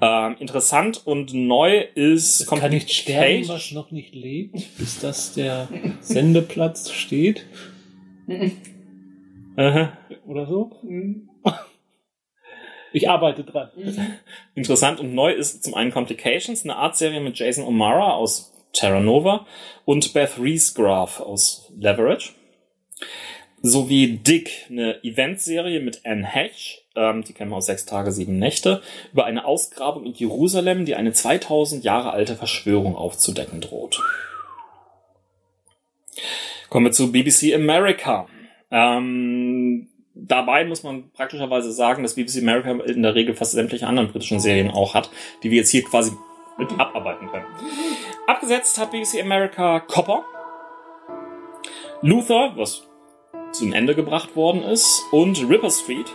Ähm, 0.00 0.36
interessant 0.38 1.06
und 1.06 1.34
neu 1.34 1.80
ist 1.94 2.42
Es 2.42 2.46
kann 2.46 2.70
nicht 2.70 2.92
sterben, 2.92 3.48
was 3.48 3.72
noch 3.72 3.90
nicht 3.90 4.14
lebt, 4.14 4.78
bis 4.78 5.00
das 5.00 5.34
der 5.34 5.68
Sendeplatz 6.00 6.92
steht 6.92 7.46
oder 10.26 10.46
so. 10.46 10.70
Ich 12.92 13.10
arbeite 13.10 13.44
dran. 13.44 13.70
Interessant 14.54 15.00
und 15.00 15.14
neu 15.14 15.32
ist 15.32 15.64
zum 15.64 15.74
einen 15.74 15.90
Complications, 15.90 16.64
eine 16.64 16.76
Artserie 16.76 17.20
mit 17.20 17.38
Jason 17.38 17.64
O'Mara 17.64 18.12
aus 18.12 18.54
Terra 18.72 19.00
Nova 19.00 19.46
und 19.84 20.12
Beth 20.14 20.38
Reesgraf 20.40 21.20
aus 21.20 21.72
Leverage. 21.76 22.30
Sowie 23.62 24.18
Dick, 24.18 24.66
eine 24.70 25.02
Eventserie 25.02 25.80
mit 25.80 26.02
Anne 26.04 26.24
Hatch, 26.24 26.84
ähm, 26.94 27.24
die 27.24 27.32
kennen 27.32 27.50
wir 27.50 27.56
aus 27.56 27.66
Sechs 27.66 27.84
Tage, 27.84 28.12
Sieben 28.12 28.38
Nächte, 28.38 28.82
über 29.12 29.24
eine 29.24 29.44
Ausgrabung 29.44 30.04
in 30.04 30.14
Jerusalem, 30.14 30.84
die 30.84 30.94
eine 30.94 31.12
2000 31.12 31.84
Jahre 31.84 32.12
alte 32.12 32.36
Verschwörung 32.36 32.96
aufzudecken 32.96 33.60
droht. 33.60 34.00
Kommen 36.68 36.86
wir 36.86 36.92
zu 36.92 37.10
BBC 37.10 37.54
America. 37.54 38.26
Ähm, 38.70 39.88
dabei 40.14 40.64
muss 40.64 40.82
man 40.82 41.10
praktischerweise 41.12 41.72
sagen, 41.72 42.02
dass 42.02 42.14
BBC 42.14 42.38
America 42.42 42.70
in 42.84 43.02
der 43.02 43.14
Regel 43.14 43.34
fast 43.34 43.52
sämtliche 43.52 43.86
anderen 43.86 44.10
britischen 44.10 44.40
Serien 44.40 44.70
auch 44.70 44.94
hat, 44.94 45.10
die 45.42 45.50
wir 45.50 45.58
jetzt 45.58 45.70
hier 45.70 45.82
quasi 45.82 46.12
mit 46.58 46.70
abarbeiten 46.72 47.28
können. 47.28 47.46
Abgesetzt 48.26 48.78
hat 48.78 48.90
BBC 48.90 49.22
America 49.22 49.80
Copper, 49.80 50.24
Luther, 52.02 52.52
was 52.56 52.87
zum 53.52 53.72
Ende 53.72 53.94
gebracht 53.94 54.36
worden 54.36 54.62
ist, 54.62 55.02
und 55.12 55.38
Ripper 55.48 55.70
Street. 55.70 56.06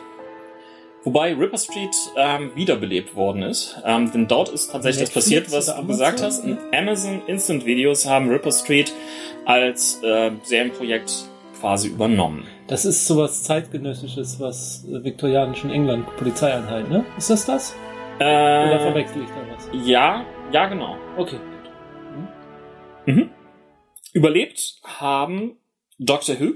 Wobei 1.04 1.34
Ripper 1.34 1.58
Street 1.58 1.94
ähm, 2.16 2.52
wiederbelebt 2.56 3.16
worden 3.16 3.42
ist. 3.44 3.78
Ähm, 3.86 4.12
denn 4.14 4.28
dort 4.28 4.48
ist 4.50 4.72
tatsächlich 4.72 5.06
das 5.10 5.14
passiert, 5.14 5.52
was 5.52 5.68
oder 5.70 5.82
du 5.82 5.88
gesagt 5.88 6.22
hast. 6.22 6.46
Amazon 6.74 7.22
Instant 7.28 7.66
Videos 7.66 8.06
haben 8.08 8.30
Ripper 8.30 8.52
Street 8.54 8.94
als 9.46 10.02
äh, 10.02 10.32
Serienprojekt 10.44 11.26
quasi 11.60 11.90
übernommen. 11.90 12.46
Das 12.68 12.86
ist 12.86 13.06
sowas 13.06 13.44
zeitgenössisches, 13.44 14.40
was 14.40 14.86
äh, 14.90 15.04
viktorianischen 15.04 15.72
England 15.72 16.06
Polizeieinheit, 16.16 16.90
ne? 16.90 17.04
Ist 17.18 17.30
das 17.30 17.46
das? 17.46 17.76
Oder 18.18 18.76
Äh, 18.76 18.80
verwechsel 18.80 19.24
ich 19.24 19.28
da 19.30 19.54
was? 19.54 19.70
ja, 19.86 20.26
ja, 20.54 20.68
genau. 20.68 20.96
Okay. 21.18 21.40
Mhm. 23.06 23.30
Überlebt 24.14 24.76
haben 24.86 25.58
Doctor 26.00 26.40
Who, 26.40 26.54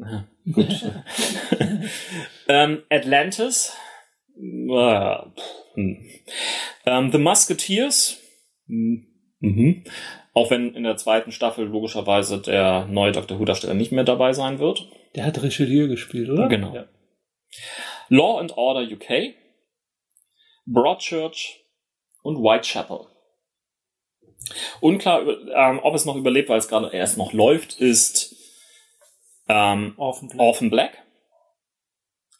Gut. 0.52 0.90
ähm, 2.48 2.82
Atlantis, 2.88 3.76
äh, 4.36 5.16
hm. 5.74 6.06
ähm, 6.86 7.12
The 7.12 7.18
Musketeers, 7.18 8.18
hm, 8.66 9.06
mhm. 9.40 9.84
auch 10.32 10.50
wenn 10.50 10.74
in 10.74 10.84
der 10.84 10.96
zweiten 10.96 11.32
Staffel 11.32 11.66
logischerweise 11.66 12.40
der 12.40 12.86
neue 12.86 13.12
Doctor 13.12 13.38
Who-Darsteller 13.38 13.74
nicht 13.74 13.92
mehr 13.92 14.04
dabei 14.04 14.32
sein 14.32 14.58
wird. 14.58 14.88
Der 15.14 15.24
hat 15.26 15.42
Richelieu 15.42 15.88
gespielt, 15.88 16.30
oder? 16.30 16.48
Genau. 16.48 16.74
Ja. 16.74 16.86
Law 18.08 18.38
and 18.38 18.56
Order 18.56 18.82
UK, 18.82 19.34
Broadchurch 20.66 21.64
und 22.22 22.38
Whitechapel. 22.38 23.06
Unklar, 24.80 25.26
ähm, 25.54 25.80
ob 25.82 25.94
es 25.94 26.06
noch 26.06 26.16
überlebt, 26.16 26.48
weil 26.48 26.58
es 26.58 26.68
gerade 26.68 26.94
erst 26.94 27.18
noch 27.18 27.32
läuft, 27.32 27.80
ist 27.80 28.29
ähm, 29.50 29.94
Orphan 29.96 30.28
Black. 30.28 30.40
Orphan 30.40 30.70
Black. 30.70 30.92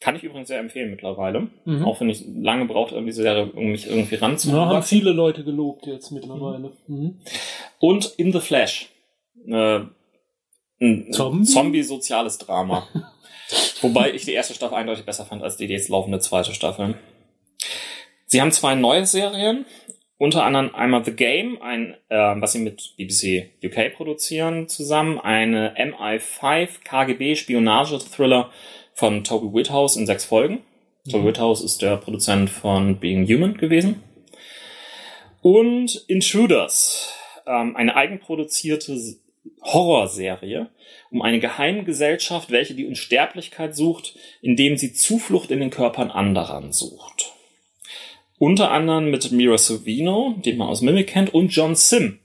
Kann 0.00 0.16
ich 0.16 0.22
übrigens 0.22 0.48
sehr 0.48 0.58
empfehlen 0.60 0.90
mittlerweile. 0.90 1.48
Mhm. 1.66 1.84
Auch 1.84 2.00
wenn 2.00 2.08
ich 2.08 2.24
lange 2.26 2.64
braucht, 2.64 2.92
um 2.92 3.04
diese 3.04 3.22
Serie 3.22 3.46
um 3.52 3.66
mich 3.66 3.86
irgendwie 3.86 4.14
Ja, 4.14 4.20
haben 4.22 4.30
ranzuholen. 4.32 4.82
viele 4.82 5.12
Leute 5.12 5.44
gelobt 5.44 5.86
jetzt 5.86 6.10
mittlerweile. 6.10 6.72
Mhm. 6.86 7.20
Und 7.80 8.06
In 8.16 8.32
the 8.32 8.40
Flash. 8.40 8.88
Äh, 9.46 9.80
ein 10.80 11.12
Zombie? 11.12 11.44
Zombie-soziales 11.44 12.38
Drama. 12.38 12.88
Wobei 13.82 14.12
ich 14.12 14.24
die 14.24 14.32
erste 14.32 14.54
Staffel 14.54 14.76
eindeutig 14.76 15.04
besser 15.04 15.26
fand 15.26 15.42
als 15.42 15.56
die 15.58 15.66
jetzt 15.66 15.88
laufende 15.90 16.18
zweite 16.20 16.54
Staffel. 16.54 16.94
Sie 18.26 18.40
haben 18.40 18.52
zwei 18.52 18.74
neue 18.76 19.04
Serien. 19.04 19.66
Unter 20.20 20.44
anderem 20.44 20.74
einmal 20.74 21.02
The 21.02 21.12
Game, 21.12 21.62
ein, 21.62 21.94
äh, 22.10 22.14
was 22.14 22.52
sie 22.52 22.58
mit 22.58 22.92
BBC 22.98 23.52
UK 23.64 23.94
produzieren, 23.96 24.68
zusammen. 24.68 25.18
Eine 25.18 25.74
MI5 25.78 26.84
KGB 26.84 27.36
Spionage-Thriller 27.36 28.50
von 28.92 29.24
Toby 29.24 29.46
Whithouse 29.54 29.96
in 29.96 30.04
sechs 30.04 30.26
Folgen. 30.26 30.60
Toby 31.10 31.28
Whithouse 31.28 31.62
ist 31.62 31.80
der 31.80 31.96
Produzent 31.96 32.50
von 32.50 33.00
Being 33.00 33.26
Human 33.26 33.56
gewesen. 33.56 34.02
Und 35.40 36.04
Intruders, 36.06 37.14
ähm, 37.46 37.74
eine 37.74 37.96
eigenproduzierte 37.96 38.98
Horrorserie 39.62 40.68
um 41.10 41.22
eine 41.22 41.40
Geheimgesellschaft, 41.40 42.50
welche 42.50 42.74
die 42.74 42.86
Unsterblichkeit 42.86 43.74
sucht, 43.74 44.16
indem 44.42 44.76
sie 44.76 44.92
Zuflucht 44.92 45.50
in 45.50 45.60
den 45.60 45.70
Körpern 45.70 46.10
anderer 46.10 46.70
sucht. 46.74 47.29
Unter 48.40 48.70
anderem 48.70 49.10
mit 49.10 49.30
Mira 49.32 49.58
Sorvino, 49.58 50.34
den 50.38 50.56
man 50.56 50.68
aus 50.68 50.80
Mimic 50.80 51.08
kennt, 51.08 51.34
und 51.34 51.48
John 51.48 51.74
Sim, 51.74 52.20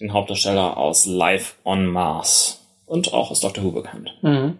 den 0.00 0.14
Hauptdarsteller 0.14 0.78
aus 0.78 1.04
Life 1.04 1.56
on 1.62 1.84
Mars 1.84 2.66
und 2.86 3.12
auch 3.12 3.30
aus 3.30 3.40
Doctor 3.40 3.62
Who 3.62 3.70
bekannt. 3.72 4.16
Mhm. 4.22 4.56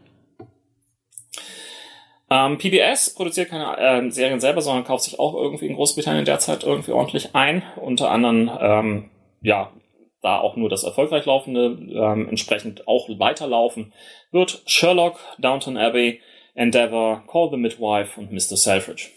Ähm, 2.29 2.59
PBS 2.59 3.15
produziert 3.15 3.49
keine 3.49 3.79
ähm, 3.79 4.11
Serien 4.11 4.39
selber, 4.39 4.61
sondern 4.61 4.85
kauft 4.85 5.05
sich 5.05 5.19
auch 5.19 5.35
irgendwie 5.35 5.65
in 5.65 5.77
Großbritannien 5.77 6.27
derzeit 6.27 6.63
irgendwie 6.63 6.93
ordentlich 6.93 7.35
ein. 7.35 7.63
Unter 7.77 8.11
anderem, 8.11 8.51
ähm, 8.61 9.11
ja, 9.41 9.73
da 10.21 10.41
auch 10.41 10.57
nur 10.57 10.69
das 10.69 10.85
erfolgreich 10.85 11.25
laufende 11.25 11.79
ähm, 11.91 12.29
entsprechend 12.29 12.87
auch 12.87 13.09
weiterlaufen 13.19 13.95
wird 14.31 14.61
Sherlock, 14.67 15.21
Downton 15.39 15.79
Abbey, 15.79 16.21
Endeavour, 16.55 17.23
Call 17.27 17.49
the 17.51 17.57
Midwife 17.57 18.21
und 18.21 18.31
Mr. 18.31 18.59
Selfridge. 18.59 19.16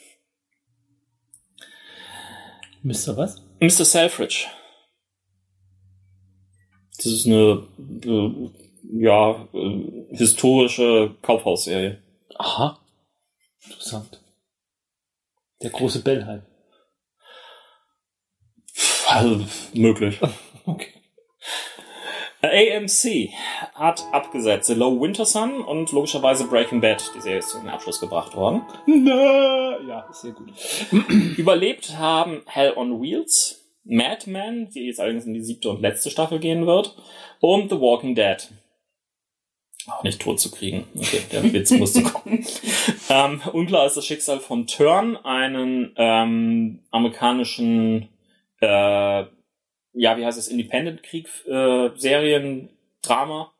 Mr. 2.83 3.17
was? 3.17 3.41
Mr. 3.59 3.85
Selfridge. 3.85 4.47
Das 6.97 7.05
ist 7.05 7.25
eine 7.25 7.67
äh, 8.05 8.49
ja 8.91 9.47
äh, 9.53 10.15
historische 10.15 11.15
Kaufhausserie. 11.21 12.01
Aha. 12.35 12.79
Interessant. 13.65 14.21
Der 15.61 15.69
große 15.69 16.01
Bellheim. 16.01 16.45
Also, 19.07 19.45
möglich. 19.73 20.19
Okay. 20.65 20.98
AMC 22.41 23.29
hat 23.73 24.05
abgesetzt 24.11 24.67
The 24.67 24.73
Low 24.73 24.99
Winter 24.99 25.25
Sun 25.25 25.61
und 25.61 25.91
logischerweise 25.91 26.45
Breaking 26.47 26.79
Bad. 26.79 27.11
Die 27.15 27.21
Serie 27.21 27.39
ist 27.39 27.49
zum 27.49 27.67
Abschluss 27.67 27.99
gebracht 27.99 28.35
worden. 28.35 28.61
Ja, 28.87 30.07
sehr 30.11 30.31
gut. 30.31 30.49
Überlebt 31.37 31.97
haben 31.97 32.41
Hell 32.45 32.73
on 32.75 33.01
Wheels, 33.01 33.69
Mad 33.83 34.29
Men, 34.29 34.69
die 34.69 34.87
jetzt 34.87 34.99
allerdings 34.99 35.25
in 35.25 35.33
die 35.33 35.43
siebte 35.43 35.69
und 35.69 35.81
letzte 35.81 36.09
Staffel 36.09 36.39
gehen 36.39 36.65
wird, 36.65 36.95
und 37.39 37.69
The 37.69 37.79
Walking 37.79 38.15
Dead. 38.15 38.49
Auch 39.87 40.03
nicht 40.03 40.21
tot 40.21 40.39
zu 40.39 40.51
kriegen. 40.51 40.85
Okay, 40.95 41.21
der 41.31 41.43
Witz 41.53 41.71
musste 41.71 42.03
kommen. 42.03 42.45
ähm, 43.09 43.41
unklar 43.53 43.85
ist 43.85 43.97
das 43.97 44.05
Schicksal 44.05 44.39
von 44.39 44.67
Turn, 44.67 45.17
einen 45.17 45.93
ähm, 45.97 46.79
amerikanischen, 46.91 48.09
äh, 48.59 49.23
ja, 49.93 50.17
wie 50.17 50.25
heißt 50.25 50.37
es, 50.37 50.47
Independent-Krieg, 50.47 51.27
äh, 51.47 51.89
Serien, 51.95 52.69
Drama. 53.01 53.51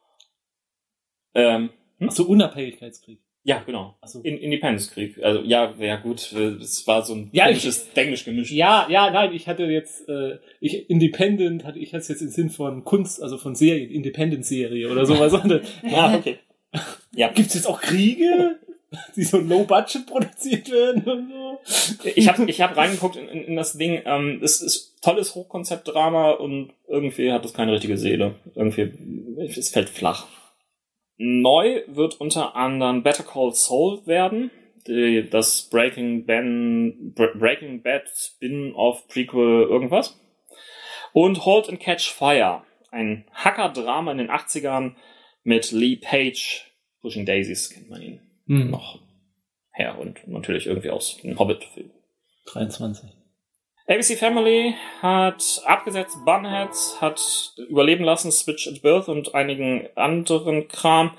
Ähm, 1.34 1.70
hm? 2.00 2.10
Ach 2.10 2.16
so, 2.16 2.26
Unabhängigkeitskrieg. 2.26 3.20
Ja, 3.44 3.64
genau. 3.66 3.98
So. 4.06 4.22
In 4.22 4.38
Independence-Krieg. 4.38 5.24
Also 5.24 5.42
ja, 5.42 5.74
ja 5.80 5.96
gut, 5.96 6.34
äh, 6.34 6.56
es 6.62 6.86
war 6.88 7.04
so 7.04 7.16
ein 7.16 7.30
Ja, 7.32 7.46
ich- 7.46 7.52
komisches 7.62 7.88
Englisch 7.96 8.26
gemischt. 8.26 8.52
Ja, 8.52 8.86
ja, 8.90 9.10
nein, 9.12 9.34
ich 9.34 9.48
hatte 9.48 9.64
jetzt, 9.64 10.08
äh, 10.10 10.38
ich, 10.60 10.90
Independent, 10.90 11.64
hatte 11.64 11.80
ich 11.80 11.92
jetzt 11.94 12.10
im 12.10 12.28
Sinn 12.30 12.50
von 12.50 12.84
Kunst, 12.84 13.22
also 13.24 13.38
von 13.38 13.56
Serien, 13.56 13.90
Independent-Serie 13.90 14.90
oder 14.92 15.06
sowas. 15.06 15.34
Ah, 15.94 16.16
okay. 16.16 16.38
Ja, 17.16 17.30
Gibt's 17.30 17.56
jetzt 17.56 17.66
auch 17.66 17.82
Kriege, 17.82 18.60
die 19.16 19.24
so 19.24 19.38
low 19.38 19.64
budget 19.64 20.06
produziert 20.08 20.70
werden 20.72 21.04
und 21.04 21.30
so? 21.32 21.60
ich 22.16 22.28
habe 22.28 22.50
ich 22.50 22.62
hab 22.62 22.76
reingeguckt 22.76 23.16
in, 23.16 23.28
in, 23.28 23.44
in 23.44 23.56
das 23.56 23.74
Ding. 23.74 24.02
Ähm, 24.06 24.40
es 24.44 24.62
ist 24.62 25.02
tolles 25.02 25.36
Hochkonzept-Drama 25.36 26.32
und 26.32 26.74
irgendwie 26.88 27.32
hat 27.32 27.46
es 27.46 27.54
keine 27.54 27.74
richtige 27.74 27.98
Seele. 27.98 28.36
Irgendwie, 28.56 28.92
es 29.58 29.70
fällt 29.70 29.90
flach. 29.90 30.28
Neu 31.18 31.84
wird 31.88 32.20
unter 32.20 32.56
anderem 32.56 33.04
Better 33.04 33.24
Call 33.24 33.54
Saul 33.54 34.06
werden. 34.08 34.52
Die, 34.88 35.30
das 35.30 35.70
Breaking, 35.70 36.26
ben, 36.26 37.14
Bre- 37.16 37.38
Breaking 37.38 37.82
Bad 37.84 38.10
Spin-off 38.16 39.08
Prequel 39.08 39.68
irgendwas. 39.70 40.18
Und 41.14 41.46
Halt 41.46 41.70
and 41.70 41.80
Catch 41.80 42.10
Fire. 42.12 42.64
Ein 42.92 43.26
Hacker-Drama 43.34 44.14
in 44.14 44.18
den 44.18 44.32
80ern 44.32 44.96
mit 45.44 45.72
Lee 45.72 45.98
Page. 45.98 46.72
Pushing 47.02 47.26
Daisies 47.26 47.70
kennt 47.70 47.90
man 47.90 48.02
ihn 48.02 48.29
Hm, 48.50 48.72
noch 48.72 49.00
her 49.72 49.98
und 50.00 50.28
natürlich 50.28 50.66
irgendwie 50.66 50.90
aus 50.90 51.18
dem 51.18 51.38
Hobbit-Film. 51.38 51.92
23. 52.48 53.10
ABC 53.88 54.16
Family 54.18 54.74
hat 55.02 55.62
abgesetzt, 55.66 56.18
Bunheads 56.26 57.00
hat 57.00 57.54
überleben 57.70 58.04
lassen, 58.04 58.32
Switch 58.32 58.68
at 58.68 58.82
Birth 58.82 59.08
und 59.08 59.36
einigen 59.36 59.88
anderen 59.96 60.68
Kram 60.68 61.12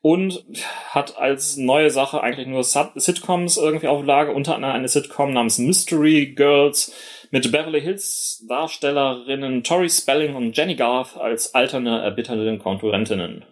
und 0.00 0.44
hat 0.90 1.16
als 1.18 1.56
neue 1.56 1.90
Sache 1.90 2.20
eigentlich 2.20 2.48
nur 2.48 2.64
Sub 2.64 2.92
Sitcoms 2.96 3.56
irgendwie 3.56 3.88
auf 3.88 4.04
Lage, 4.04 4.32
unter 4.32 4.56
anderem 4.56 4.74
eine 4.74 4.88
Sitcom 4.88 5.32
namens 5.32 5.58
Mystery 5.58 6.34
Girls 6.34 6.92
mit 7.30 7.50
Beverly 7.50 7.80
Hills 7.80 8.44
Darstellerinnen 8.48 9.62
Tori 9.62 9.88
Spelling 9.88 10.34
und 10.34 10.56
Jenny 10.56 10.74
Garth 10.74 11.16
als 11.16 11.54
alterne, 11.54 12.02
erbitterte 12.02 12.58
Konkurrentinnen. 12.58 13.44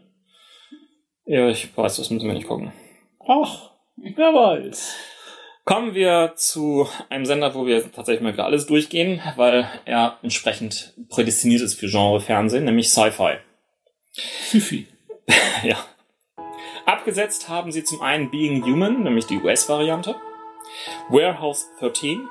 Ja, 1.27 1.49
ich 1.49 1.77
weiß, 1.77 1.97
das 1.97 2.11
müssen 2.11 2.27
wir 2.27 2.35
nicht 2.35 2.49
gucken. 2.49 2.73
Ach, 3.27 3.71
wer 3.97 4.35
weiß. 4.35 4.97
Kommen 5.65 5.95
wir 5.95 6.35
zu 6.37 6.87
einem 7.09 7.25
Sender, 7.25 7.55
wo 7.55 7.65
wir 7.65 7.91
tatsächlich 7.91 8.23
mal 8.23 8.35
wieder 8.35 8.45
alles 8.45 8.67
durchgehen, 8.67 9.23
weil 9.37 9.67
er 9.87 10.19
entsprechend 10.23 10.93
prädestiniert 11.09 11.63
ist 11.63 11.81
für 11.81 11.87
Genre-Fernsehen, 11.87 12.65
nämlich 12.65 12.91
Sci-Fi. 12.91 13.39
Fifi. 14.13 14.89
ja. 15.63 15.79
Abgesetzt 16.85 17.49
haben 17.49 17.73
sie 17.73 17.83
zum 17.83 18.03
einen 18.03 18.31
Being 18.31 18.63
Human, 18.63 19.03
nämlich 19.03 19.25
die 19.25 19.39
US-Variante. 19.39 20.17
Warehouse 21.09 21.67
13, 21.81 22.29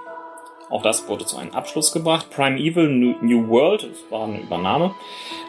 auch 0.73 0.81
das 0.81 1.07
wurde 1.07 1.25
zu 1.25 1.37
einem 1.37 1.51
Abschluss 1.51 1.91
gebracht. 1.91 2.31
Prime 2.31 2.57
Evil 2.57 2.89
New, 2.89 3.47
World, 3.47 3.83
das 3.83 4.11
war 4.11 4.23
eine 4.23 4.39
Übernahme. 4.39 4.95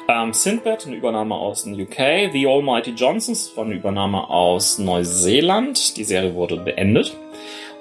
Ähm, 0.06 0.34
Sinbad, 0.34 0.86
eine 0.86 0.96
Übernahme 0.96 1.34
aus 1.34 1.64
den 1.64 1.80
UK. 1.80 2.30
The 2.30 2.46
Almighty 2.46 2.90
Johnsons, 2.90 3.56
war 3.56 3.64
eine 3.64 3.74
Übernahme 3.74 4.28
aus 4.28 4.78
Neuseeland. 4.78 5.96
Die 5.96 6.04
Serie 6.04 6.34
wurde 6.34 6.58
beendet. 6.58 7.16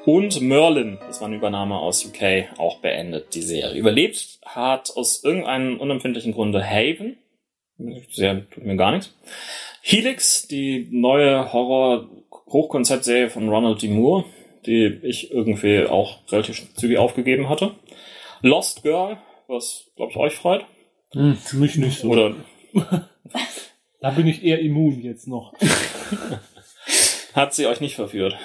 Und 0.06 0.40
Merlin, 0.40 1.00
das 1.06 1.20
war 1.20 1.28
eine 1.28 1.36
Übernahme 1.36 1.76
aus 1.76 2.06
UK, 2.06 2.58
auch 2.58 2.80
beendet, 2.80 3.36
die 3.36 3.42
Serie. 3.42 3.78
Überlebt 3.78 4.40
hat 4.46 4.96
aus 4.96 5.22
irgendeinem 5.22 5.82
unempfindlichen 5.82 6.32
Grunde 6.32 6.64
Haven. 6.66 7.18
Sehr, 8.12 8.50
tut 8.50 8.64
mir 8.64 8.78
gar 8.78 8.94
nichts. 8.94 9.14
Helix, 9.82 10.48
die 10.48 10.88
neue 10.92 11.52
Horror-Hochkonzeptserie 11.52 13.30
von 13.30 13.50
Ronald 13.50 13.82
D. 13.82 13.90
Moore, 13.90 14.24
die 14.66 15.00
ich 15.04 15.32
irgendwie 15.32 15.86
auch 15.86 16.20
relativ 16.32 16.74
zügig 16.76 16.98
aufgegeben 16.98 17.50
hatte. 17.50 17.76
Lost 18.42 18.84
Girl, 18.84 19.18
was, 19.48 19.86
glaube 19.96 20.12
ich, 20.12 20.18
euch 20.18 20.36
freut. 20.36 20.66
Hm, 21.14 21.36
für 21.36 21.58
mich 21.58 21.76
nicht 21.76 22.00
so. 22.00 22.10
Oder 22.10 22.36
Da 24.04 24.10
bin 24.10 24.28
ich 24.28 24.44
eher 24.44 24.60
immun 24.60 25.02
jetzt 25.02 25.28
noch. 25.30 25.54
hat 27.34 27.54
sie 27.54 27.68
euch 27.68 27.80
nicht 27.80 27.96
verführt? 27.96 28.36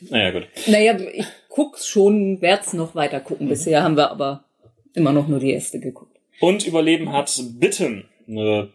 Naja, 0.00 0.32
gut. 0.32 0.48
Naja, 0.66 0.98
ich 0.98 1.24
guck's 1.48 1.88
schon, 1.88 2.42
werd's 2.42 2.74
noch 2.74 2.94
weiter 2.94 3.20
gucken. 3.20 3.48
Bisher 3.48 3.82
haben 3.82 3.96
wir 3.96 4.10
aber 4.10 4.44
immer 4.92 5.14
noch 5.14 5.26
nur 5.26 5.40
die 5.40 5.52
erste 5.52 5.80
geguckt. 5.80 6.14
Und 6.40 6.66
Überleben 6.66 7.10
hat 7.10 7.32
Bitten, 7.58 8.06
eine 8.28 8.68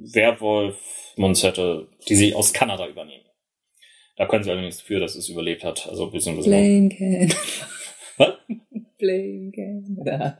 Werwolf-Monzette, 0.00 1.86
die 2.08 2.14
sie 2.14 2.34
aus 2.34 2.54
Kanada 2.54 2.88
übernehmen. 2.88 3.24
Da 4.16 4.26
können 4.26 4.44
sie 4.44 4.50
allerdings 4.50 4.80
für, 4.80 5.00
dass 5.00 5.16
es 5.16 5.28
überlebt 5.28 5.64
hat. 5.64 5.88
Also 5.88 6.10
beziehungsweise. 6.10 6.50
Blame 6.50 6.88
can. 6.88 7.34
Was? 8.18 8.34
Blame 8.98 9.50
can. 9.52 10.04
Ja. 10.06 10.38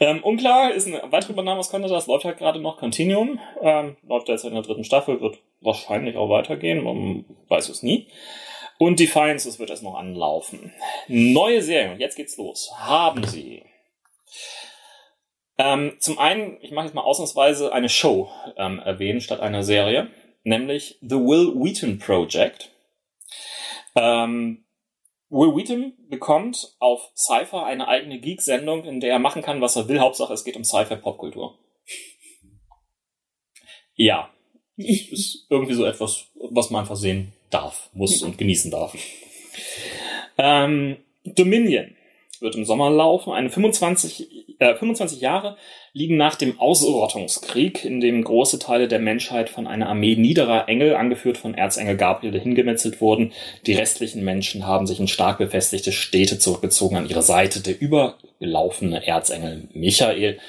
Ähm, 0.00 0.22
unklar 0.22 0.72
ist 0.72 0.86
eine 0.86 1.02
weitere 1.10 1.32
Übernahme 1.32 1.60
aus 1.60 1.70
Kanada, 1.70 1.94
das 1.94 2.06
läuft 2.06 2.24
halt 2.24 2.38
gerade 2.38 2.60
noch. 2.60 2.78
Continuum 2.78 3.38
ähm, 3.60 3.96
läuft 4.06 4.28
derzeit 4.28 4.50
in 4.50 4.54
der 4.54 4.62
dritten 4.62 4.84
Staffel, 4.84 5.20
wird 5.20 5.38
wahrscheinlich 5.60 6.16
auch 6.16 6.30
weitergehen, 6.30 6.82
man 6.82 7.24
weiß 7.48 7.68
es 7.68 7.82
nie. 7.82 8.08
Und 8.78 9.00
Defiance, 9.00 9.48
das 9.48 9.58
wird 9.58 9.70
erst 9.70 9.82
noch 9.82 9.96
anlaufen. 9.96 10.72
Neue 11.08 11.62
Serien, 11.62 11.92
und 11.92 12.00
jetzt 12.00 12.16
geht's 12.16 12.36
los. 12.36 12.72
Haben 12.76 13.24
sie. 13.24 13.64
Ähm, 15.56 15.94
zum 16.00 16.18
einen, 16.18 16.58
ich 16.60 16.72
mache 16.72 16.86
jetzt 16.86 16.94
mal 16.94 17.02
ausnahmsweise 17.02 17.72
eine 17.72 17.88
Show 17.88 18.28
ähm, 18.56 18.80
erwähnen 18.80 19.20
statt 19.20 19.40
einer 19.40 19.62
Serie, 19.62 20.08
nämlich 20.44 20.98
The 21.00 21.16
Will 21.16 21.54
Wheaton 21.54 21.98
Project. 21.98 22.70
Ähm, 23.96 24.64
Will 25.30 25.56
Wheaton 25.56 25.94
bekommt 26.08 26.76
auf 26.78 27.10
Cypher 27.16 27.66
eine 27.66 27.88
eigene 27.88 28.20
Geek-Sendung, 28.20 28.84
in 28.84 29.00
der 29.00 29.12
er 29.12 29.18
machen 29.18 29.42
kann, 29.42 29.60
was 29.60 29.74
er 29.76 29.88
will. 29.88 29.98
Hauptsache, 29.98 30.32
es 30.32 30.44
geht 30.44 30.56
um 30.56 30.64
Sci-Fi-Popkultur. 30.64 31.58
Ja. 33.96 34.30
Ist 34.76 35.46
irgendwie 35.50 35.74
so 35.74 35.84
etwas, 35.84 36.26
was 36.34 36.70
man 36.70 36.82
einfach 36.82 36.96
sehen 36.96 37.32
darf, 37.50 37.90
muss 37.92 38.22
und 38.22 38.38
genießen 38.38 38.70
darf. 38.70 38.96
Ähm, 40.36 40.96
Dominion 41.24 41.96
wird 42.40 42.56
im 42.56 42.64
Sommer 42.64 42.90
laufen. 42.90 43.32
Eine 43.32 43.50
25, 43.50 44.60
äh, 44.60 44.74
25 44.74 45.20
Jahre 45.20 45.56
liegen 45.96 46.16
nach 46.16 46.34
dem 46.34 46.58
Ausrottungskrieg, 46.58 47.84
in 47.84 48.00
dem 48.00 48.24
große 48.24 48.58
Teile 48.58 48.88
der 48.88 48.98
Menschheit 48.98 49.48
von 49.48 49.68
einer 49.68 49.88
Armee 49.88 50.16
niederer 50.16 50.68
Engel, 50.68 50.96
angeführt 50.96 51.38
von 51.38 51.54
Erzengel 51.54 51.96
Gabriel, 51.96 52.38
hingemetzelt 52.38 53.00
wurden. 53.00 53.32
Die 53.64 53.74
restlichen 53.74 54.24
Menschen 54.24 54.66
haben 54.66 54.88
sich 54.88 54.98
in 54.98 55.06
stark 55.06 55.38
befestigte 55.38 55.92
Städte 55.92 56.40
zurückgezogen 56.40 56.96
an 56.96 57.08
ihre 57.08 57.22
Seite. 57.22 57.60
Der 57.60 57.80
übergelaufene 57.80 59.06
Erzengel 59.06 59.68
Michael. 59.72 60.40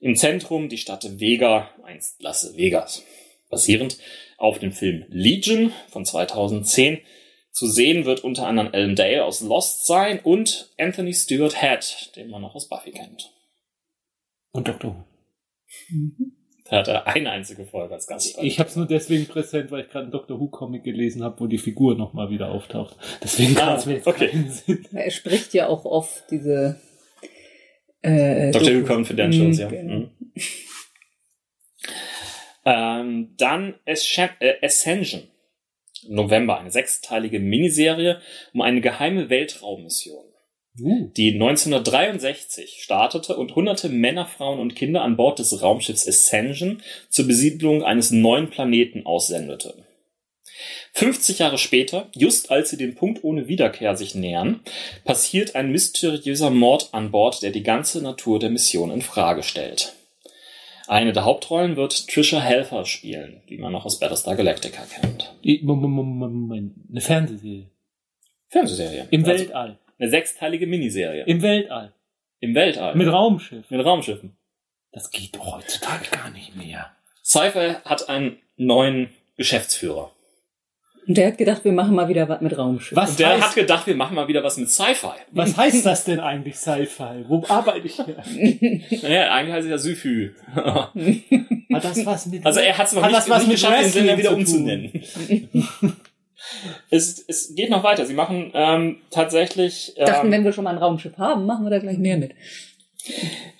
Im 0.00 0.16
Zentrum 0.16 0.68
die 0.68 0.78
Stadt 0.78 1.20
Vega, 1.20 1.70
einst 1.84 2.20
Las 2.20 2.56
Vegas. 2.56 3.04
Basierend 3.48 3.96
auf 4.38 4.58
dem 4.58 4.72
Film 4.72 5.04
Legion 5.08 5.72
von 5.88 6.04
2010 6.04 6.98
zu 7.52 7.68
sehen 7.68 8.06
wird 8.06 8.24
unter 8.24 8.46
anderem 8.46 8.70
Alan 8.72 8.96
Dale 8.96 9.24
aus 9.24 9.40
Lost 9.40 9.86
sein 9.86 10.18
und 10.18 10.70
Anthony 10.78 11.14
Stewart 11.14 11.60
Head, 11.60 12.16
den 12.16 12.28
man 12.28 12.42
noch 12.42 12.56
aus 12.56 12.68
Buffy 12.68 12.90
kennt. 12.90 13.30
Und 14.52 14.68
Dr. 14.68 14.94
Who. 14.96 15.04
Da 16.68 16.78
hat 16.78 16.88
er 16.88 17.06
eine 17.06 17.30
einzige 17.30 17.64
Folge 17.66 17.94
als 17.94 18.06
Gast. 18.06 18.38
Ich 18.42 18.58
habe 18.60 18.68
es 18.68 18.76
nur 18.76 18.86
deswegen 18.86 19.26
präsent, 19.26 19.70
weil 19.70 19.82
ich 19.84 19.88
gerade 19.90 20.04
einen 20.04 20.12
Dr. 20.12 20.38
Who 20.38 20.48
Comic 20.48 20.84
gelesen 20.84 21.22
habe, 21.24 21.40
wo 21.40 21.46
die 21.46 21.58
Figur 21.58 21.96
nochmal 21.96 22.30
wieder 22.30 22.50
auftaucht. 22.50 22.96
Deswegen 23.22 23.56
Ah, 23.56 23.60
kam 23.60 23.76
es 23.76 23.86
mir 23.86 23.94
jetzt 23.94 24.06
okay. 24.06 24.28
keinen 24.28 24.50
Sinn. 24.50 24.86
Er 24.92 25.10
spricht 25.10 25.52
ja 25.54 25.66
auch 25.68 25.84
oft 25.84 26.30
diese 26.30 26.80
äh, 28.02 28.50
Dr. 28.52 28.74
Who 28.82 28.86
Confidentials, 28.86 29.56
Mhm, 29.56 29.62
ja. 29.62 29.68
genau. 29.68 29.94
Mhm. 29.94 30.10
Ähm, 32.64 33.34
dann 33.36 33.74
äh, 33.86 33.96
Ascension. 34.62 35.22
November, 36.08 36.58
eine 36.58 36.70
sechsteilige 36.70 37.40
Miniserie 37.40 38.20
um 38.54 38.60
eine 38.62 38.80
geheime 38.80 39.28
Weltraummission. 39.28 40.24
Uh, 40.78 41.10
die 41.16 41.32
1963 41.34 42.78
startete 42.80 43.36
und 43.36 43.54
hunderte 43.56 43.88
Männer, 43.88 44.26
Frauen 44.26 44.60
und 44.60 44.76
Kinder 44.76 45.02
an 45.02 45.16
Bord 45.16 45.38
des 45.38 45.62
Raumschiffs 45.62 46.06
Ascension 46.06 46.82
zur 47.08 47.26
Besiedlung 47.26 47.82
eines 47.82 48.10
neuen 48.10 48.50
Planeten 48.50 49.04
aussendete. 49.04 49.84
50 50.92 51.38
Jahre 51.38 51.58
später, 51.58 52.08
just 52.14 52.50
als 52.50 52.70
sie 52.70 52.76
dem 52.76 52.94
Punkt 52.94 53.24
ohne 53.24 53.48
Wiederkehr 53.48 53.96
sich 53.96 54.14
nähern, 54.14 54.60
passiert 55.04 55.54
ein 55.54 55.72
mysteriöser 55.72 56.50
Mord 56.50 56.90
an 56.92 57.10
Bord, 57.10 57.42
der 57.42 57.50
die 57.50 57.62
ganze 57.62 58.02
Natur 58.02 58.38
der 58.38 58.50
Mission 58.50 58.90
in 58.90 59.02
Frage 59.02 59.42
stellt. 59.42 59.94
Eine 60.86 61.12
der 61.12 61.24
Hauptrollen 61.24 61.76
wird 61.76 62.08
Trisha 62.08 62.40
Helfer 62.40 62.84
spielen, 62.84 63.42
die 63.48 63.58
man 63.58 63.72
noch 63.72 63.84
aus 63.84 64.00
Battlestar 64.00 64.34
Galactica 64.34 64.82
kennt. 64.84 65.32
Moment. 65.62 66.74
Eine 66.90 67.00
Fernsehserie. 67.00 67.70
Fernsehserie. 68.48 69.06
Im 69.10 69.24
Also 69.24 69.38
Weltall. 69.38 69.78
Eine 70.00 70.10
sechsteilige 70.10 70.66
Miniserie. 70.66 71.24
Im 71.24 71.42
Weltall. 71.42 71.92
Im 72.40 72.54
Weltall. 72.54 72.94
Mit 72.94 73.08
Raumschiff. 73.08 73.70
Mit 73.70 73.84
Raumschiffen. 73.84 74.34
Das 74.92 75.10
geht 75.10 75.36
doch 75.36 75.56
heutzutage 75.56 76.06
gar 76.10 76.30
nicht 76.30 76.56
mehr. 76.56 76.90
Sci-Fi 77.22 77.74
hat 77.84 78.08
einen 78.08 78.38
neuen 78.56 79.10
Geschäftsführer. 79.36 80.10
Und 81.06 81.18
der 81.18 81.28
hat 81.28 81.38
gedacht, 81.38 81.64
wir 81.64 81.72
machen 81.72 81.94
mal 81.94 82.08
wieder 82.08 82.28
was 82.30 82.40
mit 82.40 82.56
Raumschiff. 82.56 82.96
Was 82.96 83.10
Und 83.10 83.20
der 83.20 83.30
heißt, 83.30 83.42
hat 83.42 83.54
gedacht, 83.54 83.86
wir 83.86 83.94
machen 83.94 84.14
mal 84.14 84.26
wieder 84.26 84.42
was 84.42 84.56
mit 84.56 84.70
Sci-Fi. 84.70 85.08
was 85.32 85.56
heißt 85.56 85.84
das 85.84 86.04
denn 86.04 86.20
eigentlich, 86.20 86.56
Sci-Fi? 86.56 87.24
Wo 87.28 87.44
arbeite 87.46 87.86
ich 87.86 87.96
hier? 87.96 88.16
Naja, 89.02 89.32
eigentlich 89.32 89.54
heißt 89.54 89.64
es 89.66 89.70
ja 89.70 89.78
Syfy. 89.78 90.30
Hat 90.54 91.84
das 91.84 92.06
was 92.06 92.26
mit... 92.26 92.46
Also 92.46 92.60
er 92.60 92.78
hat 92.78 92.86
es 92.86 92.92
noch 92.94 93.02
Hat 93.02 93.10
nicht, 93.10 93.20
das 93.20 93.28
was 93.28 93.38
nicht 93.40 93.48
mit 93.48 93.56
geschafft, 93.56 93.84
den 93.84 93.90
Sender 93.90 94.18
wieder 94.18 94.36
Wrestling 94.36 94.90
umzunennen. 94.90 95.96
es, 96.90 97.24
es 97.26 97.54
geht 97.54 97.70
noch 97.70 97.84
weiter. 97.84 98.04
Sie 98.04 98.14
machen 98.14 98.50
ähm, 98.54 98.96
tatsächlich... 99.10 99.94
Ähm, 99.96 100.06
dachten, 100.06 100.30
wenn 100.30 100.44
wir 100.44 100.52
schon 100.52 100.64
mal 100.64 100.70
ein 100.70 100.78
Raumschiff 100.78 101.16
haben, 101.18 101.46
machen 101.46 101.64
wir 101.64 101.70
da 101.70 101.78
gleich 101.78 101.98
mehr 101.98 102.18
mit. 102.18 102.34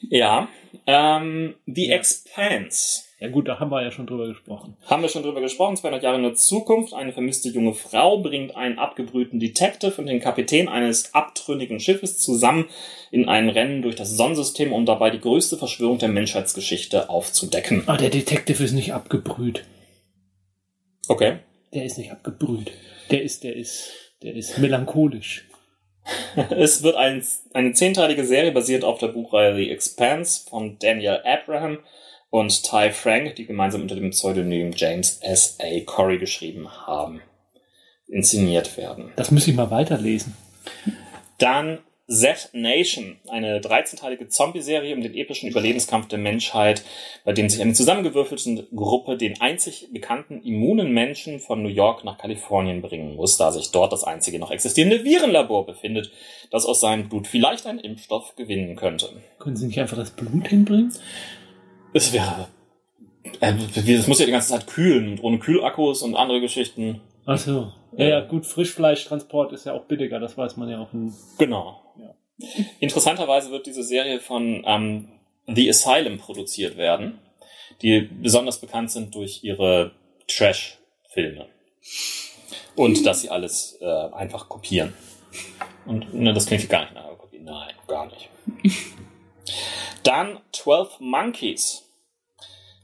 ja, 0.09 0.49
ähm, 0.87 1.55
The 1.67 1.91
Expanse. 1.91 3.03
Ja 3.21 3.29
gut, 3.29 3.49
da 3.49 3.61
haben 3.61 3.71
wir 3.71 3.83
ja 3.83 3.91
schon 3.91 4.07
drüber 4.07 4.27
gesprochen. 4.29 4.79
Haben 4.87 5.03
wir 5.03 5.11
schon 5.11 5.23
drüber 5.23 5.43
gesprochen, 5.43 5.77
200 5.77 6.03
Jahre 6.03 6.17
in 6.17 6.23
der 6.23 6.35
Zukunft. 6.35 6.95
Eine 6.95 7.13
vermisste 7.13 7.51
junge 7.51 7.75
Frau 7.75 8.19
bringt 8.19 8.57
einen 8.57 8.79
abgebrühten 8.79 9.39
Detective 9.39 10.01
und 10.01 10.07
den 10.07 10.21
Kapitän 10.21 10.69
eines 10.69 11.13
abtrünnigen 11.13 11.81
Schiffes 11.81 12.19
zusammen 12.19 12.65
in 13.11 13.29
ein 13.29 13.51
Rennen 13.51 13.83
durch 13.83 13.95
das 13.95 14.17
Sonnensystem, 14.17 14.73
um 14.73 14.87
dabei 14.87 15.11
die 15.11 15.21
größte 15.21 15.59
Verschwörung 15.59 15.99
der 15.99 16.09
Menschheitsgeschichte 16.09 17.11
aufzudecken. 17.11 17.83
Ah, 17.87 17.99
der 17.99 18.09
Detective 18.09 18.65
ist 18.65 18.73
nicht 18.73 18.95
abgebrüht. 18.95 19.67
Okay. 21.07 21.41
Der 21.75 21.85
ist 21.85 21.99
nicht 21.99 22.11
abgebrüht. 22.11 22.73
Der 23.11 23.23
ist, 23.23 23.45
der 23.45 23.57
ist, 23.57 23.93
der 24.23 24.35
ist 24.35 24.59
melancholisch. 24.59 25.47
Es 26.51 26.83
wird 26.83 26.97
ein, 26.97 27.23
eine 27.53 27.73
zehnteilige 27.73 28.25
Serie 28.25 28.53
basiert 28.53 28.85
auf 28.85 28.99
der 28.99 29.09
Buchreihe 29.09 29.55
The 29.55 29.71
Expanse 29.71 30.49
von 30.49 30.79
Daniel 30.79 31.21
Abraham 31.25 31.79
und 32.31 32.63
Ty 32.63 32.91
Frank, 32.91 33.35
die 33.37 33.47
gemeinsam 33.47 33.83
unter 33.83 33.97
dem 33.97 34.11
Pseudonym 34.11 34.73
James 34.75 35.19
S. 35.23 35.59
A. 35.61 35.81
Corey 35.85 36.19
geschrieben 36.19 36.69
haben, 36.87 37.21
inszeniert 38.09 38.77
werden. 38.77 39.13
Das 39.17 39.31
muss 39.31 39.47
ich 39.47 39.55
mal 39.55 39.71
weiterlesen. 39.71 40.37
Dann 41.39 41.81
Z 42.11 42.51
Nation, 42.55 43.19
eine 43.29 43.61
13-teilige 43.61 44.27
Zombie-Serie 44.27 44.97
um 44.97 45.01
den 45.01 45.15
epischen 45.15 45.49
Überlebenskampf 45.49 46.09
der 46.09 46.19
Menschheit, 46.19 46.83
bei 47.25 47.33
dem 47.33 47.49
sich 47.49 47.63
eine 47.63 47.73
zusammengewürfelte 47.73 48.67
Gruppe 48.75 49.17
den 49.17 49.41
einzig 49.41 49.91
bekannten 49.93 50.43
immunen 50.43 50.93
Menschen 50.93 51.39
von 51.39 51.63
New 51.63 51.69
York 51.69 52.05
nach 52.05 52.19
Kalifornien 52.19 52.83
bringen 52.83 53.15
muss, 53.15 53.37
da 53.37 53.53
sich 53.53 53.71
dort 53.71 53.93
das 53.93 54.03
einzige 54.03 54.41
noch 54.41 54.51
existierende 54.51 55.05
Virenlabor 55.05 55.67
befindet, 55.67 56.11
das 56.51 56.67
aus 56.67 56.81
seinem 56.81 57.09
Blut 57.09 57.29
vielleicht 57.29 57.65
einen 57.67 57.79
Impfstoff 57.79 58.35
gewinnen 58.35 58.75
könnte. 58.75 59.11
Können 59.39 59.55
Sie 59.55 59.69
nicht 59.69 59.79
einfach 59.79 59.97
das 59.97 60.11
Blut 60.11 60.49
hinbringen? 60.49 60.93
Es 61.93 62.13
wäre. 62.13 62.49
Äh, 63.39 63.55
das 63.87 64.09
muss 64.09 64.19
ja 64.19 64.27
die 64.27 64.33
ganze 64.33 64.49
Zeit 64.49 64.67
kühlen 64.67 65.11
und 65.11 65.23
ohne 65.23 65.39
Kühlakkus 65.39 66.03
und 66.03 66.17
andere 66.17 66.41
Geschichten. 66.41 67.01
Ach 67.25 67.39
so. 67.39 67.73
Ja, 67.97 68.09
ja, 68.09 68.21
gut, 68.21 68.47
Frischfleischtransport 68.47 69.53
ist 69.53 69.67
ja 69.67 69.75
auch 69.75 69.85
billiger, 69.85 70.19
das 70.19 70.37
weiß 70.37 70.57
man 70.57 70.69
ja 70.69 70.81
auch. 70.81 70.89
Genau. 71.39 71.80
Interessanterweise 72.79 73.51
wird 73.51 73.67
diese 73.67 73.83
Serie 73.83 74.21
von 74.21 74.63
ähm, 74.67 75.09
The 75.47 75.69
Asylum 75.69 76.19
produziert 76.19 76.77
werden, 76.77 77.19
die 77.83 78.01
besonders 78.01 78.61
bekannt 78.61 78.91
sind 78.91 79.15
durch 79.15 79.43
ihre 79.43 79.93
Trash-Filme. 80.27 81.47
Und 82.77 83.05
dass 83.05 83.23
sie 83.23 83.31
alles 83.31 83.79
äh, 83.81 83.87
einfach 83.87 84.49
kopieren. 84.49 84.95
Und 85.87 86.15
ne, 86.15 86.33
das 86.33 86.47
klingt 86.47 86.69
gar 86.69 86.83
nicht 86.83 86.95
nach 86.95 87.05
einer 87.05 87.17
Kopie. 87.17 87.41
Nein, 87.41 87.75
gar 87.87 88.07
nicht. 88.07 88.29
Dann 90.03 90.41
12 90.53 91.01
Monkeys 91.01 91.90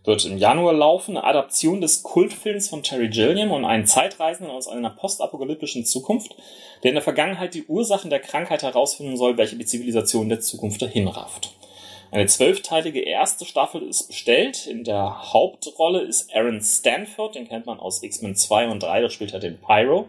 wird 0.06 0.24
im 0.24 0.38
Januar 0.38 0.72
laufen, 0.72 1.16
eine 1.16 1.26
Adaption 1.26 1.80
des 1.80 2.02
Kultfilms 2.02 2.68
von 2.68 2.82
Terry 2.82 3.08
Gilliam 3.08 3.50
und 3.50 3.64
einen 3.64 3.86
Zeitreisenden 3.86 4.54
aus 4.54 4.68
einer 4.68 4.90
postapokalyptischen 4.90 5.84
Zukunft, 5.84 6.34
der 6.82 6.90
in 6.90 6.94
der 6.94 7.02
Vergangenheit 7.02 7.54
die 7.54 7.64
Ursachen 7.64 8.10
der 8.10 8.20
Krankheit 8.20 8.62
herausfinden 8.62 9.16
soll, 9.16 9.36
welche 9.36 9.56
die 9.56 9.66
Zivilisation 9.66 10.28
der 10.28 10.40
Zukunft 10.40 10.80
dahin 10.80 11.08
rafft. 11.08 11.54
Eine 12.12 12.26
zwölfteilige 12.26 13.00
erste 13.00 13.44
Staffel 13.44 13.82
ist 13.82 14.06
bestellt. 14.06 14.66
In 14.66 14.84
der 14.84 15.32
Hauptrolle 15.32 16.02
ist 16.02 16.32
Aaron 16.34 16.60
Stanford, 16.60 17.34
den 17.34 17.48
kennt 17.48 17.66
man 17.66 17.80
aus 17.80 18.02
X-Men 18.02 18.36
2 18.36 18.68
und 18.68 18.82
3, 18.82 19.02
da 19.02 19.10
spielt 19.10 19.34
er 19.34 19.40
den 19.40 19.60
Pyro. 19.60 20.08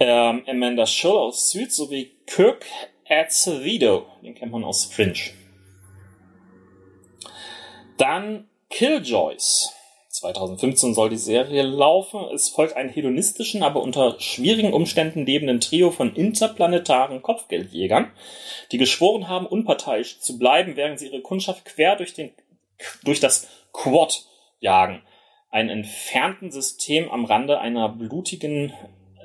Ähm, 0.00 0.42
Amanda 0.46 0.86
Schull 0.86 1.16
aus 1.16 1.50
Süd 1.50 1.72
sowie 1.72 2.12
Kirk 2.26 2.66
Acevedo, 3.08 4.06
den 4.22 4.34
kennt 4.34 4.52
man 4.52 4.64
aus 4.64 4.84
Fringe. 4.84 5.14
Dann 7.96 8.48
Killjoys. 8.72 9.70
2015 10.08 10.94
soll 10.94 11.10
die 11.10 11.16
Serie 11.18 11.62
laufen. 11.62 12.20
Es 12.34 12.48
folgt 12.48 12.74
einem 12.74 12.88
hedonistischen, 12.88 13.62
aber 13.62 13.82
unter 13.82 14.18
schwierigen 14.18 14.72
Umständen 14.72 15.26
lebenden 15.26 15.60
Trio 15.60 15.90
von 15.90 16.14
interplanetaren 16.14 17.20
Kopfgeldjägern, 17.20 18.10
die 18.72 18.78
geschworen 18.78 19.28
haben, 19.28 19.46
unparteiisch 19.46 20.20
zu 20.20 20.38
bleiben, 20.38 20.76
während 20.76 20.98
sie 20.98 21.08
ihre 21.08 21.20
Kundschaft 21.20 21.66
quer 21.66 21.96
durch, 21.96 22.14
den, 22.14 22.30
durch 23.04 23.20
das 23.20 23.48
Quad 23.72 24.24
jagen. 24.60 25.02
Ein 25.50 25.68
entfernten 25.68 26.50
System 26.50 27.10
am 27.10 27.26
Rande 27.26 27.60
einer 27.60 27.90
blutigen, 27.90 28.72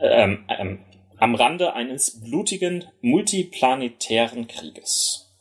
ähm, 0.02 0.46
ähm, 0.50 0.80
am 1.18 1.36
Rande 1.36 1.74
eines 1.74 2.22
blutigen 2.22 2.84
multiplanetären 3.00 4.48
Krieges. 4.48 5.34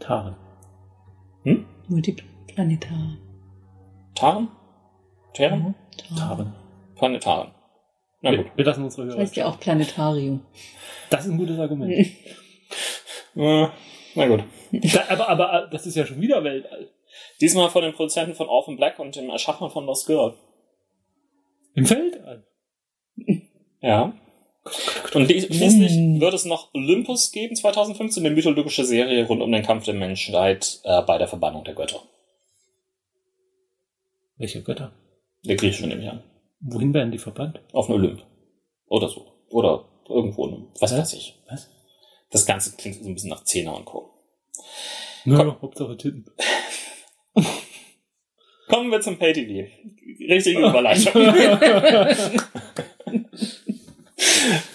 Taren. 0.00 0.36
Hm? 1.44 1.66
Multiplanetar. 1.88 3.21
Taren? 4.22 4.48
Terren? 5.34 5.74
Taren. 6.16 6.54
Planetaren. 6.94 7.50
Na 8.20 8.30
gut. 8.30 8.46
Wir, 8.46 8.56
wir 8.58 8.64
lassen 8.66 8.84
unsere 8.84 9.06
Das 9.06 9.14
Hörer. 9.14 9.22
heißt 9.22 9.36
ja 9.36 9.46
auch 9.46 9.58
Planetarium. 9.58 10.46
Das 11.10 11.24
ist 11.26 11.32
ein 11.32 11.38
gutes 11.38 11.58
Argument. 11.58 11.92
Äh, 13.34 13.66
na 14.14 14.26
gut. 14.28 14.44
da, 14.72 15.04
aber, 15.08 15.26
aber 15.30 15.68
das 15.72 15.86
ist 15.86 15.96
ja 15.96 16.04
schon 16.04 16.20
wieder 16.20 16.44
Weltall. 16.44 16.90
Diesmal 17.40 17.70
von 17.70 17.80
den 17.82 17.94
Produzenten 17.94 18.34
von 18.34 18.46
Orphan 18.46 18.76
Black 18.76 18.98
und 18.98 19.16
dem 19.16 19.30
Erschaffen 19.30 19.70
von 19.70 19.86
Lost 19.86 20.06
Girl. 20.06 20.34
Im 21.74 21.88
Weltall. 21.88 22.44
Ja. 23.80 24.12
Und 25.14 25.26
schließlich 25.30 26.20
wird 26.20 26.34
es 26.34 26.44
noch 26.44 26.74
Olympus 26.74 27.32
geben, 27.32 27.56
2015, 27.56 28.24
eine 28.26 28.34
mythologische 28.34 28.84
Serie 28.84 29.26
rund 29.26 29.40
um 29.40 29.50
den 29.50 29.62
Kampf 29.62 29.86
der 29.86 29.94
Menschheit 29.94 30.80
äh, 30.84 31.00
bei 31.00 31.16
der 31.16 31.26
Verbannung 31.28 31.64
der 31.64 31.74
Götter. 31.74 32.02
Welche 34.42 34.60
Götter? 34.60 34.90
Der 35.44 35.54
griechischen 35.54 35.88
nehme 35.88 36.02
ich 36.02 36.10
an. 36.10 36.24
Wohin 36.58 36.92
werden 36.92 37.12
die 37.12 37.18
verbannt? 37.18 37.60
Auf 37.72 37.86
den 37.86 37.94
Olymp. 37.94 38.24
Oder 38.88 39.08
so. 39.08 39.24
Oder 39.50 39.84
irgendwo. 40.08 40.48
in- 40.48 40.66
Was 40.80 40.90
Hä? 40.90 40.98
weiß 40.98 41.12
ich. 41.12 41.40
Was? 41.48 41.70
Das 42.32 42.44
Ganze 42.44 42.74
klingt 42.76 42.96
so 42.96 43.08
ein 43.08 43.14
bisschen 43.14 43.30
nach 43.30 43.44
Zehner 43.44 43.76
und 43.76 43.84
Co. 43.84 44.10
Nö, 45.26 45.36
Hauptsache 45.62 45.96
Titten. 45.96 46.24
Kommen 48.68 48.90
wir 48.90 49.00
zum 49.00 49.16
Pay-TV. 49.16 49.70
Richtige 50.28 50.58
Überleitung. 50.58 51.12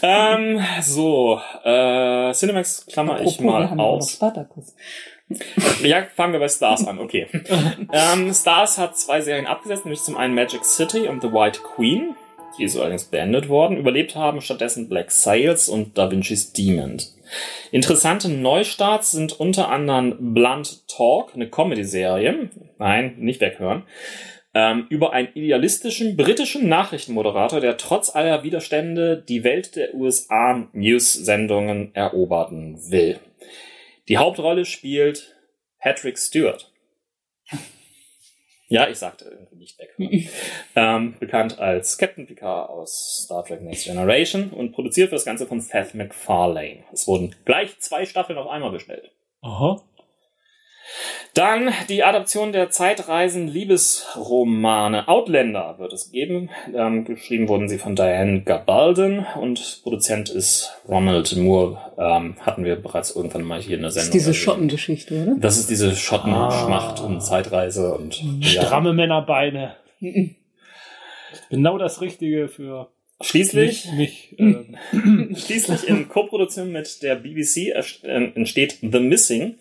ähm, 0.01 0.61
so, 0.81 1.41
äh, 1.65 2.31
Cinemax 2.31 2.85
klammer 2.85 3.15
ich 3.19 3.37
Apropos, 3.37 3.39
wir 3.39 3.45
mal 3.51 3.69
haben 3.69 3.79
auch 3.81 3.95
noch 3.95 3.97
aus. 3.97 4.11
Spartacus. 4.13 4.73
Ja, 5.83 6.07
fangen 6.15 6.33
wir 6.33 6.39
bei 6.39 6.47
Stars 6.47 6.87
an, 6.87 6.99
okay. 6.99 7.27
ähm, 7.91 8.33
Stars 8.33 8.77
hat 8.77 8.97
zwei 8.97 9.21
Serien 9.21 9.45
abgesetzt, 9.45 9.85
nämlich 9.85 10.01
zum 10.01 10.15
einen 10.15 10.33
Magic 10.33 10.63
City 10.63 11.07
und 11.07 11.21
The 11.21 11.33
White 11.33 11.59
Queen, 11.59 12.15
die 12.57 12.63
ist 12.63 12.77
allerdings 12.77 13.05
beendet 13.05 13.49
worden. 13.49 13.77
Überlebt 13.77 14.15
haben 14.15 14.41
stattdessen 14.41 14.89
Black 14.89 15.11
Sails 15.11 15.69
und 15.69 15.97
Da 15.97 16.09
Vinci's 16.09 16.53
Demon. 16.53 16.97
Interessante 17.71 18.29
Neustarts 18.29 19.11
sind 19.11 19.39
unter 19.39 19.69
anderem 19.69 20.33
Blunt 20.33 20.87
Talk, 20.87 21.35
eine 21.35 21.49
Comedy-Serie, 21.49 22.49
nein, 22.79 23.15
nicht 23.17 23.41
weghören, 23.41 23.83
ähm, 24.53 24.85
über 24.89 25.13
einen 25.13 25.29
idealistischen 25.33 26.17
britischen 26.17 26.67
Nachrichtenmoderator, 26.69 27.59
der 27.59 27.77
trotz 27.77 28.15
aller 28.15 28.43
Widerstände 28.43 29.23
die 29.27 29.43
Welt 29.43 29.75
der 29.75 29.93
USA-News-Sendungen 29.93 31.93
erobern 31.93 32.79
will. 32.89 33.19
Die 34.07 34.17
Hauptrolle 34.17 34.65
spielt 34.65 35.35
Patrick 35.79 36.17
Stewart. 36.17 36.71
Ja, 38.69 38.89
ich 38.89 38.97
sagte 38.97 39.25
irgendwie 39.25 39.55
nicht 39.55 39.79
weg. 39.79 39.95
ähm, 40.75 41.15
bekannt 41.19 41.59
als 41.59 41.97
Captain 41.97 42.25
Picard 42.25 42.69
aus 42.69 43.23
Star 43.23 43.45
Trek 43.45 43.61
Next 43.61 43.85
Generation 43.85 44.49
und 44.49 44.73
produziert 44.73 45.11
wird 45.11 45.19
das 45.19 45.25
Ganze 45.25 45.47
von 45.47 45.61
Seth 45.61 45.93
MacFarlane. 45.93 46.83
Es 46.91 47.07
wurden 47.07 47.35
gleich 47.45 47.79
zwei 47.79 48.05
Staffeln 48.05 48.37
auf 48.37 48.47
einmal 48.47 48.71
bestellt. 48.71 49.11
Aha. 49.41 49.81
Dann 51.33 51.71
die 51.89 52.03
Adaption 52.03 52.51
der 52.51 52.69
Zeitreisen-Liebesromane 52.69 55.07
Outlander 55.07 55.75
wird 55.77 55.93
es 55.93 56.11
geben. 56.11 56.49
Ähm, 56.73 57.05
geschrieben 57.05 57.47
wurden 57.47 57.69
sie 57.69 57.77
von 57.77 57.95
Diane 57.95 58.41
Gabaldon 58.41 59.25
und 59.39 59.81
Produzent 59.83 60.29
ist 60.29 60.73
Ronald 60.87 61.35
Moore. 61.35 61.77
Ähm, 61.97 62.35
hatten 62.41 62.63
wir 62.65 62.75
bereits 62.77 63.15
irgendwann 63.15 63.43
mal 63.43 63.61
hier 63.61 63.75
in 63.75 63.81
der 63.83 63.89
Das 63.91 63.95
Sendung. 63.95 64.17
ist 64.17 64.27
diese. 64.27 64.33
Schottengeschichte, 64.33 65.23
oder? 65.23 65.35
Das 65.39 65.57
ist 65.57 65.69
diese 65.69 65.95
Schottenschmacht 65.95 66.99
Ah. 67.01 67.05
und 67.05 67.21
Zeitreise 67.21 67.93
und 67.93 68.21
ja. 68.41 68.63
Stramme 68.63 68.93
Männerbeine. 68.93 69.75
Genau 71.49 71.77
das 71.77 72.01
Richtige 72.01 72.47
für 72.47 72.89
Schließlich, 73.21 73.91
mich. 73.93 74.35
mich 74.37 74.39
ähm, 74.39 74.77
schließlich 75.35 75.87
in 75.87 76.07
Koproduktion 76.09 76.71
mit 76.71 77.01
der 77.03 77.15
BBC 77.15 77.73
äh, 77.73 77.83
entsteht 78.35 78.77
The 78.81 78.99
Missing. 78.99 79.55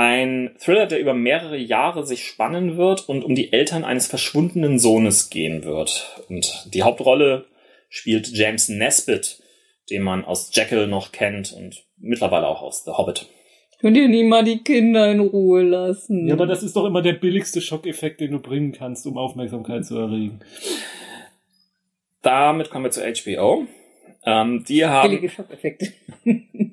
Ein 0.00 0.52
Thriller, 0.58 0.86
der 0.86 0.98
über 0.98 1.12
mehrere 1.12 1.58
Jahre 1.58 2.06
sich 2.06 2.24
spannen 2.24 2.78
wird 2.78 3.06
und 3.06 3.22
um 3.22 3.34
die 3.34 3.52
Eltern 3.52 3.84
eines 3.84 4.06
verschwundenen 4.06 4.78
Sohnes 4.78 5.28
gehen 5.28 5.62
wird. 5.62 6.24
Und 6.30 6.68
die 6.72 6.84
Hauptrolle 6.84 7.44
spielt 7.90 8.28
James 8.32 8.70
Nesbitt, 8.70 9.42
den 9.90 10.00
man 10.00 10.24
aus 10.24 10.52
Jekyll 10.54 10.86
noch 10.86 11.12
kennt 11.12 11.52
und 11.52 11.84
mittlerweile 11.98 12.48
auch 12.48 12.62
aus 12.62 12.82
The 12.86 12.92
Hobbit. 12.92 13.26
Könnt 13.78 13.94
ihr 13.94 14.08
nie 14.08 14.24
mal 14.24 14.42
die 14.42 14.64
Kinder 14.64 15.12
in 15.12 15.20
Ruhe 15.20 15.64
lassen? 15.64 16.26
ja, 16.26 16.32
aber 16.32 16.46
das 16.46 16.62
ist 16.62 16.76
doch 16.76 16.86
immer 16.86 17.02
der 17.02 17.12
billigste 17.12 17.60
Schockeffekt, 17.60 18.22
den 18.22 18.30
du 18.30 18.38
bringen 18.38 18.72
kannst, 18.72 19.06
um 19.06 19.18
Aufmerksamkeit 19.18 19.84
zu 19.84 19.98
erregen. 19.98 20.40
Damit 22.22 22.70
kommen 22.70 22.86
wir 22.86 22.90
zu 22.90 23.02
HBO. 23.02 23.66
Ähm, 24.24 24.64
die 24.66 24.86
haben, 24.86 25.10
Billige 25.10 25.28
Schockeffekte. 25.28 25.92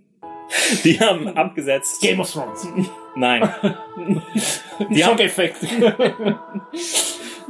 die 0.84 1.00
haben 1.00 1.28
abgesetzt. 1.28 2.02
Game 2.02 2.20
of 2.20 2.32
Thrones. 2.32 2.68
Nein. 3.16 3.42
Die 4.92 5.04
haben, 5.04 5.18
Schockeffekt. 5.18 5.58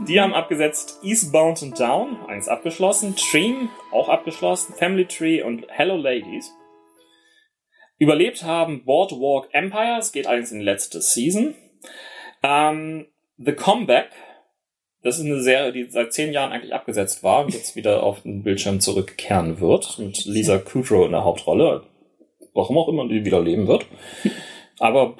die 0.07 0.19
haben 0.21 0.33
abgesetzt 0.33 0.99
Eastbound 1.03 1.61
and 1.61 1.77
Down, 1.77 2.17
eins 2.27 2.47
abgeschlossen, 2.47 3.15
Dream, 3.31 3.69
auch 3.91 4.07
abgeschlossen, 4.07 4.73
Family 4.75 5.05
Tree 5.05 5.41
und 5.41 5.65
Hello 5.67 5.97
Ladies. 5.97 6.53
Überlebt 7.97 8.43
haben 8.43 8.85
Boardwalk 8.85 9.49
Empire, 9.51 9.97
es 9.99 10.13
geht 10.13 10.25
allerdings 10.27 10.51
in 10.51 10.59
die 10.59 10.65
letzte 10.65 11.01
Season. 11.01 11.55
Ähm, 12.43 13.07
The 13.37 13.53
Comeback, 13.53 14.11
das 15.03 15.19
ist 15.19 15.25
eine 15.25 15.41
Serie, 15.41 15.73
die 15.73 15.89
seit 15.89 16.13
zehn 16.13 16.31
Jahren 16.31 16.51
eigentlich 16.51 16.73
abgesetzt 16.73 17.23
war 17.23 17.43
und 17.43 17.53
jetzt 17.53 17.75
wieder 17.75 18.03
auf 18.03 18.21
den 18.21 18.43
Bildschirm 18.43 18.79
zurückkehren 18.79 19.59
wird, 19.59 19.99
mit 19.99 20.25
Lisa 20.25 20.59
Kudrow 20.59 21.05
in 21.05 21.11
der 21.11 21.23
Hauptrolle. 21.23 21.83
Warum 22.57 22.79
auch 22.79 22.89
immer 22.89 23.07
die 23.07 23.23
wieder 23.23 23.39
leben 23.39 23.67
wird. 23.67 23.85
Aber, 24.79 25.15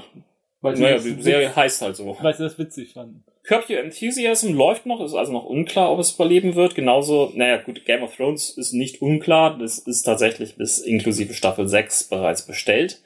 Weil 0.62 0.76
sie, 0.76 0.82
naja, 0.82 0.98
die 0.98 1.22
Serie 1.22 1.56
heißt 1.56 1.84
halt 1.84 1.96
so. 1.96 2.18
weil 2.20 2.34
sie 2.34 2.44
das 2.44 2.58
witzig 2.58 2.94
fanden. 2.94 3.24
Curb 3.44 3.70
Your 3.70 3.80
Enthusiasm 3.80 4.54
läuft 4.54 4.88
noch, 4.88 5.00
ist 5.02 5.14
also 5.14 5.32
noch 5.32 5.46
unklar, 5.46 5.92
ob 5.92 6.00
es 6.00 6.16
überleben 6.16 6.56
wird. 6.56 6.74
Genauso, 6.74 7.32
naja, 7.36 7.58
gut, 7.58 7.86
Game 7.86 8.02
of 8.02 8.16
Thrones 8.16 8.50
ist 8.58 8.74
nicht 8.74 9.04
unklar, 9.04 9.56
das 9.60 9.78
ist 9.78 10.02
tatsächlich 10.02 10.56
bis 10.58 10.80
inklusive 10.80 11.36
Staffel 11.36 11.68
6 11.68 12.10
bereits 12.10 12.46
bestellt. 12.46 13.02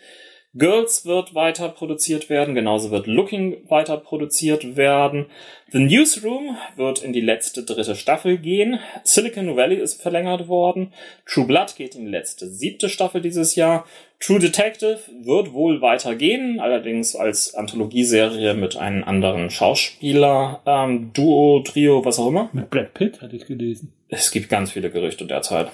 Girls 0.54 1.06
wird 1.06 1.34
weiter 1.34 1.70
produziert 1.70 2.30
werden, 2.30 2.56
genauso 2.56 2.92
wird 2.92 3.08
Looking 3.08 3.70
weiter 3.70 3.96
produziert 3.96 4.76
werden. 4.76 5.28
The 5.72 5.80
Newsroom 5.80 6.58
wird 6.76 7.02
in 7.02 7.14
die 7.14 7.22
letzte 7.22 7.64
dritte 7.64 7.96
Staffel 7.96 8.38
gehen. 8.38 8.80
Silicon 9.06 9.56
Valley 9.56 9.78
ist 9.78 10.02
verlängert 10.02 10.50
worden. 10.50 10.92
True 11.26 11.46
Blood 11.46 11.78
geht 11.78 11.96
in 11.96 12.04
die 12.04 12.12
letzte 12.12 12.50
siebte 12.50 12.90
Staffel 12.90 13.22
dieses 13.22 13.56
Jahr. 13.56 13.86
True 14.20 14.40
Detective 14.40 15.00
wird 15.24 15.54
wohl 15.54 15.82
weitergehen, 15.82 16.60
allerdings 16.60 17.16
als 17.16 17.56
Anthologieserie 17.56 18.54
mit 18.54 18.76
einem 18.76 19.06
anderen 19.06 19.50
Schauspieler, 19.50 20.62
ähm, 20.66 21.12
Duo, 21.14 21.62
Trio, 21.62 22.04
was 22.04 22.20
auch 22.20 22.28
immer. 22.28 22.50
Mit 22.52 22.70
Brad 22.70 22.94
Pitt 22.94 23.22
hatte 23.22 23.38
ich 23.38 23.46
gelesen. 23.46 23.94
Es 24.10 24.32
gibt 24.32 24.50
ganz 24.50 24.74
viele 24.74 24.92
Gerüchte 24.92 25.26
derzeit. 25.26 25.72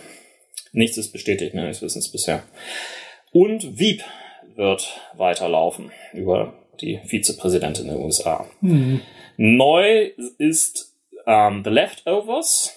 Nichts 0.71 0.97
ist 0.97 1.11
bestätigt, 1.11 1.55
meines 1.55 1.81
Wissens 1.81 2.11
bisher. 2.11 2.43
Und 3.31 3.79
Veep 3.79 4.03
wird 4.57 4.99
weiterlaufen 5.15 5.91
über 6.13 6.53
die 6.81 6.99
Vizepräsidentin 7.05 7.87
der 7.87 7.99
USA. 7.99 8.45
Hm. 8.59 9.01
Neu 9.37 10.11
ist 10.37 10.95
ähm, 11.25 11.61
The 11.63 11.69
Leftovers. 11.69 12.73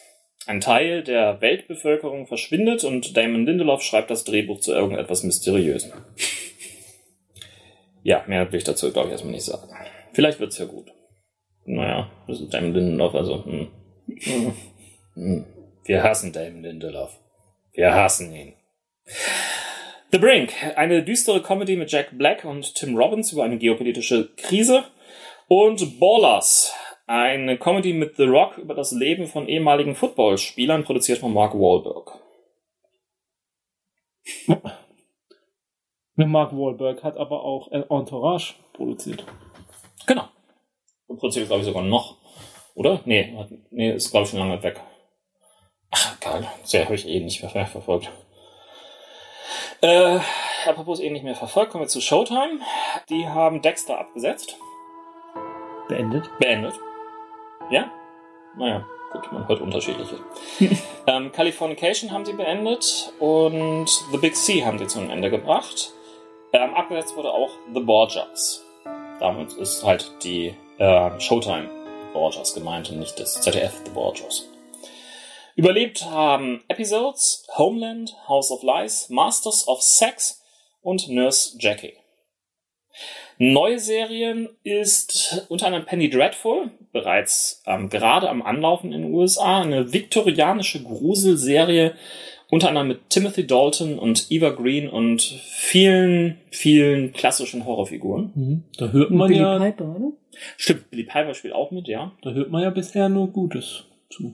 Ein 0.47 0.61
Teil 0.61 1.03
der 1.03 1.41
Weltbevölkerung 1.41 2.27
verschwindet 2.27 2.85
und 2.85 3.17
Damon 3.17 3.47
Lindelof 3.47 3.83
schreibt 3.83 4.11
das 4.11 4.25
Drehbuch 4.25 4.61
zu 4.61 4.73
irgendetwas 4.73 5.23
Mysteriösem. 5.23 5.93
Ja, 8.03 8.25
mehr 8.27 8.51
will 8.51 8.59
ich 8.59 8.65
dazu, 8.65 8.93
glaube 8.93 9.09
ich, 9.09 9.13
erstmal 9.13 9.35
nicht 9.35 9.45
sagen. 9.45 9.69
Vielleicht 10.13 10.41
wird's 10.41 10.59
ja 10.59 10.65
gut. 10.65 10.93
Naja, 11.65 12.11
das 12.27 12.41
ist 12.41 12.53
Damon 12.53 12.75
Lindelof, 12.75 13.15
also. 13.15 13.45
Hm. 13.45 13.69
Hm. 14.07 14.53
Hm. 15.15 15.47
Wir 15.85 16.03
hassen 16.03 16.33
Damon 16.33 16.63
Lindelof. 16.63 17.19
Wir 17.73 17.95
hassen 17.95 18.35
ihn. 18.35 18.55
The 20.13 20.19
Brink, 20.19 20.53
eine 20.75 21.05
düstere 21.05 21.41
Comedy 21.41 21.77
mit 21.77 21.93
Jack 21.93 22.19
Black 22.19 22.45
und 22.45 22.75
Tim 22.75 22.97
Robbins 22.97 23.33
über 23.33 23.45
eine 23.45 23.59
geopolitische 23.59 24.31
Krise. 24.37 24.83
Und 25.47 26.01
Ballers, 26.01 26.75
eine 27.07 27.57
Comedy 27.57 27.93
mit 27.93 28.17
The 28.17 28.25
Rock 28.25 28.59
über 28.59 28.75
das 28.75 28.91
Leben 28.91 29.29
von 29.29 29.47
ehemaligen 29.47 29.95
Footballspielern, 29.95 30.83
produziert 30.83 31.19
von 31.19 31.33
Mark 31.33 31.55
Wahlberg. 31.55 32.19
Mark 36.17 36.53
Wahlberg 36.53 37.05
hat 37.05 37.17
aber 37.17 37.45
auch 37.45 37.71
Entourage 37.71 38.55
produziert. 38.73 39.25
Genau. 40.07 40.29
Und 41.07 41.19
produziert, 41.19 41.47
glaube 41.47 41.61
ich, 41.61 41.67
sogar 41.67 41.83
noch. 41.83 42.17
Oder? 42.75 43.01
Nee, 43.05 43.33
nee 43.71 43.93
ist, 43.93 44.11
glaube 44.11 44.25
ich, 44.25 44.31
schon 44.31 44.41
lange 44.41 44.61
weg. 44.63 44.81
Ach, 45.93 46.19
geil. 46.19 46.49
Sehr 46.65 46.85
habe 46.85 46.97
ich 46.97 47.07
eh 47.07 47.21
nicht 47.21 47.43
mehr 47.43 47.67
verfolgt. 47.67 48.11
Äh, 49.81 50.19
apropos 50.67 51.01
eh 51.01 51.11
nicht 51.11 51.25
mehr 51.25 51.35
verfolgt, 51.35 51.73
kommen 51.73 51.85
wir 51.85 51.89
zu 51.89 52.01
Showtime. 52.01 52.61
Die 53.09 53.27
haben 53.29 53.63
Dexter 53.63 53.99
abgesetzt. 53.99 54.57
Beendet. 55.89 56.31
Beendet. 56.39 56.75
Ja? 57.71 57.91
Naja, 58.57 58.85
gut, 59.13 59.33
man 59.33 59.49
hört 59.49 59.61
unterschiedliche. 59.61 60.17
ähm, 61.07 61.33
Californication 61.33 62.11
haben 62.11 62.25
sie 62.25 62.33
beendet 62.33 63.13
und 63.19 63.89
The 64.13 64.19
Big 64.19 64.37
C 64.37 64.65
haben 64.65 64.79
sie 64.79 64.87
zum 64.87 65.11
Ende 65.11 65.31
gebracht. 65.31 65.93
Ähm, 66.53 66.75
abgesetzt 66.75 67.17
wurde 67.17 67.33
auch 67.33 67.51
The 67.73 67.81
Borgias. 67.81 68.65
Damit 69.21 69.53
ist 69.55 69.85
halt 69.85 70.13
die 70.25 70.55
äh, 70.79 71.21
Showtime 71.21 71.69
Borgias 72.13 72.55
gemeint 72.55 72.91
und 72.91 72.99
nicht 72.99 73.19
das 73.21 73.41
ZDF 73.41 73.73
The 73.85 73.91
Borgias. 73.93 74.50
Überlebt 75.61 76.07
haben 76.07 76.63
Episodes, 76.69 77.47
Homeland, 77.59 78.17
House 78.27 78.51
of 78.51 78.63
Lies, 78.63 79.11
Masters 79.11 79.69
of 79.69 79.83
Sex 79.83 80.43
und 80.81 81.11
Nurse 81.11 81.59
Jackie. 81.61 81.93
Neue 83.37 83.79
Serien 83.79 84.49
ist 84.63 85.45
unter 85.51 85.67
anderem 85.67 85.85
Penny 85.85 86.09
Dreadful, 86.09 86.71
bereits 86.93 87.63
ähm, 87.67 87.91
gerade 87.91 88.31
am 88.31 88.41
Anlaufen 88.41 88.95
in 88.95 89.03
den 89.03 89.13
USA, 89.13 89.61
eine 89.61 89.93
viktorianische 89.93 90.83
Gruselserie, 90.83 91.93
unter 92.49 92.69
anderem 92.69 92.89
mit 92.89 93.11
Timothy 93.11 93.47
Dalton 93.47 93.99
und 93.99 94.31
Eva 94.31 94.49
Green 94.53 94.89
und 94.89 95.21
vielen, 95.21 96.39
vielen 96.51 97.13
klassischen 97.13 97.67
Horrorfiguren. 97.67 98.33
Mhm. 98.35 98.63
Da 98.79 98.89
hört 98.93 99.11
man 99.11 99.29
Billy 99.29 99.41
ja, 99.41 99.59
Piper, 99.59 99.95
oder? 99.95 100.13
Stimmt, 100.57 100.91
Billy 100.91 101.05
Piper 101.05 101.35
spielt 101.35 101.53
auch 101.53 101.71
mit, 101.71 101.87
ja. 101.87 102.13
da 102.23 102.31
hört 102.31 102.51
man 102.51 102.63
ja 102.63 102.71
bisher 102.71 103.11
nur 103.11 103.29
Gutes 103.29 103.85
zu. 104.09 104.33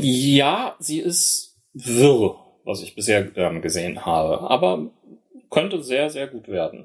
Ja, 0.00 0.76
sie 0.78 0.98
ist 1.00 1.58
wirr, 1.74 2.36
was 2.64 2.82
ich 2.82 2.94
bisher 2.94 3.30
ähm, 3.36 3.62
gesehen 3.62 4.04
habe, 4.06 4.40
aber 4.50 4.90
könnte 5.50 5.82
sehr, 5.82 6.10
sehr 6.10 6.26
gut 6.26 6.48
werden. 6.48 6.84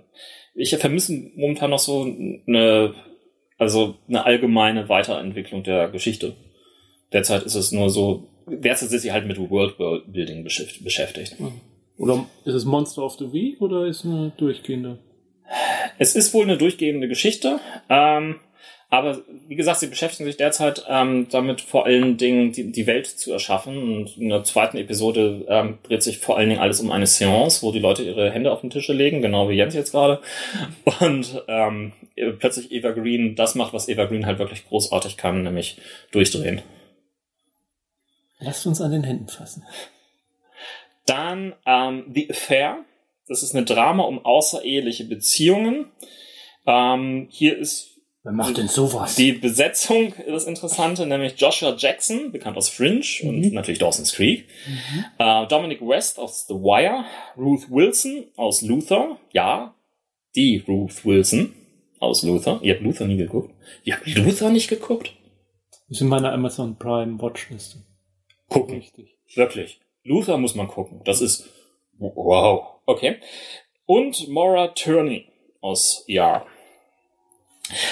Ich 0.56 0.76
vermisse 0.76 1.14
momentan 1.36 1.70
noch 1.70 1.80
so 1.80 2.04
eine, 2.04 2.94
also 3.58 3.96
eine 4.08 4.26
allgemeine 4.26 4.90
Weiterentwicklung 4.90 5.64
der 5.64 5.90
Geschichte. 5.90 6.36
Derzeit 7.14 7.44
ist 7.44 7.56
es 7.56 7.72
nur 7.72 7.90
so, 7.90 8.28
derzeit 8.48 8.92
ist 8.92 9.02
sie 9.04 9.12
halt 9.12 9.28
mit 9.28 9.38
Worldbuilding 9.40 10.44
beschäft- 10.46 10.84
beschäftigt. 10.84 11.36
Oder 11.98 12.26
ist 12.46 12.54
es 12.54 12.66
Monster 12.66 13.04
of 13.04 13.18
the 13.18 13.32
Week 13.32 13.62
oder 13.62 13.86
ist 13.86 14.04
eine 14.06 14.32
durchgehende? 14.38 15.00
Es 15.98 16.16
ist 16.16 16.34
wohl 16.34 16.44
eine 16.44 16.58
durchgehende 16.58 17.08
Geschichte, 17.08 17.60
ähm, 17.90 18.36
aber 18.90 19.20
wie 19.48 19.56
gesagt, 19.56 19.82
sie 19.82 19.88
beschäftigen 19.88 20.26
sich 20.26 20.38
derzeit 20.38 20.86
ähm, 20.88 21.28
damit 21.30 21.60
vor 21.60 21.86
allen 21.86 22.16
Dingen 22.16 22.54
die, 22.54 22.72
die 22.72 22.88
Welt 22.88 23.06
zu 23.06 23.34
erschaffen. 23.34 23.78
Und 23.78 24.18
in 24.18 24.30
der 24.30 24.46
zweiten 24.46 24.78
Episode 24.78 25.46
ähm, 25.50 25.80
dreht 25.84 26.04
sich 26.04 26.20
vor 26.20 26.38
allen 26.38 26.48
Dingen 26.48 26.62
alles 26.62 26.80
um 26.80 26.92
eine 26.92 27.06
Seance, 27.06 27.64
wo 27.64 27.74
die 27.74 27.80
Leute 27.80 28.04
ihre 28.04 28.32
Hände 28.32 28.50
auf 28.50 28.62
den 28.62 28.70
Tische 28.70 28.94
legen, 28.94 29.22
genau 29.22 29.50
wie 29.50 29.56
Jens 29.56 29.76
jetzt 29.76 29.92
gerade. 29.92 30.22
Und 31.02 31.44
ähm, 31.50 31.92
plötzlich 32.40 32.72
Eva 32.72 32.92
Green 32.92 33.36
das 33.36 33.56
macht, 33.56 33.74
was 33.74 33.90
Eva 33.90 34.06
Green 34.06 34.26
halt 34.26 34.40
wirklich 34.40 34.66
großartig 34.66 35.18
kann, 35.18 35.44
nämlich 35.44 35.78
durchdrehen. 36.12 36.62
Lasst 38.40 38.66
uns 38.68 38.80
an 38.80 38.92
den 38.92 39.04
Händen 39.04 39.28
fassen. 39.28 39.66
Dann 41.06 41.56
ähm, 41.66 42.06
The 42.14 42.30
Affair. 42.30 42.86
Das 43.28 43.44
ist 43.44 43.54
eine 43.54 43.66
Drama 43.66 44.04
um 44.04 44.24
außereheliche 44.24 45.04
Beziehungen. 45.04 45.92
Ähm, 46.66 47.28
hier 47.30 47.58
ist 47.58 47.97
Wer 48.28 48.34
macht 48.34 48.58
denn 48.58 48.68
sowas? 48.68 49.16
die 49.16 49.32
Besetzung 49.32 50.14
das 50.28 50.44
Interessante, 50.44 51.06
nämlich 51.06 51.40
Joshua 51.40 51.74
Jackson, 51.78 52.34
bekannt 52.34 52.58
aus 52.58 52.68
Fringe 52.68 53.06
und 53.24 53.40
Mhm. 53.40 53.54
natürlich 53.54 53.80
Dawson's 53.80 54.12
Creek, 54.12 54.50
äh, 55.18 55.48
Dominic 55.48 55.80
West 55.80 56.20
aus 56.20 56.46
The 56.46 56.56
Wire, 56.56 57.06
Ruth 57.38 57.72
Wilson 57.72 58.26
aus 58.36 58.62
Luther, 58.64 59.18
ja, 59.32 59.74
die 60.36 60.62
Ruth 60.68 61.06
Wilson 61.06 61.54
aus 62.02 62.22
Luther. 62.24 62.60
Ihr 62.62 62.74
habt 62.74 62.84
Luther 62.84 63.06
nie 63.06 63.16
geguckt? 63.16 63.54
Ihr 63.86 63.96
habt 63.96 64.06
Luther 64.08 64.50
nicht 64.50 64.68
geguckt? 64.68 65.14
Ist 65.88 66.02
in 66.02 66.08
meiner 66.10 66.34
Amazon 66.34 66.76
Prime 66.78 67.22
Watchliste. 67.22 67.78
Gucken. 68.50 68.76
Richtig. 68.76 69.16
Wirklich. 69.36 69.80
Luther 70.04 70.38
muss 70.38 70.54
man 70.54 70.68
gucken. 70.68 71.00
Das 71.06 71.22
ist 71.22 71.48
wow. 71.98 72.82
Okay. 72.86 73.22
Und 73.86 74.28
Maura 74.28 74.68
Turney 74.76 75.28
aus 75.62 76.04
Ja. 76.08 76.46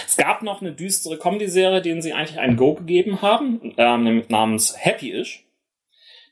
Es 0.08 0.18
gab 0.18 0.42
noch 0.42 0.62
eine 0.62 0.72
düstere 0.72 1.18
Comedy-Serie, 1.18 1.82
denen 1.82 2.02
sie 2.02 2.14
eigentlich 2.14 2.40
ein 2.40 2.56
Go 2.56 2.76
gegeben 2.76 3.22
haben, 3.22 3.74
ähm, 3.78 4.24
namens 4.30 4.76
Happy-ish. 4.78 5.46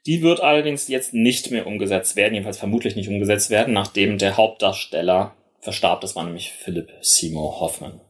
Die 0.06 0.22
wird 0.22 0.42
allerdings 0.42 0.88
jetzt 0.88 1.14
nicht 1.14 1.52
mehr 1.52 1.66
umgesetzt 1.66 2.16
werden, 2.16 2.34
jedenfalls 2.34 2.58
vermutlich 2.58 2.96
nicht 2.96 3.08
umgesetzt 3.08 3.50
werden, 3.50 3.74
nachdem 3.74 4.18
der 4.18 4.38
Hauptdarsteller 4.38 5.34
verstarb. 5.60 6.02
Das 6.02 6.16
war 6.16 6.24
nämlich 6.24 6.52
Philip 6.52 6.90
Seymour 7.02 7.60
Hoffman. 7.60 8.02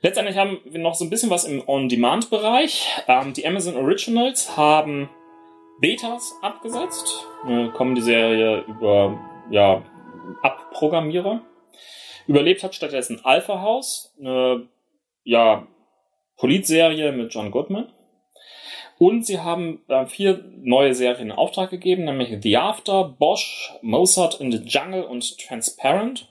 Letztendlich 0.00 0.36
haben 0.36 0.60
wir 0.64 0.80
noch 0.80 0.94
so 0.94 1.04
ein 1.04 1.10
bisschen 1.10 1.30
was 1.30 1.44
im 1.44 1.66
On-Demand-Bereich. 1.66 2.86
Ähm, 3.08 3.32
die 3.34 3.46
Amazon 3.46 3.76
Originals 3.76 4.56
haben 4.56 5.10
Betas 5.80 6.34
abgesetzt. 6.40 7.26
Eine 7.44 7.72
Comedy-Serie 7.72 8.64
über, 8.68 9.18
ja, 9.50 9.82
Abprogrammierer. 10.42 11.42
Überlebt 12.28 12.62
hat 12.62 12.74
stattdessen 12.74 13.24
Alpha 13.24 13.60
House, 13.62 14.14
eine, 14.20 14.68
ja, 15.24 15.66
Politserie 16.36 17.10
mit 17.10 17.34
John 17.34 17.50
Goodman. 17.50 17.90
Und 18.98 19.24
sie 19.24 19.40
haben 19.40 19.80
äh, 19.88 20.06
vier 20.06 20.44
neue 20.58 20.94
Serien 20.94 21.30
in 21.30 21.32
Auftrag 21.32 21.70
gegeben, 21.70 22.04
nämlich 22.04 22.36
The 22.42 22.58
After, 22.58 23.04
Bosch, 23.04 23.72
Mozart 23.80 24.40
in 24.40 24.52
the 24.52 24.58
Jungle 24.58 25.04
und 25.04 25.38
Transparent, 25.38 26.28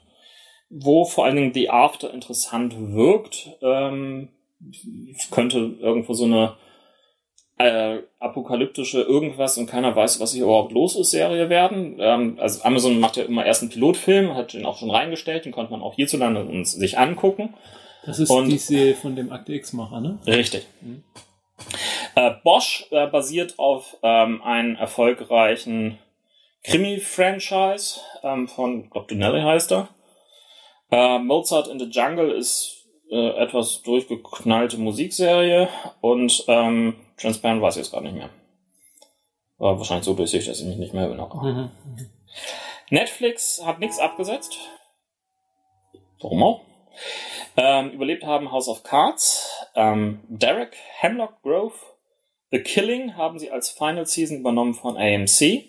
wo 0.70 1.04
vor 1.04 1.26
allen 1.26 1.36
Dingen 1.36 1.54
The 1.54 1.70
After 1.70 2.14
interessant 2.14 2.76
wirkt. 2.94 3.50
Ähm, 3.62 4.30
könnte 5.32 5.78
irgendwo 5.80 6.14
so 6.14 6.26
eine 6.26 6.56
äh, 7.58 8.00
apokalyptische 8.20 9.02
irgendwas 9.02 9.58
und 9.58 9.68
keiner 9.68 9.96
weiß, 9.96 10.20
was 10.20 10.34
hier 10.34 10.44
überhaupt 10.44 10.72
los 10.72 10.96
ist, 10.96 11.12
Serie 11.12 11.50
werden. 11.50 11.98
Ähm, 12.00 12.38
also 12.40 12.64
Amazon 12.64 13.00
macht 13.00 13.18
ja 13.18 13.24
immer 13.24 13.46
erst 13.46 13.64
einen 13.64 13.72
Pilotfilm, 13.72 14.36
hat 14.36 14.54
den 14.54 14.66
auch 14.66 14.78
schon 14.78 14.92
reingestellt, 14.92 15.46
den 15.46 15.52
konnte 15.52 15.72
man 15.72 15.82
auch 15.82 15.96
hierzulande 15.96 16.44
uns 16.44 16.74
sich 16.74 16.98
angucken. 16.98 17.54
Das 18.06 18.20
ist 18.20 18.30
Und- 18.30 18.50
die 18.50 18.58
Serie 18.58 18.96
von 18.96 19.16
dem 19.16 19.32
Akte 19.32 19.54
X-Macher, 19.54 20.00
ne? 20.02 20.20
Richtig. 20.28 20.66
Mhm. 20.82 21.04
Äh, 22.16 22.32
Bosch 22.44 22.86
äh, 22.92 23.08
basiert 23.08 23.56
auf 23.58 23.98
ähm, 24.04 24.42
einem 24.44 24.76
erfolgreichen 24.76 25.98
Krimi-Franchise 26.64 28.00
ähm, 28.24 28.48
von, 28.48 28.84
ich 28.86 28.90
glaube, 28.92 29.08
Donnelly 29.08 29.42
heißt 29.42 29.72
er. 29.72 29.90
Äh, 30.92 31.20
Mozart 31.20 31.68
in 31.68 31.80
the 31.80 31.86
Jungle 31.86 32.32
ist 32.32 32.77
äh, 33.12 33.30
etwas 33.42 33.82
durchgeknallte 33.84 34.78
Musikserie 34.78 35.70
und 36.02 36.46
ähm, 36.48 36.96
Transparent 37.18 37.62
weiß 37.62 37.76
ich 37.76 37.84
jetzt 37.84 37.92
gerade 37.92 38.06
nicht 38.06 38.18
mehr. 38.18 38.30
War 39.58 39.78
wahrscheinlich 39.78 40.06
so 40.06 40.14
durchsichtig, 40.14 40.50
dass 40.50 40.62
ich 40.62 40.68
mich 40.68 40.78
nicht 40.78 40.94
mehr 40.94 41.04
erinnere. 41.04 41.44
Mhm. 41.44 41.72
Netflix 42.90 43.62
hat 43.66 43.80
nichts 43.80 44.00
abgesetzt. 44.00 44.58
Warum 46.22 46.44
auch? 46.44 46.62
Ähm, 47.56 47.92
überlebt 47.92 48.24
haben 48.24 48.52
House 48.52 48.68
of 48.68 48.84
Cards, 48.84 49.50
ähm, 49.76 50.20
Derek, 50.30 50.76
Hemlock 51.00 51.42
Grove, 51.42 51.74
The 52.50 52.60
Killing 52.60 53.18
haben 53.18 53.40
sie 53.40 53.52
als 53.52 53.70
Final 53.70 54.06
Season 54.06 54.38
übernommen 54.38 54.74
von 54.74 54.96
AMC. 54.96 55.66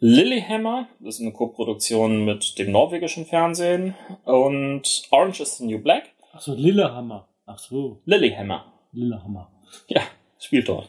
Lilyhammer, 0.00 0.88
das 0.98 1.16
ist 1.16 1.20
eine 1.20 1.32
Koproduktion 1.32 2.24
mit 2.24 2.58
dem 2.58 2.72
norwegischen 2.72 3.24
Fernsehen. 3.24 3.94
Und 4.24 5.04
Orange 5.10 5.40
is 5.42 5.58
the 5.58 5.64
New 5.64 5.78
Black. 5.78 6.10
Ach 6.32 6.40
so, 6.40 6.54
Lillehammer. 6.54 7.28
Ach 7.46 7.58
so, 7.58 8.00
Lilyhammer. 8.06 8.72
Lillehammer. 8.92 9.50
Ja, 9.88 10.02
spielt 10.38 10.68
dort. 10.68 10.88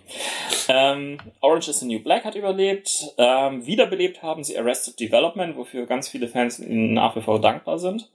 Ähm, 0.70 1.18
Orange 1.42 1.70
is 1.70 1.80
the 1.82 1.86
New 1.86 2.02
Black 2.02 2.24
hat 2.26 2.36
überlebt. 2.36 3.14
Ähm, 3.18 3.66
wiederbelebt 3.66 4.24
haben 4.24 4.44
sie 4.44 4.58
Arrested 4.58 5.00
Development, 5.00 5.58
wofür 5.58 5.86
ganz 5.86 6.08
viele 6.08 6.28
Fans 6.28 6.60
ihnen 6.60 6.94
nach 6.94 7.16
wie 7.16 7.22
vor 7.22 7.42
dankbar 7.42 7.80
sind. 7.80 8.10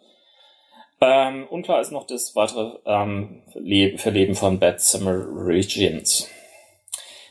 Ähm, 1.00 1.46
unklar 1.48 1.80
ist 1.80 1.92
noch 1.92 2.06
das 2.06 2.34
weitere 2.34 2.78
ähm, 2.84 3.42
Le 3.55 3.98
Verleben 3.98 4.34
von 4.34 4.59
Bad 4.59 4.80
Samaritains. 4.80 6.28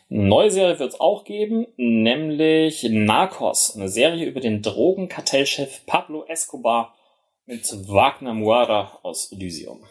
Eine 0.10 0.24
neue 0.24 0.52
Serie 0.52 0.80
wird 0.80 0.94
es 0.94 1.00
auch 1.02 1.26
geben, 1.26 1.68
nämlich 1.76 2.84
Narcos, 2.84 3.76
eine 3.76 3.90
Serie 3.90 4.26
über 4.26 4.40
den 4.40 4.62
Drogenkartellchef 4.62 5.86
Pablo 5.86 6.24
Escobar 6.28 6.94
mit 7.48 7.66
Wagner 7.88 8.34
Moura 8.34 9.00
aus 9.04 9.32
Elysium. 9.32 9.84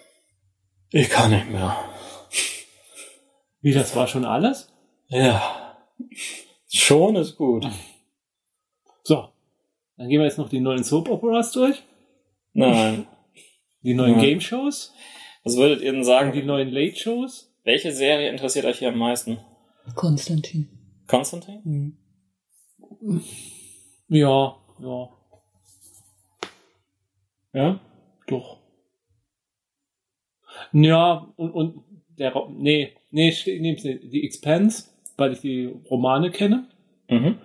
Ich 0.90 1.08
kann 1.10 1.30
nicht 1.30 1.50
mehr. 1.50 1.76
Wie, 3.60 3.72
das 3.72 3.96
war 3.96 4.06
schon 4.06 4.24
alles? 4.24 4.72
Ja. 5.08 5.76
Schon 6.68 7.16
ist 7.16 7.36
gut. 7.36 7.66
So. 9.02 9.28
Dann 9.96 10.08
gehen 10.08 10.20
wir 10.20 10.26
jetzt 10.26 10.38
noch 10.38 10.48
die 10.48 10.60
neuen 10.60 10.84
Soap 10.84 11.08
Operas 11.08 11.50
durch. 11.52 11.82
Nein. 12.52 13.06
Die 13.82 13.94
neuen 13.94 14.14
Ja. 14.16 14.20
Game 14.20 14.40
Shows. 14.40 14.92
Was 15.42 15.56
würdet 15.56 15.80
ihr 15.80 15.86
denn 15.92 15.96
Und 16.00 16.02
die 16.02 16.06
sagen? 16.06 16.46
neuen 16.46 16.70
Late 16.70 16.96
Shows. 16.96 17.52
Welche 17.64 17.92
Serie 17.92 18.28
interessiert 18.30 18.64
euch 18.66 18.78
hier 18.78 18.88
am 18.88 18.98
meisten? 18.98 19.38
Konstantin. 19.94 20.68
Konstantin? 21.06 21.62
Mhm. 21.64 23.22
Ja, 24.08 24.56
ja, 24.80 25.08
Ja? 27.56 27.80
doch. 28.26 28.58
Ja, 30.72 31.26
und, 31.36 31.50
und 31.50 31.82
der, 32.18 32.32
nee, 32.50 32.92
nee, 33.10 33.32
nehm's 33.60 33.84
nicht. 33.84 34.12
die 34.12 34.24
Expanse, 34.24 34.84
weil 35.16 35.32
ich 35.32 35.40
die 35.40 35.66
Romane 35.90 36.30
kenne. 36.30 36.66
Mhm. 37.08 37.36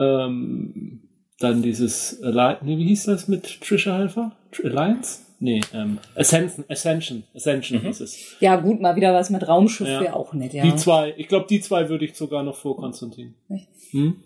Ähm, 0.00 1.00
dann 1.38 1.62
dieses, 1.62 2.20
nee, 2.20 2.78
wie 2.78 2.84
hieß 2.86 3.04
das 3.04 3.28
mit 3.28 3.60
Trisha 3.60 3.96
Helfer? 3.98 4.32
Alliance? 4.62 5.22
Nee, 5.40 5.60
ähm, 5.72 5.98
Ascension, 6.14 6.64
Ascension, 6.68 7.24
Ascension 7.34 7.78
Mhm. 7.80 7.86
hieß 7.86 8.00
es. 8.00 8.36
Ja, 8.40 8.56
gut, 8.56 8.80
mal 8.80 8.96
wieder 8.96 9.12
was 9.14 9.30
mit 9.30 9.46
Raumschiff 9.46 9.88
Ja. 9.88 10.00
wäre 10.00 10.16
auch 10.16 10.32
nett, 10.32 10.54
ja. 10.54 10.64
Die 10.64 10.74
zwei, 10.76 11.12
ich 11.16 11.28
glaube, 11.28 11.46
die 11.48 11.60
zwei 11.60 11.88
würde 11.88 12.04
ich 12.04 12.14
sogar 12.14 12.42
noch 12.42 12.56
vor 12.56 12.76
Konstantin. 12.76 13.34
Echt? 13.48 13.68
Hm? 13.90 14.16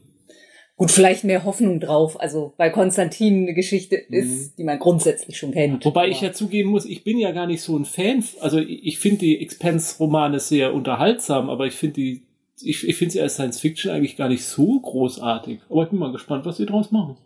Gut, 0.79 0.93
vielleicht 0.93 1.25
mehr 1.25 1.43
Hoffnung 1.43 1.81
drauf. 1.81 2.21
Also, 2.21 2.55
weil 2.57 2.71
Konstantin 2.71 3.43
eine 3.43 3.55
Geschichte 3.55 3.97
ist, 3.97 4.57
die 4.59 4.63
man 4.63 4.79
grundsätzlich 4.79 5.37
schon 5.37 5.51
kennt. 5.51 5.85
Wobei 5.85 6.07
ich 6.07 6.19
Aber- 6.19 6.27
ja 6.27 6.33
zugeben 6.33 6.71
muss, 6.71 6.85
ich 6.87 7.03
bin 7.03 7.19
ja 7.19 7.33
gar 7.33 7.49
nicht 7.49 7.63
so 7.63 7.77
ein 7.77 7.85
Fan. 7.85 8.23
Also 8.41 8.59
ich, 8.59 8.85
ich 8.87 8.99
finde 9.01 9.19
die 9.19 9.41
Expense-Romane 9.43 10.39
sehr 10.39 10.73
unterhaltsam, 10.73 11.51
aber 11.51 11.67
ich 11.67 11.75
finde 11.75 11.95
die, 11.95 12.23
ich, 12.63 12.87
ich 12.87 12.95
finde 12.95 13.11
sie 13.13 13.21
als 13.21 13.35
Science 13.35 13.59
Fiction 13.59 13.91
eigentlich 13.91 14.17
gar 14.17 14.29
nicht 14.29 14.45
so 14.45 14.79
großartig. 14.79 15.63
Aber 15.69 15.83
ich 15.83 15.91
bin 15.91 15.99
mal 15.99 16.13
gespannt, 16.13 16.47
was 16.47 16.59
sie 16.59 16.67
draus 16.67 16.93
machen. 16.93 17.17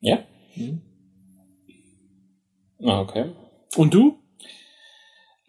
Ja? 0.00 0.24
Hm. 0.54 0.80
Ah, 2.82 3.00
okay. 3.00 3.26
Und 3.76 3.92
du? 3.92 4.18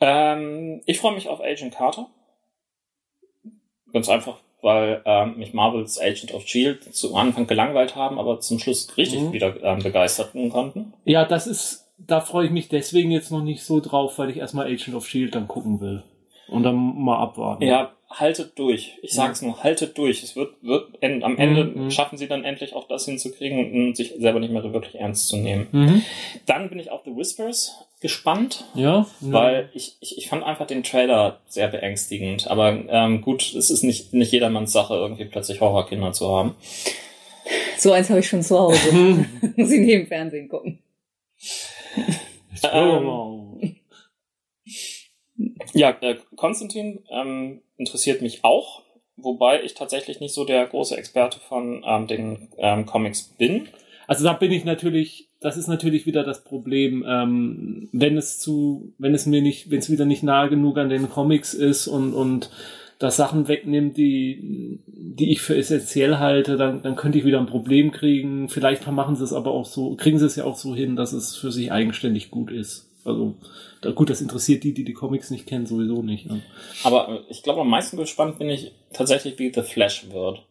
Ähm, 0.01 0.81
ich 0.85 0.99
freue 0.99 1.13
mich 1.15 1.29
auf 1.29 1.39
Agent 1.39 1.73
Carter. 1.75 2.09
Ganz 3.93 4.09
einfach, 4.09 4.41
weil 4.61 5.01
ähm, 5.05 5.37
mich 5.37 5.53
Marvels 5.53 5.99
Agent 5.99 6.33
of 6.33 6.47
Shield 6.47 6.83
zu 6.95 7.15
Anfang 7.15 7.47
gelangweilt 7.47 7.95
haben, 7.95 8.19
aber 8.19 8.39
zum 8.39 8.59
Schluss 8.59 8.95
richtig 8.97 9.21
Mhm. 9.21 9.33
wieder 9.33 9.55
ähm, 9.63 9.79
begeisterten 9.79 10.49
konnten. 10.49 10.93
Ja, 11.05 11.25
das 11.25 11.47
ist, 11.47 11.87
da 11.97 12.21
freue 12.21 12.45
ich 12.45 12.51
mich 12.51 12.67
deswegen 12.69 13.11
jetzt 13.11 13.31
noch 13.31 13.41
nicht 13.43 13.63
so 13.63 13.79
drauf, 13.79 14.17
weil 14.19 14.29
ich 14.29 14.37
erstmal 14.37 14.65
Agent 14.67 14.95
of 14.95 15.07
Shield 15.07 15.35
dann 15.35 15.47
gucken 15.47 15.79
will. 15.81 16.03
Und 16.47 16.63
dann 16.63 16.75
mal 16.75 17.17
abwarten. 17.19 17.63
Ja, 17.63 17.91
haltet 18.09 18.57
durch. 18.57 18.97
Ich 19.03 19.11
sag's 19.13 19.43
nur, 19.43 19.61
haltet 19.63 19.95
durch. 19.99 20.23
Es 20.23 20.35
wird, 20.35 20.55
wird 20.63 20.87
en- 20.99 21.23
am 21.23 21.37
Ende 21.37 21.63
Mhm. 21.65 21.91
schaffen 21.91 22.17
sie 22.17 22.27
dann 22.27 22.43
endlich 22.43 22.73
auch 22.73 22.87
das 22.87 23.05
hinzukriegen 23.05 23.59
und 23.59 23.71
und 23.89 23.95
sich 23.95 24.15
selber 24.17 24.39
nicht 24.39 24.51
mehr 24.51 24.63
wirklich 24.73 24.95
ernst 24.95 25.27
zu 25.27 25.37
nehmen. 25.37 25.67
Mhm. 25.71 26.01
Dann 26.47 26.69
bin 26.69 26.79
ich 26.79 26.89
auf 26.89 27.01
The 27.05 27.15
Whispers 27.15 27.85
gespannt, 28.01 28.65
Ja. 28.75 29.05
weil 29.19 29.69
ich, 29.73 29.97
ich, 29.99 30.17
ich 30.17 30.29
fand 30.29 30.43
einfach 30.43 30.65
den 30.67 30.83
Trailer 30.83 31.41
sehr 31.47 31.67
beängstigend. 31.67 32.47
Aber 32.47 32.69
ähm, 32.87 33.21
gut, 33.21 33.53
es 33.55 33.69
ist 33.69 33.83
nicht, 33.83 34.13
nicht 34.13 34.31
jedermanns 34.31 34.71
Sache, 34.71 34.93
irgendwie 34.95 35.25
plötzlich 35.25 35.59
Horrorkinder 35.61 36.11
zu 36.13 36.29
haben. 36.31 36.55
So 37.77 37.91
eins 37.91 38.09
habe 38.09 38.19
ich 38.21 38.27
schon 38.27 38.41
zu 38.43 38.57
Hause. 38.57 38.91
Muss 39.57 39.71
ich 39.71 39.79
neben 39.81 40.07
Fernsehen 40.07 40.47
gucken. 40.49 40.79
Ähm, 42.71 43.75
Ja, 45.73 45.95
äh, 46.01 46.15
Konstantin 46.35 47.03
ähm, 47.09 47.61
interessiert 47.77 48.21
mich 48.21 48.43
auch, 48.43 48.81
wobei 49.15 49.61
ich 49.63 49.73
tatsächlich 49.73 50.19
nicht 50.19 50.33
so 50.33 50.43
der 50.45 50.65
große 50.65 50.97
Experte 50.97 51.39
von 51.39 51.83
ähm, 51.85 52.07
den 52.07 52.49
ähm, 52.57 52.85
Comics 52.85 53.23
bin. 53.37 53.69
Also 54.09 54.23
da 54.23 54.33
bin 54.33 54.51
ich 54.51 54.65
natürlich, 54.65 55.29
das 55.39 55.55
ist 55.55 55.67
natürlich 55.67 56.07
wieder 56.07 56.23
das 56.23 56.43
Problem, 56.43 57.05
ähm, 57.07 57.89
wenn 57.91 58.17
es 58.17 58.39
zu, 58.39 58.91
wenn 58.97 59.13
es 59.13 59.27
mir 59.27 59.43
nicht, 59.43 59.69
wenn 59.69 59.77
es 59.77 59.91
wieder 59.91 60.05
nicht 60.05 60.23
nahe 60.23 60.49
genug 60.49 60.79
an 60.79 60.89
den 60.89 61.11
Comics 61.11 61.53
ist 61.53 61.85
und, 61.85 62.15
und 62.15 62.49
das 62.97 63.17
Sachen 63.17 63.47
wegnimmt, 63.47 63.97
die, 63.97 64.79
die 64.87 65.31
ich 65.31 65.41
für 65.41 65.55
essentiell 65.55 66.17
halte, 66.17 66.57
dann, 66.57 66.81
dann 66.81 66.95
könnte 66.95 67.19
ich 67.19 67.23
wieder 67.23 67.37
ein 67.37 67.45
Problem 67.45 67.91
kriegen. 67.91 68.49
Vielleicht 68.49 68.87
machen 68.87 69.15
sie 69.15 69.23
es 69.23 69.31
aber 69.31 69.51
auch 69.51 69.67
so, 69.67 69.93
kriegen 69.93 70.17
sie 70.17 70.25
es 70.25 70.35
ja 70.35 70.43
auch 70.43 70.57
so 70.57 70.73
hin, 70.73 70.95
dass 70.95 71.13
es 71.13 71.35
für 71.35 71.51
sich 71.51 71.71
eigenständig 71.71 72.31
gut 72.31 72.49
ist. 72.49 72.89
Also 73.05 73.35
da, 73.81 73.91
gut, 73.91 74.09
das 74.09 74.21
interessiert 74.21 74.63
die, 74.63 74.73
die 74.73 74.85
die 74.85 74.93
Comics 74.93 75.29
nicht 75.29 75.45
kennen, 75.45 75.67
sowieso 75.67 76.01
nicht. 76.01 76.25
Ne? 76.25 76.41
Aber 76.83 77.09
äh, 77.09 77.19
ich 77.29 77.43
glaube, 77.43 77.61
am 77.61 77.69
meisten 77.69 77.95
gespannt 77.95 78.39
bin 78.39 78.49
ich 78.49 78.71
tatsächlich, 78.91 79.37
wie 79.37 79.53
The 79.53 79.61
Flash 79.61 80.07
wird. 80.11 80.41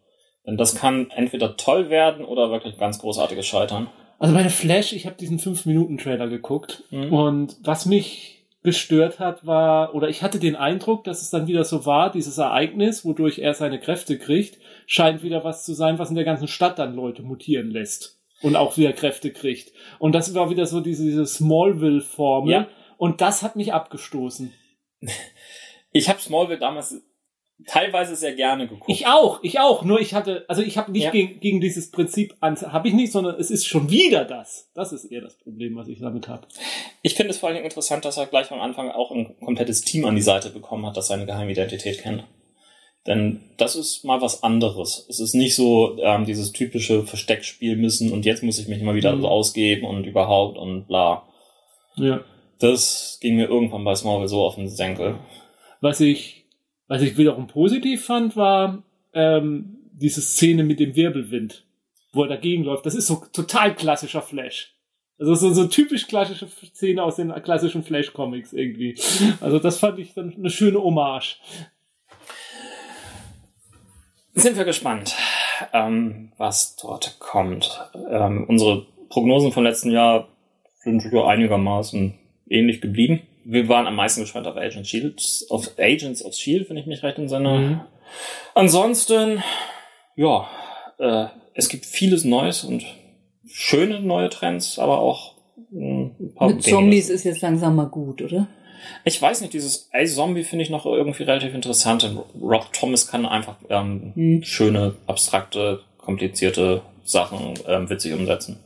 Denn 0.48 0.56
das 0.56 0.74
kann 0.74 1.10
entweder 1.10 1.56
toll 1.58 1.90
werden 1.90 2.24
oder 2.24 2.50
wirklich 2.50 2.78
ganz 2.78 2.98
großartiges 2.98 3.46
Scheitern. 3.46 3.88
Also 4.18 4.34
bei 4.34 4.42
The 4.42 4.48
Flash, 4.48 4.94
ich 4.94 5.04
habe 5.04 5.14
diesen 5.14 5.38
5-Minuten-Trailer 5.38 6.26
geguckt 6.26 6.84
Mhm. 6.90 7.12
und 7.12 7.56
was 7.62 7.84
mich 7.84 8.46
gestört 8.62 9.20
hat, 9.20 9.46
war, 9.46 9.94
oder 9.94 10.08
ich 10.08 10.22
hatte 10.22 10.40
den 10.40 10.56
Eindruck, 10.56 11.04
dass 11.04 11.20
es 11.22 11.30
dann 11.30 11.46
wieder 11.46 11.64
so 11.64 11.84
war, 11.86 12.10
dieses 12.10 12.38
Ereignis, 12.38 13.04
wodurch 13.04 13.38
er 13.38 13.52
seine 13.54 13.78
Kräfte 13.78 14.18
kriegt, 14.18 14.58
scheint 14.86 15.22
wieder 15.22 15.44
was 15.44 15.64
zu 15.64 15.74
sein, 15.74 15.98
was 15.98 16.08
in 16.10 16.16
der 16.16 16.24
ganzen 16.24 16.48
Stadt 16.48 16.78
dann 16.78 16.96
Leute 16.96 17.22
mutieren 17.22 17.70
lässt 17.70 18.18
und 18.42 18.56
auch 18.56 18.76
wieder 18.78 18.92
Kräfte 18.94 19.30
kriegt. 19.30 19.72
Und 19.98 20.12
das 20.12 20.34
war 20.34 20.48
wieder 20.50 20.64
so 20.66 20.80
diese, 20.80 21.04
diese 21.04 21.26
Smallville-Formel. 21.26 22.50
Ja. 22.52 22.68
Und 22.96 23.20
das 23.20 23.42
hat 23.42 23.54
mich 23.54 23.74
abgestoßen. 23.74 24.52
Ich 25.90 26.10
habe 26.10 26.20
Smallville 26.20 26.58
damals 26.58 27.02
teilweise 27.66 28.14
sehr 28.16 28.34
gerne 28.34 28.66
geguckt. 28.68 28.88
Ich 28.90 29.06
auch, 29.06 29.40
ich 29.42 29.58
auch. 29.60 29.82
Nur 29.84 30.00
ich 30.00 30.14
hatte, 30.14 30.44
also 30.48 30.62
ich 30.62 30.78
habe 30.78 30.92
nicht 30.92 31.04
Ja. 31.04 31.10
gegen, 31.10 31.40
gegen 31.40 31.60
dieses 31.60 31.90
Prinzip 31.90 32.34
an, 32.40 32.56
habe 32.60 32.88
ich 32.88 32.94
nicht, 32.94 33.12
sondern 33.12 33.36
es 33.38 33.50
ist 33.50 33.66
schon 33.66 33.90
wieder 33.90 34.24
das. 34.24 34.70
Das 34.74 34.92
ist 34.92 35.04
eher 35.06 35.20
das 35.22 35.36
Problem, 35.38 35.76
was 35.76 35.88
ich 35.88 35.98
damit 36.00 36.28
habe. 36.28 36.46
Ich 37.02 37.14
finde 37.14 37.30
es 37.32 37.38
vor 37.38 37.48
allen 37.48 37.56
Dingen 37.56 37.66
interessant, 37.66 38.04
dass 38.04 38.16
er 38.16 38.26
gleich 38.26 38.50
am 38.52 38.60
Anfang 38.60 38.90
auch 38.90 39.10
ein 39.10 39.36
komplettes 39.40 39.80
Team 39.82 40.04
an 40.04 40.14
die 40.16 40.22
Seite 40.22 40.50
bekommen 40.50 40.86
hat, 40.86 40.96
das 40.96 41.08
seine 41.08 41.26
Geheimidentität 41.26 42.00
kennt. 42.02 42.24
Denn 43.06 43.40
das 43.56 43.74
ist 43.74 44.04
mal 44.04 44.20
was 44.20 44.42
anderes. 44.42 45.06
Es 45.08 45.18
ist 45.18 45.34
nicht 45.34 45.54
so 45.54 45.96
ähm, 46.00 46.26
dieses 46.26 46.52
typische 46.52 47.04
Versteckspiel 47.04 47.76
müssen 47.76 48.12
und 48.12 48.26
jetzt 48.26 48.42
muss 48.42 48.58
ich 48.58 48.68
mich 48.68 48.82
mal 48.82 48.94
wieder 48.94 49.14
Mhm. 49.16 49.22
so 49.22 49.28
ausgeben 49.28 49.86
und 49.86 50.04
überhaupt 50.04 50.58
und 50.58 50.86
bla. 50.88 51.26
Ja. 51.96 52.20
Das 52.60 53.18
ging 53.20 53.36
mir 53.36 53.46
irgendwann 53.48 53.84
bei 53.84 53.94
Smallville 53.94 54.28
so 54.28 54.42
auf 54.44 54.56
den 54.56 54.68
Senkel. 54.68 55.18
Was 55.80 56.00
ich, 56.00 56.37
was 56.88 57.02
ich 57.02 57.16
wiederum 57.16 57.46
positiv 57.46 58.04
fand, 58.04 58.36
war 58.36 58.82
ähm, 59.12 59.78
diese 59.92 60.20
Szene 60.20 60.64
mit 60.64 60.80
dem 60.80 60.96
Wirbelwind, 60.96 61.64
wo 62.12 62.22
er 62.22 62.28
dagegen 62.28 62.64
läuft. 62.64 62.86
Das 62.86 62.94
ist 62.94 63.06
so 63.06 63.22
total 63.32 63.74
klassischer 63.74 64.22
Flash. 64.22 64.74
Also 65.18 65.34
so, 65.34 65.52
so 65.52 65.66
typisch 65.66 66.06
klassische 66.06 66.46
Szene 66.46 67.02
aus 67.02 67.16
den 67.16 67.32
klassischen 67.42 67.82
Flash-Comics 67.82 68.52
irgendwie. 68.52 68.96
Also 69.40 69.58
das 69.58 69.78
fand 69.78 69.98
ich 69.98 70.14
dann 70.14 70.32
eine 70.34 70.50
schöne 70.50 70.80
Hommage. 70.80 71.40
Sind 74.34 74.56
wir 74.56 74.64
gespannt, 74.64 75.16
ähm, 75.72 76.32
was 76.38 76.76
dort 76.76 77.18
kommt. 77.18 77.80
Ähm, 78.08 78.44
unsere 78.48 78.86
Prognosen 79.08 79.50
vom 79.50 79.64
letzten 79.64 79.90
Jahr 79.90 80.28
sind 80.76 81.02
ja 81.02 81.26
einigermaßen 81.26 82.14
ähnlich 82.48 82.80
geblieben. 82.80 83.22
Wir 83.50 83.66
waren 83.66 83.86
am 83.86 83.96
meisten 83.96 84.20
gespannt 84.20 84.46
auf 84.46 84.58
Agents, 84.58 84.90
Shield, 84.90 85.46
auf 85.48 85.70
Agents 85.78 86.22
of 86.22 86.34
Shield, 86.34 86.68
wenn 86.68 86.76
ich 86.76 86.84
mich 86.84 87.02
recht 87.02 87.16
entsinne. 87.16 87.58
Mhm. 87.58 87.80
Ansonsten, 88.54 89.42
ja, 90.16 90.46
äh, 90.98 91.28
es 91.54 91.70
gibt 91.70 91.86
vieles 91.86 92.24
Neues 92.24 92.62
und 92.62 92.84
schöne 93.46 94.00
neue 94.00 94.28
Trends, 94.28 94.78
aber 94.78 94.98
auch 94.98 95.36
mh, 95.70 96.10
ein 96.20 96.34
paar 96.34 96.48
Mit. 96.50 96.62
Zombies 96.62 97.08
ist 97.08 97.24
jetzt 97.24 97.40
langsam 97.40 97.74
mal 97.76 97.86
gut, 97.86 98.20
oder? 98.20 98.48
Ich 99.04 99.20
weiß 99.20 99.40
nicht, 99.40 99.54
dieses 99.54 99.88
Eye-Zombie 99.92 100.44
finde 100.44 100.64
ich 100.64 100.70
noch 100.70 100.84
irgendwie 100.84 101.22
relativ 101.22 101.54
interessant. 101.54 102.02
Denn 102.02 102.18
Rob 102.40 102.70
Thomas 102.74 103.06
kann 103.10 103.24
einfach 103.24 103.56
ähm, 103.70 104.12
Hm. 104.14 104.42
schöne, 104.44 104.94
abstrakte, 105.06 105.80
komplizierte 105.96 106.82
Sachen 107.02 107.54
ähm, 107.66 107.88
witzig 107.88 108.12
umsetzen. 108.12 108.58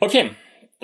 Okay, 0.00 0.30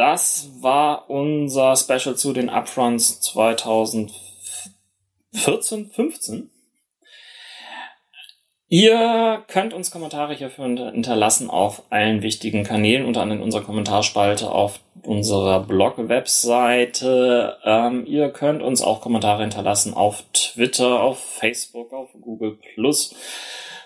das 0.01 0.48
war 0.62 1.10
unser 1.10 1.77
Special 1.77 2.16
zu 2.16 2.32
den 2.32 2.48
Upfronts 2.48 3.20
2014, 3.20 5.90
15. 5.90 6.51
Ihr 8.68 9.44
könnt 9.48 9.74
uns 9.74 9.90
Kommentare 9.90 10.32
hierfür 10.32 10.64
hinterlassen 10.64 11.51
auf 11.51 11.82
allen 11.90 12.22
wichtigen 12.22 12.64
Kanälen, 12.64 13.05
unter 13.05 13.20
anderem 13.20 13.40
in 13.40 13.44
unserer 13.44 13.62
Kommentarspalte 13.62 14.51
auf 14.51 14.81
unserer 15.02 15.60
Blog-Webseite. 15.64 17.59
Ähm, 17.62 18.06
ihr 18.06 18.31
könnt 18.31 18.62
uns 18.62 18.81
auch 18.81 19.02
Kommentare 19.02 19.43
hinterlassen 19.43 19.93
auf 19.93 20.24
Twitter, 20.32 21.02
auf 21.02 21.18
Facebook, 21.18 21.93
auf 21.93 22.09
Google 22.18 22.56
Plus 22.72 23.14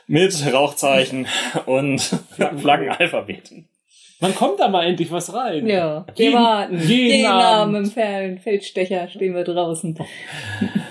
mit 0.07 0.53
Rauchzeichen 0.53 1.27
und 1.67 1.99
Flaggenalphabeten. 2.37 3.69
Wann 4.25 4.35
kommt 4.35 4.59
da 4.59 4.69
mal 4.69 4.87
endlich 4.87 5.13
was 5.13 5.35
rein? 5.35 5.67
Ja, 5.67 6.07
wir 6.17 6.25
Jeden- 6.25 6.39
warten. 6.39 6.79
jeden 6.81 7.11
Jeden 7.11 7.27
Abend 7.27 7.77
Abend. 7.77 7.89
im 7.89 7.93
Fel- 7.93 8.39
Feldstecher 8.39 9.07
stehen 9.09 9.35
wir 9.35 9.45
draußen. 9.45 9.99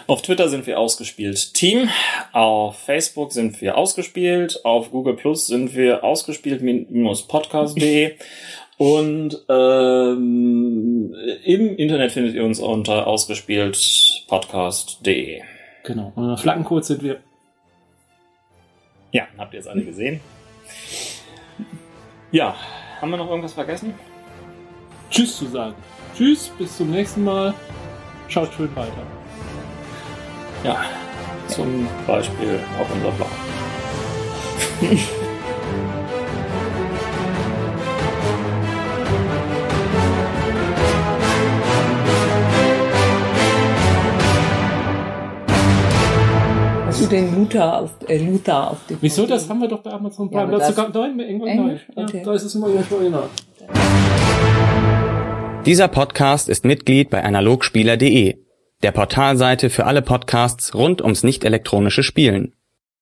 Auf 0.07 0.21
Twitter 0.21 0.47
sind 0.49 0.67
wir 0.67 0.79
ausgespielt 0.79 1.53
Team, 1.55 1.89
auf 2.31 2.77
Facebook 2.77 3.31
sind 3.31 3.59
wir 3.61 3.75
ausgespielt, 3.77 4.63
auf 4.65 4.91
Google 4.91 5.15
Plus 5.15 5.47
sind 5.47 5.73
wir 5.75 6.03
ausgespielt-podcast.de 6.03 8.11
und 8.77 9.39
ähm, 9.49 11.15
im 11.45 11.75
Internet 11.77 12.11
findet 12.11 12.35
ihr 12.35 12.43
uns 12.43 12.59
unter 12.59 13.07
ausgespielt-podcast.de. 13.07 15.41
Genau. 15.83 16.11
Und 16.15 16.37
Flaggencode 16.39 16.85
sind 16.85 17.01
wir. 17.03 17.17
Ja, 19.11 19.27
habt 19.37 19.53
ihr 19.53 19.59
es 19.59 19.67
alle 19.67 19.83
gesehen? 19.83 20.19
Ja, 22.31 22.55
haben 23.03 23.11
wir 23.11 23.17
noch 23.17 23.29
irgendwas 23.29 23.51
vergessen? 23.51 23.93
Tschüss 25.09 25.35
zu 25.35 25.45
sagen. 25.47 25.73
Tschüss, 26.15 26.49
bis 26.57 26.77
zum 26.77 26.89
nächsten 26.89 27.25
Mal. 27.25 27.53
Schaut 28.29 28.53
schön 28.53 28.73
weiter. 28.77 28.93
Ja, 30.63 30.85
zum 31.49 31.85
Beispiel 32.07 32.61
auf 32.79 32.87
unser 32.93 33.11
Blog. 33.11 33.27
du 47.03 47.07
den 47.07 47.35
Luther 47.35 47.79
auf, 47.81 47.91
äh, 48.07 48.17
Luther 48.17 48.71
auf 48.71 48.77
dem 48.87 48.97
Wieso? 49.01 49.25
Das 49.25 49.49
haben 49.49 49.59
wir 49.61 49.67
doch 49.67 49.81
bei 49.81 49.91
Amazon 49.91 50.29
Prime. 50.29 50.41
Ja, 50.41 50.47
aber 50.47 50.57
da, 50.57 50.67
ist 50.67 50.77
das- 50.77 50.85
sogar, 50.87 51.07
nein, 51.07 51.19
irgendwann 51.19 51.47
Englisch? 51.49 51.81
Okay. 51.95 52.17
Ja, 52.19 52.23
da 52.23 52.33
ist 52.33 52.43
es 52.43 52.55
immer 52.55 52.67
irgendwo 52.67 52.95
original. 52.95 53.29
Dieser 55.65 55.87
Podcast 55.87 56.49
ist 56.49 56.65
Mitglied 56.65 57.09
bei 57.09 57.23
analogspieler.de, 57.23 58.35
der 58.83 58.91
Portalseite 58.91 59.69
für 59.69 59.85
alle 59.85 60.01
Podcasts 60.01 60.75
rund 60.75 61.01
ums 61.01 61.23
nicht 61.23 61.45
elektronische 61.45 62.03
Spielen. 62.03 62.53